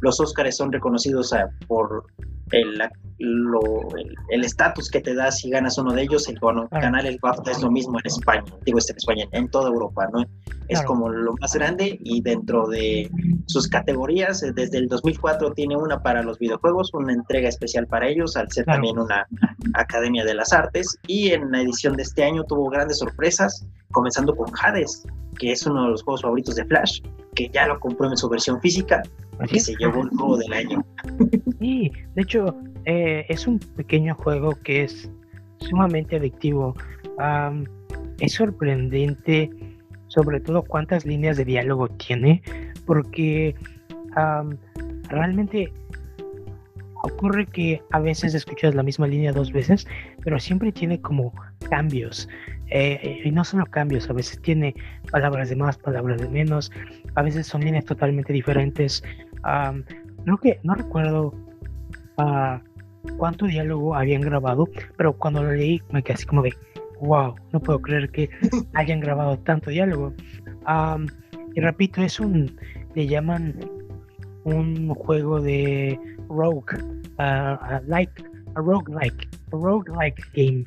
los 0.00 0.20
Óscares 0.20 0.58
son 0.58 0.70
reconocidos 0.70 1.34
por 1.66 2.04
el 2.50 4.44
estatus 4.44 4.90
que 4.90 5.00
te 5.00 5.14
da 5.14 5.30
si 5.30 5.50
ganas 5.50 5.78
uno 5.78 5.92
de 5.92 6.02
ellos, 6.02 6.28
el 6.28 6.38
ganar 6.70 7.06
el 7.06 7.18
BAFTA 7.20 7.50
es 7.50 7.62
lo 7.62 7.70
mismo 7.70 7.98
en 7.98 8.06
España, 8.06 8.44
digo 8.64 8.78
este 8.78 8.92
en 8.92 8.96
España, 8.98 9.24
en 9.32 9.48
toda 9.48 9.68
Europa, 9.68 10.08
¿no? 10.12 10.24
Es 10.68 10.82
como 10.82 11.08
lo 11.08 11.34
más 11.40 11.54
grande 11.54 11.98
y 12.02 12.20
dentro 12.20 12.68
de 12.68 13.10
sus 13.46 13.68
categorías, 13.68 14.42
eh, 14.42 14.52
desde 14.52 14.78
el 14.78 14.88
2004 14.88 15.52
tiene 15.52 15.76
una 15.76 16.02
para 16.02 16.22
los 16.22 16.38
videojuegos, 16.38 16.92
una 16.92 17.12
entrega 17.12 17.48
especial 17.48 17.86
para 17.86 18.08
ellos, 18.08 18.36
al 18.36 18.50
ser 18.52 18.66
también 18.66 18.98
una 18.98 19.26
Academia 19.74 20.24
de 20.24 20.34
las 20.34 20.52
Artes, 20.52 20.98
y 21.06 21.30
en 21.30 21.50
la 21.50 21.62
edición 21.62 21.96
de 21.96 22.02
este 22.02 22.22
año 22.22 22.44
tuvo 22.44 22.68
grandes 22.68 22.98
sorpresas, 22.98 23.66
comenzando 23.92 24.34
con 24.36 24.48
Hades, 24.60 25.06
que 25.38 25.52
es 25.52 25.66
uno 25.66 25.84
de 25.84 25.90
los 25.90 26.02
juegos 26.02 26.22
favoritos 26.22 26.56
de 26.56 26.64
Flash, 26.64 27.00
que 27.34 27.48
ya 27.48 27.66
lo 27.66 27.78
compró 27.80 28.08
en 28.10 28.16
su 28.16 28.28
versión 28.28 28.60
física, 28.60 29.02
que 29.48 29.60
se 29.60 29.74
llevó 29.76 30.02
el 30.02 30.08
juego 30.10 30.36
del 30.38 30.52
año. 30.52 30.84
Sí, 31.58 31.90
de 32.14 32.22
hecho, 32.22 32.54
eh, 32.84 33.26
es 33.28 33.48
un 33.48 33.58
pequeño 33.58 34.14
juego 34.14 34.52
que 34.62 34.84
es 34.84 35.10
sumamente 35.58 36.16
adictivo. 36.16 36.74
es 38.20 38.32
sorprendente, 38.32 39.50
sobre 40.06 40.40
todo 40.40 40.62
cuántas 40.62 41.04
líneas 41.04 41.36
de 41.36 41.44
diálogo 41.44 41.88
tiene, 41.88 42.42
porque 42.86 43.56
realmente 45.08 45.72
ocurre 47.02 47.46
que 47.46 47.82
a 47.90 48.00
veces 48.00 48.34
escuchas 48.34 48.74
la 48.74 48.82
misma 48.82 49.06
línea 49.06 49.32
dos 49.32 49.52
veces, 49.52 49.86
pero 50.22 50.38
siempre 50.38 50.72
tiene 50.72 51.00
como 51.00 51.32
cambios. 51.68 52.28
Eh, 52.70 53.22
y 53.24 53.30
no 53.30 53.44
solo 53.44 53.64
cambios, 53.66 54.10
a 54.10 54.12
veces 54.12 54.40
tiene 54.42 54.74
palabras 55.10 55.48
de 55.48 55.56
más, 55.56 55.78
palabras 55.78 56.20
de 56.20 56.28
menos, 56.28 56.70
a 57.14 57.22
veces 57.22 57.46
son 57.46 57.62
líneas 57.62 57.84
totalmente 57.84 58.32
diferentes. 58.32 59.02
creo 60.24 60.36
que 60.38 60.60
no 60.62 60.74
recuerdo 60.74 61.34
uh, 62.18 62.58
cuánto 63.16 63.46
diálogo 63.46 63.94
habían 63.94 64.20
grabado, 64.20 64.68
pero 64.96 65.14
cuando 65.14 65.42
lo 65.42 65.52
leí 65.52 65.80
me 65.90 66.02
quedé 66.02 66.14
así 66.14 66.26
como 66.26 66.42
de, 66.42 66.52
wow, 67.00 67.34
no 67.52 67.60
puedo 67.60 67.80
creer 67.80 68.10
que 68.10 68.28
hayan 68.74 69.00
grabado 69.00 69.38
tanto 69.38 69.70
diálogo. 69.70 70.12
y 71.54 71.60
repito, 71.60 72.02
es 72.02 72.20
un, 72.20 72.54
le 72.94 73.06
llaman 73.06 73.54
un 74.44 74.94
juego 74.94 75.40
de 75.40 75.98
rogue, 76.28 76.76
uh, 77.18 77.80
like, 77.86 78.12
a 78.54 78.60
rogue 78.60 78.92
like, 78.92 79.28
a 79.52 79.56
rogue 79.56 79.88
like 79.96 80.22
game 80.34 80.64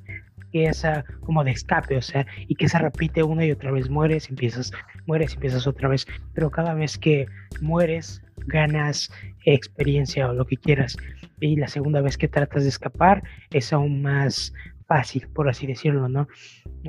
que 0.52 0.66
es 0.66 0.84
como 1.22 1.44
de 1.44 1.52
escape, 1.52 1.98
o 1.98 2.02
sea, 2.02 2.26
y 2.48 2.56
que 2.56 2.68
se 2.68 2.78
repite 2.78 3.24
una 3.24 3.46
y 3.46 3.52
otra 3.52 3.72
vez, 3.72 3.90
mueres, 3.90 4.30
empiezas, 4.30 4.72
mueres, 5.06 5.34
empiezas 5.34 5.68
otra 5.68 5.90
vez, 5.90 6.08
pero 6.34 6.50
cada 6.50 6.74
vez 6.74 6.98
que 6.98 7.26
mueres, 7.62 8.22
ganas 8.48 9.12
experiencia 9.46 10.30
o 10.30 10.34
lo 10.34 10.46
que 10.46 10.58
quieras, 10.58 10.98
y 11.40 11.56
la 11.56 11.68
segunda 11.68 12.02
vez 12.02 12.18
que 12.18 12.28
tratas 12.28 12.64
de 12.64 12.70
escapar 12.70 13.24
es 13.52 13.74
aún 13.74 14.02
más 14.02 14.54
fácil, 14.88 15.28
por 15.30 15.50
así 15.50 15.66
decirlo, 15.68 16.10
¿no? 16.10 16.28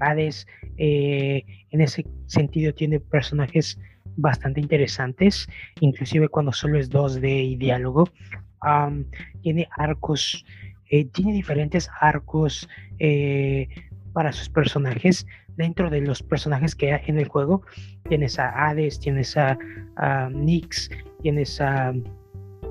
Hades, 0.01 0.47
eh, 0.77 1.45
en 1.71 1.81
ese 1.81 2.05
sentido, 2.27 2.75
tiene 2.75 2.99
personajes 2.99 3.79
bastante 4.17 4.61
interesantes, 4.61 5.49
inclusive 5.81 6.29
cuando 6.29 6.53
solo 6.53 6.79
es 6.79 6.91
2D 6.91 7.45
y 7.45 7.57
diálogo. 7.57 8.09
tiene 9.43 9.69
arcos 9.77 10.45
eh, 10.93 11.07
tiene 11.07 11.33
diferentes 11.33 11.89
arcos 12.01 12.69
eh, 12.99 13.67
para 14.13 14.31
sus 14.31 14.51
personajes. 14.51 15.27
Dentro 15.57 15.89
de 15.89 16.03
los 16.03 16.23
personajes 16.23 16.75
que 16.75 16.93
hay 16.93 17.01
en 17.07 17.19
el 17.19 17.29
juego, 17.29 17.63
tienes 18.11 18.39
a 18.39 18.51
Hades, 18.51 19.01
tienes 19.01 19.35
a, 19.37 19.59
Nix, 20.31 20.91
tienes 21.23 21.61
a 21.63 21.95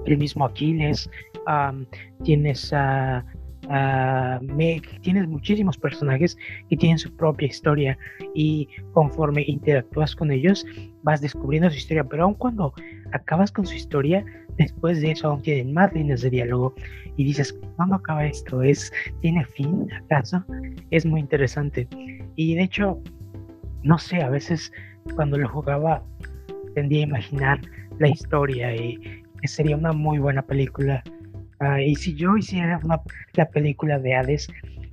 el 0.05 0.17
mismo 0.17 0.45
Aquiles, 0.45 1.09
tienes 2.23 2.71
a, 2.73 3.25
Meg, 4.41 5.01
tienes 5.01 5.27
muchísimos 5.27 5.77
personajes 5.77 6.37
que 6.69 6.77
tienen 6.77 6.99
su 6.99 7.15
propia 7.15 7.47
historia 7.47 7.97
y 8.35 8.67
conforme 8.93 9.43
interactúas 9.47 10.15
con 10.15 10.31
ellos 10.31 10.65
vas 11.03 11.21
descubriendo 11.21 11.69
su 11.69 11.77
historia, 11.77 12.03
pero 12.03 12.23
aun 12.23 12.33
cuando 12.33 12.73
acabas 13.13 13.51
con 13.51 13.65
su 13.65 13.75
historia, 13.75 14.25
después 14.57 15.01
de 15.01 15.11
eso 15.11 15.29
aún 15.29 15.41
tienen 15.41 15.73
más 15.73 15.93
líneas 15.93 16.21
de 16.21 16.29
diálogo 16.29 16.73
y 17.17 17.23
dices, 17.23 17.57
¿cuándo 17.75 17.95
acaba 17.95 18.25
esto? 18.25 18.61
¿Es, 18.63 18.91
¿Tiene 19.21 19.45
fin 19.45 19.87
acaso? 19.91 20.43
Es 20.91 21.05
muy 21.05 21.19
interesante. 21.19 21.87
Y 22.35 22.55
de 22.55 22.63
hecho, 22.63 23.01
no 23.83 23.97
sé, 23.97 24.21
a 24.21 24.29
veces 24.29 24.71
cuando 25.15 25.37
lo 25.37 25.47
jugaba 25.49 26.03
tendía 26.75 27.01
a 27.01 27.07
imaginar 27.07 27.61
la 27.99 28.07
historia 28.07 28.75
y 28.75 28.99
sería 29.43 29.75
una 29.75 29.91
muy 29.91 30.19
buena 30.19 30.41
película. 30.41 31.03
Ah, 31.59 31.81
y 31.81 31.95
si 31.95 32.15
yo 32.15 32.37
hiciera 32.37 32.79
una, 32.83 33.01
la 33.33 33.49
película 33.49 33.99
de 33.99 34.15
Hades, 34.15 34.47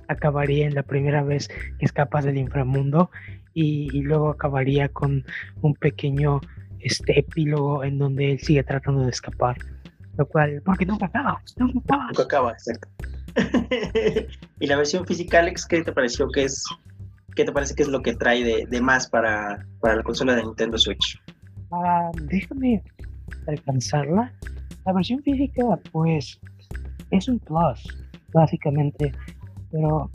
acabaría 0.07 0.67
en 0.67 0.75
la 0.75 0.83
primera 0.83 1.23
vez 1.23 1.47
que 1.47 1.85
escapas 1.85 2.25
del 2.25 2.37
inframundo 2.37 3.11
y 3.53 3.89
luego 4.03 4.29
acabaría 4.29 4.87
con 4.87 5.25
un 5.61 5.73
pequeño 5.75 6.39
este 6.81 7.19
epílogo 7.19 7.83
en 7.83 7.97
donde 7.97 8.31
él 8.31 8.39
sigue 8.39 8.63
tratando 8.63 9.03
de 9.03 9.09
escapar. 9.09 9.57
Lo 10.17 10.25
cual, 10.25 10.61
porque 10.65 10.85
nunca 10.85 11.05
acaba, 11.05 11.41
nunca 11.57 11.79
acaba. 11.79 12.07
Nunca 12.07 12.23
acaba, 12.23 12.51
exacto. 12.51 12.89
y 14.59 14.67
la 14.67 14.75
versión 14.75 15.05
física, 15.05 15.39
Alex, 15.39 15.65
¿qué 15.65 15.81
te 15.81 15.93
pareció 15.93 16.27
que 16.29 16.43
es? 16.43 16.63
¿Qué 17.35 17.45
te 17.45 17.51
parece 17.51 17.73
que 17.75 17.83
es 17.83 17.89
lo 17.89 18.01
que 18.01 18.15
trae 18.15 18.43
de, 18.43 18.65
de 18.69 18.81
más 18.81 19.07
para, 19.07 19.65
para, 19.79 19.95
la 19.95 20.03
consola 20.03 20.35
de 20.35 20.43
Nintendo 20.43 20.77
Switch? 20.77 21.21
Ah, 21.71 22.11
déjame 22.23 22.83
alcanzarla. 23.47 24.33
La 24.85 24.93
versión 24.93 25.21
física, 25.23 25.63
pues, 25.91 26.39
es 27.11 27.27
un 27.27 27.39
plus, 27.39 27.97
básicamente. 28.33 29.13
Pero. 29.71 30.09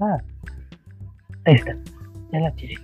Ah, 0.00 0.18
ahí 1.46 1.54
está. 1.54 1.76
Ya 2.32 2.40
la 2.40 2.50
tiré. 2.52 2.74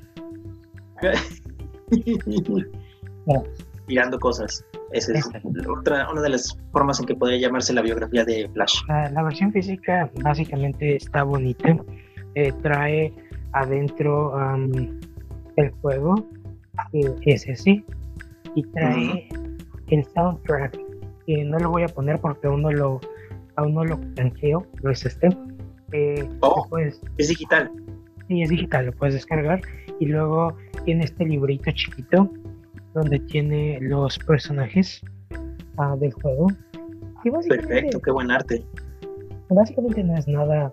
Mirando 3.89 4.19
cosas. 4.19 4.65
Esa 4.93 5.13
es 5.13 5.29
otra, 5.69 6.11
una 6.11 6.23
de 6.23 6.31
las 6.31 6.59
formas 6.73 6.99
en 7.01 7.07
que 7.07 7.15
podría 7.15 7.39
llamarse 7.39 7.73
la 7.73 7.83
biografía 7.83 8.25
de 8.25 8.49
Flash. 8.53 8.81
La, 8.89 9.23
versión 9.23 9.53
física 9.53 10.11
básicamente 10.23 10.97
está 10.97 11.23
bonita. 11.23 11.77
Eh, 12.35 12.53
trae 12.63 13.13
adentro 13.53 14.35
el 15.57 15.71
juego, 15.83 16.15
es 17.23 17.47
ese, 17.47 17.85
y 18.55 18.63
trae 18.63 19.29
el 19.89 20.05
soundtrack, 20.15 20.79
que 21.27 21.45
no 21.45 21.59
lo 21.59 21.71
voy 21.71 21.83
a 21.85 21.89
poner 21.89 22.21
porque 22.21 22.47
aún 22.47 22.63
no 22.63 22.71
lo, 22.71 23.01
aún 23.57 23.75
no 23.75 23.85
lo 23.85 24.01
canjeo, 24.15 24.67
no 24.83 24.91
es 24.91 25.05
este. 25.07 25.29
Eh, 25.93 26.29
oh, 26.41 26.67
es 26.79 27.01
digital. 27.29 27.71
Sí, 28.29 28.43
es 28.43 28.51
digital, 28.51 28.87
lo 28.87 28.93
puedes 28.93 29.15
descargar 29.15 29.61
y 30.01 30.07
luego 30.07 30.57
tiene 30.85 31.05
este 31.05 31.25
librito 31.25 31.71
chiquito 31.73 32.31
donde 32.95 33.19
tiene 33.21 33.79
los 33.81 34.19
personajes 34.21 35.03
uh, 35.79 35.97
del 35.99 36.13
juego. 36.13 36.49
Perfecto, 37.49 38.01
qué 38.01 38.11
buen 38.11 38.31
arte. 38.31 38.65
Básicamente 39.49 40.03
no 40.03 40.17
es 40.17 40.27
nada 40.29 40.73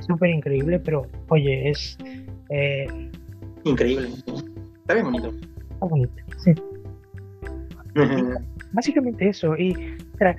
súper 0.00 0.30
increíble, 0.30 0.78
pero 0.78 1.06
oye, 1.28 1.70
es... 1.70 1.98
Eh, 2.50 3.10
increíble. 3.64 4.08
Está 4.78 4.94
bien 4.94 5.06
bonito. 5.06 5.32
Está 5.72 5.86
bonito, 5.86 6.22
sí. 6.38 6.52
Básicamente 8.72 9.28
eso, 9.28 9.56
y 9.56 9.74
trae, 10.18 10.36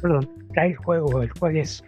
perdón, 0.00 0.28
trae 0.52 0.70
el 0.70 0.76
juego, 0.76 1.22
el 1.22 1.32
cual 1.34 1.56
es 1.56 1.84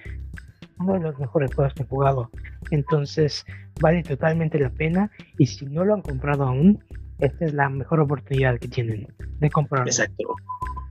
uno 0.78 0.95
de 0.95 1.01
los 1.01 1.19
mejores 1.19 1.55
juegos 1.55 1.74
que 1.74 1.83
he 1.83 1.87
jugado. 1.87 2.31
Entonces, 2.70 3.45
vale 3.81 4.03
totalmente 4.03 4.59
la 4.59 4.70
pena 4.70 5.11
y 5.39 5.47
si 5.47 5.66
no 5.66 5.85
lo 5.85 5.94
han 5.94 6.03
comprado 6.03 6.44
aún, 6.44 6.82
esta 7.19 7.44
es 7.44 7.55
la 7.55 7.69
mejor 7.69 8.01
oportunidad 8.01 8.59
que 8.59 8.69
tienen 8.69 9.09
de 9.39 9.51
comprarlo. 9.51 9.86
Exacto. 9.86 10.35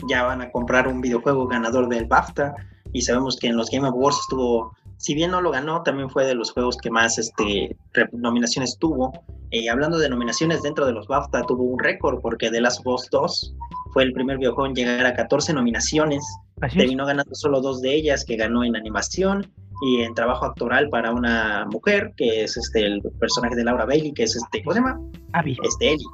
Ya 0.08 0.24
van 0.24 0.42
a 0.42 0.52
comprar 0.52 0.88
un 0.88 1.02
videojuego 1.02 1.48
ganador 1.48 1.88
del 1.88 2.06
BAFTA 2.06 2.56
y 2.92 3.02
sabemos 3.02 3.38
que 3.38 3.48
en 3.48 3.58
los 3.58 3.70
Game 3.70 3.88
Awards 3.88 4.20
estuvo, 4.22 4.76
si 4.98 5.14
bien 5.14 5.32
no 5.32 5.42
lo 5.42 5.52
ganó, 5.52 5.84
también 5.84 6.10
fue 6.10 6.26
de 6.26 6.36
los 6.36 6.52
juegos 6.52 6.78
que 6.78 6.90
más 6.90 7.18
este, 7.18 7.76
nominaciones 8.12 8.78
tuvo. 8.80 9.12
Y 9.52 9.68
hablando 9.68 9.98
de 9.98 10.10
nominaciones 10.10 10.62
dentro 10.62 10.86
de 10.86 10.94
los 10.94 11.08
BAFTA, 11.08 11.44
tuvo 11.44 11.64
un 11.64 11.80
récord 11.80 12.20
porque 12.22 12.50
The 12.50 12.62
Last 12.62 12.82
of 12.86 13.02
Us 13.02 13.10
2 13.12 13.56
fue 13.94 14.04
el 14.04 14.14
primer 14.14 14.38
videojuego 14.38 14.68
en 14.68 14.76
llegar 14.76 15.06
a 15.06 15.14
14 15.14 15.54
nominaciones. 15.54 16.26
Terminó 16.74 17.06
ganando 17.06 17.34
solo 17.36 17.62
dos 17.62 17.82
de 17.82 17.94
ellas, 17.94 18.26
que 18.26 18.36
ganó 18.36 18.64
en 18.64 18.76
animación 18.76 19.52
y 19.82 20.02
en 20.02 20.14
trabajo 20.14 20.46
actoral 20.46 20.90
para 20.90 21.12
una 21.12 21.66
mujer, 21.72 22.14
que 22.18 22.44
es 22.44 22.58
este 22.58 22.86
el 22.86 23.02
personaje 23.20 23.56
de 23.56 23.64
Laura 23.64 23.86
Bailey, 23.86 24.14
que 24.14 24.24
es 24.24 24.36
este, 24.36 24.64
¿cómo 24.64 24.74
se 24.74 24.80
llama? 24.80 25.00
Abby. 25.34 25.58
Este 25.64 25.94
Ellie. 25.94 26.06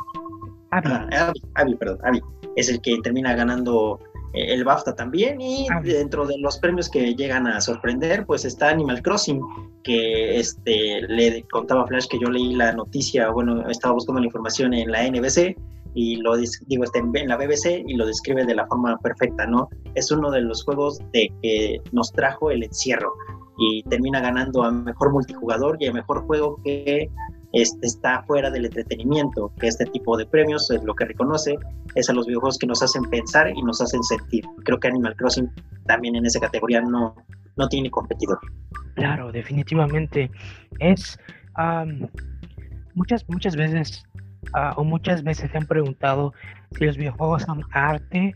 Ah, 0.71 1.31
Abby. 1.55 1.75
perdón, 1.75 1.99
Abby. 2.03 2.21
Es 2.55 2.69
el 2.69 2.81
que 2.81 2.97
termina 3.03 3.33
ganando 3.35 3.99
eh, 4.33 4.53
el 4.53 4.63
BAFTA 4.63 4.95
también 4.95 5.39
y 5.39 5.67
dentro 5.83 6.25
de 6.25 6.37
los 6.39 6.57
premios 6.59 6.89
que 6.89 7.15
llegan 7.15 7.47
a 7.47 7.61
sorprender 7.61 8.25
pues 8.25 8.45
está 8.45 8.69
Animal 8.69 9.01
Crossing 9.01 9.41
que 9.83 10.39
este 10.39 11.01
le 11.07 11.43
contaba 11.51 11.87
Flash 11.87 12.07
que 12.07 12.19
yo 12.19 12.29
leí 12.29 12.55
la 12.55 12.71
noticia 12.73 13.29
bueno 13.29 13.69
estaba 13.69 13.93
buscando 13.93 14.21
la 14.21 14.27
información 14.27 14.73
en 14.73 14.91
la 14.91 15.09
NBC 15.09 15.55
y 15.93 16.17
lo 16.17 16.37
digo, 16.37 16.83
está 16.83 16.99
en, 16.99 17.27
la 17.27 17.37
BBC 17.37 17.83
y 17.85 17.95
lo 17.95 18.05
describe 18.05 18.45
de 18.45 18.55
la 18.55 18.65
forma 18.67 18.97
perfecta, 18.99 19.45
¿no? 19.45 19.69
Es 19.95 20.11
uno 20.11 20.31
de 20.31 20.41
los 20.41 20.63
juegos 20.63 20.99
de 21.11 21.31
que 21.41 21.81
nos 21.91 22.11
trajo 22.13 22.51
el 22.51 22.63
encierro 22.63 23.13
y 23.61 23.83
termina 23.83 24.19
ganando 24.19 24.63
a 24.63 24.71
mejor 24.71 25.11
multijugador 25.11 25.77
y 25.79 25.87
a 25.87 25.93
mejor 25.93 26.25
juego 26.25 26.59
que 26.63 27.07
este, 27.53 27.85
está 27.85 28.23
fuera 28.23 28.49
del 28.49 28.65
entretenimiento, 28.65 29.53
que 29.59 29.67
este 29.67 29.85
tipo 29.85 30.17
de 30.17 30.25
premios 30.25 30.71
es 30.71 30.83
lo 30.83 30.95
que 30.95 31.05
reconoce, 31.05 31.55
es 31.93 32.09
a 32.09 32.13
los 32.13 32.25
videojuegos 32.25 32.57
que 32.57 32.65
nos 32.65 32.81
hacen 32.81 33.03
pensar 33.03 33.49
y 33.49 33.61
nos 33.61 33.79
hacen 33.79 34.01
sentir. 34.03 34.43
Creo 34.63 34.79
que 34.79 34.87
Animal 34.87 35.15
Crossing 35.15 35.51
también 35.85 36.15
en 36.15 36.25
esa 36.25 36.39
categoría 36.39 36.81
no, 36.81 37.15
no 37.55 37.67
tiene 37.67 37.91
competidor. 37.91 38.39
Claro, 38.95 39.31
definitivamente. 39.31 40.31
Es 40.79 41.19
muchas, 42.95 43.23
muchas 43.29 43.55
veces 43.55 44.03
Ah, 44.53 44.73
o 44.75 44.83
muchas 44.83 45.23
veces 45.23 45.49
se 45.51 45.57
han 45.57 45.65
preguntado 45.65 46.33
si 46.71 46.85
los 46.85 46.97
videojuegos 46.97 47.43
son 47.43 47.63
arte 47.71 48.33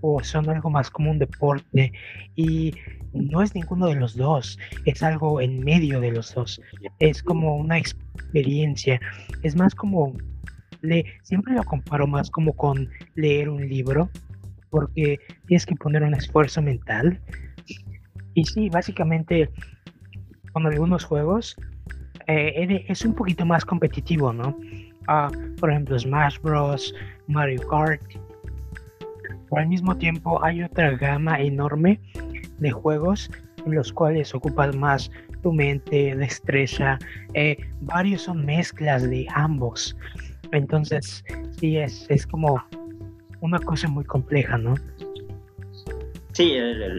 o 0.00 0.22
son 0.22 0.48
algo 0.48 0.70
más 0.70 0.90
como 0.90 1.10
un 1.10 1.18
deporte 1.18 1.92
y 2.34 2.74
no 3.12 3.42
es 3.42 3.54
ninguno 3.54 3.86
de 3.86 3.94
los 3.94 4.16
dos, 4.16 4.58
es 4.84 5.02
algo 5.02 5.40
en 5.40 5.60
medio 5.60 6.00
de 6.00 6.12
los 6.12 6.34
dos, 6.34 6.60
es 6.98 7.22
como 7.22 7.56
una 7.56 7.78
experiencia, 7.78 9.00
es 9.42 9.56
más 9.56 9.74
como, 9.74 10.12
le, 10.82 11.04
siempre 11.22 11.54
lo 11.54 11.64
comparo 11.64 12.06
más 12.06 12.30
como 12.30 12.52
con 12.52 12.88
leer 13.14 13.48
un 13.48 13.66
libro, 13.68 14.10
porque 14.70 15.18
tienes 15.46 15.64
que 15.64 15.76
poner 15.76 16.02
un 16.02 16.14
esfuerzo 16.14 16.60
mental 16.60 17.20
y 18.34 18.44
sí, 18.44 18.68
básicamente 18.68 19.50
con 20.52 20.66
algunos 20.66 21.04
juegos 21.04 21.56
eh, 22.26 22.84
es 22.88 23.04
un 23.04 23.14
poquito 23.14 23.46
más 23.46 23.64
competitivo, 23.64 24.32
¿no? 24.32 24.56
por 25.60 25.70
ejemplo, 25.70 25.98
Smash 25.98 26.38
Bros, 26.40 26.94
Mario 27.28 27.66
Kart. 27.68 28.02
Pero 29.48 29.62
al 29.62 29.68
mismo 29.68 29.96
tiempo 29.96 30.42
hay 30.44 30.62
otra 30.62 30.90
gama 30.96 31.40
enorme 31.40 32.00
de 32.58 32.70
juegos 32.70 33.30
en 33.64 33.74
los 33.74 33.92
cuales 33.92 34.34
ocupas 34.34 34.74
más 34.76 35.10
tu 35.42 35.52
mente, 35.52 36.14
destreza. 36.16 36.98
Eh, 37.34 37.56
varios 37.80 38.22
son 38.22 38.44
mezclas 38.46 39.08
de 39.08 39.26
ambos. 39.34 39.96
Entonces, 40.52 41.24
sí, 41.58 41.76
es, 41.76 42.06
es 42.08 42.26
como 42.26 42.62
una 43.40 43.58
cosa 43.58 43.88
muy 43.88 44.04
compleja, 44.04 44.56
¿no? 44.58 44.74
Sí, 46.32 46.54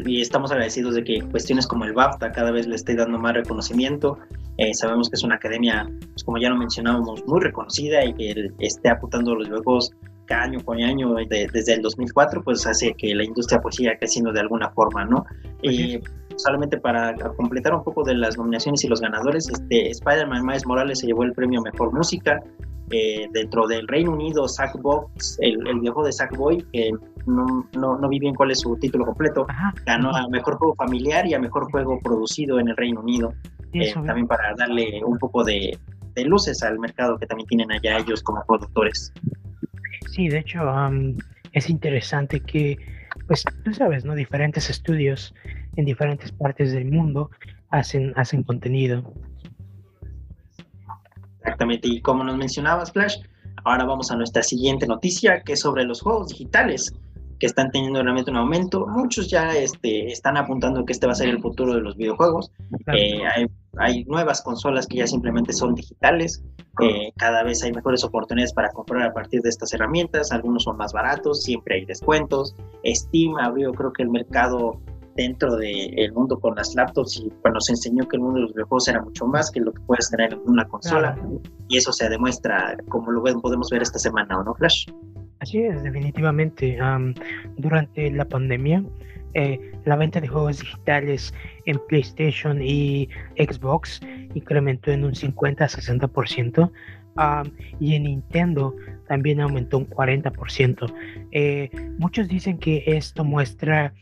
y 0.05 0.21
estamos 0.21 0.51
agradecidos 0.51 0.95
de 0.95 1.03
que 1.03 1.21
cuestiones 1.21 1.67
como 1.67 1.85
el 1.85 1.93
BAFTA 1.93 2.31
cada 2.31 2.49
vez 2.49 2.65
le 2.65 2.75
esté 2.75 2.95
dando 2.95 3.19
más 3.19 3.35
reconocimiento. 3.35 4.17
Eh, 4.57 4.73
sabemos 4.73 5.09
que 5.11 5.15
es 5.15 5.23
una 5.23 5.35
academia, 5.35 5.87
pues, 6.13 6.23
como 6.23 6.39
ya 6.39 6.49
lo 6.49 6.57
mencionábamos, 6.57 7.23
muy 7.27 7.41
reconocida 7.41 8.03
y 8.03 8.13
que 8.15 8.51
esté 8.57 8.89
apuntando 8.89 9.35
los 9.35 9.47
juegos 9.47 9.91
año 10.33 10.59
con 10.63 10.81
año 10.81 11.15
desde 11.29 11.73
el 11.73 11.81
2004, 11.81 12.43
pues 12.43 12.65
hace 12.65 12.93
que 12.93 13.13
la 13.15 13.23
industria 13.23 13.61
pues 13.61 13.75
siga 13.75 13.97
creciendo 13.97 14.31
de 14.31 14.39
alguna 14.39 14.69
forma, 14.71 15.05
¿no? 15.05 15.25
Y 15.61 15.99
solamente 16.35 16.77
para 16.77 17.15
completar 17.35 17.73
un 17.73 17.83
poco 17.83 18.03
de 18.03 18.15
las 18.15 18.37
nominaciones 18.37 18.83
y 18.83 18.87
los 18.87 19.01
ganadores, 19.01 19.49
este, 19.49 19.89
Spider-Man 19.89 20.45
Miles 20.45 20.65
Morales 20.65 20.99
se 20.99 21.07
llevó 21.07 21.23
el 21.23 21.33
premio 21.33 21.61
Mejor 21.61 21.93
Música, 21.93 22.41
eh, 22.89 23.27
dentro 23.33 23.67
del 23.67 23.85
Reino 23.87 24.13
Unido, 24.13 24.47
Sackbox, 24.47 25.39
el, 25.41 25.67
el 25.67 25.79
viejo 25.81 26.05
de 26.05 26.11
Sackboy, 26.13 26.65
que 26.71 26.91
no, 27.25 27.67
no, 27.77 27.97
no, 27.97 28.07
vi 28.07 28.17
bien 28.17 28.33
cuál 28.33 28.51
es 28.51 28.61
su 28.61 28.77
título 28.77 29.05
completo, 29.05 29.45
ganó 29.85 30.15
a 30.15 30.25
Mejor 30.29 30.55
Juego 30.57 30.73
Familiar 30.75 31.27
y 31.27 31.33
a 31.33 31.39
Mejor 31.39 31.69
Juego 31.69 31.99
Producido 32.01 32.59
en 32.59 32.69
el 32.69 32.77
Reino 32.77 33.01
Unido. 33.01 33.33
Eh, 33.73 33.93
también 33.93 34.27
para 34.27 34.55
darle 34.55 35.01
un 35.05 35.17
poco 35.17 35.43
de, 35.43 35.77
de, 36.15 36.23
luces 36.23 36.63
al 36.63 36.79
mercado 36.79 37.17
que 37.17 37.27
también 37.27 37.47
tienen 37.47 37.71
allá 37.73 37.97
ellos 37.97 38.23
como 38.23 38.41
productores. 38.47 39.11
Sí, 40.17 40.29
de 40.29 40.39
hecho, 40.39 40.59
es 41.51 41.69
interesante 41.69 42.39
que, 42.39 42.79
pues 43.27 43.45
tú 43.63 43.71
sabes, 43.71 44.03
¿no? 44.03 44.15
Diferentes 44.15 44.67
estudios 44.67 45.35
en 45.75 45.85
diferentes 45.85 46.31
partes 46.31 46.71
del 46.71 46.85
mundo 46.85 47.29
hacen, 47.69 48.13
hacen 48.15 48.41
contenido. 48.41 49.13
Exactamente, 51.41 51.87
y 51.87 52.01
como 52.01 52.23
nos 52.23 52.35
mencionabas, 52.35 52.91
Flash, 52.91 53.17
ahora 53.63 53.85
vamos 53.85 54.09
a 54.09 54.15
nuestra 54.15 54.41
siguiente 54.41 54.87
noticia, 54.87 55.43
que 55.43 55.53
es 55.53 55.59
sobre 55.59 55.83
los 55.83 56.01
juegos 56.01 56.29
digitales 56.29 56.91
que 57.39 57.45
están 57.45 57.69
teniendo 57.69 58.01
realmente 58.01 58.31
un 58.31 58.37
aumento. 58.37 58.87
Muchos 58.87 59.29
ya 59.29 59.55
este, 59.55 60.11
están 60.11 60.35
apuntando 60.35 60.83
que 60.83 60.93
este 60.93 61.05
va 61.05 61.11
a 61.11 61.15
ser 61.15 61.29
el 61.29 61.39
futuro 61.39 61.75
de 61.75 61.81
los 61.81 61.95
videojuegos. 61.95 62.51
Eh, 62.87 63.21
hay, 63.23 63.45
nuevas 64.05 64.41
consolas 64.41 64.87
que 64.87 64.97
ya 64.97 65.07
simplemente 65.07 65.53
son 65.53 65.75
digitales. 65.75 66.43
Eh, 66.81 67.11
cada 67.17 67.43
vez 67.43 67.63
hay 67.63 67.71
mejores 67.71 68.03
oportunidades 68.03 68.53
para 68.53 68.69
comprar 68.69 69.07
a 69.07 69.13
partir 69.13 69.41
de 69.41 69.49
estas 69.49 69.73
herramientas. 69.73 70.31
Algunos 70.31 70.63
son 70.63 70.77
más 70.77 70.93
baratos, 70.93 71.43
siempre 71.43 71.75
hay 71.75 71.85
descuentos. 71.85 72.55
Steam 72.85 73.37
abrió 73.37 73.71
creo 73.73 73.93
que 73.93 74.03
el 74.03 74.09
mercado 74.09 74.79
dentro 75.15 75.55
del 75.55 76.13
mundo 76.13 76.39
con 76.39 76.55
las 76.55 76.75
laptops 76.75 77.17
y 77.17 77.29
pues, 77.41 77.53
nos 77.53 77.69
enseñó 77.69 78.07
que 78.07 78.17
el 78.17 78.21
mundo 78.21 78.35
de 78.35 78.41
los 78.43 78.53
videojuegos 78.53 78.87
era 78.87 79.01
mucho 79.01 79.25
más 79.25 79.49
que 79.49 79.59
lo 79.59 79.73
que 79.73 79.81
puedes 79.81 80.09
tener 80.11 80.33
en 80.33 80.41
una 80.45 80.65
consola 80.65 81.17
y 81.67 81.77
eso 81.77 81.91
se 81.91 82.07
demuestra 82.07 82.77
como 82.87 83.11
lo 83.11 83.23
podemos 83.23 83.69
ver 83.71 83.81
esta 83.81 83.97
semana, 83.97 84.37
¿o 84.37 84.43
no, 84.43 84.53
Flash? 84.53 84.85
Así 85.39 85.59
es, 85.59 85.83
definitivamente. 85.83 86.77
durante 87.57 88.11
la 88.11 88.25
pandemia, 88.25 88.83
eh, 89.33 89.59
la 89.85 89.95
venta 89.95 90.19
de 90.19 90.27
juegos 90.27 90.59
digitales 90.59 91.33
en 91.65 91.79
PlayStation 91.87 92.61
y 92.61 93.07
Xbox 93.37 94.01
incrementó 94.33 94.91
en 94.91 95.03
un 95.03 95.13
50-60%. 95.13 96.71
y 97.79 97.95
en 97.95 98.03
Nintendo 98.03 98.75
también 99.07 99.41
aumentó 99.41 99.77
un 99.77 99.89
40%. 99.89 100.93
Eh, 101.31 101.69
muchos 101.97 102.27
dicen 102.27 102.57
que 102.57 102.83
esto 102.85 103.23
muestra 103.23 103.93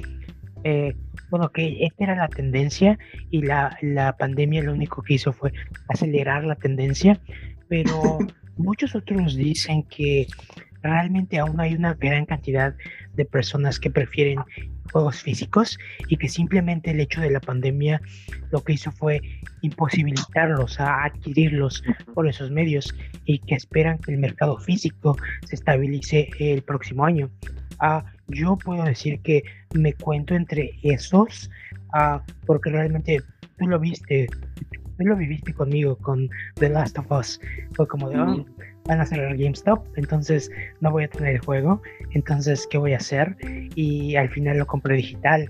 eh, 0.64 0.95
bueno, 1.30 1.52
que 1.52 1.86
esta 1.86 2.06
era 2.06 2.16
la 2.16 2.28
tendencia 2.28 2.98
y 3.30 3.44
la, 3.44 3.78
la 3.82 4.18
pandemia 4.18 4.64
lo 4.64 4.74
único 4.74 5.03
que 5.03 5.14
hizo 5.14 5.32
fue 5.32 5.53
acelerar 5.90 6.44
la 6.44 6.56
tendencia, 6.56 7.20
pero 7.68 8.18
muchos 8.57 8.95
otros 8.95 9.36
dicen 9.36 9.84
que 9.84 10.28
realmente 10.86 11.40
aún 11.40 11.60
hay 11.60 11.74
una 11.74 11.95
gran 11.95 12.26
cantidad 12.26 12.76
de 13.16 13.26
personas 13.26 13.80
que 13.80 13.90
prefieren 13.90 14.40
juegos 14.91 15.22
físicos 15.22 15.78
y 16.10 16.18
que 16.18 16.30
simplemente 16.30 16.91
el 16.91 16.99
hecho 16.99 17.22
de 17.22 17.32
la 17.32 17.40
pandemia 17.40 17.99
lo 18.52 18.64
que 18.64 18.74
hizo 18.74 18.91
fue 18.91 19.20
imposibilitarlos 19.62 20.80
a 20.80 21.06
adquirirlos 21.06 21.84
por 22.14 22.28
esos 22.28 22.52
medios 22.52 22.95
y 23.26 23.40
que 23.40 23.56
esperan 23.56 23.98
que 23.98 24.12
el 24.12 24.20
mercado 24.20 24.57
físico 24.60 25.18
se 25.45 25.56
estabilice 25.56 26.30
el 26.40 26.62
próximo 26.62 27.03
año. 27.03 27.32
Ah, 27.80 28.06
yo 28.28 28.56
puedo 28.57 28.84
decir 28.84 29.20
que 29.22 29.44
me 29.74 29.94
cuento 29.94 30.36
entre 30.36 30.72
esos, 30.84 31.49
ah, 31.94 32.22
porque 32.45 32.70
realmente 32.70 33.22
tú 33.57 33.68
lo 33.68 33.80
viste, 33.80 34.28
tú 34.98 35.03
lo 35.03 35.16
viviste 35.16 35.52
conmigo 35.52 35.98
con 35.98 36.30
The 36.56 36.70
Last 36.70 36.99
of 36.99 37.12
Us. 37.12 37.41
Fue 37.74 37.88
como 37.88 38.10
de, 38.10 38.20
oh, 38.20 38.45
van 38.86 39.02
a 39.02 39.06
cerrar 39.06 39.36
GameStop, 39.38 39.86
entonces 39.98 40.52
no 40.80 40.91
voy 40.91 41.06
a 41.06 41.07
tener 41.07 41.36
el 41.36 41.40
juego, 41.40 41.82
entonces, 42.12 42.68
¿qué 42.70 42.78
voy 42.78 42.94
a 42.94 42.98
hacer? 42.98 43.36
Y 43.76 44.16
al 44.16 44.30
final 44.30 44.57
lo 44.60 44.68
compré 44.68 44.95
digital. 44.95 45.49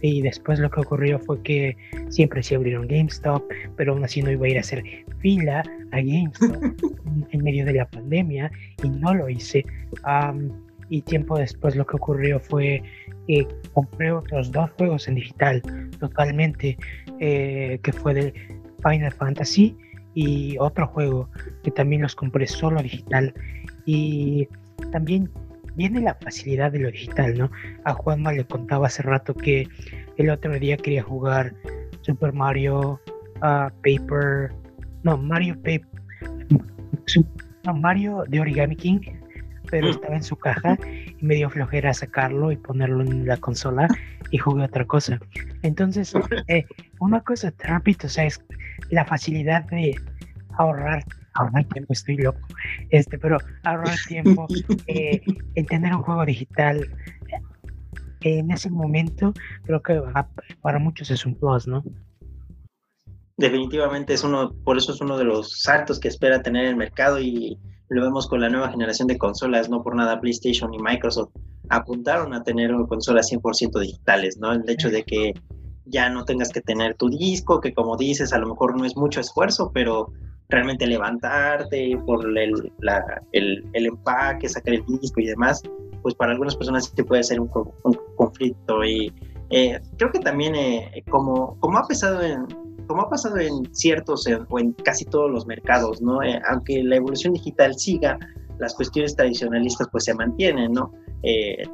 Y 0.00 0.22
después 0.22 0.60
lo 0.60 0.70
que 0.70 0.80
ocurrió 0.80 1.18
fue 1.18 1.42
que 1.42 1.76
siempre 2.08 2.40
se 2.44 2.54
abrieron 2.54 2.86
GameStop, 2.86 3.42
pero 3.76 3.92
aún 3.94 4.04
así 4.04 4.22
no 4.22 4.30
iba 4.30 4.46
a 4.46 4.48
ir 4.48 4.56
a 4.56 4.60
hacer 4.60 4.84
fila 5.18 5.64
a 5.90 5.96
GameStop 5.96 6.62
en, 7.32 7.42
medio 7.42 7.64
de 7.64 7.72
la 7.72 7.86
pandemia 7.88 8.50
y 8.84 8.88
no 8.88 9.12
lo 9.14 9.28
hice 9.28 9.64
y 10.90 11.02
tiempo 11.02 11.38
después 11.38 11.76
lo 11.76 11.86
que 11.86 11.96
ocurrió 11.96 12.40
fue 12.40 12.82
que 13.26 13.46
compré 13.74 14.12
otros 14.12 14.50
dos 14.52 14.70
juegos 14.78 15.06
en 15.08 15.16
digital 15.16 15.62
totalmente, 15.98 16.78
eh, 17.20 17.78
que 17.82 17.92
fue 17.92 18.14
de 18.14 18.32
Final 18.82 19.12
Fantasy 19.12 19.76
y 20.18 20.56
otro 20.58 20.88
juego 20.88 21.30
que 21.62 21.70
también 21.70 22.02
los 22.02 22.16
compré 22.16 22.48
solo 22.48 22.82
digital. 22.82 23.32
Y 23.86 24.48
también 24.90 25.30
viene 25.76 26.00
la 26.00 26.16
facilidad 26.16 26.72
de 26.72 26.80
lo 26.80 26.90
digital, 26.90 27.38
¿no? 27.38 27.52
A 27.84 27.94
Juanma 27.94 28.32
le 28.32 28.44
contaba 28.44 28.88
hace 28.88 29.02
rato 29.04 29.32
que 29.32 29.68
el 30.16 30.30
otro 30.30 30.58
día 30.58 30.76
quería 30.76 31.04
jugar 31.04 31.54
Super 32.00 32.32
Mario 32.32 33.00
uh, 33.36 33.70
Paper, 33.84 34.50
no, 35.04 35.16
Mario 35.16 35.54
Paper, 35.54 35.86
no, 37.64 37.74
Mario 37.74 38.24
de 38.26 38.40
Origami 38.40 38.74
King 38.74 38.98
pero 39.70 39.86
mm. 39.86 39.90
estaba 39.90 40.16
en 40.16 40.22
su 40.22 40.36
caja 40.36 40.78
y 41.20 41.24
me 41.24 41.34
dio 41.34 41.50
flojera 41.50 41.92
sacarlo 41.92 42.50
y 42.50 42.56
ponerlo 42.56 43.02
en 43.02 43.26
la 43.26 43.36
consola 43.36 43.86
y 44.30 44.38
jugué 44.38 44.64
otra 44.64 44.86
cosa. 44.86 45.20
Entonces, 45.62 46.14
eh, 46.48 46.64
una 47.00 47.20
cosa, 47.20 47.52
rápido, 47.58 48.06
o 48.06 48.08
sea, 48.08 48.24
es 48.24 48.42
la 48.90 49.04
facilidad 49.04 49.64
de 49.70 49.94
ahorrar, 50.56 51.04
ahorrar 51.34 51.64
tiempo, 51.66 51.92
estoy 51.92 52.16
loco, 52.16 52.40
este, 52.90 53.18
pero 53.18 53.38
ahorrar 53.64 53.96
tiempo, 54.06 54.46
eh, 54.86 55.20
en 55.54 55.66
tener 55.66 55.94
un 55.94 56.02
juego 56.02 56.24
digital. 56.24 56.86
En 58.20 58.50
ese 58.50 58.68
momento, 58.68 59.32
creo 59.62 59.80
que 59.80 60.02
para 60.60 60.80
muchos 60.80 61.10
es 61.10 61.24
un 61.24 61.36
plus, 61.36 61.68
¿no? 61.68 61.84
Definitivamente 63.36 64.14
es 64.14 64.24
uno, 64.24 64.52
por 64.64 64.76
eso 64.76 64.92
es 64.92 65.00
uno 65.00 65.16
de 65.16 65.22
los 65.22 65.60
saltos 65.60 66.00
que 66.00 66.08
espera 66.08 66.42
tener 66.42 66.64
el 66.64 66.74
mercado 66.74 67.20
y 67.20 67.56
lo 67.88 68.02
vemos 68.02 68.26
con 68.26 68.40
la 68.40 68.48
nueva 68.48 68.70
generación 68.70 69.06
de 69.06 69.16
consolas, 69.16 69.70
no 69.70 69.84
por 69.84 69.94
nada 69.94 70.20
PlayStation 70.20 70.74
y 70.74 70.78
Microsoft 70.78 71.30
apuntaron 71.70 72.34
a 72.34 72.42
tener 72.42 72.72
consolas 72.88 73.30
100% 73.30 73.80
digitales, 73.80 74.38
¿no? 74.38 74.52
El 74.52 74.68
hecho 74.68 74.90
de 74.90 75.04
que 75.04 75.34
ya 75.90 76.08
no 76.10 76.24
tengas 76.24 76.50
que 76.50 76.60
tener 76.60 76.94
tu 76.94 77.08
disco, 77.08 77.60
que 77.60 77.72
como 77.72 77.96
dices, 77.96 78.32
a 78.32 78.38
lo 78.38 78.48
mejor 78.48 78.76
no 78.76 78.84
es 78.84 78.96
mucho 78.96 79.20
esfuerzo, 79.20 79.70
pero 79.72 80.12
realmente 80.48 80.86
levantarte 80.86 81.96
por 82.06 82.24
el, 82.24 82.72
el, 83.32 83.86
empaque, 83.86 84.48
sacar 84.48 84.74
el 84.74 84.84
disco 84.86 85.20
y 85.20 85.26
demás, 85.26 85.62
pues 86.02 86.14
para 86.14 86.32
algunas 86.32 86.56
personas 86.56 86.92
sí 86.94 87.02
puede 87.02 87.22
ser 87.22 87.40
un, 87.40 87.48
conflicto. 88.16 88.84
Y 88.84 89.12
eh, 89.50 89.80
creo 89.96 90.10
que 90.10 90.20
también, 90.20 90.54
eh, 90.54 91.04
como, 91.10 91.58
como, 91.60 91.78
ha 91.78 91.82
pasado 91.82 92.22
en, 92.22 92.46
como 92.86 93.02
ha 93.02 93.10
pasado 93.10 93.36
en 93.38 93.74
ciertos 93.74 94.26
o 94.48 94.58
en 94.58 94.72
casi 94.72 95.04
todos 95.04 95.30
los 95.30 95.46
mercados, 95.46 96.00
¿no? 96.00 96.22
Eh, 96.22 96.40
aunque 96.50 96.82
la 96.82 96.96
evolución 96.96 97.34
digital 97.34 97.74
siga, 97.74 98.18
las 98.58 98.74
cuestiones 98.74 99.14
tradicionalistas 99.14 99.88
pues 99.92 100.04
se 100.04 100.14
mantienen, 100.14 100.72
¿no? 100.72 100.92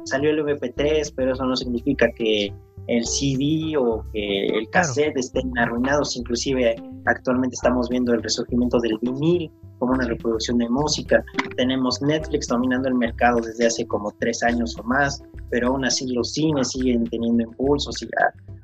salió 0.05 0.31
el 0.31 0.39
MP3, 0.39 1.13
pero 1.15 1.33
eso 1.33 1.45
no 1.45 1.55
significa 1.55 2.11
que 2.11 2.51
el 2.87 3.05
CD 3.05 3.75
o 3.77 4.05
que 4.11 4.47
el 4.47 4.69
cassette 4.69 5.17
estén 5.17 5.57
arruinados. 5.57 6.15
Inclusive 6.15 6.75
actualmente 7.05 7.55
estamos 7.55 7.89
viendo 7.89 8.13
el 8.13 8.23
resurgimiento 8.23 8.79
del 8.79 8.97
vinil 9.01 9.51
como 9.79 9.93
una 9.93 10.05
reproducción 10.05 10.57
de 10.57 10.69
música. 10.69 11.23
Tenemos 11.57 12.01
Netflix 12.01 12.47
dominando 12.47 12.87
el 12.87 12.95
mercado 12.95 13.41
desde 13.41 13.67
hace 13.67 13.85
como 13.87 14.11
tres 14.19 14.41
años 14.43 14.77
o 14.77 14.83
más, 14.83 15.21
pero 15.49 15.67
aún 15.69 15.85
así 15.85 16.07
los 16.07 16.31
cines 16.33 16.69
siguen 16.71 17.03
teniendo 17.05 17.43
impulsos 17.43 18.01
y 18.01 18.07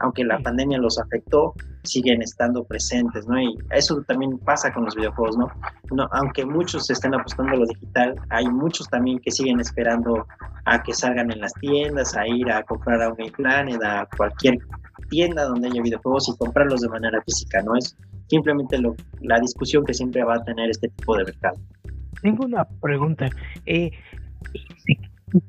aunque 0.02 0.24
la 0.24 0.40
pandemia 0.40 0.78
los 0.78 1.00
afectó, 1.00 1.54
siguen 1.84 2.22
estando 2.22 2.64
presentes, 2.64 3.28
¿no? 3.28 3.40
Y 3.42 3.58
eso 3.72 4.02
también 4.08 4.38
pasa 4.40 4.72
con 4.74 4.86
los 4.86 4.96
videojuegos, 4.96 5.38
¿no? 5.38 5.48
no 5.92 6.08
aunque 6.12 6.46
muchos 6.46 6.90
estén 6.90 7.14
apostando 7.14 7.54
a 7.54 7.56
lo 7.56 7.66
digital, 7.66 8.16
hay 8.30 8.48
muchos 8.48 8.88
también 8.90 9.20
que 9.20 9.32
siguen 9.32 9.60
esperando 9.60 10.26
a 10.66 10.82
que 10.84 10.94
salgan 10.94 11.32
en 11.32 11.42
las 11.42 11.54
tiendas, 11.56 12.16
a 12.16 12.28
ir 12.28 12.52
a 12.52 12.64
comprar 12.64 13.02
a 13.02 13.10
un 13.10 13.32
Planet, 13.32 13.82
a 13.84 14.08
cualquier 14.18 14.58
tienda 15.10 15.46
donde 15.46 15.68
haya 15.68 15.82
videojuegos 15.82 16.30
y 16.30 16.38
comprarlos 16.38 16.82
de 16.82 16.90
manera 16.90 17.22
física, 17.24 17.62
¿no? 17.62 17.76
Es 17.76 17.96
simplemente 18.28 18.78
lo, 18.78 18.96
la 19.22 19.40
discusión 19.40 19.86
que 19.86 19.94
siempre 19.94 20.24
va 20.24 20.36
a 20.36 20.44
tener 20.44 20.70
este 20.70 20.88
tipo 20.90 21.18
de 21.18 21.26
mercado. 21.26 21.58
Tengo 22.22 22.46
una 22.46 22.66
pregunta. 22.82 23.30
Eh, 23.66 23.92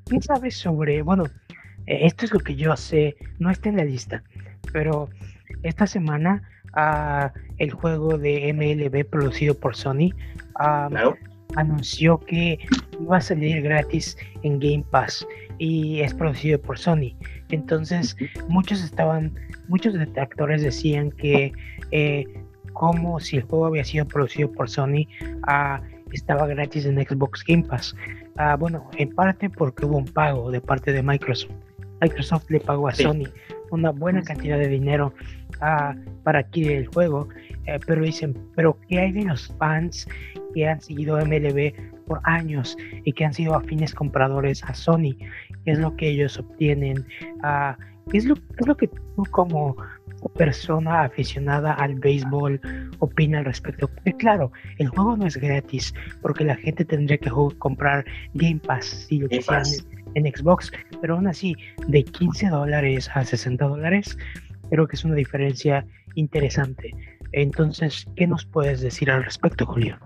¿Qué 0.07 0.21
sabes 0.21 0.57
sobre, 0.57 1.03
bueno, 1.03 1.25
esto 1.87 2.25
es 2.25 2.33
lo 2.33 2.41
que 2.41 2.55
yo 2.55 2.77
sé, 2.77 3.17
no 3.39 3.51
está 3.51 3.69
en 3.69 3.77
la 3.77 3.85
lista, 3.85 4.23
pero 4.73 5.09
esta 5.63 5.87
semana 5.87 6.43
uh, 6.77 7.39
el 7.59 7.71
juego 7.73 8.19
de 8.19 8.53
MLB 8.53 9.09
producido 9.09 9.55
por 9.55 9.77
Sony 9.77 10.11
anunció 11.57 12.19
que 12.21 12.59
iba 12.99 13.19
a 13.19 13.21
salir 13.21 13.63
gratis 13.63 14.17
en 14.43 14.59
Game 14.59 14.85
Pass 14.91 15.27
y 15.59 16.01
es 16.01 16.15
producido 16.15 16.61
por 16.61 16.79
Sony. 16.79 17.15
Entonces 17.51 18.17
muchos 18.49 18.83
estaban, 18.83 19.35
muchos 19.69 19.95
detractores 19.95 20.63
decían 20.63 21.11
que 21.11 21.53
eh, 21.91 22.25
como 22.73 23.21
si 23.21 23.37
el 23.37 23.43
juego 23.43 23.67
había 23.67 23.85
sido 23.85 24.07
producido 24.07 24.51
por 24.51 24.71
Sony, 24.71 25.07
uh, 25.47 25.83
estaba 26.13 26.47
gratis 26.47 26.87
en 26.87 26.97
Xbox 26.97 27.45
Game 27.47 27.65
Pass. 27.65 27.95
Bueno, 28.59 28.91
en 28.97 29.11
parte 29.15 29.51
porque 29.51 29.85
hubo 29.85 29.99
un 29.99 30.07
pago 30.07 30.51
de 30.51 30.61
parte 30.61 30.93
de 30.93 31.03
Microsoft. 31.03 31.53
Microsoft 32.03 32.51
le 32.51 32.61
pagó 32.61 32.89
a 32.89 32.95
Sony 32.95 33.29
una 33.71 33.91
buena 33.91 34.23
cantidad 34.23 34.59
de 34.59 34.69
dinero 34.69 35.15
para 35.59 36.41
adquirir 36.41 36.73
el 36.73 36.87
juego, 36.89 37.29
eh, 37.67 37.79
pero 37.87 38.03
dicen, 38.03 38.37
pero 38.55 38.77
¿qué 38.89 39.01
hay 39.01 39.13
de 39.13 39.25
los 39.25 39.49
fans 39.59 40.07
que 40.55 40.69
han 40.69 40.81
seguido 40.81 41.17
MLB 41.25 41.73
por 42.07 42.21
años 42.25 42.77
y 43.05 43.13
que 43.13 43.25
han 43.25 43.33
sido 43.33 43.55
afines 43.55 43.95
compradores 43.95 44.63
a 44.65 44.75
Sony? 44.75 45.17
¿Qué 45.65 45.73
es 45.73 45.79
lo 45.79 45.97
que 45.97 46.11
ellos 46.11 46.39
obtienen? 46.39 47.07
Ah, 47.43 47.79
¿qué, 48.11 48.19
es 48.19 48.25
lo, 48.25 48.35
es 48.35 48.67
lo 48.67 48.77
que 48.77 48.89
tú 48.89 49.25
como 49.31 49.77
persona 50.37 51.05
aficionada 51.05 51.73
al 51.73 51.95
béisbol 51.95 52.61
opina 52.99 53.39
al 53.39 53.47
respecto? 53.47 53.89
Porque 53.89 54.13
claro, 54.15 54.53
el 54.79 54.89
juego 54.89 55.17
no 55.17 55.27
es 55.27 55.37
gratis 55.37 55.95
porque 56.21 56.45
la 56.45 56.57
gente 56.57 56.85
tendría 56.85 57.17
que 57.17 57.31
comprar 57.59 58.05
Game 58.35 58.61
Pass 58.67 59.07
si 59.09 59.19
lo 59.19 59.29
quisieran 59.29 59.65
en 60.15 60.25
Xbox, 60.25 60.73
pero 61.01 61.15
aún 61.15 61.27
así, 61.27 61.55
de 61.89 62.05
15 62.05 62.49
dólares 62.49 63.11
a 63.15 63.25
60 63.25 63.67
dólares, 63.67 64.17
creo 64.71 64.87
que 64.87 64.97
es 64.97 65.05
una 65.05 65.15
diferencia 65.15 65.87
interesante. 66.15 66.95
Entonces, 67.33 68.07
¿qué 68.17 68.27
nos 68.27 68.45
puedes 68.45 68.81
decir 68.81 69.11
al 69.11 69.25
respecto, 69.25 69.67
Julio? 69.67 69.99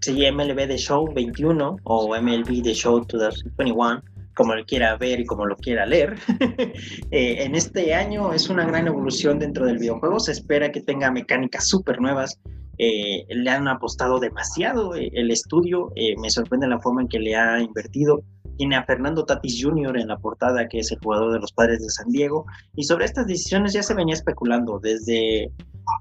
Sí, 0.00 0.24
MLB 0.30 0.68
The 0.68 0.78
Show 0.78 1.12
21 1.12 1.78
o 1.82 2.20
MLB 2.20 2.62
The 2.62 2.74
Show 2.74 3.04
2021, 3.06 4.02
como 4.34 4.54
lo 4.54 4.64
quiera 4.64 4.96
ver 4.96 5.20
y 5.20 5.24
como 5.24 5.46
lo 5.46 5.56
quiera 5.56 5.86
leer. 5.86 6.16
Eh, 7.10 7.44
en 7.44 7.54
este 7.54 7.94
año 7.94 8.32
es 8.32 8.50
una 8.50 8.66
gran 8.66 8.86
evolución 8.86 9.38
dentro 9.38 9.64
del 9.64 9.78
videojuego. 9.78 10.18
Se 10.20 10.32
espera 10.32 10.72
que 10.72 10.80
tenga 10.80 11.10
mecánicas 11.10 11.68
súper 11.68 12.00
nuevas. 12.00 12.38
Eh, 12.78 13.24
le 13.28 13.50
han 13.50 13.68
apostado 13.68 14.18
demasiado 14.18 14.94
eh, 14.94 15.10
el 15.14 15.30
estudio. 15.30 15.92
me 16.20 16.30
sorprende 16.30 16.66
la 16.66 16.80
forma 16.80 17.02
en 17.02 17.08
que 17.08 17.20
le 17.20 17.34
ha 17.36 17.60
invertido 17.60 18.22
tiene 18.56 18.76
a 18.76 18.84
Fernando 18.84 19.24
Tatis 19.24 19.62
Jr. 19.62 19.98
en 19.98 20.08
la 20.08 20.18
portada, 20.18 20.68
que 20.68 20.78
es 20.80 20.90
el 20.92 20.98
jugador 20.98 21.32
de 21.32 21.40
los 21.40 21.52
padres 21.52 21.80
de 21.80 21.90
San 21.90 22.08
Diego. 22.10 22.46
Y 22.74 22.84
sobre 22.84 23.04
estas 23.04 23.26
decisiones 23.26 23.72
ya 23.72 23.82
se 23.82 23.94
venía 23.94 24.14
especulando. 24.14 24.78
Desde, 24.78 25.50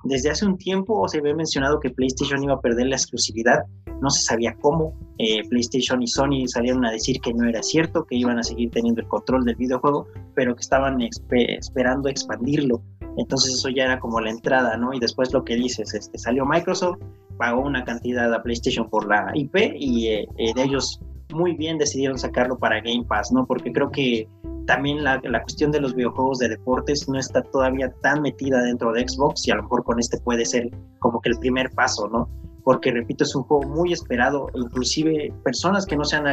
desde 0.03 0.30
hace 0.30 0.45
un 0.45 0.57
tiempo 0.57 1.07
se 1.07 1.19
había 1.19 1.36
mencionado 1.36 1.80
que 1.80 1.90
PlayStation 1.90 2.44
iba 2.44 2.53
a 2.53 2.61
perder 2.61 2.88
la 2.88 2.95
exclusividad. 2.95 3.60
No 4.02 4.10
se 4.10 4.23
sabía 4.23 4.56
cómo. 4.61 4.94
Eh, 5.18 5.48
PlayStation 5.49 6.02
y 6.02 6.07
Sony 6.07 6.48
salieron 6.48 6.86
a 6.86 6.91
decir 6.91 7.19
que 7.22 7.34
no 7.34 7.48
era 7.48 7.64
cierto, 7.64 8.06
que 8.06 8.15
iban 8.15 8.40
a 8.40 8.44
seguir 8.44 8.72
teniendo 8.72 9.02
el 9.02 9.07
control 9.07 9.45
del 9.45 9.56
videojuego, 9.56 10.07
pero 10.34 10.56
que 10.56 10.61
estaban 10.61 10.99
esperando 11.02 12.10
expandirlo. 12.10 12.82
Entonces 13.18 13.53
eso 13.53 13.69
ya 13.69 13.86
era 13.86 13.99
como 13.99 14.19
la 14.19 14.30
entrada, 14.30 14.76
¿no? 14.77 14.94
Y 14.94 14.99
después 14.99 15.34
lo 15.34 15.44
que 15.44 15.56
dices, 15.56 15.94
este, 15.94 16.18
salió 16.18 16.45
Microsoft, 16.45 16.99
pagó 17.38 17.61
una 17.61 17.84
cantidad 17.84 18.34
a 18.34 18.44
PlayStation 18.44 18.90
por 18.90 19.07
la 19.07 19.32
IP 19.34 19.56
y 19.76 20.07
eh, 20.07 20.27
eh, 20.38 20.53
de 20.53 20.64
ellos 20.64 20.99
muy 21.35 21.53
bien 21.53 21.77
decidieron 21.77 22.17
sacarlo 22.17 22.57
para 22.57 22.81
Game 22.81 23.05
Pass, 23.07 23.31
¿no? 23.31 23.45
Porque 23.45 23.71
creo 23.71 23.91
que 23.91 24.27
también 24.65 25.03
la, 25.03 25.21
la, 25.23 25.41
cuestión 25.43 25.71
de 25.71 25.79
los 25.79 25.93
videojuegos 25.93 26.39
de 26.39 26.49
deportes 26.49 27.07
no 27.07 27.19
está 27.19 27.43
todavía 27.43 27.91
tan 28.01 28.21
metida 28.21 28.61
dentro 28.63 28.91
de 28.93 29.07
Xbox 29.07 29.47
y 29.47 29.51
a 29.51 29.55
lo 29.55 29.63
mejor 29.63 29.83
con 29.83 29.99
este 29.99 30.19
puede 30.21 30.45
ser 30.45 30.71
como 30.99 31.21
que 31.21 31.29
el 31.29 31.37
primer 31.37 31.69
paso, 31.71 32.07
¿no? 32.07 32.27
Porque 32.63 32.91
repito, 32.91 33.23
es 33.23 33.35
un 33.35 33.43
juego 33.43 33.63
muy 33.67 33.93
esperado, 33.93 34.49
inclusive 34.55 35.31
personas 35.43 35.85
que 35.85 35.95
no 35.95 36.03
se 36.03 36.15
han 36.15 36.25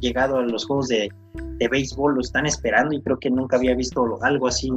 llegado 0.00 0.38
a 0.38 0.42
los 0.42 0.66
juegos 0.66 0.88
de, 0.88 1.10
de 1.34 1.68
béisbol 1.68 2.14
lo 2.14 2.20
están 2.22 2.46
esperando 2.46 2.94
y 2.94 3.02
creo 3.02 3.18
que 3.18 3.30
nunca 3.30 3.56
había 3.56 3.74
visto 3.74 4.18
algo 4.22 4.48
así, 4.48 4.70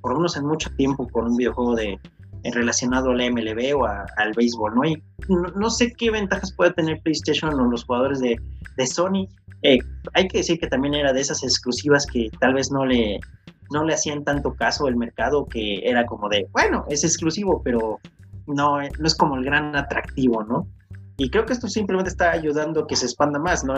por 0.00 0.12
lo 0.12 0.18
menos 0.18 0.36
en 0.36 0.46
mucho 0.46 0.70
tiempo, 0.76 1.08
con 1.08 1.26
un 1.26 1.36
videojuego 1.36 1.74
de, 1.74 1.98
relacionado 2.52 3.10
al 3.10 3.32
MLB 3.32 3.74
o 3.76 3.86
al 3.86 4.32
béisbol, 4.36 4.74
¿no? 4.74 4.84
Y 4.84 5.02
no, 5.28 5.70
sé 5.70 5.92
qué 5.92 6.10
ventajas 6.10 6.52
puede 6.52 6.72
tener 6.72 7.00
PlayStation 7.00 7.54
o 7.58 7.64
los 7.70 7.84
jugadores 7.84 8.20
de, 8.20 8.38
de 8.76 8.86
Sony. 8.86 9.26
Eh, 9.62 9.78
hay 10.12 10.28
que 10.28 10.38
decir 10.38 10.58
que 10.58 10.66
también 10.66 10.94
era 10.94 11.12
de 11.12 11.20
esas 11.20 11.42
exclusivas 11.42 12.06
que 12.06 12.30
tal 12.38 12.54
vez 12.54 12.70
no 12.70 12.84
le, 12.84 13.18
no 13.70 13.84
le 13.84 13.94
hacían 13.94 14.24
tanto 14.24 14.54
caso 14.54 14.88
el 14.88 14.96
mercado, 14.96 15.46
que 15.46 15.88
era 15.88 16.04
como 16.04 16.28
de, 16.28 16.46
bueno, 16.52 16.84
es 16.90 17.04
exclusivo, 17.04 17.62
pero 17.64 17.98
no, 18.46 18.78
no 18.80 19.06
es 19.06 19.14
como 19.14 19.36
el 19.36 19.44
gran 19.44 19.74
atractivo, 19.74 20.44
¿no? 20.44 20.68
Y 21.16 21.30
creo 21.30 21.46
que 21.46 21.52
esto 21.52 21.68
simplemente 21.68 22.10
está 22.10 22.32
ayudando 22.32 22.80
a 22.80 22.86
que 22.86 22.96
se 22.96 23.06
expanda 23.06 23.38
más, 23.38 23.64
¿no? 23.64 23.74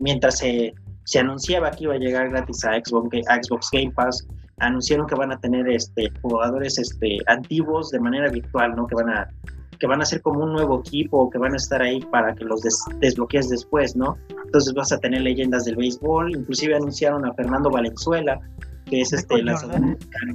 mientras 0.00 0.38
se, 0.38 0.74
se, 1.04 1.20
anunciaba 1.20 1.70
que 1.70 1.84
iba 1.84 1.94
a 1.94 1.98
llegar 1.98 2.30
gratis 2.30 2.64
a 2.64 2.74
Xbox, 2.74 3.08
a 3.28 3.36
Xbox 3.36 3.68
Game 3.70 3.92
Pass, 3.92 4.26
anunciaron 4.62 5.06
que 5.06 5.14
van 5.14 5.32
a 5.32 5.38
tener 5.38 5.68
este, 5.68 6.10
jugadores 6.22 6.78
este, 6.78 7.18
antiguos 7.26 7.90
de 7.90 8.00
manera 8.00 8.30
virtual, 8.30 8.74
¿no? 8.74 8.86
Que 8.86 8.94
van 8.94 9.10
a 9.10 9.28
que 9.78 9.88
van 9.88 10.00
a 10.00 10.04
ser 10.04 10.22
como 10.22 10.44
un 10.44 10.52
nuevo 10.52 10.78
equipo, 10.78 11.28
que 11.28 11.38
van 11.38 11.54
a 11.54 11.56
estar 11.56 11.82
ahí 11.82 11.98
para 12.12 12.36
que 12.36 12.44
los 12.44 12.62
desbloquees 13.00 13.48
después, 13.48 13.96
¿no? 13.96 14.16
Entonces 14.44 14.72
vas 14.74 14.92
a 14.92 14.98
tener 14.98 15.22
leyendas 15.22 15.64
del 15.64 15.74
béisbol, 15.74 16.36
inclusive 16.36 16.76
anunciaron 16.76 17.26
a 17.26 17.34
Fernando 17.34 17.68
Valenzuela, 17.68 18.40
que 18.86 19.00
es 19.00 19.12
este 19.12 19.42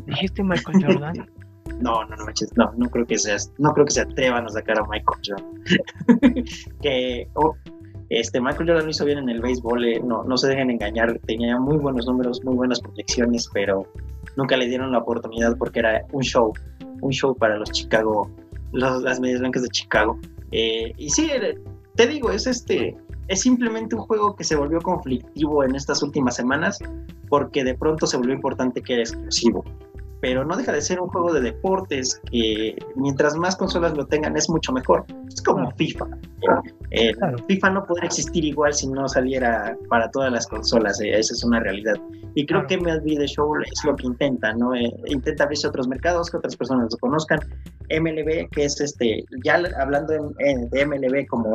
¿Dijiste 0.06 0.44
Michael 0.44 0.86
Jordan? 0.86 1.30
no, 1.80 2.04
no, 2.04 2.16
no, 2.18 2.26
no, 2.58 2.74
no 2.76 2.90
creo 2.90 3.06
que 3.06 3.16
no 3.58 3.74
creo 3.74 3.86
que 3.86 3.94
se 3.94 4.02
atrevan 4.02 4.46
a 4.48 4.50
sacar 4.50 4.80
a 4.80 4.86
Michael 4.86 5.22
Jordan. 5.26 6.44
que 6.82 7.30
oh, 7.36 7.56
este 8.10 8.40
Michael 8.40 8.70
Jordan 8.70 8.86
lo 8.86 8.92
hizo 8.92 9.06
bien 9.06 9.18
en 9.18 9.30
el 9.30 9.42
béisbol, 9.42 9.86
eh, 9.86 10.02
no, 10.04 10.24
no 10.24 10.38
se 10.38 10.48
dejen 10.48 10.70
engañar, 10.70 11.20
tenía 11.26 11.60
muy 11.60 11.78
buenos 11.78 12.06
números, 12.08 12.44
muy 12.44 12.56
buenas 12.56 12.80
proyecciones, 12.80 13.50
pero 13.54 13.86
nunca 14.36 14.56
le 14.56 14.68
dieron 14.68 14.92
la 14.92 15.00
oportunidad 15.00 15.58
porque 15.58 15.80
era 15.80 16.06
un 16.12 16.24
show, 16.24 16.54
un 17.02 17.12
show 17.12 17.36
para 17.36 17.58
los 17.58 17.72
Chicago 17.72 18.30
las 18.74 19.20
medias 19.20 19.40
blancas 19.40 19.64
de 19.64 19.70
Chicago. 19.70 20.20
Eh, 20.52 20.94
y 20.98 21.10
sí, 21.10 21.30
eh, 21.32 21.58
te 21.96 22.08
digo, 22.08 22.32
es 22.32 22.48
este, 22.48 22.96
es 23.28 23.42
simplemente 23.42 23.96
un 23.96 24.02
juego 24.02 24.36
que 24.36 24.44
se 24.44 24.56
volvió 24.56 24.80
conflictivo 24.82 25.64
en 25.64 25.76
estas 25.76 26.04
últimas 26.04 26.36
semanas 26.36 26.80
porque 27.30 27.64
de 27.64 27.76
pronto 27.76 28.08
se 28.08 28.18
volvió 28.18 28.34
importante 28.34 28.82
que 28.82 28.94
era 28.94 29.04
exclusivo. 29.04 29.64
Pero 30.22 30.44
no 30.44 30.58
deja 30.58 30.72
de 30.72 30.82
ser 30.82 31.00
un 31.00 31.10
juego 31.10 31.34
de 31.34 31.42
deportes 31.42 32.22
que 32.32 32.76
mientras 32.96 33.36
más 33.36 33.56
consolas 33.56 33.96
lo 33.96 34.06
tengan 34.06 34.36
es 34.36 34.50
mucho 34.50 34.72
mejor. 34.72 35.06
Es 35.28 35.42
como 35.42 35.72
FIFA. 35.72 36.08
Eh, 36.92 37.14
FIFA 37.48 37.70
no 37.72 37.86
podría 37.86 38.08
existir 38.08 38.46
igual 38.46 38.74
si 38.74 38.88
no 38.88 39.08
saliera 39.08 39.78
para 39.90 40.10
todas 40.12 40.32
las 40.32 40.48
consolas, 40.48 41.00
eh, 41.02 41.18
esa 41.18 41.34
es 41.34 41.44
una 41.44 41.60
realidad. 41.60 41.96
Y 42.36 42.46
creo 42.46 42.66
que 42.68 42.78
MLB 42.78 43.18
The 43.18 43.28
Show 43.28 43.56
es 43.62 43.84
lo 43.84 43.96
que 43.96 44.08
intenta, 44.08 44.54
¿no? 44.54 44.76
Eh, 44.76 44.94
intenta 45.08 45.44
abrirse 45.44 45.68
otros 45.68 45.88
mercados, 45.88 46.30
que 46.30 46.38
otras 46.38 46.56
personas 46.56 46.90
lo 46.92 46.98
conozcan. 47.00 47.40
MLB, 47.90 48.50
que 48.52 48.66
es 48.66 48.80
este, 48.80 49.26
ya 49.44 49.62
hablando 49.80 50.14
de 50.14 50.86
MLB 50.86 51.26
como 51.28 51.50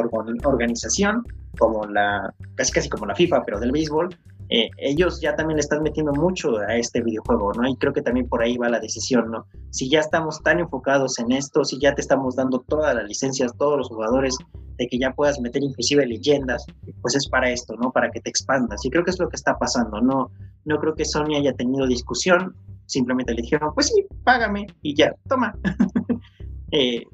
organización, 0.45 1.25
como 1.59 1.85
la, 1.87 2.33
casi 2.55 2.73
casi 2.73 2.89
como 2.89 3.07
la 3.07 3.15
FIFA, 3.15 3.43
pero 3.45 3.61
del 3.61 3.73
béisbol, 3.73 4.17
eh, 4.55 4.69
ellos 4.77 5.19
ya 5.23 5.35
también 5.35 5.57
le 5.57 5.63
están 5.63 5.83
metiendo 5.83 6.13
mucho 6.13 6.59
a 6.59 6.77
este 6.77 7.01
videojuego, 7.01 7.55
¿no? 7.55 7.67
Y 7.67 7.75
creo 7.77 7.95
que 7.95 8.03
también 8.03 8.29
por 8.29 8.43
ahí 8.43 8.59
va 8.59 8.69
la 8.69 8.81
decisión, 8.81 9.31
¿no? 9.31 9.47
Si 9.71 9.89
ya 9.89 10.01
estamos 10.01 10.43
tan 10.43 10.61
enfocados 10.61 11.19
en 11.19 11.33
esto, 11.33 11.65
si 11.65 11.79
ya 11.79 11.95
te 11.95 12.03
estamos 12.03 12.37
dando 12.37 12.59
todas 12.69 12.95
las 12.95 13.09
licencias, 13.09 13.57
todos 13.57 13.79
los 13.79 13.89
jugadores, 13.89 14.37
de 14.77 14.89
que 14.89 14.99
ya 14.99 15.15
puedas 15.15 15.41
meter 15.41 15.63
inclusive 15.63 16.05
leyendas, 16.05 16.67
pues 17.01 17.15
es 17.15 17.27
para 17.31 17.51
esto, 17.51 17.77
¿no? 17.77 17.93
Para 17.93 18.11
que 18.11 18.21
te 18.21 18.29
expandas. 18.29 18.85
Y 18.85 18.91
creo 18.91 19.05
que 19.05 19.13
es 19.13 19.19
lo 19.19 19.31
que 19.31 19.37
está 19.37 19.59
pasando, 19.59 20.03
¿no? 20.03 20.31
No 20.67 20.79
creo 20.79 20.95
que 20.95 21.07
Sony 21.07 21.35
haya 21.39 21.55
tenido 21.55 21.87
discusión, 21.87 22.55
simplemente 22.85 23.33
le 23.33 23.41
dijeron, 23.41 23.73
pues 23.73 23.87
sí, 23.87 24.05
págame 24.23 24.67
y 24.83 24.95
ya, 24.95 25.15
toma. 25.31 25.55
eh, 26.73 27.05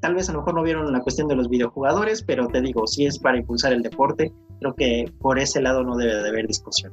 Tal 0.00 0.14
vez 0.14 0.28
a 0.30 0.32
lo 0.32 0.38
mejor 0.38 0.54
no 0.54 0.62
vieron 0.62 0.90
la 0.92 1.00
cuestión 1.00 1.28
de 1.28 1.36
los 1.36 1.48
videojugadores, 1.48 2.22
pero 2.22 2.48
te 2.48 2.60
digo, 2.60 2.86
si 2.86 3.06
es 3.06 3.18
para 3.18 3.36
impulsar 3.36 3.72
el 3.72 3.82
deporte, 3.82 4.32
creo 4.58 4.74
que 4.74 5.12
por 5.20 5.38
ese 5.38 5.60
lado 5.60 5.82
no 5.84 5.96
debe 5.96 6.22
de 6.22 6.28
haber 6.28 6.46
discusión. 6.46 6.92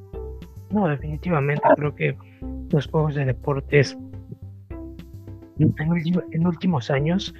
No, 0.72 0.88
definitivamente 0.88 1.62
creo 1.76 1.96
que 1.96 2.18
los 2.70 2.88
juegos 2.88 3.16
de 3.16 3.26
deportes 3.26 3.98
en, 5.60 6.46
últimos 6.46 6.92
años 6.92 7.34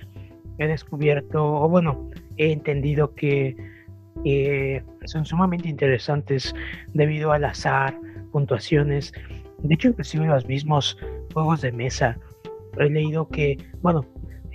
he 0.58 0.68
descubierto, 0.68 1.44
o 1.46 1.70
bueno, 1.70 2.10
he 2.38 2.52
entendido 2.52 3.14
que 3.14 3.56
son 5.06 5.26
sumamente 5.26 5.70
interesantes 5.70 6.54
debido 6.94 7.32
al 7.32 7.46
azar, 7.46 7.98
puntuaciones, 8.32 9.14
de 9.60 9.74
hecho 9.74 9.90
inclusive 9.90 10.26
los 10.28 10.46
mismos 10.46 10.98
juegos 11.34 11.62
de 11.62 11.72
mesa. 11.72 12.18
He 12.80 12.90
leído 12.90 13.28
que, 13.28 13.58
bueno, 13.82 14.06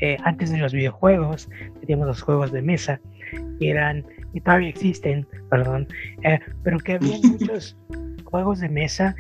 eh, 0.02 0.16
antes 0.24 0.50
de 0.50 0.58
los 0.58 0.72
videojuegos, 0.72 1.48
teníamos 1.78 2.08
los 2.08 2.22
juegos 2.22 2.50
de 2.50 2.60
mesa, 2.60 3.00
que 3.60 3.70
eran, 3.70 4.04
y 4.34 4.40
todavía 4.40 4.68
existen, 4.68 5.28
perdón, 5.48 5.86
eh, 6.24 6.40
pero 6.64 6.80
que 6.80 6.94
había 6.94 7.18
muchos 7.22 7.76
juegos 8.24 8.58
de 8.58 8.68
mesa 8.68 9.14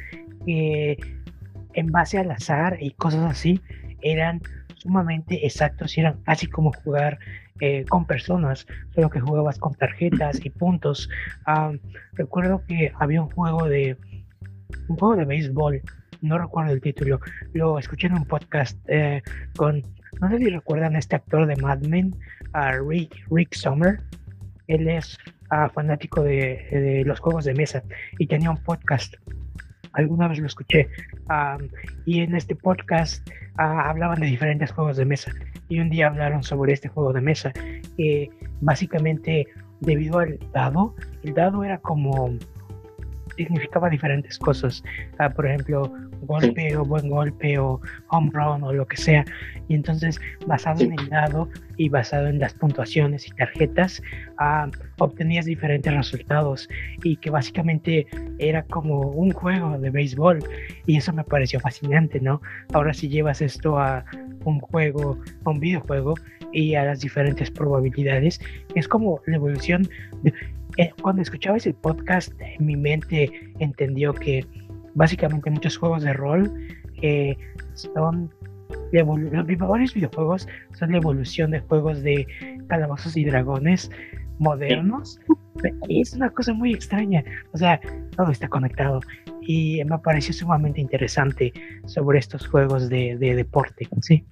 que 0.44 0.98
en 1.74 1.86
base 1.92 2.18
al 2.18 2.32
azar 2.32 2.78
y 2.80 2.90
cosas 2.94 3.30
así 3.30 3.60
eran 4.00 4.40
sumamente 4.74 5.46
exactos 5.46 5.96
y 5.96 6.00
eran 6.00 6.20
casi 6.24 6.48
como 6.48 6.72
jugar 6.72 7.16
eh, 7.60 7.84
con 7.88 8.04
personas, 8.04 8.66
solo 8.92 9.08
que 9.08 9.20
jugabas 9.20 9.60
con 9.60 9.74
tarjetas 9.74 10.44
y 10.44 10.50
puntos. 10.50 11.08
recuerdo 12.14 12.64
que 12.66 12.92
había 12.98 13.22
un 13.22 13.30
juego 13.30 13.68
de 13.68 13.96
un 14.88 14.96
juego 14.96 15.14
de 15.14 15.26
béisbol, 15.26 15.80
no 16.22 16.38
recuerdo 16.38 16.72
el 16.72 16.80
título, 16.80 17.20
lo 17.52 17.78
escuché 17.78 18.08
en 18.08 18.14
un 18.14 18.24
podcast 18.24 18.76
con 19.56 19.84
no 20.20 20.30
sé 20.30 20.38
si 20.38 20.48
recuerdan 20.48 20.96
a 20.96 20.98
este 20.98 21.16
actor 21.16 21.46
de 21.46 21.56
Mad 21.56 21.80
Men, 21.82 22.14
Rick, 22.86 23.14
Rick 23.30 23.54
Sommer. 23.54 24.00
Él 24.68 24.88
es 24.88 25.18
ah, 25.50 25.68
fanático 25.68 26.22
de, 26.22 27.02
los 27.04 27.20
juegos 27.20 27.44
de 27.44 27.54
mesa 27.54 27.82
y 28.18 28.26
tenía 28.26 28.50
un 28.50 28.58
podcast. 28.58 29.14
Alguna 29.94 30.28
vez 30.28 30.38
lo 30.38 30.46
escuché. 30.46 30.88
y 32.06 32.20
en 32.20 32.34
este 32.34 32.54
podcast 32.54 33.28
ah, 33.56 33.88
hablaban 33.90 34.20
de 34.20 34.26
diferentes 34.26 34.70
juegos 34.72 34.96
de 34.96 35.04
mesa. 35.04 35.32
Y 35.68 35.80
un 35.80 35.90
día 35.90 36.08
hablaron 36.08 36.42
sobre 36.42 36.72
este 36.72 36.88
juego 36.88 37.12
de 37.12 37.20
mesa. 37.20 37.52
Que 37.96 38.30
básicamente, 38.60 39.48
debido 39.80 40.18
al 40.20 40.38
dado, 40.52 40.94
el 41.22 41.34
dado 41.34 41.64
era 41.64 41.78
como 41.78 42.36
significaba 43.36 43.88
diferentes 43.88 44.38
cosas. 44.38 44.82
Ah, 45.18 45.30
por 45.30 45.46
ejemplo, 45.46 45.92
golpe 46.22 46.76
o 46.76 46.84
buen 46.84 47.08
golpe 47.08 47.58
o 47.58 47.80
home 48.08 48.30
run 48.32 48.62
o 48.62 48.72
lo 48.72 48.86
que 48.86 48.96
sea. 48.96 49.24
Y 49.68 49.74
entonces, 49.74 50.20
basado 50.46 50.82
en 50.82 50.98
el 50.98 51.08
dado 51.08 51.48
y 51.76 51.88
basado 51.88 52.28
en 52.28 52.38
las 52.38 52.54
puntuaciones 52.54 53.26
y 53.26 53.30
tarjetas, 53.32 54.02
ah, 54.38 54.68
obtenías 54.98 55.46
diferentes 55.46 55.92
resultados 55.92 56.68
y 57.02 57.16
que 57.16 57.30
básicamente 57.30 58.06
era 58.38 58.62
como 58.64 59.00
un 59.00 59.32
juego 59.32 59.78
de 59.78 59.90
béisbol. 59.90 60.38
Y 60.86 60.96
eso 60.96 61.12
me 61.12 61.24
pareció 61.24 61.60
fascinante, 61.60 62.20
¿no? 62.20 62.40
Ahora 62.72 62.94
si 62.94 63.08
llevas 63.08 63.42
esto 63.42 63.78
a 63.78 64.04
un 64.44 64.60
juego, 64.60 65.18
a 65.44 65.50
un 65.50 65.60
videojuego 65.60 66.14
y 66.52 66.74
a 66.74 66.84
las 66.84 67.00
diferentes 67.00 67.50
probabilidades, 67.50 68.40
es 68.74 68.88
como 68.88 69.20
la 69.26 69.36
evolución 69.36 69.88
de 70.22 70.32
eh, 70.78 70.90
cuando 71.02 71.20
escuchaba 71.20 71.58
ese 71.58 71.74
podcast, 71.74 72.32
mi 72.58 72.76
mente 72.76 73.30
entendió 73.58 74.14
que 74.14 74.46
básicamente 74.94 75.50
muchos 75.50 75.76
juegos 75.76 76.02
de 76.02 76.14
rol 76.14 76.50
eh, 77.02 77.36
son 77.74 78.30
los 78.92 79.46
mejores 79.46 79.94
videojuegos 79.94 80.48
son 80.74 80.92
la 80.92 80.98
evolución 80.98 81.50
de 81.50 81.60
juegos 81.60 82.02
de 82.02 82.26
calabozos 82.68 83.16
y 83.16 83.24
dragones 83.24 83.90
modernos. 84.38 85.20
Es 85.88 86.14
una 86.14 86.30
cosa 86.30 86.52
muy 86.52 86.72
extraña. 86.72 87.22
O 87.52 87.58
sea, 87.58 87.80
todo 88.16 88.30
está 88.30 88.48
conectado. 88.48 89.00
Y 89.42 89.82
me 89.84 89.98
pareció 89.98 90.32
sumamente 90.32 90.80
interesante 90.80 91.52
sobre 91.86 92.18
estos 92.18 92.46
juegos 92.46 92.88
de, 92.88 93.16
de 93.18 93.34
deporte. 93.34 93.88
Sí. 94.00 94.24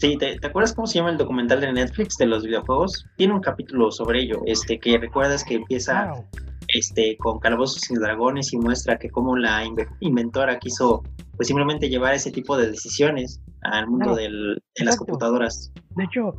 Sí, 0.00 0.16
¿te, 0.16 0.38
acuerdas 0.46 0.72
cómo 0.72 0.86
se 0.86 0.94
llama 0.94 1.10
el 1.10 1.18
documental 1.18 1.60
de 1.60 1.70
Netflix 1.70 2.16
de 2.16 2.24
los 2.24 2.42
videojuegos? 2.42 3.04
Tiene 3.18 3.34
un 3.34 3.42
capítulo 3.42 3.90
sobre 3.90 4.22
ello, 4.22 4.40
este, 4.46 4.80
que 4.80 4.96
recuerdas 4.96 5.44
que 5.44 5.56
empieza 5.56 6.10
este, 6.68 7.18
con 7.18 7.38
calabozos 7.38 7.90
y 7.90 7.94
dragones 7.96 8.50
y 8.54 8.56
muestra 8.56 8.98
que 8.98 9.10
cómo 9.10 9.36
la 9.36 9.62
inventora 10.00 10.58
quiso 10.58 11.02
pues 11.36 11.48
simplemente 11.48 11.90
llevar 11.90 12.14
ese 12.14 12.30
tipo 12.30 12.56
de 12.56 12.70
decisiones 12.70 13.42
al 13.60 13.88
mundo 13.88 14.14
de 14.14 14.30
las 14.76 14.96
computadoras. 14.96 15.70
De 15.90 16.04
hecho, 16.04 16.34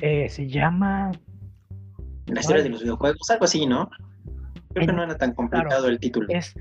eh, 0.00 0.28
se 0.28 0.48
llama... 0.48 1.12
La 2.26 2.40
historia 2.40 2.64
de 2.64 2.70
los 2.70 2.80
videojuegos, 2.80 3.30
algo 3.30 3.44
así, 3.44 3.66
¿no? 3.66 3.88
Creo 4.74 4.86
que 4.88 4.92
no 4.92 5.04
era 5.04 5.16
tan 5.16 5.32
complicado 5.34 5.88
el 5.88 5.98
título. 6.00 6.26
Es, 6.28 6.54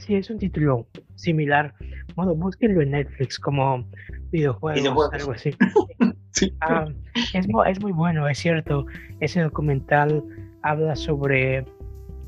sí, 0.00 0.14
es 0.14 0.28
un 0.28 0.38
título 0.38 0.86
similar. 1.14 1.74
Bueno, 2.16 2.34
búsquenlo 2.34 2.82
en 2.82 2.90
Netflix 2.90 3.38
como 3.38 3.84
videojuegos, 4.30 5.12
algo 5.12 5.32
así. 5.32 5.54
Ah, 6.62 6.86
es, 7.34 7.46
es, 7.66 7.80
muy 7.82 7.92
bueno, 7.92 8.26
es 8.26 8.38
cierto. 8.38 8.86
Ese 9.18 9.42
documental 9.42 10.24
habla 10.62 10.96
sobre 10.96 11.66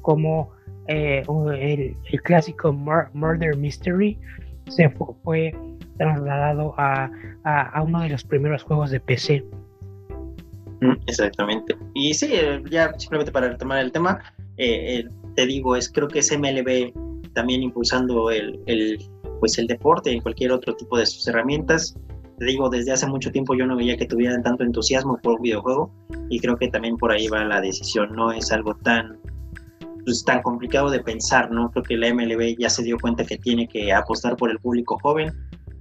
cómo 0.02 0.52
eh, 0.88 1.22
el, 1.28 2.22
clásico 2.22 2.72
Murder 2.72 3.56
Mystery 3.56 4.18
se 4.68 4.90
fue, 4.90 5.54
trasladado 5.96 6.74
a, 6.76 7.10
a, 7.44 7.82
uno 7.82 8.00
de 8.02 8.10
los 8.10 8.24
primeros 8.24 8.62
juegos 8.64 8.90
de 8.90 9.00
PC. 9.00 9.44
Mm, 10.80 10.94
exactamente. 11.06 11.76
Y 11.94 12.12
sí, 12.12 12.30
eh, 12.32 12.62
ya 12.70 12.92
simplemente 12.98 13.32
para 13.32 13.48
retomar 13.48 13.78
el 13.78 13.92
tema, 13.92 14.20
eh, 14.56 15.08
te 15.34 15.46
digo, 15.46 15.76
es 15.76 15.90
creo 15.90 16.08
que 16.08 16.20
es 16.20 16.36
MLB 16.36 16.92
también 17.34 17.62
impulsando 17.62 18.30
el, 18.30 18.60
el 18.66 18.98
pues 19.42 19.58
el 19.58 19.66
deporte, 19.66 20.12
en 20.12 20.20
cualquier 20.20 20.52
otro 20.52 20.76
tipo 20.76 20.96
de 20.96 21.04
sus 21.04 21.26
herramientas. 21.26 21.96
Te 22.38 22.44
digo, 22.44 22.70
desde 22.70 22.92
hace 22.92 23.08
mucho 23.08 23.32
tiempo 23.32 23.56
yo 23.56 23.66
no 23.66 23.74
veía 23.74 23.96
que 23.96 24.06
tuvieran 24.06 24.40
tanto 24.40 24.62
entusiasmo 24.62 25.18
por 25.20 25.34
un 25.34 25.42
videojuego 25.42 25.92
y 26.28 26.38
creo 26.38 26.56
que 26.56 26.68
también 26.68 26.96
por 26.96 27.10
ahí 27.10 27.26
va 27.26 27.44
la 27.44 27.60
decisión. 27.60 28.14
No 28.14 28.30
es 28.30 28.52
algo 28.52 28.76
tan, 28.76 29.18
pues, 30.04 30.24
tan 30.24 30.42
complicado 30.42 30.90
de 30.90 31.00
pensar, 31.00 31.50
¿no? 31.50 31.72
Creo 31.72 31.82
que 31.82 31.96
la 31.96 32.14
MLB 32.14 32.56
ya 32.56 32.70
se 32.70 32.84
dio 32.84 32.98
cuenta 33.00 33.24
que 33.24 33.36
tiene 33.36 33.66
que 33.66 33.92
apostar 33.92 34.36
por 34.36 34.48
el 34.48 34.60
público 34.60 34.96
joven. 35.02 35.32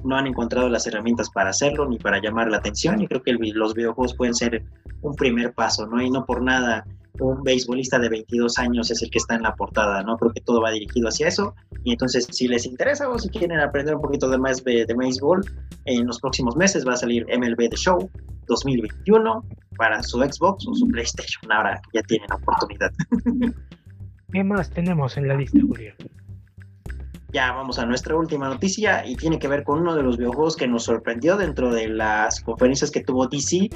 No 0.03 0.17
han 0.17 0.25
encontrado 0.25 0.67
las 0.67 0.87
herramientas 0.87 1.29
para 1.29 1.51
hacerlo 1.51 1.87
ni 1.87 1.99
para 1.99 2.19
llamar 2.19 2.49
la 2.49 2.57
atención 2.57 2.99
y 2.99 3.07
creo 3.07 3.21
que 3.21 3.33
los 3.33 3.75
videojuegos 3.75 4.15
pueden 4.15 4.33
ser 4.33 4.63
un 5.03 5.13
primer 5.15 5.53
paso, 5.53 5.85
¿no? 5.85 6.01
Y 6.01 6.09
no 6.09 6.25
por 6.25 6.41
nada 6.41 6.83
un 7.21 7.43
beisbolista 7.43 7.99
de 7.99 8.09
22 8.09 8.57
años 8.57 8.89
es 8.89 9.01
el 9.03 9.11
que 9.11 9.19
está 9.19 9.35
en 9.35 9.43
la 9.43 9.55
portada, 9.55 10.01
¿no? 10.03 10.17
Creo 10.17 10.33
que 10.33 10.41
todo 10.41 10.59
va 10.59 10.71
dirigido 10.71 11.07
hacia 11.07 11.27
eso. 11.27 11.53
Y 11.83 11.91
entonces, 11.91 12.27
si 12.31 12.47
les 12.47 12.65
interesa 12.65 13.07
o 13.09 13.19
si 13.19 13.29
quieren 13.29 13.59
aprender 13.59 13.95
un 13.95 14.01
poquito 14.01 14.27
de 14.29 14.39
más 14.39 14.63
de, 14.63 14.85
de 14.85 14.93
béisbol, 14.93 15.41
en 15.85 16.07
los 16.07 16.19
próximos 16.19 16.55
meses 16.55 16.85
va 16.85 16.93
a 16.93 16.97
salir 16.97 17.25
MLB 17.27 17.69
The 17.69 17.77
Show 17.77 18.09
2021 18.47 19.45
para 19.77 20.01
su 20.01 20.19
Xbox 20.19 20.67
o 20.67 20.73
su 20.73 20.87
PlayStation. 20.87 21.51
Ahora 21.51 21.79
ya 21.93 22.01
tienen 22.03 22.31
oportunidad. 22.31 22.91
¿Qué 24.33 24.43
más 24.43 24.69
tenemos 24.71 25.17
en 25.17 25.27
la 25.27 25.35
lista, 25.35 25.59
Julio? 25.61 25.93
ya 27.33 27.53
vamos 27.53 27.79
a 27.79 27.85
nuestra 27.85 28.15
última 28.15 28.49
noticia 28.49 29.05
y 29.05 29.15
tiene 29.15 29.39
que 29.39 29.47
ver 29.47 29.63
con 29.63 29.79
uno 29.79 29.95
de 29.95 30.03
los 30.03 30.17
videojuegos 30.17 30.55
que 30.55 30.67
nos 30.67 30.83
sorprendió 30.83 31.37
dentro 31.37 31.73
de 31.73 31.87
las 31.87 32.41
conferencias 32.41 32.91
que 32.91 33.01
tuvo 33.01 33.27
DC. 33.27 33.69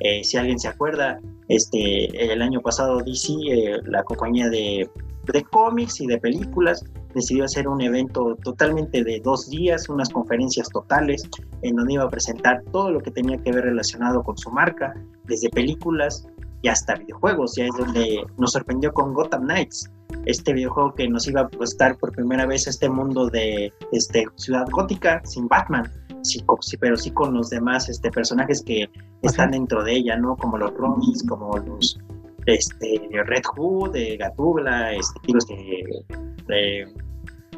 Eh, 0.00 0.24
si 0.24 0.36
alguien 0.36 0.58
se 0.58 0.68
acuerda, 0.68 1.20
este, 1.48 2.32
el 2.32 2.42
año 2.42 2.60
pasado 2.60 2.98
DC, 2.98 3.32
eh, 3.50 3.80
la 3.84 4.02
compañía 4.04 4.48
de, 4.48 4.88
de 5.32 5.42
cómics 5.44 6.00
y 6.00 6.06
de 6.06 6.18
películas, 6.18 6.84
decidió 7.14 7.44
hacer 7.44 7.68
un 7.68 7.80
evento 7.80 8.36
totalmente 8.42 9.04
de 9.04 9.20
dos 9.20 9.50
días, 9.50 9.88
unas 9.88 10.08
conferencias 10.08 10.68
totales, 10.68 11.28
en 11.62 11.76
donde 11.76 11.94
iba 11.94 12.04
a 12.04 12.10
presentar 12.10 12.62
todo 12.72 12.90
lo 12.90 13.00
que 13.00 13.10
tenía 13.10 13.38
que 13.38 13.52
ver 13.52 13.64
relacionado 13.64 14.22
con 14.22 14.36
su 14.38 14.50
marca, 14.50 14.94
desde 15.24 15.50
películas 15.50 16.26
y 16.62 16.68
hasta 16.68 16.94
videojuegos. 16.94 17.56
Ya 17.56 17.66
es 17.66 17.76
donde 17.76 18.24
nos 18.38 18.52
sorprendió 18.52 18.92
con 18.92 19.12
Gotham 19.12 19.42
Knights, 19.42 19.90
este 20.26 20.52
videojuego 20.52 20.94
que 20.94 21.08
nos 21.08 21.26
iba 21.28 21.42
a 21.42 21.48
prestar 21.48 21.96
por 21.98 22.12
primera 22.12 22.46
vez 22.46 22.66
este 22.66 22.88
mundo 22.88 23.28
de 23.28 23.72
este, 23.92 24.24
ciudad 24.36 24.66
gótica 24.70 25.20
sin 25.24 25.48
Batman. 25.48 25.90
Sí, 26.22 26.44
pero 26.78 26.96
sí 26.96 27.10
con 27.10 27.34
los 27.34 27.50
demás 27.50 27.88
este, 27.88 28.10
personajes 28.10 28.62
que 28.62 28.88
están 29.22 29.52
dentro 29.52 29.82
de 29.84 29.94
ella, 29.94 30.16
¿no? 30.16 30.36
Como 30.36 30.58
los 30.58 30.72
Romins, 30.74 31.24
como 31.28 31.56
los 31.58 31.98
este, 32.46 33.08
Red 33.26 33.42
Hood, 33.54 33.92
de 33.92 34.16
Gatubla, 34.16 34.92
este, 34.92 35.20
tiros 35.20 35.46
de, 35.46 36.88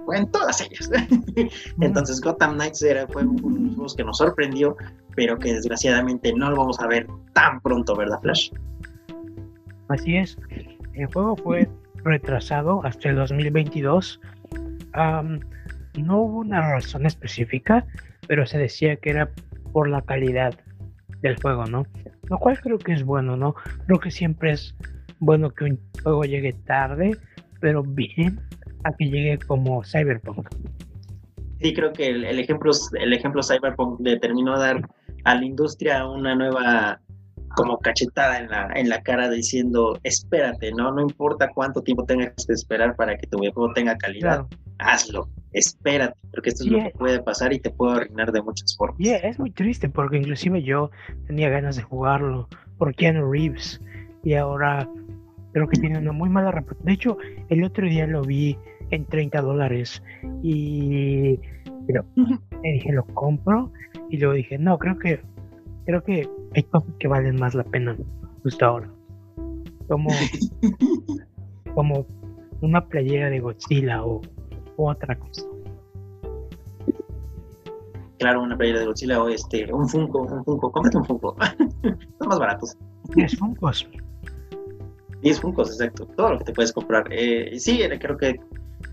bueno, 0.04 0.26
todas 0.28 0.60
ellas. 0.60 0.90
Entonces 1.80 2.20
Gotham 2.20 2.54
Knights 2.54 2.82
era, 2.82 3.06
fue 3.08 3.24
los 3.24 3.40
juegos 3.40 3.96
que 3.96 4.04
nos 4.04 4.18
sorprendió, 4.18 4.76
pero 5.16 5.38
que 5.38 5.54
desgraciadamente 5.54 6.32
no 6.34 6.50
lo 6.50 6.56
vamos 6.56 6.80
a 6.80 6.86
ver 6.86 7.06
tan 7.32 7.60
pronto, 7.60 7.96
¿verdad, 7.96 8.20
Flash? 8.20 8.50
Así 9.88 10.16
es. 10.16 10.36
El 10.94 11.06
juego 11.06 11.36
fue 11.36 11.68
retrasado 12.04 12.84
hasta 12.84 13.08
el 13.08 13.16
2022. 13.16 14.20
no 14.94 16.18
hubo 16.18 16.38
una 16.40 16.72
razón 16.72 17.06
específica, 17.06 17.86
pero 18.28 18.46
se 18.46 18.58
decía 18.58 18.96
que 18.96 19.10
era 19.10 19.30
por 19.72 19.88
la 19.88 20.02
calidad 20.02 20.54
del 21.28 21.40
juego, 21.40 21.64
¿no? 21.64 21.86
Lo 22.28 22.38
cual 22.38 22.60
creo 22.60 22.78
que 22.78 22.92
es 22.92 23.04
bueno, 23.04 23.36
¿no? 23.36 23.54
Creo 23.86 23.98
que 23.98 24.10
siempre 24.10 24.52
es 24.52 24.76
bueno 25.18 25.50
que 25.50 25.64
un 25.64 25.80
juego 26.02 26.24
llegue 26.24 26.52
tarde, 26.52 27.16
pero 27.60 27.82
bien, 27.82 28.38
a 28.84 28.92
que 28.92 29.06
llegue 29.06 29.38
como 29.38 29.82
Cyberpunk. 29.82 30.48
Sí, 31.60 31.72
creo 31.72 31.92
que 31.92 32.10
el, 32.10 32.38
ejemplo, 32.38 32.72
el 33.00 33.12
ejemplo 33.14 33.42
Cyberpunk 33.42 34.00
determinó 34.00 34.58
dar 34.58 34.86
a 35.24 35.34
la 35.34 35.44
industria 35.44 36.06
una 36.06 36.34
nueva 36.34 37.00
como 37.56 37.78
cachetada 37.78 38.38
en 38.38 38.48
la, 38.48 38.68
en 38.74 38.88
la 38.88 39.02
cara 39.02 39.28
diciendo, 39.30 39.98
espérate, 40.02 40.72
¿no? 40.72 40.92
No 40.92 41.02
importa 41.02 41.50
cuánto 41.54 41.82
tiempo 41.82 42.04
tengas 42.04 42.34
que 42.46 42.52
esperar 42.52 42.96
para 42.96 43.16
que 43.16 43.26
tu 43.26 43.38
juego 43.38 43.72
tenga 43.72 43.96
calidad, 43.96 44.46
hazlo, 44.78 45.28
espérate, 45.52 46.18
porque 46.32 46.50
esto 46.50 46.64
es 46.64 46.70
lo 46.70 46.78
que 46.78 46.90
puede 46.90 47.22
pasar 47.22 47.52
y 47.52 47.60
te 47.60 47.70
puede 47.70 47.96
arruinar 47.96 48.32
de 48.32 48.42
muchas 48.42 48.76
formas. 48.76 49.00
Y 49.00 49.10
es 49.10 49.38
muy 49.38 49.50
triste 49.50 49.88
porque 49.88 50.18
inclusive 50.18 50.62
yo 50.62 50.90
tenía 51.26 51.48
ganas 51.48 51.76
de 51.76 51.82
jugarlo 51.82 52.48
por 52.78 52.94
Keanu 52.94 53.30
Reeves 53.30 53.80
y 54.22 54.34
ahora 54.34 54.88
creo 55.52 55.68
que 55.68 55.78
tiene 55.78 55.98
una 55.98 56.12
muy 56.12 56.28
mala 56.28 56.50
reputación. 56.50 56.86
De 56.86 56.92
hecho, 56.92 57.18
el 57.48 57.64
otro 57.64 57.86
día 57.86 58.06
lo 58.06 58.22
vi 58.22 58.58
en 58.90 59.04
30 59.06 59.40
dólares 59.40 60.02
y 60.42 61.38
pero, 61.86 62.04
me 62.16 62.72
dije, 62.72 62.92
lo 62.92 63.04
compro 63.06 63.70
y 64.08 64.18
luego 64.18 64.34
dije, 64.34 64.58
no, 64.58 64.78
creo 64.78 64.98
que 64.98 65.20
creo 65.84 66.02
que 66.02 66.28
hay 66.54 66.62
cosas 66.64 66.92
que 66.98 67.08
valen 67.08 67.36
más 67.36 67.54
la 67.54 67.64
pena 67.64 67.96
justo 68.42 68.64
ahora. 68.64 68.90
Como, 69.88 70.10
como 71.74 72.06
una 72.60 72.86
playera 72.86 73.30
de 73.30 73.40
Godzilla 73.40 74.04
o, 74.04 74.22
otra 74.76 75.16
cosa. 75.16 75.42
Claro, 78.18 78.42
una 78.42 78.56
playera 78.56 78.80
de 78.80 78.86
Godzilla 78.86 79.22
o 79.22 79.28
este, 79.28 79.72
un 79.72 79.88
Funko, 79.88 80.22
un 80.22 80.44
Funko, 80.44 80.72
cómprate 80.72 80.96
un 80.96 81.04
Funko. 81.04 81.36
Son 82.18 82.28
más 82.28 82.38
baratos. 82.38 82.76
10 83.14 83.38
Funkos. 83.38 83.88
10 85.20 85.40
Funkos, 85.40 85.70
exacto. 85.70 86.06
Todo 86.16 86.32
lo 86.32 86.38
que 86.38 86.44
te 86.44 86.52
puedes 86.52 86.72
comprar. 86.72 87.06
Eh, 87.10 87.58
sí, 87.58 87.80
creo 88.00 88.16
que 88.16 88.40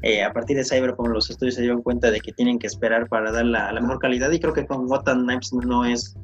eh, 0.01 0.23
a 0.23 0.33
partir 0.33 0.57
de 0.57 0.65
Cyberpunk 0.65 1.09
los 1.09 1.29
estudios 1.29 1.55
se 1.55 1.61
dieron 1.61 1.81
cuenta 1.81 2.11
de 2.11 2.19
que 2.19 2.33
tienen 2.33 2.59
que 2.59 2.67
esperar 2.67 3.07
para 3.07 3.31
dar 3.31 3.45
la, 3.45 3.71
la 3.71 3.79
mejor 3.79 3.99
calidad 3.99 4.31
y 4.31 4.39
creo 4.39 4.53
que 4.53 4.65
con 4.65 4.87
Gotham 4.87 5.23
Knights 5.23 5.53
no 5.53 5.85
es 5.85 6.17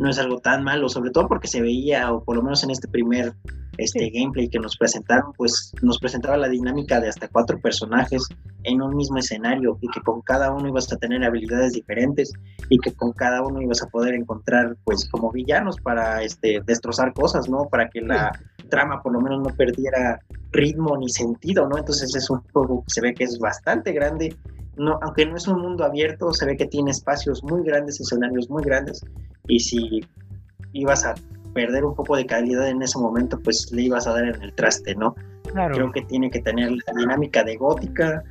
no 0.00 0.08
es 0.08 0.18
algo 0.18 0.38
tan 0.38 0.64
malo, 0.64 0.88
sobre 0.88 1.10
todo 1.10 1.28
porque 1.28 1.46
se 1.46 1.60
veía, 1.60 2.10
o 2.10 2.24
por 2.24 2.34
lo 2.34 2.42
menos 2.42 2.64
en 2.64 2.70
este 2.70 2.88
primer 2.88 3.34
este 3.76 4.10
gameplay 4.10 4.48
que 4.48 4.58
nos 4.58 4.76
presentaron, 4.76 5.32
pues 5.36 5.72
nos 5.82 5.98
presentaba 5.98 6.38
la 6.38 6.48
dinámica 6.48 7.00
de 7.00 7.08
hasta 7.08 7.28
cuatro 7.28 7.60
personajes 7.60 8.26
en 8.64 8.80
un 8.80 8.96
mismo 8.96 9.18
escenario 9.18 9.78
y 9.82 9.88
que 9.88 10.00
con 10.00 10.22
cada 10.22 10.52
uno 10.52 10.68
ibas 10.68 10.90
a 10.90 10.96
tener 10.96 11.22
habilidades 11.22 11.74
diferentes 11.74 12.32
y 12.70 12.78
que 12.78 12.92
con 12.92 13.12
cada 13.12 13.42
uno 13.42 13.60
ibas 13.60 13.82
a 13.82 13.88
poder 13.88 14.14
encontrar 14.14 14.74
pues 14.84 15.06
como 15.10 15.30
villanos 15.32 15.76
para 15.82 16.22
este 16.22 16.62
destrozar 16.64 17.12
cosas, 17.12 17.50
¿no? 17.50 17.68
Para 17.68 17.90
que 17.90 18.00
la 18.00 18.32
trama 18.70 19.02
por 19.02 19.12
lo 19.12 19.20
menos 19.20 19.40
no 19.42 19.54
perdiera 19.54 20.18
ritmo 20.50 20.96
ni 20.96 21.10
sentido, 21.10 21.68
¿no? 21.68 21.76
Entonces 21.76 22.14
es 22.16 22.30
un 22.30 22.40
juego 22.52 22.84
que 22.84 22.90
se 22.90 23.02
ve 23.02 23.12
que 23.12 23.24
es 23.24 23.38
bastante 23.38 23.92
grande 23.92 24.34
no, 24.80 24.98
aunque 25.02 25.26
no 25.26 25.36
es 25.36 25.46
un 25.46 25.60
mundo 25.60 25.84
abierto, 25.84 26.32
se 26.32 26.46
ve 26.46 26.56
que 26.56 26.66
tiene 26.66 26.90
espacios 26.90 27.44
muy 27.44 27.62
grandes, 27.62 28.00
escenarios 28.00 28.48
muy 28.48 28.64
grandes, 28.64 29.04
y 29.46 29.60
si 29.60 30.00
ibas 30.72 31.04
a 31.04 31.14
perder 31.52 31.84
un 31.84 31.94
poco 31.94 32.16
de 32.16 32.24
calidad 32.24 32.66
en 32.66 32.80
ese 32.80 32.98
momento, 32.98 33.38
pues 33.42 33.70
le 33.72 33.82
ibas 33.82 34.06
a 34.06 34.12
dar 34.12 34.24
en 34.24 34.42
el 34.42 34.54
traste, 34.54 34.94
¿no? 34.94 35.14
Creo 35.52 35.92
que 35.92 36.02
tiene 36.02 36.30
que 36.30 36.40
tener 36.40 36.70
la 36.70 36.92
dinámica 36.96 37.44
de 37.44 37.56
gótica, 37.56 38.24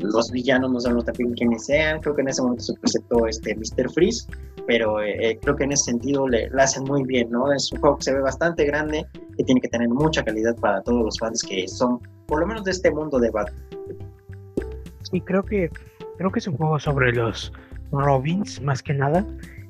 los 0.00 0.30
villanos 0.30 0.70
no 0.70 0.80
sabemos 0.80 1.06
también 1.06 1.32
quiénes 1.32 1.64
sean, 1.64 2.00
creo 2.00 2.14
que 2.14 2.22
en 2.22 2.28
ese 2.28 2.42
momento 2.42 2.64
se 2.64 2.74
presentó 2.74 3.26
este 3.26 3.54
Mr. 3.54 3.90
Freeze, 3.90 4.26
pero 4.66 5.02
eh, 5.02 5.38
creo 5.40 5.56
que 5.56 5.64
en 5.64 5.72
ese 5.72 5.84
sentido 5.84 6.28
le, 6.28 6.50
hacen 6.58 6.84
muy 6.84 7.04
bien, 7.04 7.30
¿no? 7.30 7.50
Es 7.52 7.72
un 7.72 7.80
juego 7.80 7.96
que 7.96 8.04
se 8.04 8.14
ve 8.14 8.20
bastante 8.20 8.64
grande, 8.66 9.06
que 9.36 9.44
tiene 9.44 9.60
que 9.60 9.68
tener 9.68 9.88
mucha 9.88 10.22
calidad 10.22 10.56
para 10.56 10.82
todos 10.82 11.04
los 11.04 11.18
fans 11.18 11.42
que 11.42 11.66
son, 11.68 12.00
por 12.26 12.40
lo 12.40 12.46
menos 12.46 12.64
de 12.64 12.72
este 12.72 12.90
mundo 12.90 13.18
de 13.18 13.30
Batman. 13.30 13.64
Sí, 15.14 15.20
creo 15.20 15.44
que 15.44 15.70
creo 16.18 16.32
que 16.32 16.40
es 16.40 16.48
un 16.48 16.56
juego 16.56 16.80
sobre 16.80 17.12
los 17.12 17.52
Robins 17.92 18.60
más 18.60 18.82
que 18.82 18.94
nada 18.94 19.24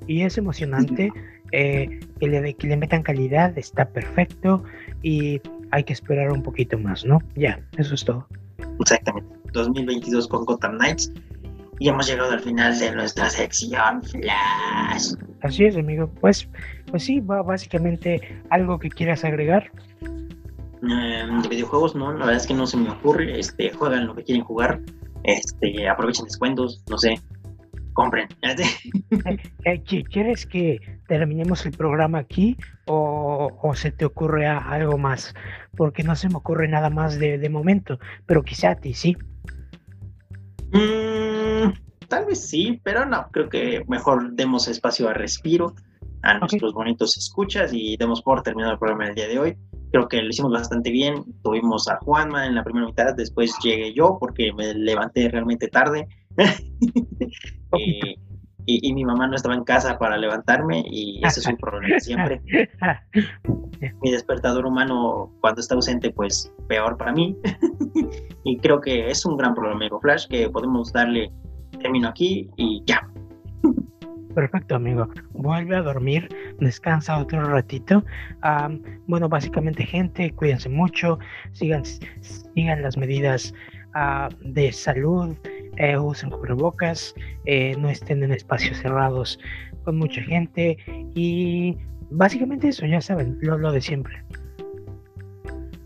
y 0.06 0.22
es 0.22 0.38
emocionante 0.38 1.12
eh, 1.52 2.00
que, 2.18 2.26
le, 2.26 2.54
que 2.54 2.66
le 2.66 2.78
metan 2.78 3.02
calidad, 3.02 3.58
está 3.58 3.84
perfecto 3.84 4.64
y 5.02 5.42
hay 5.70 5.84
que 5.84 5.92
esperar 5.92 6.32
un 6.32 6.42
poquito 6.42 6.78
más, 6.78 7.04
¿no? 7.04 7.18
Ya, 7.34 7.60
eso 7.76 7.94
es 7.94 8.06
todo. 8.06 8.26
Exactamente. 8.80 9.28
2022 9.52 10.28
con 10.28 10.46
Gotham 10.46 10.78
Knights 10.78 11.12
y 11.78 11.90
hemos 11.90 12.06
llegado 12.06 12.32
al 12.32 12.40
final 12.40 12.78
de 12.78 12.92
nuestra 12.94 13.28
sección 13.28 14.02
Flash. 14.02 15.12
Así 15.42 15.66
es, 15.66 15.76
amigo. 15.76 16.08
Pues, 16.22 16.48
pues 16.90 17.04
sí, 17.04 17.20
va 17.20 17.42
básicamente 17.42 18.40
algo 18.48 18.78
que 18.78 18.88
quieras 18.88 19.26
agregar. 19.26 19.70
Em, 20.82 21.42
de 21.42 21.48
videojuegos, 21.50 21.94
no, 21.94 22.12
la 22.12 22.20
verdad 22.20 22.36
es 22.36 22.46
que 22.46 22.54
no 22.54 22.66
se 22.66 22.78
me 22.78 22.88
ocurre. 22.88 23.38
Este, 23.38 23.68
juegan 23.68 24.06
lo 24.06 24.14
que 24.14 24.24
quieren 24.24 24.42
jugar 24.42 24.80
este, 25.24 25.88
aprovechen 25.88 26.26
descuentos, 26.26 26.82
no 26.88 26.98
sé, 26.98 27.20
compren. 27.94 28.28
Eh, 29.64 29.82
¿Quieres 29.82 30.44
que 30.44 30.78
terminemos 31.08 31.64
el 31.64 31.72
programa 31.72 32.18
aquí 32.18 32.56
o, 32.86 33.72
se 33.74 33.90
te 33.92 34.04
ocurre 34.04 34.46
algo 34.46 34.98
más? 34.98 35.34
Porque 35.74 36.02
no 36.02 36.14
se 36.14 36.28
me 36.28 36.36
ocurre 36.36 36.68
nada 36.68 36.90
más 36.90 37.18
de, 37.18 37.48
momento, 37.48 37.98
pero 38.26 38.42
quizá 38.42 38.72
a 38.72 38.74
ti 38.76 38.92
sí. 38.92 39.16
Mm, 40.72 41.72
tal 42.08 42.26
vez 42.26 42.46
sí, 42.46 42.78
pero 42.84 43.06
no, 43.06 43.28
creo 43.30 43.48
que 43.48 43.84
mejor 43.88 44.32
demos 44.32 44.68
espacio 44.68 45.08
a 45.08 45.14
respiro 45.14 45.74
a 46.22 46.38
nuestros 46.38 46.74
bonitos 46.74 47.16
escuchas 47.16 47.70
y 47.72 47.96
demos 47.96 48.20
por 48.20 48.42
terminado 48.42 48.74
el 48.74 48.78
programa 48.78 49.06
del 49.06 49.14
día 49.14 49.28
de 49.28 49.38
hoy 49.38 49.56
creo 49.94 50.08
que 50.08 50.20
lo 50.20 50.28
hicimos 50.28 50.50
bastante 50.50 50.90
bien. 50.90 51.24
Tuvimos 51.44 51.86
a 51.86 51.98
Juanma 51.98 52.46
en 52.46 52.56
la 52.56 52.64
primera 52.64 52.86
mitad, 52.86 53.14
después 53.14 53.56
llegué 53.62 53.94
yo 53.94 54.16
porque 54.18 54.52
me 54.52 54.74
levanté 54.74 55.28
realmente 55.28 55.68
tarde. 55.68 56.08
y, 58.66 58.92
mi 58.92 59.04
mamá 59.04 59.28
no 59.28 59.36
estaba 59.36 59.54
en 59.54 59.62
casa 59.62 59.96
para 59.96 60.16
levantarme 60.16 60.82
y 60.90 61.24
ese 61.24 61.38
es 61.38 61.46
un 61.46 61.56
problema 61.58 62.00
siempre. 62.00 62.42
Mi 64.02 64.10
despertador 64.10 64.66
humano 64.66 65.32
cuando 65.40 65.60
está 65.60 65.76
ausente, 65.76 66.10
pues 66.10 66.52
peor 66.66 66.96
para 66.96 67.12
mí. 67.12 67.36
y 68.44 68.56
creo 68.58 68.80
que 68.80 69.10
es 69.10 69.24
un 69.24 69.36
gran 69.36 69.54
problema, 69.54 69.96
Flash, 70.00 70.26
que 70.26 70.50
podemos 70.50 70.92
darle 70.92 71.30
término 71.80 72.08
aquí 72.08 72.50
y 72.56 72.82
ya. 72.84 73.08
Perfecto, 74.34 74.74
amigo. 74.74 75.08
Vuelve 75.32 75.76
a 75.76 75.82
dormir, 75.82 76.28
descansa 76.58 77.18
otro 77.18 77.44
ratito. 77.44 78.04
bueno, 79.06 79.28
básicamente, 79.28 79.84
gente, 79.84 80.32
cuídense 80.32 80.68
mucho, 80.68 81.18
sigan, 81.52 81.84
sigan 81.84 82.82
las 82.82 82.96
medidas 82.96 83.54
ah, 83.94 84.28
de 84.40 84.72
salud, 84.72 85.36
eh, 85.76 85.96
usen 85.96 86.30
cubrebocas, 86.30 87.14
eh, 87.46 87.74
no 87.78 87.88
estén 87.88 88.22
en 88.22 88.32
espacios 88.32 88.78
cerrados 88.78 89.38
con 89.84 89.98
mucha 89.98 90.22
gente 90.22 90.78
y 91.14 91.76
básicamente 92.10 92.68
eso, 92.68 92.86
ya 92.86 93.00
saben, 93.00 93.38
lo, 93.40 93.58
lo 93.58 93.72
de 93.72 93.80
siempre. 93.80 94.22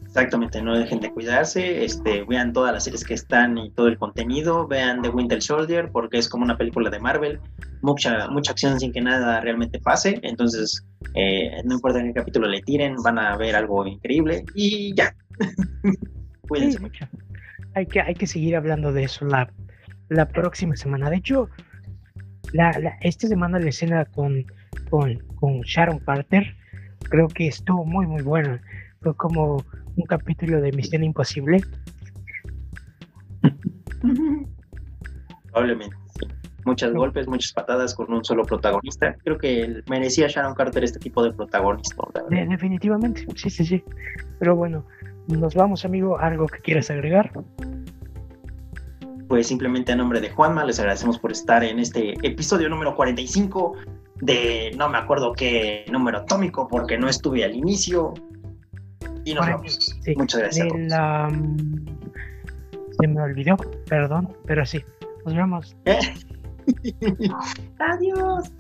Exactamente, 0.09 0.63
no 0.63 0.77
dejen 0.77 1.01
de 1.01 1.13
cuidarse, 1.13 1.85
este, 1.85 2.25
vean 2.25 2.55
todas 2.55 2.73
las 2.73 2.85
series 2.85 3.05
que 3.05 3.13
están 3.13 3.59
y 3.59 3.71
todo 3.71 3.89
el 3.89 3.99
contenido, 3.99 4.67
vean 4.67 5.03
The 5.03 5.11
Winter 5.11 5.43
Soldier 5.43 5.91
porque 5.93 6.17
es 6.17 6.31
como 6.31 6.45
una 6.45 6.57
película 6.57 6.89
de 6.89 6.99
Marvel, 6.99 7.39
mucha, 7.83 8.27
mucha 8.29 8.53
acción 8.53 8.81
sin 8.81 8.91
que 8.91 9.03
nada 9.03 9.39
realmente 9.41 9.79
pase, 9.79 10.19
entonces 10.23 10.83
eh, 11.15 11.51
no 11.67 11.75
importa 11.75 12.01
en 12.01 12.07
qué 12.07 12.15
capítulo 12.15 12.49
le 12.49 12.63
tiren, 12.63 12.97
van 13.05 13.19
a 13.19 13.37
ver 13.37 13.55
algo 13.55 13.87
increíble 13.87 14.45
y 14.55 14.95
ya. 14.95 15.15
Cuídense 16.49 16.81
mucho. 16.81 17.07
hay 17.75 17.85
que, 17.85 18.01
hay 18.01 18.15
que 18.15 18.27
seguir 18.27 18.57
hablando 18.57 18.95
de 18.95 19.05
eso 19.05 19.27
la, 19.27 19.53
la 20.09 20.27
próxima 20.27 20.75
semana. 20.75 21.11
De 21.11 21.17
hecho, 21.17 21.51
la, 22.55 22.71
esta 23.03 23.29
semana 23.29 23.59
la 23.59 23.69
escena 23.69 24.07
con, 24.07 24.47
con, 24.89 25.19
con 25.37 25.61
Sharon 25.61 25.99
Carter 25.99 26.57
creo 27.11 27.29
que 27.29 27.49
estuvo 27.49 27.85
muy, 27.85 28.07
muy 28.07 28.23
buena. 28.23 28.63
Fue 29.03 29.15
como 29.15 29.65
un 29.99 30.07
capítulo 30.07 30.61
de 30.61 30.73
Misión 30.73 31.05
Imposible. 31.05 31.61
Probablemente, 35.47 35.97
Muchos 36.65 36.93
golpes, 36.93 37.27
muchas 37.27 37.53
patadas 37.53 37.95
con 37.95 38.13
un 38.13 38.25
solo 38.25 38.45
protagonista. 38.45 39.17
Creo 39.25 39.39
que 39.39 39.83
merecía 39.89 40.29
Sharon 40.29 40.55
Carter 40.55 40.85
este 40.85 40.99
tipo 40.99 41.23
de 41.23 41.33
protagonismo. 41.33 42.11
definitivamente, 42.29 43.27
sí, 43.37 43.49
sí, 43.49 43.65
sí. 43.65 43.83
Pero 44.39 44.55
bueno, 44.55 44.85
nos 45.29 45.55
vamos, 45.55 45.85
amigo. 45.85 46.19
¿Algo 46.19 46.47
que 46.47 46.59
quieras 46.59 46.91
agregar? 46.91 47.33
Pues 49.29 49.47
simplemente 49.47 49.93
a 49.93 49.97
nombre 49.97 50.21
de 50.21 50.31
Juanma, 50.31 50.65
les 50.65 50.79
agradecemos 50.79 51.19
por 51.19 51.33
estar 51.33 51.65
en 51.65 51.79
este 51.79 52.15
episodio 52.27 52.69
número 52.69 52.95
45 52.95 53.75
de 54.21 54.73
no 54.77 54.89
me 54.89 54.99
acuerdo 54.99 55.33
qué 55.33 55.87
número 55.91 56.19
atómico 56.19 56.69
porque 56.69 56.99
no 56.99 57.09
estuve 57.09 57.45
al 57.45 57.55
inicio. 57.55 58.13
Y 59.29 59.35
nos 59.35 59.47
vemos. 59.47 59.97
Muchas 60.17 60.41
gracias. 60.41 60.69
Se 63.01 63.07
me 63.07 63.21
olvidó, 63.21 63.57
perdón, 63.89 64.35
pero 64.47 64.65
sí. 64.65 64.83
Nos 65.25 65.35
vemos. 65.35 65.77
Adiós. 67.79 68.51